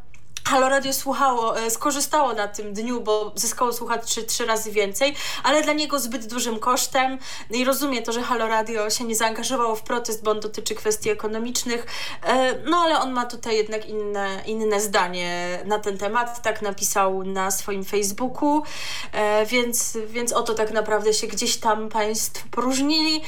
Halo 0.52 0.70
Radio 0.70 0.94
słuchało, 0.94 1.60
e, 1.60 1.72
skorzystało 1.72 2.34
na 2.34 2.48
tym 2.48 2.74
dniu, 2.74 3.02
bo 3.02 3.32
zyskało 3.36 3.74
słuchaczy 3.74 4.24
trzy 4.24 4.46
razy 4.46 4.72
więcej, 4.72 5.16
ale 5.44 5.62
dla 5.62 5.74
niego 5.74 6.00
zbyt 6.00 6.28
dużym 6.28 6.60
kosztem. 6.60 7.18
I 7.50 7.66
rozumie 7.66 8.02
to, 8.02 8.12
że 8.12 8.22
Halo 8.22 8.48
Radio 8.48 8.90
się 8.90 9.04
nie 9.04 9.16
zaangażowało 9.16 9.76
w 9.76 9.82
protest, 9.82 10.24
bo 10.24 10.32
on 10.32 10.40
dotyczy 10.40 10.76
kwestii 10.76 11.10
ekonomicznych, 11.10 11.86
e, 12.24 12.56
no 12.70 12.78
ale 12.78 13.00
on 13.00 13.12
ma 13.12 13.26
tutaj 13.26 13.58
jednak 13.58 13.86
inne, 13.86 14.44
inne 14.46 14.82
zdanie 14.82 15.60
na 15.66 15.80
ten 15.80 15.98
temat, 15.98 16.42
tak 16.42 16.62
napisał 16.62 17.24
na 17.24 17.52
swoim 17.52 17.86
Facebooku, 17.86 18.64
e, 19.12 19.46
więc, 19.46 19.98
więc 20.08 20.34
o 20.34 20.42
to 20.42 20.54
tak 20.54 20.72
naprawdę 20.72 21.14
się 21.14 21.28
gdzieś 21.28 21.58
tam 21.58 21.90
Państwo 21.90 22.48
poróżnili. 22.52 23.22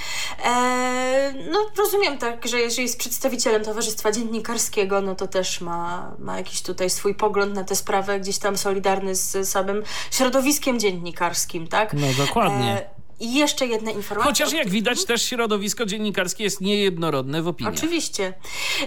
No 1.51 1.59
rozumiem 1.77 2.17
tak, 2.17 2.47
że 2.47 2.59
jeżeli 2.59 2.83
jest 2.83 2.97
przedstawicielem 2.97 3.63
Towarzystwa 3.63 4.11
Dziennikarskiego, 4.11 5.01
no 5.01 5.15
to 5.15 5.27
też 5.27 5.61
ma, 5.61 6.11
ma 6.19 6.37
jakiś 6.37 6.61
tutaj 6.61 6.89
swój 6.89 7.12
swój 7.13 7.15
pogląd 7.15 7.55
na 7.55 7.63
tę 7.63 7.75
sprawę 7.75 8.19
gdzieś 8.19 8.37
tam 8.37 8.57
solidarny 8.57 9.15
z 9.15 9.49
samym 9.49 9.83
środowiskiem 10.11 10.79
dziennikarskim, 10.79 11.67
tak? 11.67 11.93
No 11.93 12.07
dokładnie. 12.17 12.71
E, 12.71 12.93
i 13.19 13.33
jeszcze 13.33 13.65
jedna 13.65 13.91
informacja. 13.91 14.31
Chociaż 14.31 14.53
jak 14.53 14.69
widać 14.69 15.05
też 15.05 15.23
środowisko 15.23 15.85
dziennikarskie 15.85 16.43
jest 16.43 16.61
niejednorodne 16.61 17.41
w 17.41 17.47
opinii. 17.47 17.73
Oczywiście. 17.73 18.33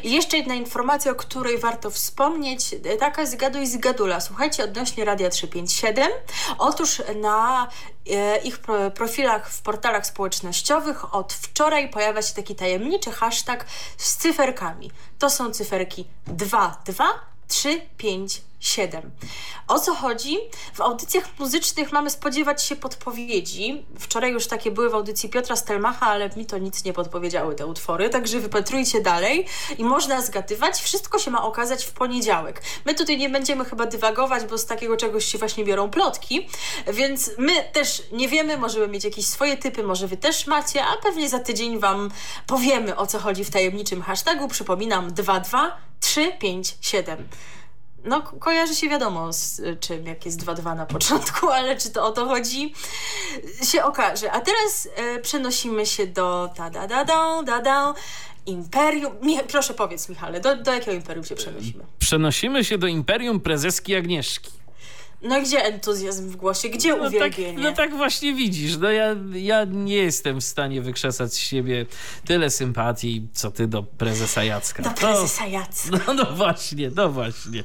I 0.03 0.13
jeszcze 0.13 0.37
jedna 0.37 0.55
informacja, 0.55 1.13
o 1.13 1.15
której 1.15 1.59
warto 1.59 1.91
wspomnieć. 1.91 2.75
Taka 2.99 3.27
z 3.27 3.35
gadu 3.35 3.61
i 3.61 3.67
z 3.67 3.77
gadula. 3.77 4.21
Słuchajcie, 4.21 4.65
odnośnie 4.65 5.05
Radia 5.05 5.31
357. 5.31 6.11
Otóż 6.59 7.03
na 7.23 7.69
e, 8.11 8.39
ich 8.39 8.59
profilach 8.95 9.51
w 9.51 9.63
portalach 9.63 10.07
społecznościowych 10.07 11.15
od 11.15 11.33
wczoraj 11.33 11.91
pojawia 11.91 12.23
się 12.23 12.35
taki 12.35 12.55
tajemniczy 12.55 13.11
hashtag 13.11 13.67
z 13.97 14.17
cyferkami. 14.17 14.91
To 15.19 15.31
są 15.31 15.51
cyferki 15.51 16.05
22 16.27 17.36
3, 17.49 17.83
5, 17.99 18.43
7. 18.67 19.11
O 19.69 19.79
co 19.79 19.95
chodzi? 19.95 20.39
W 20.75 20.81
audycjach 20.81 21.25
muzycznych 21.39 21.93
mamy 21.93 22.11
spodziewać 22.11 22.63
się 22.63 22.77
podpowiedzi. 22.77 23.87
Wczoraj 23.99 24.33
już 24.33 24.47
takie 24.47 24.71
były 24.71 24.91
w 24.91 24.95
audycji 24.95 25.29
Piotra 25.29 25.57
Stelmacha, 25.57 26.07
ale 26.07 26.31
mi 26.37 26.47
to 26.47 26.59
nic 26.59 26.85
nie 26.85 26.93
podpowiedziały 26.93 27.55
te 27.55 27.67
utwory, 27.67 28.09
także 28.09 28.41
wypatrujcie 28.41 29.01
dalej 29.01 29.47
i 29.79 29.85
można 29.85 30.23
zgadywać. 30.23 30.81
Wszystko 30.81 31.19
się 31.19 31.31
ma 31.31 31.45
okazać 31.45 31.85
w 31.85 31.93
poniedziałek. 31.93 32.63
My 32.85 32.95
tutaj 32.95 33.19
nie 33.19 33.29
będziemy 33.29 33.65
chyba 33.65 33.87
dywagować, 33.87 34.45
bo 34.45 34.59
z 34.59 34.67
takiego 34.67 34.97
czegoś 34.97 35.25
się 35.25 35.39
właśnie 35.39 35.65
biorą 35.65 35.91
plotki, 35.91 36.49
więc 36.93 37.31
my 37.39 37.53
też 37.73 38.03
nie 38.13 38.29
wiemy, 38.29 38.59
możemy 38.59 38.89
mieć 38.89 39.05
jakieś 39.05 39.27
swoje 39.27 39.57
typy, 39.57 39.83
może 39.83 40.09
wy 40.09 40.17
też 40.17 40.47
macie, 40.47 40.85
a 40.85 40.97
pewnie 41.03 41.29
za 41.29 41.39
tydzień 41.39 41.79
wam 41.79 42.11
powiemy 42.47 42.97
o 42.97 43.07
co 43.07 43.19
chodzi 43.19 43.45
w 43.45 43.51
tajemniczym 43.51 44.03
hashtagu. 44.03 44.49
Przypominam 44.49 45.13
22 45.13 45.77
3, 46.01 46.33
5, 46.39 46.77
7 46.81 47.29
no, 48.07 48.23
kojarzy 48.23 48.75
się 48.75 48.89
wiadomo 48.89 49.33
z 49.33 49.59
y, 49.59 49.77
czym, 49.81 50.07
jak 50.07 50.27
jest 50.27 50.45
2-2 50.45 50.77
na 50.77 50.87
początku, 50.87 51.49
ale 51.57 51.77
czy 51.77 51.91
to 51.91 52.05
o 52.05 52.11
to 52.13 52.27
chodzi, 52.27 52.75
się 53.63 53.85
okaże. 53.85 54.33
A 54.33 54.41
teraz 54.41 54.89
e, 54.97 55.19
przenosimy 55.19 55.87
się 55.87 56.07
do 56.07 56.51
da 56.57 56.71
da 56.71 56.87
da 56.87 57.05
da 57.05 57.43
da 57.43 57.61
da 57.63 57.95
Imperium. 58.47 59.13
Mi, 59.23 59.39
proszę 59.49 59.75
powiedz, 59.75 60.09
Michale, 60.09 60.41
do, 60.41 60.57
do 60.57 60.73
jakiego 60.73 60.93
imperium 60.93 61.25
się 61.25 61.35
przenosimy? 61.35 61.85
Przenosimy 61.99 62.65
się 62.65 62.79
do 62.79 62.87
imperium 62.87 63.41
prezeski 63.41 63.95
Agnieszki. 63.95 64.51
No 65.23 65.43
gdzie 65.43 65.65
entuzjazm 65.65 66.29
w 66.29 66.37
głosie? 66.37 66.69
Gdzie 66.69 66.97
no 66.97 66.97
tak- 66.97 67.09
uwielbienie? 67.09 67.55
Tak, 67.55 67.65
no 67.65 67.73
tak 67.73 67.97
właśnie 67.97 68.35
widzisz. 68.35 68.77
No 68.77 68.91
ja, 68.91 69.17
ja 69.33 69.65
nie 69.65 69.97
jestem 69.97 70.41
w 70.41 70.45
stanie 70.45 70.83
wykrzesać 70.83 71.33
z 71.33 71.37
siebie 71.37 71.87
tyle 72.25 72.51
sympatii, 72.51 73.29
co 73.33 73.51
ty 73.51 73.67
do 73.67 73.83
prezesa 73.83 74.45
Jacka. 74.45 74.83
Do 74.83 74.91
prezesa 74.91 75.47
Jacka. 75.47 75.99
No, 76.07 76.15
no 76.15 76.25
właśnie, 76.25 76.91
no 76.97 77.09
właśnie. 77.09 77.65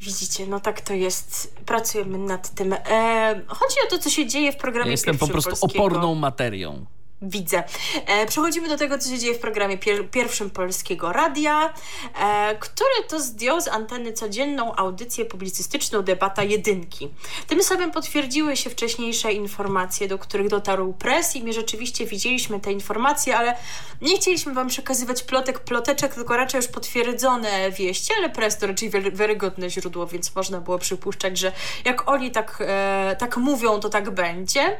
Widzicie, 0.00 0.46
no 0.46 0.60
tak 0.60 0.80
to 0.80 0.94
jest. 0.94 1.54
Pracujemy 1.66 2.18
nad 2.18 2.54
tym. 2.54 2.72
E, 2.72 3.40
chodzi 3.48 3.76
o 3.86 3.90
to, 3.90 3.98
co 3.98 4.10
się 4.10 4.26
dzieje 4.26 4.52
w 4.52 4.56
programie 4.56 4.88
ja 4.88 4.92
Jestem 4.92 5.18
po 5.18 5.28
prostu 5.28 5.56
oporną 5.60 6.14
materią. 6.14 6.86
Widzę. 7.26 7.62
E, 8.06 8.26
przechodzimy 8.26 8.68
do 8.68 8.78
tego, 8.78 8.98
co 8.98 9.10
się 9.10 9.18
dzieje 9.18 9.34
w 9.34 9.38
programie 9.38 9.78
pier 9.78 10.10
pierwszym 10.10 10.50
Polskiego 10.50 11.12
Radia, 11.12 11.74
e, 12.20 12.56
który 12.60 13.08
to 13.08 13.20
zdjął 13.20 13.60
z 13.60 13.68
anteny 13.68 14.12
codzienną 14.12 14.76
audycję 14.76 15.24
publicystyczną 15.24 16.02
Debata 16.02 16.42
Jedynki. 16.42 17.10
Tym 17.46 17.62
samym 17.62 17.90
potwierdziły 17.90 18.56
się 18.56 18.70
wcześniejsze 18.70 19.32
informacje, 19.32 20.08
do 20.08 20.18
których 20.18 20.48
dotarł 20.48 20.92
pres 20.92 21.36
i 21.36 21.44
my 21.44 21.52
rzeczywiście 21.52 22.06
widzieliśmy 22.06 22.60
te 22.60 22.72
informacje, 22.72 23.36
ale 23.36 23.56
nie 24.02 24.16
chcieliśmy 24.16 24.54
Wam 24.54 24.68
przekazywać 24.68 25.22
plotek, 25.22 25.60
ploteczek, 25.60 26.14
tylko 26.14 26.36
raczej 26.36 26.58
już 26.58 26.68
potwierdzone 26.68 27.70
wieści, 27.70 28.12
ale 28.18 28.30
pres 28.30 28.58
to 28.58 28.66
raczej 28.66 28.90
wiarygodne 28.90 29.70
źródło, 29.70 30.06
więc 30.06 30.36
można 30.36 30.60
było 30.60 30.78
przypuszczać, 30.78 31.38
że 31.38 31.52
jak 31.84 32.08
oni 32.08 32.30
tak, 32.30 32.58
e, 32.66 33.16
tak 33.18 33.36
mówią, 33.36 33.80
to 33.80 33.88
tak 33.88 34.10
będzie. 34.10 34.78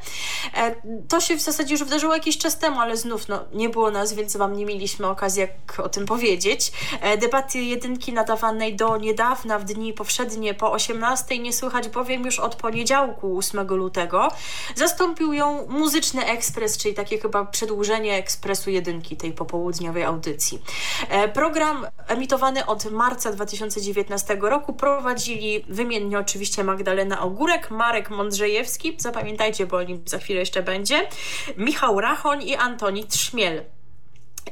E, 0.55 0.75
to 1.09 1.21
się 1.21 1.37
w 1.37 1.41
zasadzie 1.41 1.75
już 1.75 1.85
wydarzyło 1.85 2.15
jakiś 2.35 2.43
czas 2.43 2.59
temu, 2.59 2.81
ale 2.81 2.97
znów 2.97 3.29
no, 3.29 3.45
nie 3.53 3.69
było 3.69 3.91
nas, 3.91 4.13
więc 4.13 4.37
Wam 4.37 4.57
nie 4.57 4.67
mieliśmy 4.67 5.07
okazji 5.07 5.41
jak 5.41 5.81
o 5.81 5.89
tym 5.89 6.07
powiedzieć. 6.07 6.73
E, 7.01 7.19
debaty 7.19 7.59
jedynki 7.59 8.13
nadawanej 8.13 8.77
do 8.77 8.97
niedawna 8.97 9.59
w 9.59 9.65
dni 9.65 9.93
powszednie 9.93 10.55
po 10.55 10.73
18 10.73 11.39
nie 11.39 11.53
słychać 11.53 11.89
bowiem 11.89 12.25
już 12.25 12.39
od 12.39 12.57
poniedziałku 12.57 13.39
8 13.39 13.67
lutego. 13.67 14.29
Zastąpił 14.75 15.33
ją 15.33 15.67
Muzyczny 15.69 16.27
Ekspres, 16.27 16.79
czyli 16.79 16.95
takie 16.95 17.19
chyba 17.19 17.45
przedłużenie 17.45 18.17
Ekspresu 18.17 18.71
jedynki 18.71 19.17
tej 19.17 19.33
popołudniowej 19.33 20.05
audycji. 20.05 20.63
E, 21.09 21.29
program 21.29 21.87
emitowany 22.09 22.67
od 22.67 22.91
marca 22.91 23.33
2019 23.33 24.37
roku 24.41 24.73
prowadzili 24.73 25.65
wymiennie 25.69 26.19
oczywiście 26.19 26.65
Magdalena 26.65 27.23
Ogórek, 27.23 27.71
Marek 27.71 28.11
Mądrzejewski, 28.11 28.95
zapamiętajcie, 28.99 29.67
bo 29.67 29.77
o 29.77 29.83
nim 29.83 30.03
za 30.07 30.19
chwilę 30.19 30.41
jeszcze 30.41 30.63
będzie, 30.63 31.09
Michał 31.57 32.01
Rach, 32.01 32.24
Rachoń 32.25 32.43
i 32.43 32.57
Antoni 32.57 33.05
Trzmiel. 33.05 33.65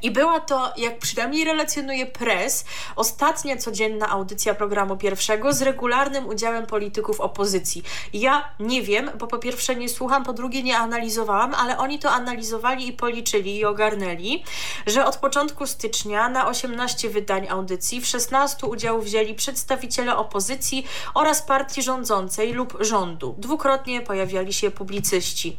I 0.02 0.10
była 0.10 0.40
to, 0.40 0.72
jak 0.76 0.98
przynajmniej 0.98 1.44
relacjonuje 1.44 2.06
Press, 2.06 2.64
ostatnia 2.96 3.56
codzienna 3.56 4.08
audycja 4.08 4.54
programu 4.54 4.96
pierwszego 4.96 5.52
z 5.52 5.62
regularnym 5.62 6.26
udziałem 6.26 6.66
polityków 6.66 7.20
opozycji. 7.20 7.82
Ja 8.12 8.48
nie 8.60 8.82
wiem, 8.82 9.10
bo 9.18 9.26
po 9.26 9.38
pierwsze 9.38 9.76
nie 9.76 9.88
słucham, 9.88 10.24
po 10.24 10.32
drugie 10.32 10.62
nie 10.62 10.78
analizowałam, 10.78 11.54
ale 11.54 11.78
oni 11.78 11.98
to 11.98 12.10
analizowali 12.10 12.88
i 12.88 12.92
policzyli 12.92 13.56
i 13.56 13.64
ogarnęli, 13.64 14.44
że 14.86 15.06
od 15.06 15.16
początku 15.16 15.66
stycznia 15.66 16.28
na 16.28 16.48
18 16.48 17.10
wydań 17.10 17.48
audycji 17.48 18.00
w 18.00 18.06
16 18.06 18.66
udział 18.66 19.02
wzięli 19.02 19.34
przedstawiciele 19.34 20.16
opozycji 20.16 20.86
oraz 21.14 21.42
partii 21.42 21.82
rządzącej 21.82 22.52
lub 22.52 22.76
rządu. 22.80 23.34
Dwukrotnie 23.38 24.00
pojawiali 24.00 24.52
się 24.52 24.70
publicyści. 24.70 25.56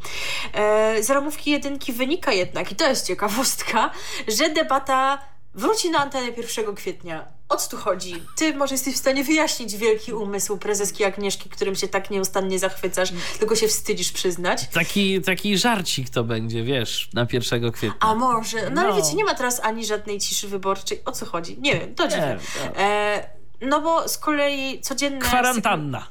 E, 0.52 1.02
z 1.02 1.10
ramówki 1.10 1.50
jedynki 1.50 1.92
wynika 1.92 2.32
jednak, 2.32 2.72
i 2.72 2.76
to 2.76 2.88
jest 2.88 3.06
ciekawostka, 3.06 3.90
że 4.28 4.48
debata 4.50 5.18
wróci 5.54 5.90
na 5.90 5.98
antenę 5.98 6.26
1 6.56 6.74
kwietnia 6.74 7.24
o 7.48 7.56
co 7.56 7.70
tu 7.70 7.76
chodzi? 7.76 8.22
Ty 8.36 8.54
może 8.54 8.74
jesteś 8.74 8.94
w 8.94 8.98
stanie 8.98 9.24
wyjaśnić 9.24 9.76
wielki 9.76 10.12
umysł 10.12 10.56
prezeski 10.58 11.04
Agnieszki, 11.04 11.48
którym 11.50 11.74
się 11.74 11.88
tak 11.88 12.10
nieustannie 12.10 12.58
zachwycasz, 12.58 13.12
tylko 13.38 13.56
się 13.56 13.68
wstydzisz 13.68 14.12
przyznać. 14.12 14.68
Taki, 14.68 15.20
taki 15.22 15.58
żarcik 15.58 16.10
to 16.10 16.24
będzie, 16.24 16.62
wiesz, 16.62 17.08
na 17.14 17.26
1 17.32 17.72
kwietnia. 17.72 17.98
A 18.00 18.14
może? 18.14 18.70
No, 18.70 18.80
ale 18.80 18.90
No. 18.90 18.96
wiecie, 18.96 19.14
nie 19.16 19.24
ma 19.24 19.34
teraz 19.34 19.60
ani 19.64 19.86
żadnej 19.86 20.18
ciszy 20.20 20.48
wyborczej. 20.48 21.02
O 21.04 21.12
co 21.12 21.26
chodzi? 21.26 21.58
Nie 21.60 21.80
wiem, 21.80 21.94
to 21.94 22.08
dziwne. 22.08 22.38
wiem. 22.62 22.72
E, 22.76 23.28
no 23.60 23.80
bo 23.80 24.08
z 24.08 24.18
kolei 24.18 24.80
codzienne... 24.80 25.18
Kwarantanna. 25.18 26.06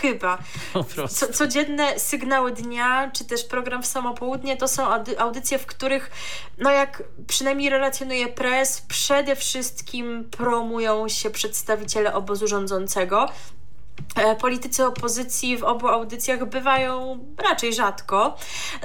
Chyba. 0.00 0.38
Co, 1.08 1.32
codzienne 1.32 1.98
sygnały 1.98 2.52
dnia, 2.52 3.10
czy 3.10 3.24
też 3.24 3.44
program 3.44 3.82
w 3.82 3.86
samo 3.86 4.14
południe, 4.14 4.56
to 4.56 4.68
są 4.68 4.84
audy- 4.84 5.18
audycje, 5.18 5.58
w 5.58 5.66
których, 5.66 6.10
no 6.58 6.70
jak 6.70 7.02
przynajmniej 7.26 7.70
relacjonuje 7.70 8.28
press, 8.28 8.80
przede 8.88 9.36
wszystkim 9.36 10.28
promują 10.30 11.08
się 11.08 11.30
przedstawiciele 11.30 12.14
obozu 12.14 12.48
rządzącego. 12.48 13.28
E, 14.16 14.36
Politycy 14.36 14.86
opozycji 14.86 15.56
w 15.56 15.64
obu 15.64 15.88
audycjach 15.88 16.48
bywają 16.48 17.18
raczej 17.38 17.74
rzadko, 17.74 18.36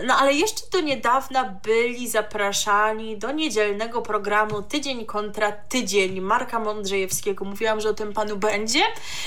no 0.04 0.16
ale 0.16 0.34
jeszcze 0.34 0.62
do 0.72 0.82
niedawna 0.82 1.60
byli 1.64 2.10
zapraszani 2.10 3.18
do 3.18 3.32
niedzielnego 3.32 4.02
programu 4.02 4.62
Tydzień 4.62 5.06
kontra 5.06 5.52
Tydzień 5.52 6.22
Marka 6.22 6.60
Mądrzejewskiego. 6.60 7.46
Mówiłam, 7.46 7.82
że 7.82 7.90
o 7.90 7.94
tym 7.94 8.14
panu 8.14 8.38
będzie 8.38 8.82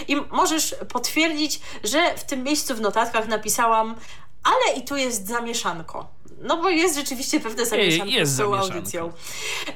i 0.09 0.16
możesz 0.16 0.74
potwierdzić, 0.93 1.61
że 1.85 2.15
w 2.16 2.24
tym 2.24 2.43
miejscu 2.43 2.74
w 2.74 2.81
notatkach 2.81 3.28
napisałam, 3.28 3.94
ale 4.44 4.78
i 4.78 4.85
tu 4.85 4.97
jest 4.97 5.27
zamieszanko. 5.27 6.06
No 6.45 6.57
bo 6.57 6.71
jest 6.71 6.97
rzeczywiście 6.97 7.41
pewne 7.41 7.66
zamieszanko 7.66 8.12
jest 8.12 8.33
z 8.33 8.39
tą 8.39 8.57
audycją. 8.57 9.12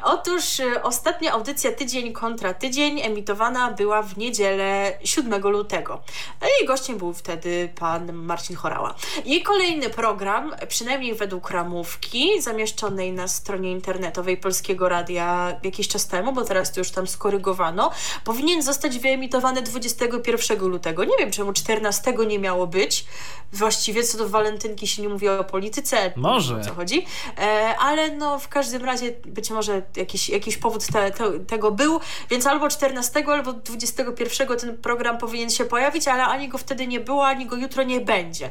Otóż 0.03 0.61
y, 0.61 0.83
ostatnia 0.83 1.33
audycja 1.33 1.73
Tydzień 1.73 2.13
kontra 2.13 2.55
Tydzień 2.55 3.01
emitowana 3.01 3.73
była 3.73 4.03
w 4.03 4.19
niedzielę 4.19 4.99
7 5.05 5.43
lutego. 5.43 6.01
No 6.41 6.47
i 6.63 6.67
gościem 6.67 6.99
był 6.99 7.13
wtedy 7.13 7.73
pan 7.79 8.13
Marcin 8.13 8.57
Chorała. 8.57 8.95
Jej 9.25 9.43
kolejny 9.43 9.91
program, 9.91 10.55
przynajmniej 10.69 11.15
według 11.15 11.51
ramówki 11.51 12.43
zamieszczonej 12.43 13.13
na 13.13 13.29
stronie 13.29 13.73
internetowej 13.73 14.37
Polskiego 14.37 14.89
Radia 14.89 15.57
jakiś 15.63 15.89
czas 15.89 16.07
temu, 16.07 16.33
bo 16.33 16.45
teraz 16.45 16.73
to 16.73 16.81
już 16.81 16.91
tam 16.91 17.07
skorygowano, 17.07 17.91
powinien 18.25 18.63
zostać 18.63 18.99
wyemitowany 18.99 19.63
21 19.63 20.59
lutego. 20.69 21.05
Nie 21.05 21.17
wiem, 21.19 21.31
czemu 21.31 21.53
14 21.53 22.15
nie 22.27 22.39
miało 22.39 22.67
być. 22.67 23.05
Właściwie 23.53 24.03
co 24.03 24.19
do 24.19 24.29
walentynki 24.29 24.87
się 24.87 25.03
nie 25.03 25.09
mówi 25.09 25.29
o 25.29 25.45
polityce. 25.45 26.13
Może. 26.17 26.58
O 26.61 26.65
co 26.65 26.75
chodzi. 26.75 27.07
E, 27.39 27.75
ale 27.79 28.11
no 28.11 28.39
w 28.39 28.49
każdym 28.49 28.85
razie 28.85 29.13
być 29.27 29.51
może 29.51 29.83
jakiś, 29.97 30.29
jakiś 30.29 30.57
powód 30.57 30.87
te, 30.87 31.11
te, 31.11 31.41
tego 31.41 31.71
był, 31.71 32.01
więc 32.31 32.47
albo 32.47 32.69
14, 32.69 33.25
albo 33.27 33.53
21 33.53 34.59
ten 34.59 34.79
program 34.79 35.19
powinien 35.19 35.51
się 35.51 35.65
pojawić, 35.65 36.09
ale 36.09 36.25
ani 36.25 36.49
go 36.49 36.59
wtedy 36.59 36.87
nie 36.87 37.01
było, 37.01 37.27
ani 37.27 37.47
go 37.47 37.57
jutro 37.57 37.83
nie 37.83 38.01
będzie. 38.01 38.51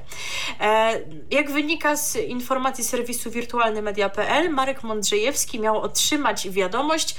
E, 0.59 0.99
jak 1.31 1.51
wynika 1.51 1.95
z 1.95 2.15
informacji 2.15 2.84
serwisu 2.84 3.31
wirtualnymedia.pl, 3.31 4.49
Marek 4.49 4.84
Mądrzejewski 4.84 5.59
miał 5.59 5.81
otrzymać 5.81 6.49
wiadomość, 6.49 7.15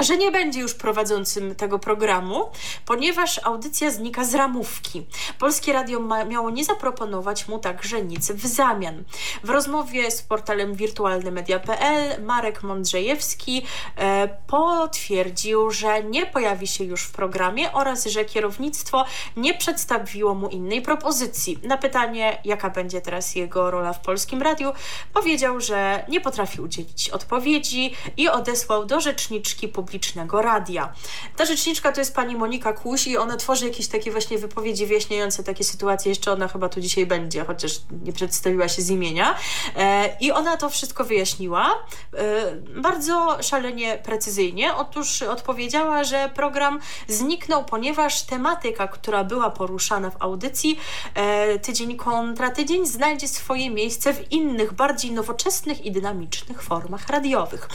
że 0.00 0.16
nie 0.16 0.30
będzie 0.30 0.60
już 0.60 0.74
prowadzącym 0.74 1.54
tego 1.54 1.78
programu, 1.78 2.50
ponieważ 2.86 3.40
audycja 3.44 3.90
znika 3.90 4.24
z 4.24 4.34
ramówki. 4.34 5.06
Polskie 5.38 5.72
Radio 5.72 6.00
ma, 6.00 6.24
miało 6.24 6.50
nie 6.50 6.64
zaproponować 6.64 7.48
mu 7.48 7.58
także 7.58 8.02
nic 8.02 8.32
w 8.32 8.46
zamian. 8.46 9.04
W 9.44 9.50
rozmowie 9.50 10.10
z 10.10 10.22
portalem 10.22 10.74
wirtualnymedia.pl 10.74 12.22
Marek 12.22 12.62
Mądrzejewski 12.62 13.66
e, 13.96 14.28
potwierdził, 14.46 15.70
że 15.70 16.04
nie 16.04 16.26
pojawi 16.26 16.66
się 16.66 16.84
już 16.84 17.02
w 17.02 17.12
programie 17.12 17.72
oraz 17.72 18.06
że 18.06 18.24
kierownictwo 18.24 19.04
nie 19.36 19.54
przedstawiło 19.54 20.34
mu 20.34 20.48
innej 20.48 20.82
propozycji. 20.82 21.58
Na 21.62 21.76
pytanie, 21.76 22.38
jaka 22.44 22.70
będzie 22.70 23.00
teraz 23.00 23.34
jego 23.34 23.70
rola 23.70 23.92
w 23.92 24.00
Polskim 24.00 24.42
Radiu, 24.42 24.72
powiedział, 25.14 25.60
że 25.60 26.04
nie 26.08 26.20
potrafi 26.20 26.60
udzielić 26.60 27.10
odpowiedzi 27.10 27.94
i 28.16 28.28
odesłał 28.28 28.84
do 28.84 29.00
rzeczniczki 29.00 29.68
publicznego 29.92 30.42
radia. 30.42 30.92
Ta 31.36 31.44
rzeczniczka 31.44 31.92
to 31.92 32.00
jest 32.00 32.14
pani 32.14 32.36
Monika 32.36 32.72
Kuś 32.72 33.06
i 33.06 33.16
ona 33.16 33.36
tworzy 33.36 33.66
jakieś 33.66 33.88
takie 33.88 34.10
właśnie 34.10 34.38
wypowiedzi 34.38 34.86
wyjaśniające 34.86 35.44
takie 35.44 35.64
sytuacje. 35.64 36.08
Jeszcze 36.08 36.32
ona 36.32 36.48
chyba 36.48 36.68
tu 36.68 36.80
dzisiaj 36.80 37.06
będzie, 37.06 37.44
chociaż 37.44 37.80
nie 38.04 38.12
przedstawiła 38.12 38.68
się 38.68 38.82
z 38.82 38.90
imienia. 38.90 39.34
E, 39.76 40.16
I 40.20 40.32
ona 40.32 40.56
to 40.56 40.70
wszystko 40.70 41.04
wyjaśniła 41.04 41.70
e, 42.14 42.56
bardzo 42.80 43.42
szalenie 43.42 43.98
precyzyjnie. 44.04 44.74
Otóż 44.74 45.22
odpowiedziała, 45.22 46.04
że 46.04 46.30
program 46.34 46.80
zniknął, 47.08 47.64
ponieważ 47.64 48.22
tematyka, 48.22 48.88
która 48.88 49.24
była 49.24 49.50
poruszana 49.50 50.10
w 50.10 50.16
audycji 50.18 50.78
e, 51.14 51.58
tydzień 51.58 51.96
kontra 51.96 52.50
tydzień, 52.50 52.86
znajdzie 52.86 53.28
swoje 53.28 53.70
miejsce 53.70 54.14
w 54.14 54.32
innych, 54.32 54.72
bardziej 54.72 55.12
nowoczesnych 55.12 55.84
i 55.84 55.92
dynamicznych 55.92 56.62
formach 56.62 57.08
radiowych. 57.08 57.68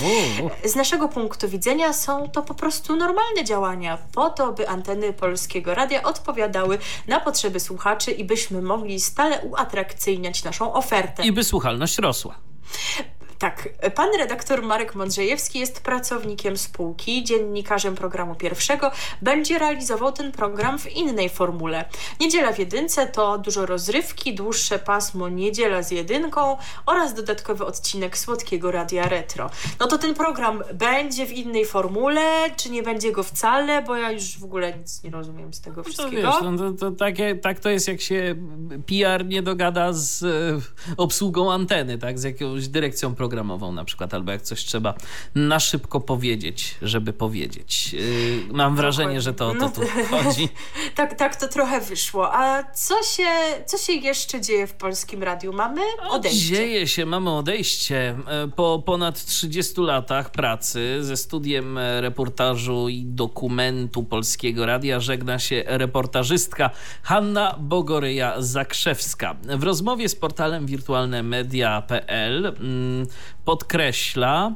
Z 0.65 0.75
naszego 0.75 1.09
punktu 1.09 1.49
widzenia 1.49 1.93
są 1.97 2.29
to 2.29 2.43
po 2.43 2.53
prostu 2.53 2.95
normalne 2.95 3.43
działania 3.43 3.97
po 4.13 4.29
to, 4.29 4.53
by 4.53 4.69
anteny 4.69 5.13
Polskiego 5.13 5.75
Radia 5.75 6.03
odpowiadały 6.03 6.77
na 7.07 7.19
potrzeby 7.19 7.59
słuchaczy 7.59 8.11
i 8.11 8.23
byśmy 8.23 8.61
mogli 8.61 8.99
stale 8.99 9.41
uatrakcyjniać 9.41 10.43
naszą 10.43 10.73
ofertę. 10.73 11.25
I 11.25 11.31
by 11.31 11.43
słuchalność 11.43 11.97
rosła. 11.97 12.35
Tak, 13.39 13.69
pan 13.95 14.09
redaktor 14.17 14.63
Marek 14.63 14.95
Mądrzejewski 14.95 15.59
jest 15.59 15.81
pracownikiem 15.81 16.57
spółki, 16.57 17.23
dziennikarzem 17.23 17.95
programu 17.95 18.35
pierwszego. 18.35 18.91
Będzie 19.21 19.59
realizował 19.59 20.11
ten 20.11 20.31
program 20.31 20.79
w 20.79 20.91
innej 20.91 21.29
formule. 21.29 21.85
Niedziela 22.19 22.53
w 22.53 22.59
jedynce 22.59 23.07
to 23.07 23.37
dużo 23.37 23.65
rozrywki, 23.65 24.35
dłuższe 24.35 24.79
pasmo 24.79 25.29
Niedziela 25.29 25.83
z 25.83 25.91
jedynką 25.91 26.57
oraz 26.85 27.13
dodatkowy 27.13 27.65
odcinek 27.65 28.17
Słodkiego 28.17 28.71
Radia 28.71 29.09
Retro. 29.09 29.49
No 29.79 29.87
to 29.87 29.97
ten 29.97 30.13
program 30.13 30.63
będzie 30.73 31.25
w 31.25 31.31
innej 31.31 31.65
formule, 31.65 32.21
czy 32.55 32.69
nie 32.69 32.83
będzie 32.83 33.11
go 33.11 33.23
wcale, 33.23 33.81
bo 33.81 33.95
ja 33.95 34.11
już 34.11 34.39
w 34.39 34.43
ogóle 34.43 34.77
nic 34.77 35.03
nie 35.03 35.09
rozumiem 35.09 35.53
z 35.53 35.61
tego 35.61 35.83
To 35.83 35.89
wszystkiego. 35.89 36.31
wiesz, 36.31 36.41
no 36.43 36.57
to, 36.57 36.71
to 36.71 36.91
takie, 36.91 37.35
tak 37.35 37.59
to 37.59 37.69
jest, 37.69 37.87
jak 37.87 38.01
się 38.01 38.35
PR 38.87 39.25
nie 39.25 39.41
dogada 39.41 39.93
z 39.93 40.23
e, 40.23 40.27
obsługą 40.97 41.51
anteny, 41.51 41.97
tak, 41.97 42.19
z 42.19 42.23
jakąś 42.23 42.67
dyrekcją 42.67 43.15
programową 43.27 43.71
na 43.71 43.85
przykład, 43.85 44.13
albo 44.13 44.31
jak 44.31 44.41
coś 44.41 44.65
trzeba 44.65 44.93
na 45.35 45.59
szybko 45.59 45.99
powiedzieć, 45.99 46.75
żeby 46.81 47.13
powiedzieć. 47.13 47.95
E, 48.49 48.53
mam 48.53 48.75
wrażenie, 48.75 49.21
że 49.21 49.33
to 49.33 49.47
o 49.47 49.51
to 49.53 49.59
No 49.59 49.69
tu 49.69 49.81
chodzi. 50.09 50.49
tak, 50.95 51.13
tak 51.17 51.35
to 51.35 51.47
trochę 51.47 51.81
wyszło. 51.81 52.33
A 52.35 52.63
co 52.63 53.03
się, 53.03 53.27
co 53.65 53.77
się 53.77 53.93
jeszcze 53.93 54.41
dzieje 54.41 54.67
w 54.67 54.73
Polskim 54.73 55.23
Radiu? 55.23 55.53
Mamy 55.53 55.81
odejście. 56.09 56.55
Dzieje 56.55 56.87
się, 56.87 57.05
mamy 57.05 57.31
odejście. 57.31 58.17
E, 58.27 58.47
Po 58.55 58.83
ponad 58.85 59.25
30 59.25 59.81
latach 59.81 60.31
pracy 60.31 60.97
ze 61.01 61.17
studiem 61.17 61.77
e, 61.77 62.01
reportażu 62.01 62.89
i 62.89 63.03
dokumentu 63.05 64.03
Polskiego 64.03 64.65
Radia 64.65 64.99
żegna 64.99 65.39
się 65.39 65.63
reportażystka 65.65 66.69
Hanna 67.03 67.55
Bogoryja-Zakrzewska. 67.69 69.35
W 69.57 69.63
rozmowie 69.63 70.09
z 70.09 70.15
portalem 70.15 70.65
wirtualnemedia.pl 70.65 72.53
podkreśla, 73.45 74.51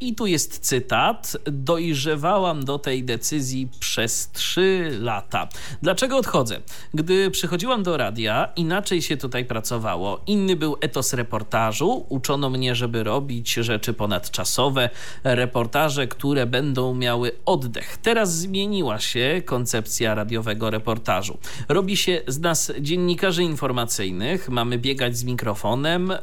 i 0.00 0.14
tu 0.14 0.26
jest 0.26 0.58
cytat. 0.58 1.36
Dojrzewałam 1.44 2.64
do 2.64 2.78
tej 2.78 3.04
decyzji 3.04 3.68
przez 3.80 4.30
trzy 4.30 4.98
lata. 5.00 5.48
Dlaczego 5.82 6.16
odchodzę? 6.16 6.60
Gdy 6.94 7.30
przychodziłam 7.30 7.82
do 7.82 7.96
radia, 7.96 8.52
inaczej 8.56 9.02
się 9.02 9.16
tutaj 9.16 9.44
pracowało. 9.44 10.20
Inny 10.26 10.56
był 10.56 10.76
etos 10.80 11.12
reportażu. 11.12 12.06
Uczono 12.08 12.50
mnie, 12.50 12.74
żeby 12.74 13.04
robić 13.04 13.54
rzeczy 13.54 13.94
ponadczasowe, 13.94 14.90
reportaże, 15.24 16.06
które 16.06 16.46
będą 16.46 16.94
miały 16.94 17.32
oddech. 17.44 17.96
Teraz 18.02 18.36
zmieniła 18.36 18.98
się 18.98 19.42
koncepcja 19.44 20.14
radiowego 20.14 20.70
reportażu. 20.70 21.38
Robi 21.68 21.96
się 21.96 22.22
z 22.26 22.38
nas 22.38 22.72
dziennikarzy 22.80 23.42
informacyjnych. 23.42 24.48
Mamy 24.48 24.78
biegać 24.78 25.16
z 25.16 25.24
mikrofonem 25.24 26.10
e, 26.10 26.18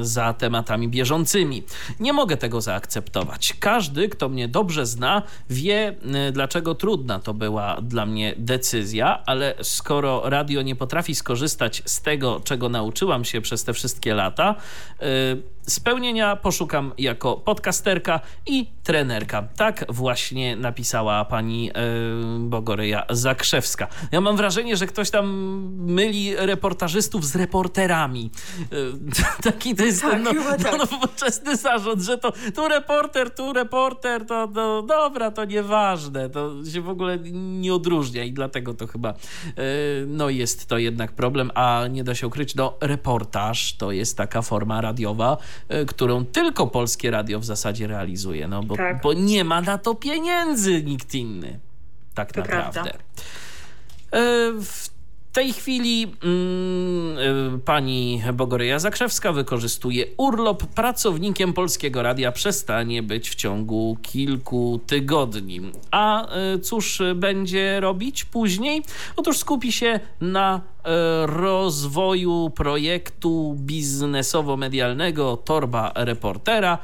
za 0.00 0.32
tematami 0.32 0.88
bieżącymi. 0.88 1.62
Nie 2.00 2.12
mogę 2.12 2.36
tego 2.36 2.60
zaakceptować. 2.76 3.54
Każdy, 3.60 4.08
kto 4.08 4.28
mnie 4.28 4.48
dobrze 4.48 4.86
zna, 4.86 5.22
wie, 5.50 5.94
y, 6.28 6.32
dlaczego 6.32 6.74
trudna 6.74 7.18
to 7.18 7.34
była 7.34 7.80
dla 7.82 8.06
mnie 8.06 8.34
decyzja, 8.36 9.22
ale 9.26 9.54
skoro 9.62 10.22
radio 10.24 10.62
nie 10.62 10.76
potrafi 10.76 11.14
skorzystać 11.14 11.82
z 11.84 12.02
tego, 12.02 12.40
czego 12.44 12.68
nauczyłam 12.68 13.24
się 13.24 13.40
przez 13.40 13.64
te 13.64 13.72
wszystkie 13.72 14.14
lata, 14.14 14.54
y, 15.02 15.55
spełnienia 15.66 16.36
poszukam 16.36 16.92
jako 16.98 17.36
podcasterka 17.36 18.20
i 18.46 18.66
trenerka. 18.82 19.42
Tak 19.56 19.84
właśnie 19.88 20.56
napisała 20.56 21.24
pani 21.24 21.70
Bogoryja 22.38 23.06
Zakrzewska. 23.10 23.88
Ja 24.12 24.20
mam 24.20 24.36
wrażenie, 24.36 24.76
że 24.76 24.86
ktoś 24.86 25.10
tam 25.10 25.26
myli 25.76 26.36
reportażystów 26.36 27.24
z 27.24 27.36
reporterami. 27.36 28.30
Taki 29.42 29.74
to 29.74 29.84
jest 29.84 30.02
tak, 30.02 30.10
ten 30.10 30.22
no, 30.22 30.32
tak. 30.62 30.62
no, 30.62 30.78
nowoczesny 30.78 31.56
zarząd, 31.56 32.02
że 32.02 32.18
to 32.18 32.32
tu 32.54 32.68
reporter, 32.68 33.30
tu 33.30 33.52
reporter, 33.52 34.26
to, 34.26 34.48
to 34.48 34.82
dobra, 34.82 35.30
to 35.30 35.44
nieważne. 35.44 36.30
To 36.30 36.64
się 36.72 36.80
w 36.80 36.88
ogóle 36.88 37.18
nie 37.32 37.74
odróżnia 37.74 38.24
i 38.24 38.32
dlatego 38.32 38.74
to 38.74 38.86
chyba 38.86 39.14
no 40.06 40.30
jest 40.30 40.66
to 40.66 40.78
jednak 40.78 41.12
problem, 41.12 41.50
a 41.54 41.84
nie 41.90 42.04
da 42.04 42.14
się 42.14 42.26
ukryć, 42.26 42.54
no 42.54 42.74
reportaż 42.80 43.76
to 43.76 43.92
jest 43.92 44.16
taka 44.16 44.42
forma 44.42 44.80
radiowa, 44.80 45.36
którą 45.86 46.24
tylko 46.24 46.66
polskie 46.66 47.10
radio 47.10 47.40
w 47.40 47.44
zasadzie 47.44 47.86
realizuje, 47.86 48.48
no 48.48 48.62
bo, 48.62 48.76
tak. 48.76 49.02
bo 49.02 49.12
nie 49.12 49.44
ma 49.44 49.60
na 49.60 49.78
to 49.78 49.94
pieniędzy 49.94 50.82
nikt 50.82 51.14
inny. 51.14 51.58
Tak 52.14 52.32
to 52.32 52.40
naprawdę. 52.40 52.82
Prawda. 52.82 52.98
W 54.60 54.96
tej 55.36 55.52
chwili 55.52 56.12
mm, 56.24 57.60
pani 57.60 58.22
Bogoryja 58.34 58.78
Zakrzewska 58.78 59.32
wykorzystuje 59.32 60.04
urlop. 60.16 60.66
Pracownikiem 60.66 61.52
Polskiego 61.52 62.02
Radia 62.02 62.32
przestanie 62.32 63.02
być 63.02 63.30
w 63.30 63.34
ciągu 63.34 63.96
kilku 64.02 64.80
tygodni. 64.86 65.60
A 65.90 66.28
cóż 66.62 67.02
będzie 67.14 67.80
robić 67.80 68.24
później? 68.24 68.82
Otóż 69.16 69.38
skupi 69.38 69.72
się 69.72 70.00
na 70.20 70.60
rozwoju 71.26 72.50
projektu 72.50 73.56
biznesowo-medialnego 73.58 75.36
Torba 75.36 75.92
Reportera. 75.94 76.78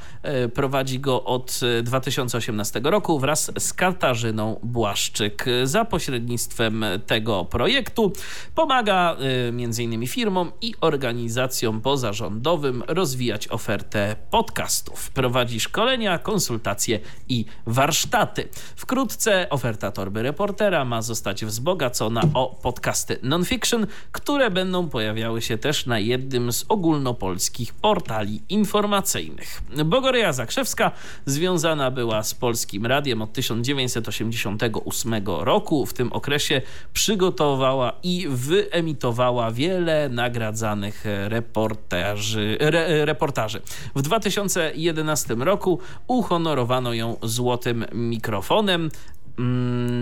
Prowadzi 0.55 1.01
go 1.01 1.25
od 1.25 1.61
2018 1.83 2.81
roku 2.85 3.19
wraz 3.19 3.53
z 3.59 3.73
Katarzyną 3.73 4.61
Błaszczyk. 4.63 5.45
Za 5.65 5.85
pośrednictwem 5.85 6.85
tego 7.07 7.45
projektu 7.45 8.13
pomaga 8.55 9.17
m.in. 9.49 10.07
firmom 10.07 10.53
i 10.61 10.75
organizacjom 10.81 11.81
pozarządowym 11.81 12.83
rozwijać 12.89 13.49
ofertę 13.49 14.17
podcastów. 14.31 15.11
Prowadzi 15.11 15.61
szkolenia, 15.61 16.19
konsultacje 16.19 17.01
i 17.29 17.45
warsztaty. 17.67 18.49
Wkrótce 18.77 19.51
oferta 19.51 19.93
Torby 19.93 20.23
Reportera 20.23 20.85
ma 20.85 21.03
zostać 21.03 21.45
wzbogacona 21.45 22.23
o 22.35 22.59
podcasty 22.63 23.19
non-fiction, 23.23 23.87
które 24.13 24.51
będą 24.51 24.89
pojawiały 24.89 25.43
się 25.43 25.59
też 25.59 25.87
na 25.87 25.99
jednym 25.99 26.53
z 26.53 26.65
ogólnopolskich 26.69 27.75
portali 27.75 28.43
informacyjnych. 28.49 29.63
Bogoryja 29.85 30.33
Zakrzewska 30.33 30.91
związana 31.27 31.91
była 31.91 32.23
z 32.23 32.35
Polskim 32.35 32.87
Radiem 32.87 33.23
od 33.23 33.33
1988 33.33 35.15
roku. 35.27 35.87
W 35.87 35.95
tym 35.95 36.13
okresie 36.13 36.63
przygotowała 36.93 37.93
i 38.03 38.27
wyemitowała 38.29 39.51
wiele 39.51 40.09
nagradzanych 40.09 41.05
reportaży. 41.29 42.57
Re, 42.61 43.05
reportaży. 43.05 43.63
W 43.95 44.03
2011 44.03 45.35
roku 45.35 45.79
uhonorowano 46.07 46.95
ją 46.95 47.17
złotym 47.23 47.85
mikrofonem. 47.93 48.91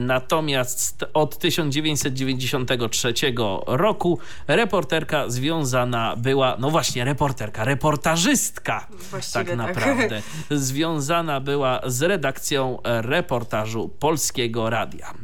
Natomiast 0.07 1.05
od 1.15 1.39
1993 1.39 3.15
roku 3.67 4.19
reporterka 4.49 5.29
związana 5.29 6.17
była, 6.17 6.57
no 6.59 6.71
właśnie, 6.71 7.05
reporterka, 7.05 7.65
reportażystka, 7.65 8.87
Właściwie 9.11 9.45
tak 9.45 9.57
naprawdę, 9.57 10.23
tak. 10.49 10.59
związana 10.59 11.41
była 11.41 11.81
z 11.87 12.03
redakcją 12.03 12.79
reportażu 12.85 13.89
Polskiego 13.89 14.71
Radia. 14.71 15.15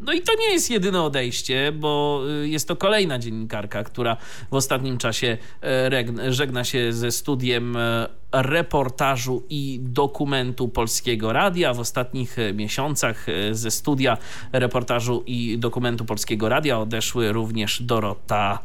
No 0.00 0.12
i 0.12 0.20
to 0.20 0.32
nie 0.38 0.52
jest 0.52 0.70
jedyne 0.70 1.02
odejście, 1.02 1.72
bo 1.72 2.22
jest 2.42 2.68
to 2.68 2.76
kolejna 2.76 3.18
dziennikarka, 3.18 3.84
która 3.84 4.16
w 4.50 4.54
ostatnim 4.54 4.98
czasie 4.98 5.38
żegna 6.28 6.64
się 6.64 6.92
ze 6.92 7.10
studiem 7.10 7.76
reportażu 8.32 9.42
i 9.50 9.80
dokumentu 9.82 10.68
Polskiego 10.68 11.32
Radia. 11.32 11.74
W 11.74 11.80
ostatnich 11.80 12.36
miesiącach 12.54 13.26
ze 13.52 13.70
studia 13.70 14.18
reportażu 14.52 15.22
i 15.26 15.58
dokumentu 15.58 16.04
Polskiego 16.04 16.48
Radia 16.48 16.78
odeszły 16.78 17.32
również 17.32 17.82
Dorota 17.82 18.58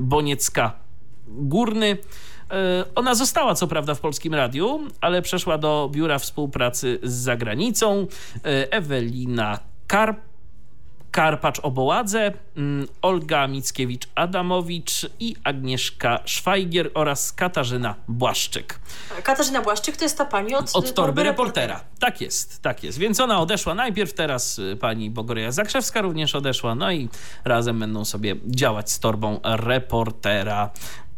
Boniecka-Górny. 0.00 1.96
Ona 2.94 3.14
została 3.14 3.54
co 3.54 3.66
prawda 3.66 3.94
w 3.94 4.00
Polskim 4.00 4.34
Radiu, 4.34 4.80
ale 5.00 5.22
przeszła 5.22 5.58
do 5.58 5.90
Biura 5.92 6.18
Współpracy 6.18 6.98
z 7.02 7.12
Zagranicą. 7.12 8.06
Ewelina 8.70 9.58
Karp 9.86 10.27
Karpacz 11.10 11.60
Oboładze, 11.60 12.32
Olga 13.02 13.48
Mickiewicz-Adamowicz 13.48 15.08
i 15.20 15.36
Agnieszka 15.44 16.18
Szwajgier 16.24 16.90
oraz 16.94 17.32
Katarzyna 17.32 17.94
Błaszczyk. 18.08 18.78
Katarzyna 19.22 19.62
Błaszczyk 19.62 19.96
to 19.96 20.04
jest 20.04 20.18
ta 20.18 20.24
pani 20.24 20.54
od, 20.54 20.70
od 20.76 20.94
Torby 20.94 21.22
Reportera. 21.22 21.66
reportera. 21.66 21.98
Tak 22.00 22.20
jest, 22.20 22.62
tak 22.62 22.84
jest. 22.84 22.98
Więc 22.98 23.20
ona 23.20 23.40
odeszła 23.40 23.74
najpierw, 23.74 24.12
teraz 24.12 24.60
pani 24.80 25.10
Bogoryja 25.10 25.52
Zakrzewska 25.52 26.00
również 26.00 26.34
odeszła, 26.34 26.74
no 26.74 26.92
i 26.92 27.08
razem 27.44 27.78
będą 27.78 28.04
sobie 28.04 28.36
działać 28.46 28.90
z 28.90 29.00
Torbą 29.00 29.40
Reportera. 29.44 30.70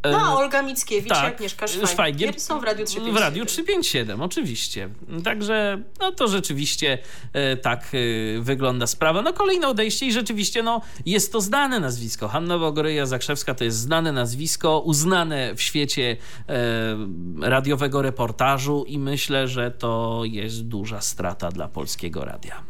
No, 0.04 0.18
a 0.18 0.36
Olga 0.36 0.62
Mickiewicz 0.62 1.08
tak, 1.08 1.34
Agnieszka 1.34 1.66
Szwajgier, 1.66 1.88
Szwajgier 1.88 2.40
są 2.40 2.60
w 2.60 2.64
Radiu 2.64 2.84
357. 2.84 3.14
W 3.14 3.20
Radiu 3.20 3.44
357, 3.44 4.22
oczywiście. 4.22 4.88
Także 5.24 5.82
no 6.00 6.12
to 6.12 6.28
rzeczywiście 6.28 6.98
e, 7.32 7.56
tak 7.56 7.92
e, 7.94 8.40
wygląda 8.40 8.86
sprawa. 8.86 9.22
No 9.22 9.32
kolejne 9.32 9.68
odejście 9.68 10.06
i 10.06 10.12
rzeczywiście 10.12 10.62
no 10.62 10.80
jest 11.06 11.32
to 11.32 11.40
znane 11.40 11.80
nazwisko. 11.80 12.28
Hanna 12.28 12.58
Bogoryja 12.58 13.06
Zakrzewska 13.06 13.54
to 13.54 13.64
jest 13.64 13.78
znane 13.78 14.12
nazwisko, 14.12 14.80
uznane 14.80 15.54
w 15.54 15.62
świecie 15.62 16.16
e, 16.48 16.96
radiowego 17.40 18.02
reportażu 18.02 18.84
i 18.84 18.98
myślę, 18.98 19.48
że 19.48 19.70
to 19.70 20.22
jest 20.24 20.62
duża 20.62 21.00
strata 21.00 21.50
dla 21.50 21.68
polskiego 21.68 22.24
radia. 22.24 22.62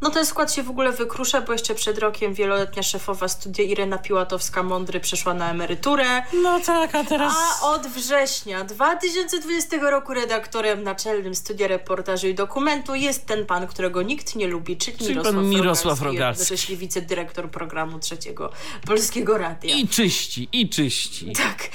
No 0.00 0.10
ten 0.10 0.26
skład 0.26 0.52
się 0.54 0.62
w 0.62 0.70
ogóle 0.70 0.92
wykrusza, 0.92 1.40
bo 1.40 1.52
jeszcze 1.52 1.74
przed 1.74 1.98
rokiem 1.98 2.34
wieloletnia 2.34 2.82
szefowa 2.82 3.28
studia 3.28 3.64
Irena 3.64 3.98
Piłatowska-Mądry 3.98 5.00
przeszła 5.00 5.34
na 5.34 5.50
emeryturę. 5.50 6.22
No 6.42 6.60
tak, 6.60 6.94
a 6.94 7.04
teraz... 7.04 7.34
A 7.62 7.66
od 7.66 7.86
września 7.86 8.64
2020 8.64 9.76
roku 9.76 10.14
redaktorem 10.14 10.82
naczelnym 10.82 11.34
Studia 11.34 11.68
Reportażu 11.68 12.26
i 12.26 12.34
Dokumentu 12.34 12.94
jest 12.94 13.26
ten 13.26 13.46
pan, 13.46 13.66
którego 13.66 14.02
nikt 14.02 14.36
nie 14.36 14.46
lubi, 14.46 14.76
czyli, 14.76 14.98
czyli 14.98 15.10
Mirosław, 15.10 15.34
pan 15.34 15.48
Mirosław 15.48 16.02
Rogalski. 16.02 16.42
jednocześnie 16.42 16.76
wicedyrektor 16.76 17.50
programu 17.50 17.98
trzeciego 17.98 18.52
Polskiego 18.86 19.38
Radia. 19.38 19.76
I 19.76 19.88
czyści, 19.88 20.48
i 20.52 20.68
czyści. 20.68 21.32
Tak. 21.32 21.68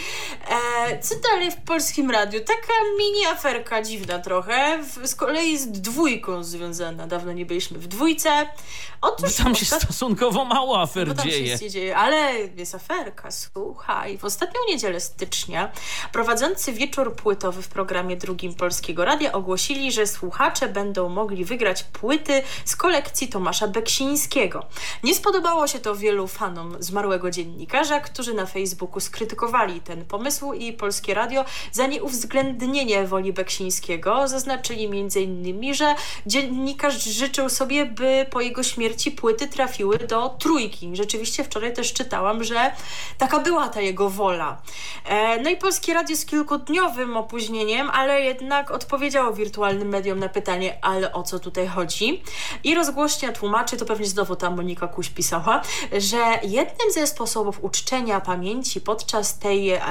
E, 0.90 1.00
co 1.00 1.16
dalej 1.32 1.52
w 1.52 1.56
Polskim 1.56 2.12
Radiu? 2.12 2.40
Taka 2.40 2.74
mini 2.98 3.26
aferka 3.26 3.82
dziwna 3.82 4.20
trochę. 4.20 4.84
W, 4.84 5.08
z 5.08 5.16
kolei 5.16 5.58
z 5.58 5.68
dwójką 5.68 6.44
związana. 6.44 7.08
Dawno 7.08 7.34
nie 7.34 7.46
byliśmy 7.46 7.80
w 7.80 7.88
dwójce 7.88 8.13
Otóż 9.04 9.36
tam 9.36 9.56
się 9.56 9.66
stosunkowo 9.66 10.46
mało 10.46 10.82
afer 10.82 11.16
tam 11.16 11.26
dzieje. 11.26 11.58
Się 11.58 11.70
dzieje. 11.70 11.98
Ale 11.98 12.34
jest 12.58 12.76
aferka, 12.76 13.32
słuchaj. 13.32 14.18
W 14.18 14.26
ostatnią 14.26 14.60
niedzielę 14.68 15.00
stycznia 15.00 15.72
prowadzący 16.12 16.74
wieczór 16.74 17.16
płytowy 17.16 17.62
w 17.62 17.68
programie 17.68 18.18
drugim 18.18 18.54
Polskiego 18.54 19.06
Radia 19.06 19.32
ogłosili, 19.32 19.92
że 19.92 20.08
słuchacze 20.08 20.68
będą 20.68 21.10
mogli 21.10 21.46
wygrać 21.46 21.84
płyty 21.84 22.44
z 22.66 22.76
kolekcji 22.76 23.28
Tomasza 23.28 23.68
Beksińskiego. 23.68 24.66
Nie 25.04 25.16
spodobało 25.16 25.68
się 25.68 25.80
to 25.80 25.96
wielu 25.96 26.28
fanom 26.28 26.76
zmarłego 26.80 27.32
dziennikarza, 27.32 28.00
którzy 28.00 28.34
na 28.34 28.46
Facebooku 28.46 29.00
skrytykowali 29.00 29.82
ten 29.82 30.06
pomysł 30.06 30.54
i 30.54 30.74
Polskie 30.74 31.14
Radio 31.14 31.46
za 31.72 31.88
nieuwzględnienie 31.88 33.08
woli 33.08 33.34
Beksińskiego. 33.34 34.28
Zaznaczyli 34.28 34.86
m.in., 34.86 35.74
że 35.74 35.96
dziennikarz 36.26 37.04
życzył 37.04 37.50
sobie, 37.50 37.86
by 37.86 38.03
po 38.30 38.42
jego 38.42 38.64
śmierci 38.64 39.12
płyty 39.12 39.48
trafiły 39.48 39.98
do 39.98 40.30
trójki. 40.30 40.90
Rzeczywiście 40.94 41.44
wczoraj 41.44 41.74
też 41.74 41.94
czytałam, 41.94 42.44
że 42.44 42.72
taka 43.18 43.40
była 43.40 43.70
ta 43.70 43.82
jego 43.82 44.10
wola. 44.10 44.62
E, 45.06 45.42
no 45.42 45.50
i 45.50 45.58
Polskie 45.58 45.94
Radio 45.94 46.16
z 46.16 46.26
kilkudniowym 46.26 47.18
opóźnieniem, 47.18 47.90
ale 47.90 48.22
jednak 48.22 48.72
odpowiedziało 48.72 49.34
wirtualnym 49.34 49.88
mediom 49.88 50.20
na 50.20 50.30
pytanie, 50.30 50.78
ale 50.82 51.14
o 51.14 51.24
co 51.24 51.40
tutaj 51.40 51.68
chodzi? 51.68 52.24
I 52.64 52.76
rozgłośnia 52.76 53.32
tłumaczy, 53.32 53.78
to 53.78 53.86
pewnie 53.86 54.06
znowu 54.06 54.36
ta 54.36 54.50
Monika 54.50 54.88
Kuś 54.88 55.10
pisała, 55.10 55.62
że 55.98 56.40
jednym 56.44 56.92
ze 56.92 57.08
sposobów 57.08 57.64
uczczenia 57.64 58.22
pamięci 58.22 58.82
podczas 58.82 59.40
tej, 59.40 59.70
e, 59.70 59.82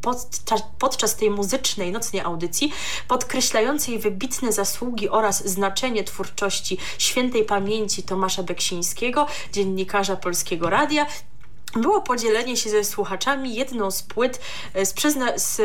podczas, 0.00 0.62
podczas 0.78 1.16
tej 1.16 1.30
muzycznej 1.30 1.92
nocnej 1.92 2.22
audycji, 2.22 2.72
podkreślającej 3.08 3.98
wybitne 3.98 4.52
zasługi 4.52 5.08
oraz 5.08 5.48
znaczenie 5.48 6.04
twórczości 6.04 6.78
świętej 7.24 7.44
pamięci 7.44 8.02
Tomasza 8.02 8.42
Beksińskiego, 8.42 9.26
dziennikarza 9.52 10.16
Polskiego 10.16 10.70
Radia, 10.70 11.06
było 11.76 12.00
podzielenie 12.00 12.56
się 12.56 12.70
ze 12.70 12.84
słuchaczami 12.84 13.54
jedną 13.54 13.90
z 13.90 14.02
płyt 14.02 14.40
z, 14.74 14.94
przyzna- 14.94 15.38
z 15.38 15.60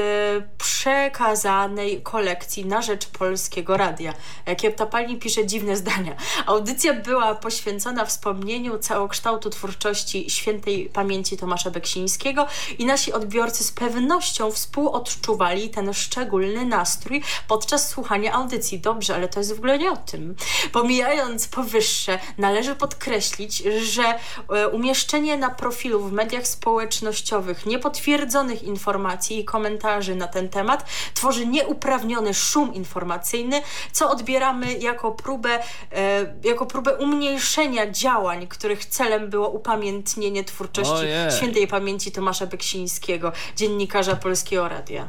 przekazanej 0.58 2.02
kolekcji 2.02 2.66
na 2.66 2.82
rzecz 2.82 3.08
Polskiego 3.08 3.78
Radia. 3.78 4.14
Jakie 4.46 4.72
ta 4.72 4.86
pani 4.86 5.18
pisze 5.18 5.46
dziwne 5.46 5.78
zdania. 5.78 6.16
Audycja 6.46 6.94
była 6.94 7.36
poświęcona 7.36 8.06
wspomnieniu 8.06 8.78
całokształtu 8.78 9.50
twórczości 9.50 10.30
świętej 10.30 10.90
pamięci 10.94 11.38
Tomasza 11.38 11.72
Beksińskiego 11.72 12.48
i 12.80 12.86
nasi 12.86 13.14
odbiorcy 13.14 13.64
z 13.64 13.72
pewnością 13.72 14.52
współodczuwali 14.52 15.70
ten 15.70 15.94
szczególny 15.94 16.66
nastrój 16.66 17.24
podczas 17.48 17.90
słuchania 17.90 18.34
audycji. 18.34 18.80
Dobrze, 18.80 19.16
ale 19.16 19.28
to 19.28 19.40
jest 19.40 19.56
w 19.56 19.58
ogóle 19.58 19.78
nie 19.78 19.92
o 19.92 19.98
tym. 19.98 20.36
Pomijając 20.72 21.48
powyższe, 21.48 22.20
należy 22.38 22.76
podkreślić, 22.76 23.58
że 23.82 24.04
e, 24.50 24.68
umieszczenie 24.68 25.38
na 25.38 25.50
profilu 25.50 25.99
w 26.02 26.12
mediach 26.12 26.48
społecznościowych 26.48 27.66
niepotwierdzonych 27.66 28.64
informacji 28.64 29.40
i 29.40 29.46
komentarzy 29.46 30.16
na 30.16 30.28
ten 30.28 30.50
temat 30.50 30.86
tworzy 31.14 31.46
nieuprawniony 31.46 32.34
szum 32.34 32.74
informacyjny, 32.74 33.62
co 33.92 34.12
odbieramy 34.12 34.74
jako 34.74 35.12
próbę, 35.12 35.60
e, 35.92 36.34
jako 36.44 36.66
próbę 36.66 36.98
umniejszenia 36.98 37.92
działań, 37.92 38.48
których 38.48 38.86
celem 38.86 39.30
było 39.30 39.50
upamiętnienie 39.50 40.44
twórczości 40.44 40.94
Ojej. 40.94 41.32
świętej 41.32 41.68
pamięci 41.68 42.12
Tomasza 42.12 42.46
Beksińskiego, 42.46 43.32
dziennikarza 43.56 44.16
Polskiego 44.16 44.70
Radia. 44.70 45.08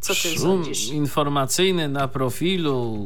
Co 0.00 0.14
ty 0.14 0.20
Szum 0.20 0.38
sądzisz? 0.38 0.88
informacyjny 0.88 1.88
na 1.88 2.08
profilu. 2.08 2.96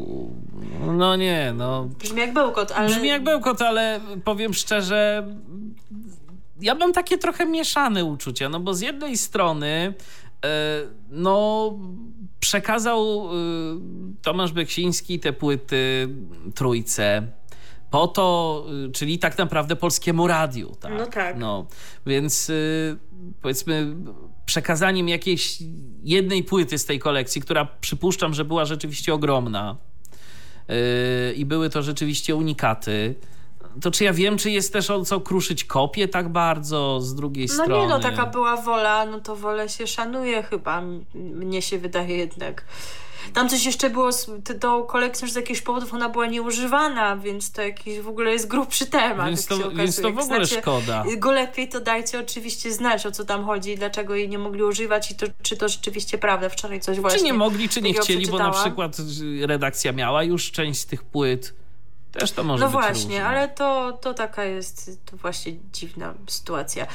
No 0.86 1.16
nie, 1.16 1.52
no. 1.56 1.84
Brzmi 1.84 2.20
jak 2.20 2.32
bełkot, 2.32 2.72
ale... 2.72 2.88
Brzmi 2.88 3.08
jak 3.08 3.24
bełkot, 3.24 3.62
ale 3.62 4.00
powiem 4.24 4.54
szczerze, 4.54 5.26
ja 6.60 6.74
mam 6.74 6.92
takie 6.92 7.18
trochę 7.18 7.46
mieszane 7.46 8.04
uczucia, 8.04 8.48
no 8.48 8.60
bo 8.60 8.74
z 8.74 8.80
jednej 8.80 9.18
strony 9.18 9.94
e, 10.44 10.82
no 11.10 11.72
przekazał 12.40 13.28
e, 13.28 13.30
Tomasz 14.22 14.52
Beksiński 14.52 15.20
te 15.20 15.32
płyty 15.32 16.08
trójce 16.54 17.26
po 17.90 18.08
to, 18.08 18.66
e, 18.88 18.92
czyli 18.92 19.18
tak 19.18 19.38
naprawdę 19.38 19.76
polskiemu 19.76 20.26
radiu. 20.26 20.74
Tak? 20.80 20.92
No 20.98 21.06
tak. 21.06 21.38
No, 21.38 21.66
więc 22.06 22.52
powiedzmy 23.42 23.96
przekazaniem 24.46 25.08
jakiejś 25.08 25.58
jednej 26.02 26.44
płyty 26.44 26.78
z 26.78 26.84
tej 26.84 26.98
kolekcji, 26.98 27.42
która 27.42 27.64
przypuszczam, 27.80 28.34
że 28.34 28.44
była 28.44 28.64
rzeczywiście 28.64 29.14
ogromna 29.14 29.76
i 31.36 31.44
były 31.44 31.70
to 31.70 31.82
rzeczywiście 31.82 32.36
unikaty. 32.36 33.14
To 33.82 33.90
czy 33.90 34.04
ja 34.04 34.12
wiem, 34.12 34.38
czy 34.38 34.50
jest 34.50 34.72
też 34.72 34.90
o 34.90 35.04
co 35.04 35.20
kruszyć 35.20 35.64
kopię 35.64 36.08
tak 36.08 36.28
bardzo 36.28 37.00
z 37.00 37.14
drugiej 37.14 37.46
No 37.46 37.54
strony? 37.54 37.82
nie, 37.82 37.88
no 37.88 38.00
taka 38.00 38.26
była 38.26 38.56
wola, 38.56 39.06
no 39.06 39.20
to 39.20 39.36
wolę 39.36 39.68
się 39.68 39.86
szanuje 39.86 40.42
chyba, 40.42 40.82
mnie 41.14 41.62
się 41.62 41.78
wydaje 41.78 42.16
jednak. 42.16 42.64
Tam 43.34 43.48
coś 43.48 43.64
jeszcze 43.64 43.90
było 43.90 44.10
tą 44.60 44.82
kolekcją, 44.82 45.26
że 45.28 45.32
z 45.32 45.36
jakichś 45.36 45.60
powodów 45.60 45.94
ona 45.94 46.08
była 46.08 46.26
nieużywana, 46.26 47.16
więc 47.16 47.52
to 47.52 47.62
jakiś 47.62 48.00
w 48.00 48.08
ogóle 48.08 48.32
jest 48.32 48.46
grubszy 48.48 48.86
temat. 48.86 49.26
Więc 49.26 49.46
to, 49.46 49.54
okazuje. 49.54 49.76
więc 49.76 49.96
to 49.96 50.12
w 50.12 50.18
ogóle 50.18 50.24
znacie 50.24 50.60
szkoda. 50.60 51.04
Go 51.16 51.32
lepiej 51.32 51.68
to 51.68 51.80
dajcie 51.80 52.20
oczywiście 52.20 52.72
znać, 52.72 53.06
o 53.06 53.10
co 53.10 53.24
tam 53.24 53.44
chodzi, 53.44 53.76
dlaczego 53.76 54.14
jej 54.14 54.28
nie 54.28 54.38
mogli 54.38 54.62
używać 54.62 55.10
i 55.10 55.14
to, 55.14 55.26
czy 55.42 55.56
to 55.56 55.68
rzeczywiście 55.68 56.18
prawda. 56.18 56.48
Wczoraj 56.48 56.80
coś 56.80 57.00
właśnie 57.00 57.18
Czy 57.18 57.24
nie 57.24 57.32
mogli, 57.32 57.68
czy 57.68 57.82
nie 57.82 57.94
chcieli, 57.94 58.26
bo 58.26 58.38
na 58.38 58.50
przykład 58.50 58.96
y, 59.42 59.46
redakcja 59.46 59.92
miała 59.92 60.22
już 60.22 60.50
część 60.50 60.80
z 60.80 60.86
tych 60.86 61.02
płyt. 61.04 61.54
Też 62.12 62.32
to 62.32 62.44
może 62.44 62.64
No 62.64 62.70
być 62.70 62.72
właśnie, 62.72 63.02
różne. 63.18 63.26
ale 63.26 63.48
to, 63.48 63.92
to 63.92 64.14
taka 64.14 64.44
jest 64.44 65.00
to 65.10 65.16
właśnie 65.16 65.52
dziwna 65.72 66.14
sytuacja. 66.26 66.84
E, 66.84 66.88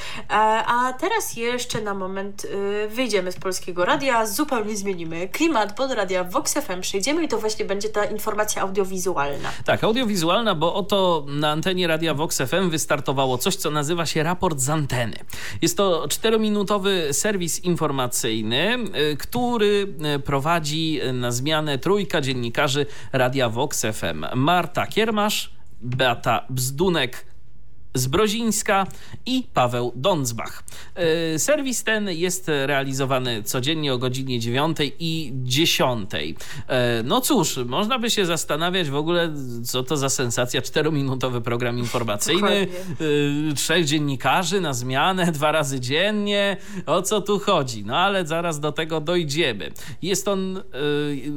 a 0.67 0.93
teraz 0.93 1.35
jeszcze 1.35 1.81
na 1.81 1.93
moment 1.93 2.45
y, 2.45 2.87
wyjdziemy 2.89 3.31
z 3.31 3.35
polskiego 3.35 3.85
radia, 3.85 4.25
zupełnie 4.25 4.75
zmienimy 4.77 5.27
klimat, 5.29 5.75
bo 5.77 5.87
do 5.87 5.95
radia 5.95 6.23
Vox 6.23 6.53
FM 6.53 6.81
przejdziemy 6.81 7.23
i 7.23 7.27
to 7.27 7.37
właśnie 7.37 7.65
będzie 7.65 7.89
ta 7.89 8.05
informacja 8.05 8.61
audiowizualna. 8.61 9.49
Tak, 9.65 9.83
audiowizualna, 9.83 10.55
bo 10.55 10.73
oto 10.73 11.25
na 11.27 11.49
antenie 11.51 11.87
Radia 11.87 12.13
Vox 12.13 12.37
FM 12.37 12.69
wystartowało 12.69 13.37
coś, 13.37 13.55
co 13.55 13.71
nazywa 13.71 14.05
się 14.05 14.23
raport 14.23 14.59
z 14.59 14.69
anteny. 14.69 15.15
Jest 15.61 15.77
to 15.77 16.07
czterominutowy 16.07 17.13
serwis 17.13 17.63
informacyjny, 17.63 18.77
y, 19.11 19.17
który 19.17 19.87
y, 20.15 20.19
prowadzi 20.19 20.99
na 21.13 21.31
zmianę 21.31 21.77
trójka 21.77 22.21
dziennikarzy 22.21 22.85
Radia 23.13 23.49
Vox 23.49 23.81
FM. 23.81 24.25
Marta 24.35 24.87
Kiermasz, 25.05 25.49
Beata 25.81 26.45
Bzdunek, 26.49 27.25
Zbrozińska 27.95 28.87
i 29.25 29.43
Paweł 29.53 29.91
Donsbach. 29.95 30.63
E, 30.95 31.39
Serwis 31.39 31.83
ten 31.83 32.09
jest 32.09 32.51
realizowany 32.65 33.43
codziennie 33.43 33.93
o 33.93 33.97
godzinie 33.97 34.39
9 34.39 34.77
i 34.99 35.31
10. 35.35 36.11
E, 36.67 37.03
No 37.03 37.21
cóż, 37.21 37.59
można 37.65 37.99
by 37.99 38.09
się 38.09 38.25
zastanawiać 38.25 38.89
w 38.89 38.95
ogóle, 38.95 39.33
co 39.63 39.83
to 39.83 39.97
za 39.97 40.09
sensacja, 40.09 40.61
czterominutowy 40.61 41.41
program 41.41 41.79
informacyjny, 41.79 42.67
e, 43.51 43.55
trzech 43.55 43.85
dziennikarzy 43.85 44.61
na 44.61 44.73
zmianę, 44.73 45.31
dwa 45.31 45.51
razy 45.51 45.79
dziennie, 45.79 46.57
o 46.85 47.01
co 47.01 47.21
tu 47.21 47.39
chodzi? 47.39 47.85
No 47.85 47.97
ale 47.97 48.25
zaraz 48.25 48.59
do 48.59 48.71
tego 48.71 49.01
dojdziemy. 49.01 49.71
Jest 50.01 50.27
on 50.27 50.63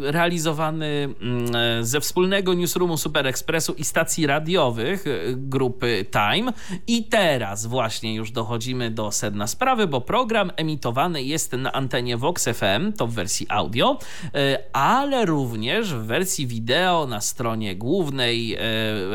realizowany 0.00 1.08
mm, 1.20 1.84
ze 1.84 2.00
wspólnego 2.00 2.54
newsroomu 2.54 2.96
Super 2.96 3.26
Expressu 3.26 3.72
i 3.72 3.84
stacji 3.84 4.26
radiowych 4.26 5.04
grupy 5.36 6.06
Time. 6.10 6.47
I 6.86 7.04
teraz 7.04 7.66
właśnie 7.66 8.14
już 8.14 8.30
dochodzimy 8.30 8.90
do 8.90 9.12
sedna 9.12 9.46
sprawy, 9.46 9.86
bo 9.86 10.00
program 10.00 10.52
emitowany 10.56 11.22
jest 11.22 11.52
na 11.52 11.72
antenie 11.72 12.16
Vox 12.16 12.44
FM, 12.44 12.92
to 12.92 13.06
w 13.06 13.12
wersji 13.12 13.46
audio, 13.48 13.98
e, 14.34 14.58
ale 14.72 15.26
również 15.26 15.94
w 15.94 15.98
wersji 15.98 16.46
wideo 16.46 17.06
na 17.06 17.20
stronie 17.20 17.76
głównej 17.76 18.54
e, 18.54 18.58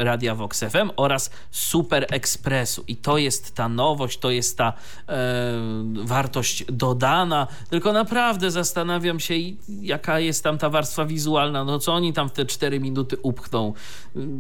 Radia 0.04 0.36
Vox 0.36 0.60
FM 0.60 0.90
oraz 0.96 1.30
Super 1.52 2.06
Expressu. 2.12 2.84
I 2.88 2.96
to 2.96 3.18
jest 3.18 3.56
ta 3.56 3.70
nowość, 3.70 4.20
to 4.20 4.32
jest 4.32 4.58
ta 4.58 4.74
e, 5.10 5.14
wartość 6.04 6.66
dodana. 6.66 7.48
Tylko 7.70 7.94
naprawdę 7.94 8.52
zastanawiam 8.52 9.20
się, 9.20 9.34
jaka 9.82 10.20
jest 10.20 10.44
tam 10.44 10.58
ta 10.58 10.70
warstwa 10.70 11.06
wizualna. 11.06 11.64
No 11.64 11.80
co 11.80 11.94
oni 11.94 12.14
tam 12.14 12.30
w 12.30 12.32
te 12.32 12.46
4 12.46 12.80
minuty 12.80 13.18
upchną? 13.22 13.74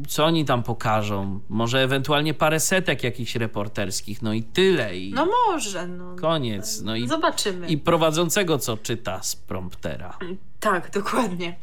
Co 0.07 0.25
oni 0.25 0.45
tam 0.45 0.63
pokażą? 0.63 1.39
Może 1.49 1.83
ewentualnie 1.83 2.33
parę 2.33 2.59
setek 2.83 3.03
jakichś 3.03 3.35
reporterskich. 3.35 4.21
No 4.21 4.33
i 4.33 4.43
tyle. 4.43 4.97
I 4.97 5.13
No 5.13 5.27
może, 5.47 5.87
no. 5.87 6.15
koniec. 6.15 6.81
No 6.81 6.95
i, 6.95 7.07
Zobaczymy. 7.07 7.67
i 7.67 7.77
prowadzącego, 7.77 8.57
co 8.59 8.77
czyta 8.77 9.23
z 9.23 9.35
promptera. 9.35 10.17
Tak, 10.59 10.91
dokładnie. 10.91 11.55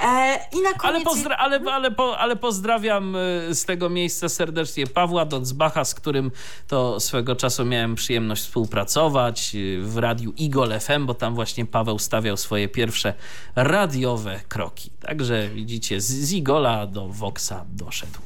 E, 0.00 0.38
I 0.52 0.60
na 0.62 0.68
Ale, 0.68 1.02
koniec... 1.02 1.04
pozdra- 1.04 1.34
ale, 1.38 1.60
ale, 1.72 1.90
po, 1.90 2.18
ale 2.18 2.36
pozdrawiam 2.36 3.16
y, 3.16 3.54
z 3.54 3.64
tego 3.64 3.90
miejsca 3.90 4.28
serdecznie 4.28 4.86
Pawła 4.86 5.24
Donsbacha, 5.24 5.84
z 5.84 5.94
którym 5.94 6.30
to 6.68 7.00
swego 7.00 7.36
czasu 7.36 7.64
miałem 7.64 7.94
przyjemność 7.94 8.42
współpracować 8.42 9.54
y, 9.54 9.80
w 9.82 9.98
radiu 9.98 10.32
Igol 10.36 10.80
FM, 10.80 11.06
bo 11.06 11.14
tam 11.14 11.34
właśnie 11.34 11.66
Paweł 11.66 11.98
stawiał 11.98 12.36
swoje 12.36 12.68
pierwsze 12.68 13.14
radiowe 13.56 14.40
kroki. 14.48 14.90
Także 15.00 15.48
widzicie, 15.48 16.00
z, 16.00 16.06
z 16.06 16.32
Igola 16.32 16.86
do 16.86 17.08
Voxa 17.08 17.64
doszedł. 17.68 18.18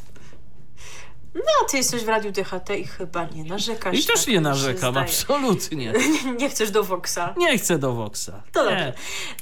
No, 1.38 1.68
ty 1.70 1.76
jesteś 1.76 2.04
w 2.04 2.08
Radiu 2.08 2.32
DHT 2.32 2.70
i 2.78 2.86
chyba 2.86 3.24
nie 3.24 3.44
narzekasz. 3.44 3.98
I 3.98 4.04
też 4.04 4.24
tak 4.24 4.26
nie 4.34 4.40
narzekam, 4.40 4.96
absolutnie. 4.98 5.92
Nie 6.40 6.50
chcesz 6.50 6.70
do 6.70 6.84
Voxa. 6.84 7.34
Nie 7.36 7.58
chcę 7.58 7.78
do 7.78 7.92
Voxa. 7.92 8.42
To 8.52 8.70
Nie. 8.70 8.76
dobrze. 8.76 8.92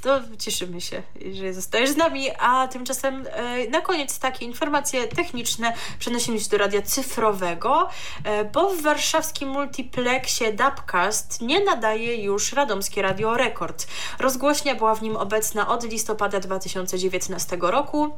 To 0.02 0.20
cieszymy 0.38 0.80
się, 0.80 1.02
że 1.32 1.54
zostajesz 1.54 1.90
z 1.90 1.96
nami, 1.96 2.30
a 2.38 2.68
tymczasem 2.68 3.26
e, 3.30 3.68
na 3.68 3.80
koniec 3.80 4.18
takie 4.18 4.44
informacje 4.44 5.08
techniczne 5.08 5.72
przenosimy 5.98 6.40
się 6.40 6.48
do 6.50 6.58
radia 6.58 6.82
cyfrowego, 6.82 7.88
e, 8.24 8.44
bo 8.44 8.70
w 8.70 8.82
warszawskim 8.82 9.48
multiplexie 9.48 10.52
Dubcast 10.52 11.42
nie 11.42 11.64
nadaje 11.64 12.16
już 12.24 12.52
radomskie 12.52 13.02
Radio 13.02 13.36
Rekord. 13.36 13.86
Rozgłośnia 14.18 14.74
była 14.74 14.94
w 14.94 15.02
nim 15.02 15.16
obecna 15.16 15.68
od 15.68 15.84
listopada 15.84 16.40
2019 16.40 17.58
roku 17.60 18.14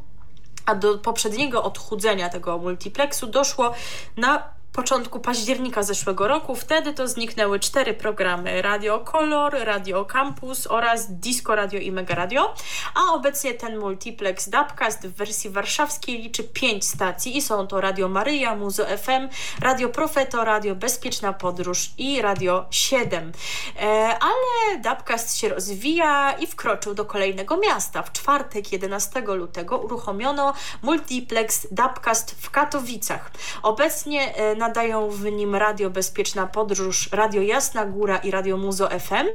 a 0.68 0.74
do 0.74 0.98
poprzedniego 0.98 1.62
odchudzenia 1.62 2.28
tego 2.28 2.58
multiplexu 2.58 3.26
doszło 3.26 3.74
na 4.16 4.57
początku 4.72 5.20
października 5.20 5.82
zeszłego 5.82 6.28
roku. 6.28 6.55
Wtedy 6.55 6.94
to 6.94 7.08
zniknęły 7.08 7.60
cztery 7.60 7.94
programy: 7.94 8.62
Radio 8.62 9.00
Color, 9.00 9.56
Radio 9.64 10.05
Campus 10.05 10.66
oraz 10.66 11.12
Disco 11.12 11.55
Radio 11.55 11.80
i 11.80 11.92
Mega 11.92 12.14
Radio. 12.14 12.55
A 12.94 13.14
obecnie 13.14 13.55
ten 13.55 13.78
multiplex 13.78 14.48
Dubcast 14.48 15.06
w 15.06 15.14
wersji 15.14 15.50
warszawskiej 15.50 16.22
liczy 16.22 16.44
pięć 16.44 16.86
stacji 16.86 17.36
i 17.36 17.42
są 17.42 17.66
to 17.66 17.80
Radio 17.80 18.08
Maryja, 18.08 18.56
Muzo 18.56 18.84
FM, 18.84 19.28
Radio 19.60 19.88
Profeto, 19.88 20.44
Radio 20.44 20.74
Bezpieczna 20.74 21.32
Podróż 21.32 21.90
i 21.98 22.22
Radio 22.22 22.66
7. 22.70 23.32
E, 23.76 24.18
ale 24.20 24.78
Dubcast 24.82 25.36
się 25.36 25.48
rozwija 25.48 26.32
i 26.32 26.47
wkroczył 26.47 26.94
do 26.94 27.05
kolejnego 27.05 27.56
miasta. 27.56 28.02
W 28.02 28.12
czwartek 28.12 28.72
11 28.72 29.20
lutego 29.20 29.78
uruchomiono 29.78 30.55
multiplex 30.82 31.66
Dubcast 31.70 32.34
w 32.40 32.50
Katowicach. 32.50 33.30
Obecnie 33.62 34.34
e, 34.36 34.55
nadają 34.58 35.10
w 35.10 35.24
nim 35.24 35.54
Radio 35.54 35.90
Bezpieczna 35.90 36.46
Podróż, 36.46 37.08
Radio 37.12 37.42
Jasna 37.42 37.86
Góra 37.86 38.16
i 38.16 38.30
Radio 38.30 38.56
Muzo 38.56 38.88
FM, 38.88 39.26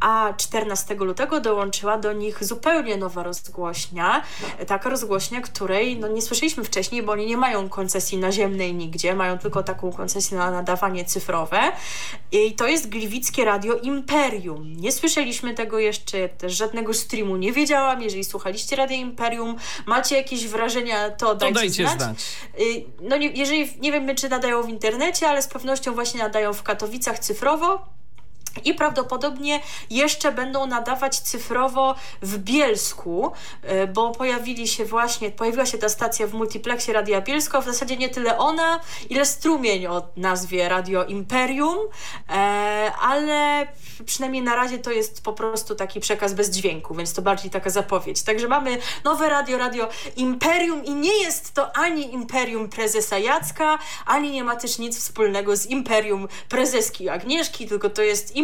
a 0.00 0.32
14 0.36 0.94
lutego 0.94 1.40
dołączyła 1.40 1.98
do 1.98 2.12
nich 2.12 2.44
zupełnie 2.44 2.96
nowa 2.96 3.22
rozgłośnia, 3.22 4.22
taka 4.66 4.90
rozgłośnia, 4.90 5.40
której 5.40 5.98
no, 5.98 6.08
nie 6.08 6.22
słyszeliśmy 6.22 6.64
wcześniej, 6.64 7.02
bo 7.02 7.12
oni 7.12 7.26
nie 7.26 7.36
mają 7.36 7.68
koncesji 7.68 8.18
naziemnej 8.18 8.74
nigdzie, 8.74 9.14
mają 9.14 9.38
tylko 9.38 9.62
taką 9.62 9.92
koncesję 9.92 10.38
na 10.38 10.50
nadawanie 10.50 11.04
cyfrowe 11.04 11.60
i 12.32 12.52
to 12.52 12.66
jest 12.66 12.88
Gliwickie 12.88 13.44
Radio 13.44 13.74
Imperium. 13.74 14.76
Nie 14.76 14.92
słyszeliśmy 14.92 15.54
tego 15.54 15.78
jeszcze, 15.78 16.28
też 16.28 16.56
żadnego 16.56 16.94
streamu 16.94 17.36
nie 17.36 17.52
wiedziałam, 17.52 18.02
jeżeli 18.02 18.24
słuchaliście 18.24 18.76
Radio 18.76 18.96
Imperium, 18.96 19.56
macie 19.86 20.16
jakieś 20.16 20.46
wrażenia, 20.46 21.10
to 21.10 21.34
dajcie, 21.34 21.54
to 21.54 21.60
dajcie 21.60 21.88
znać. 21.88 21.98
znać. 21.98 22.24
Y, 22.60 22.84
no 23.00 23.16
nie, 23.16 23.28
jeżeli, 23.28 23.80
nie 23.80 23.92
wiem, 23.92 24.16
czy 24.16 24.28
nadają 24.28 24.53
w 24.62 24.68
internecie, 24.68 25.28
ale 25.28 25.42
z 25.42 25.48
pewnością 25.48 25.94
właśnie 25.94 26.20
nadają 26.20 26.52
w 26.52 26.62
Katowicach 26.62 27.18
cyfrowo. 27.18 27.86
I 28.64 28.74
prawdopodobnie 28.74 29.60
jeszcze 29.90 30.32
będą 30.32 30.66
nadawać 30.66 31.20
cyfrowo 31.20 31.94
w 32.22 32.38
Bielsku, 32.38 33.32
y, 33.64 33.86
bo 33.86 34.10
pojawili 34.10 34.68
się 34.68 34.84
właśnie, 34.84 35.30
pojawiła 35.30 35.66
się 35.66 35.78
ta 35.78 35.88
stacja 35.88 36.26
w 36.26 36.34
multiplexie 36.34 36.92
Radia 36.92 37.20
Bielsko. 37.20 37.62
W 37.62 37.64
zasadzie 37.64 37.96
nie 37.96 38.08
tyle 38.08 38.38
ona, 38.38 38.80
ile 39.10 39.26
strumień 39.26 39.86
o 39.86 40.02
nazwie 40.16 40.68
Radio 40.68 41.04
Imperium, 41.04 41.76
e, 42.28 42.32
ale 43.00 43.66
przynajmniej 44.06 44.42
na 44.42 44.56
razie 44.56 44.78
to 44.78 44.90
jest 44.90 45.22
po 45.22 45.32
prostu 45.32 45.74
taki 45.74 46.00
przekaz 46.00 46.34
bez 46.34 46.50
dźwięku, 46.50 46.94
więc 46.94 47.14
to 47.14 47.22
bardziej 47.22 47.50
taka 47.50 47.70
zapowiedź. 47.70 48.22
Także 48.22 48.48
mamy 48.48 48.78
nowe 49.04 49.28
radio, 49.28 49.58
Radio 49.58 49.88
Imperium 50.16 50.84
i 50.84 50.94
nie 50.94 51.22
jest 51.22 51.54
to 51.54 51.76
ani 51.76 52.14
Imperium 52.14 52.68
prezesa 52.68 53.18
Jacka, 53.18 53.78
ani 54.06 54.30
nie 54.30 54.44
ma 54.44 54.56
też 54.56 54.78
nic 54.78 54.98
wspólnego 54.98 55.56
z 55.56 55.66
Imperium 55.66 56.28
prezeski 56.48 57.08
Agnieszki, 57.08 57.68
tylko 57.68 57.90
to 57.90 58.02
jest 58.02 58.36
imperium 58.36 58.43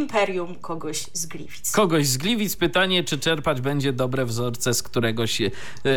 kogoś 0.61 1.07
z 1.12 1.27
Gliwic. 1.27 1.73
Kogoś 1.73 2.07
z 2.07 2.17
Gliwic. 2.17 2.57
Pytanie, 2.57 3.05
czy 3.05 3.19
czerpać 3.19 3.61
będzie 3.61 3.93
dobre 3.93 4.25
wzorce 4.25 4.75
z 4.75 4.83
któregoś 4.83 5.41
e, 5.41 5.51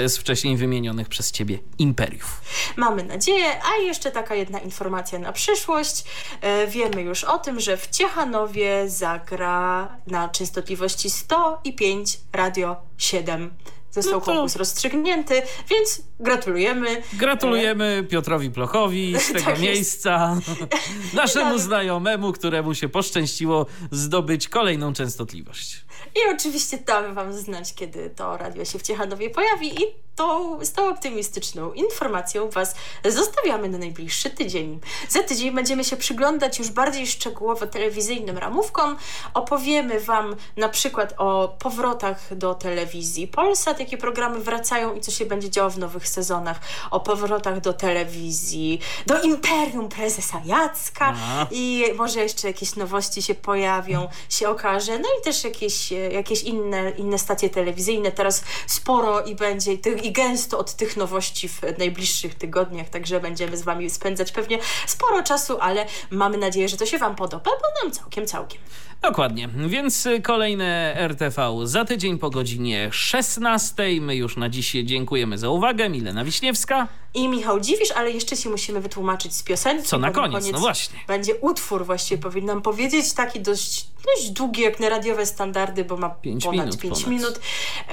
z 0.10 0.18
wcześniej 0.18 0.58
wymienionych 0.58 1.10
przez 1.10 1.32
ciebie 1.32 1.60
imperiów. 1.80 2.42
Mamy 2.76 3.04
nadzieję, 3.04 3.46
a 3.64 3.82
jeszcze 3.84 4.12
taka 4.12 4.36
jedna 4.36 4.60
informacja 4.60 5.20
na 5.20 5.32
przyszłość. 5.32 6.04
E, 6.42 6.68
wiemy 6.68 7.02
już 7.02 7.24
o 7.24 7.38
tym, 7.38 7.60
że 7.60 7.78
w 7.78 7.88
Ciechanowie 7.88 8.90
zagra 8.90 9.98
na 10.08 10.30
częstotliwości 10.30 11.10
105 11.10 12.20
Radio 12.34 12.76
7 12.98 13.54
został 13.94 14.14
no 14.14 14.20
to... 14.20 14.26
konkurs 14.26 14.56
rozstrzygnięty, 14.56 15.42
więc 15.70 16.02
gratulujemy. 16.20 17.02
Gratulujemy 17.14 18.06
Piotrowi 18.10 18.52
Plochowi 18.52 19.16
z 19.20 19.28
tego 19.34 19.46
tak 19.46 19.60
miejsca, 19.60 20.38
naszemu 21.14 21.60
znajomemu, 21.60 22.34
któremu 22.34 22.76
się 22.76 22.90
poszczęściło 22.90 23.66
zdobyć 23.92 24.48
kolejną 24.48 24.94
częstotliwość. 24.94 25.86
I 26.16 26.36
oczywiście 26.36 26.78
damy 26.78 27.14
Wam 27.14 27.34
znać, 27.34 27.74
kiedy 27.74 28.10
to 28.10 28.38
radio 28.38 28.66
się 28.66 28.80
w 28.80 28.82
Ciechanowie 28.82 29.30
pojawi 29.30 29.84
i 29.84 30.04
to, 30.16 30.60
z 30.62 30.72
tą 30.72 30.90
optymistyczną 30.90 31.74
informacją 31.74 32.50
Was 32.50 32.76
zostawiamy 33.06 33.70
na 33.70 33.78
najbliższy 33.78 34.30
tydzień. 34.30 34.80
Za 35.10 35.24
tydzień 35.24 35.52
będziemy 35.52 35.84
się 35.84 35.98
przyglądać 35.98 36.60
już 36.60 36.72
bardziej 36.72 37.08
szczegółowo 37.08 37.68
telewizyjnym 37.68 38.38
ramówkom. 38.38 38.98
Opowiemy 39.34 40.00
Wam 40.00 40.36
na 40.58 40.70
przykład 40.70 41.14
o 41.18 41.56
powrotach 41.60 42.38
do 42.38 42.56
telewizji 42.56 43.28
Polsat, 43.28 43.80
jakie 43.80 43.98
programy 43.98 44.40
wracają 44.40 44.96
i 44.96 45.02
co 45.02 45.12
się 45.12 45.26
będzie 45.26 45.50
działo 45.50 45.70
w 45.70 45.78
nowych 45.78 46.08
sezonach, 46.08 46.60
o 46.92 47.00
powrotach 47.00 47.62
do 47.62 47.74
telewizji, 47.74 48.80
do 49.06 49.22
Imperium 49.22 49.90
Prezesa 49.90 50.42
Jacka 50.46 51.06
Aha. 51.06 51.48
i 51.52 51.86
może 51.96 52.20
jeszcze 52.20 52.48
jakieś 52.48 52.76
nowości 52.76 53.22
się 53.22 53.36
pojawią, 53.36 54.08
się 54.30 54.50
okaże, 54.50 55.00
no 55.00 55.08
i 55.20 55.24
też 55.24 55.44
jakieś, 55.44 55.93
jakieś 55.94 56.44
inne, 56.44 56.92
inne 56.92 57.20
stacje 57.20 57.50
telewizyjne. 57.50 58.12
Teraz 58.12 58.44
sporo 58.68 59.22
i 59.22 59.36
będzie 59.36 59.74
i 59.74 60.12
gęsto 60.12 60.58
od 60.58 60.74
tych 60.74 60.98
nowości 60.98 61.50
w 61.50 61.62
najbliższych 61.78 62.36
tygodniach, 62.36 62.90
także 62.90 63.20
będziemy 63.20 63.58
z 63.58 63.62
Wami 63.62 63.90
spędzać 63.90 64.32
pewnie 64.32 64.60
sporo 64.88 65.24
czasu, 65.24 65.58
ale 65.60 65.86
mamy 66.10 66.38
nadzieję, 66.38 66.70
że 66.70 66.78
to 66.78 66.86
się 66.86 66.98
Wam 66.98 67.16
podoba, 67.16 67.52
bo 67.52 67.84
nam 67.84 67.92
całkiem, 67.92 68.28
całkiem. 68.28 68.62
Dokładnie, 69.04 69.50
więc 69.68 70.08
kolejne 70.24 70.96
RTV 70.98 71.52
za 71.64 71.86
tydzień 71.86 72.18
po 72.18 72.30
godzinie 72.30 72.90
16. 72.92 74.02
My 74.02 74.16
już 74.16 74.38
na 74.38 74.50
dziś 74.50 74.72
dziękujemy 74.72 75.38
za 75.38 75.50
uwagę. 75.50 75.90
Milena 75.90 76.26
Wiśniewska 76.26 76.88
i 77.14 77.28
Michał 77.28 77.60
Dziwisz, 77.60 77.92
ale 77.92 78.12
jeszcze 78.12 78.38
się 78.38 78.50
musimy 78.50 78.82
wytłumaczyć 78.82 79.36
z 79.36 79.44
piosenki. 79.44 79.84
Co 79.84 79.98
na 79.98 80.12
koniec, 80.12 80.32
koniec, 80.32 80.54
no 80.54 80.60
właśnie. 80.60 81.00
Będzie 81.08 81.36
utwór 81.36 81.86
właściwie, 81.86 82.22
powinnam 82.22 82.62
powiedzieć, 82.62 83.14
taki 83.14 83.40
dość, 83.40 83.88
dość 84.06 84.30
długi 84.30 84.62
jak 84.62 84.80
na 84.80 84.90
radiowe 84.90 85.26
standardy, 85.26 85.86
bo 85.86 85.98
ma 85.98 86.10
pięć 86.10 86.44
ponad 86.44 86.66
minut, 86.66 86.82
5 86.82 87.08
minut. 87.08 87.40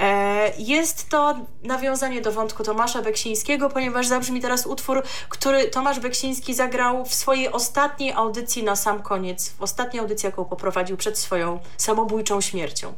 E, 0.00 0.52
jest 0.58 1.08
to 1.08 1.34
nawiązanie 1.62 2.20
do 2.20 2.32
wątku 2.32 2.64
Tomasza 2.64 3.02
Beksińskiego, 3.02 3.70
ponieważ 3.70 4.06
zabrzmi 4.06 4.40
teraz 4.40 4.66
utwór, 4.66 5.02
który 5.28 5.68
Tomasz 5.68 6.00
Beksiński 6.00 6.54
zagrał 6.54 7.04
w 7.04 7.14
swojej 7.14 7.52
ostatniej 7.52 8.12
audycji 8.12 8.62
na 8.62 8.76
sam 8.76 9.02
koniec, 9.02 9.48
w 9.48 9.62
ostatniej 9.62 10.00
audycji, 10.00 10.26
jaką 10.26 10.44
poprowadził 10.44 10.96
przed 11.00 11.18
swoją 11.18 11.60
samobójczą 11.76 12.40
śmiercią. 12.40 12.94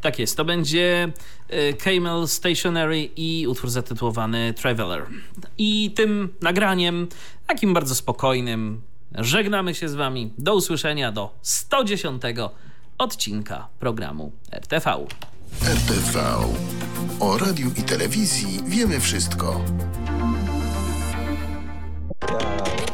Tak 0.00 0.18
jest, 0.18 0.36
to 0.36 0.44
będzie 0.44 1.12
e, 1.48 1.72
Camel 1.72 2.28
Stationary 2.28 3.10
i 3.16 3.46
utwór 3.46 3.70
zatytułowany 3.70 4.54
Traveler. 4.54 5.06
I 5.58 5.90
tym 5.96 6.34
nagraniem, 6.40 7.08
takim 7.46 7.74
bardzo 7.74 7.94
spokojnym, 7.94 8.82
żegnamy 9.14 9.74
się 9.74 9.88
z 9.88 9.94
wami. 9.94 10.32
Do 10.38 10.54
usłyszenia 10.54 11.12
do 11.12 11.34
110 11.42 12.22
odcinka 12.98 13.68
programu 13.78 14.32
RTV. 14.52 15.06
RTV. 15.62 16.20
O 17.20 17.38
radiu 17.38 17.70
i 17.76 17.82
telewizji 17.82 18.60
wiemy 18.66 19.00
wszystko. 19.00 19.64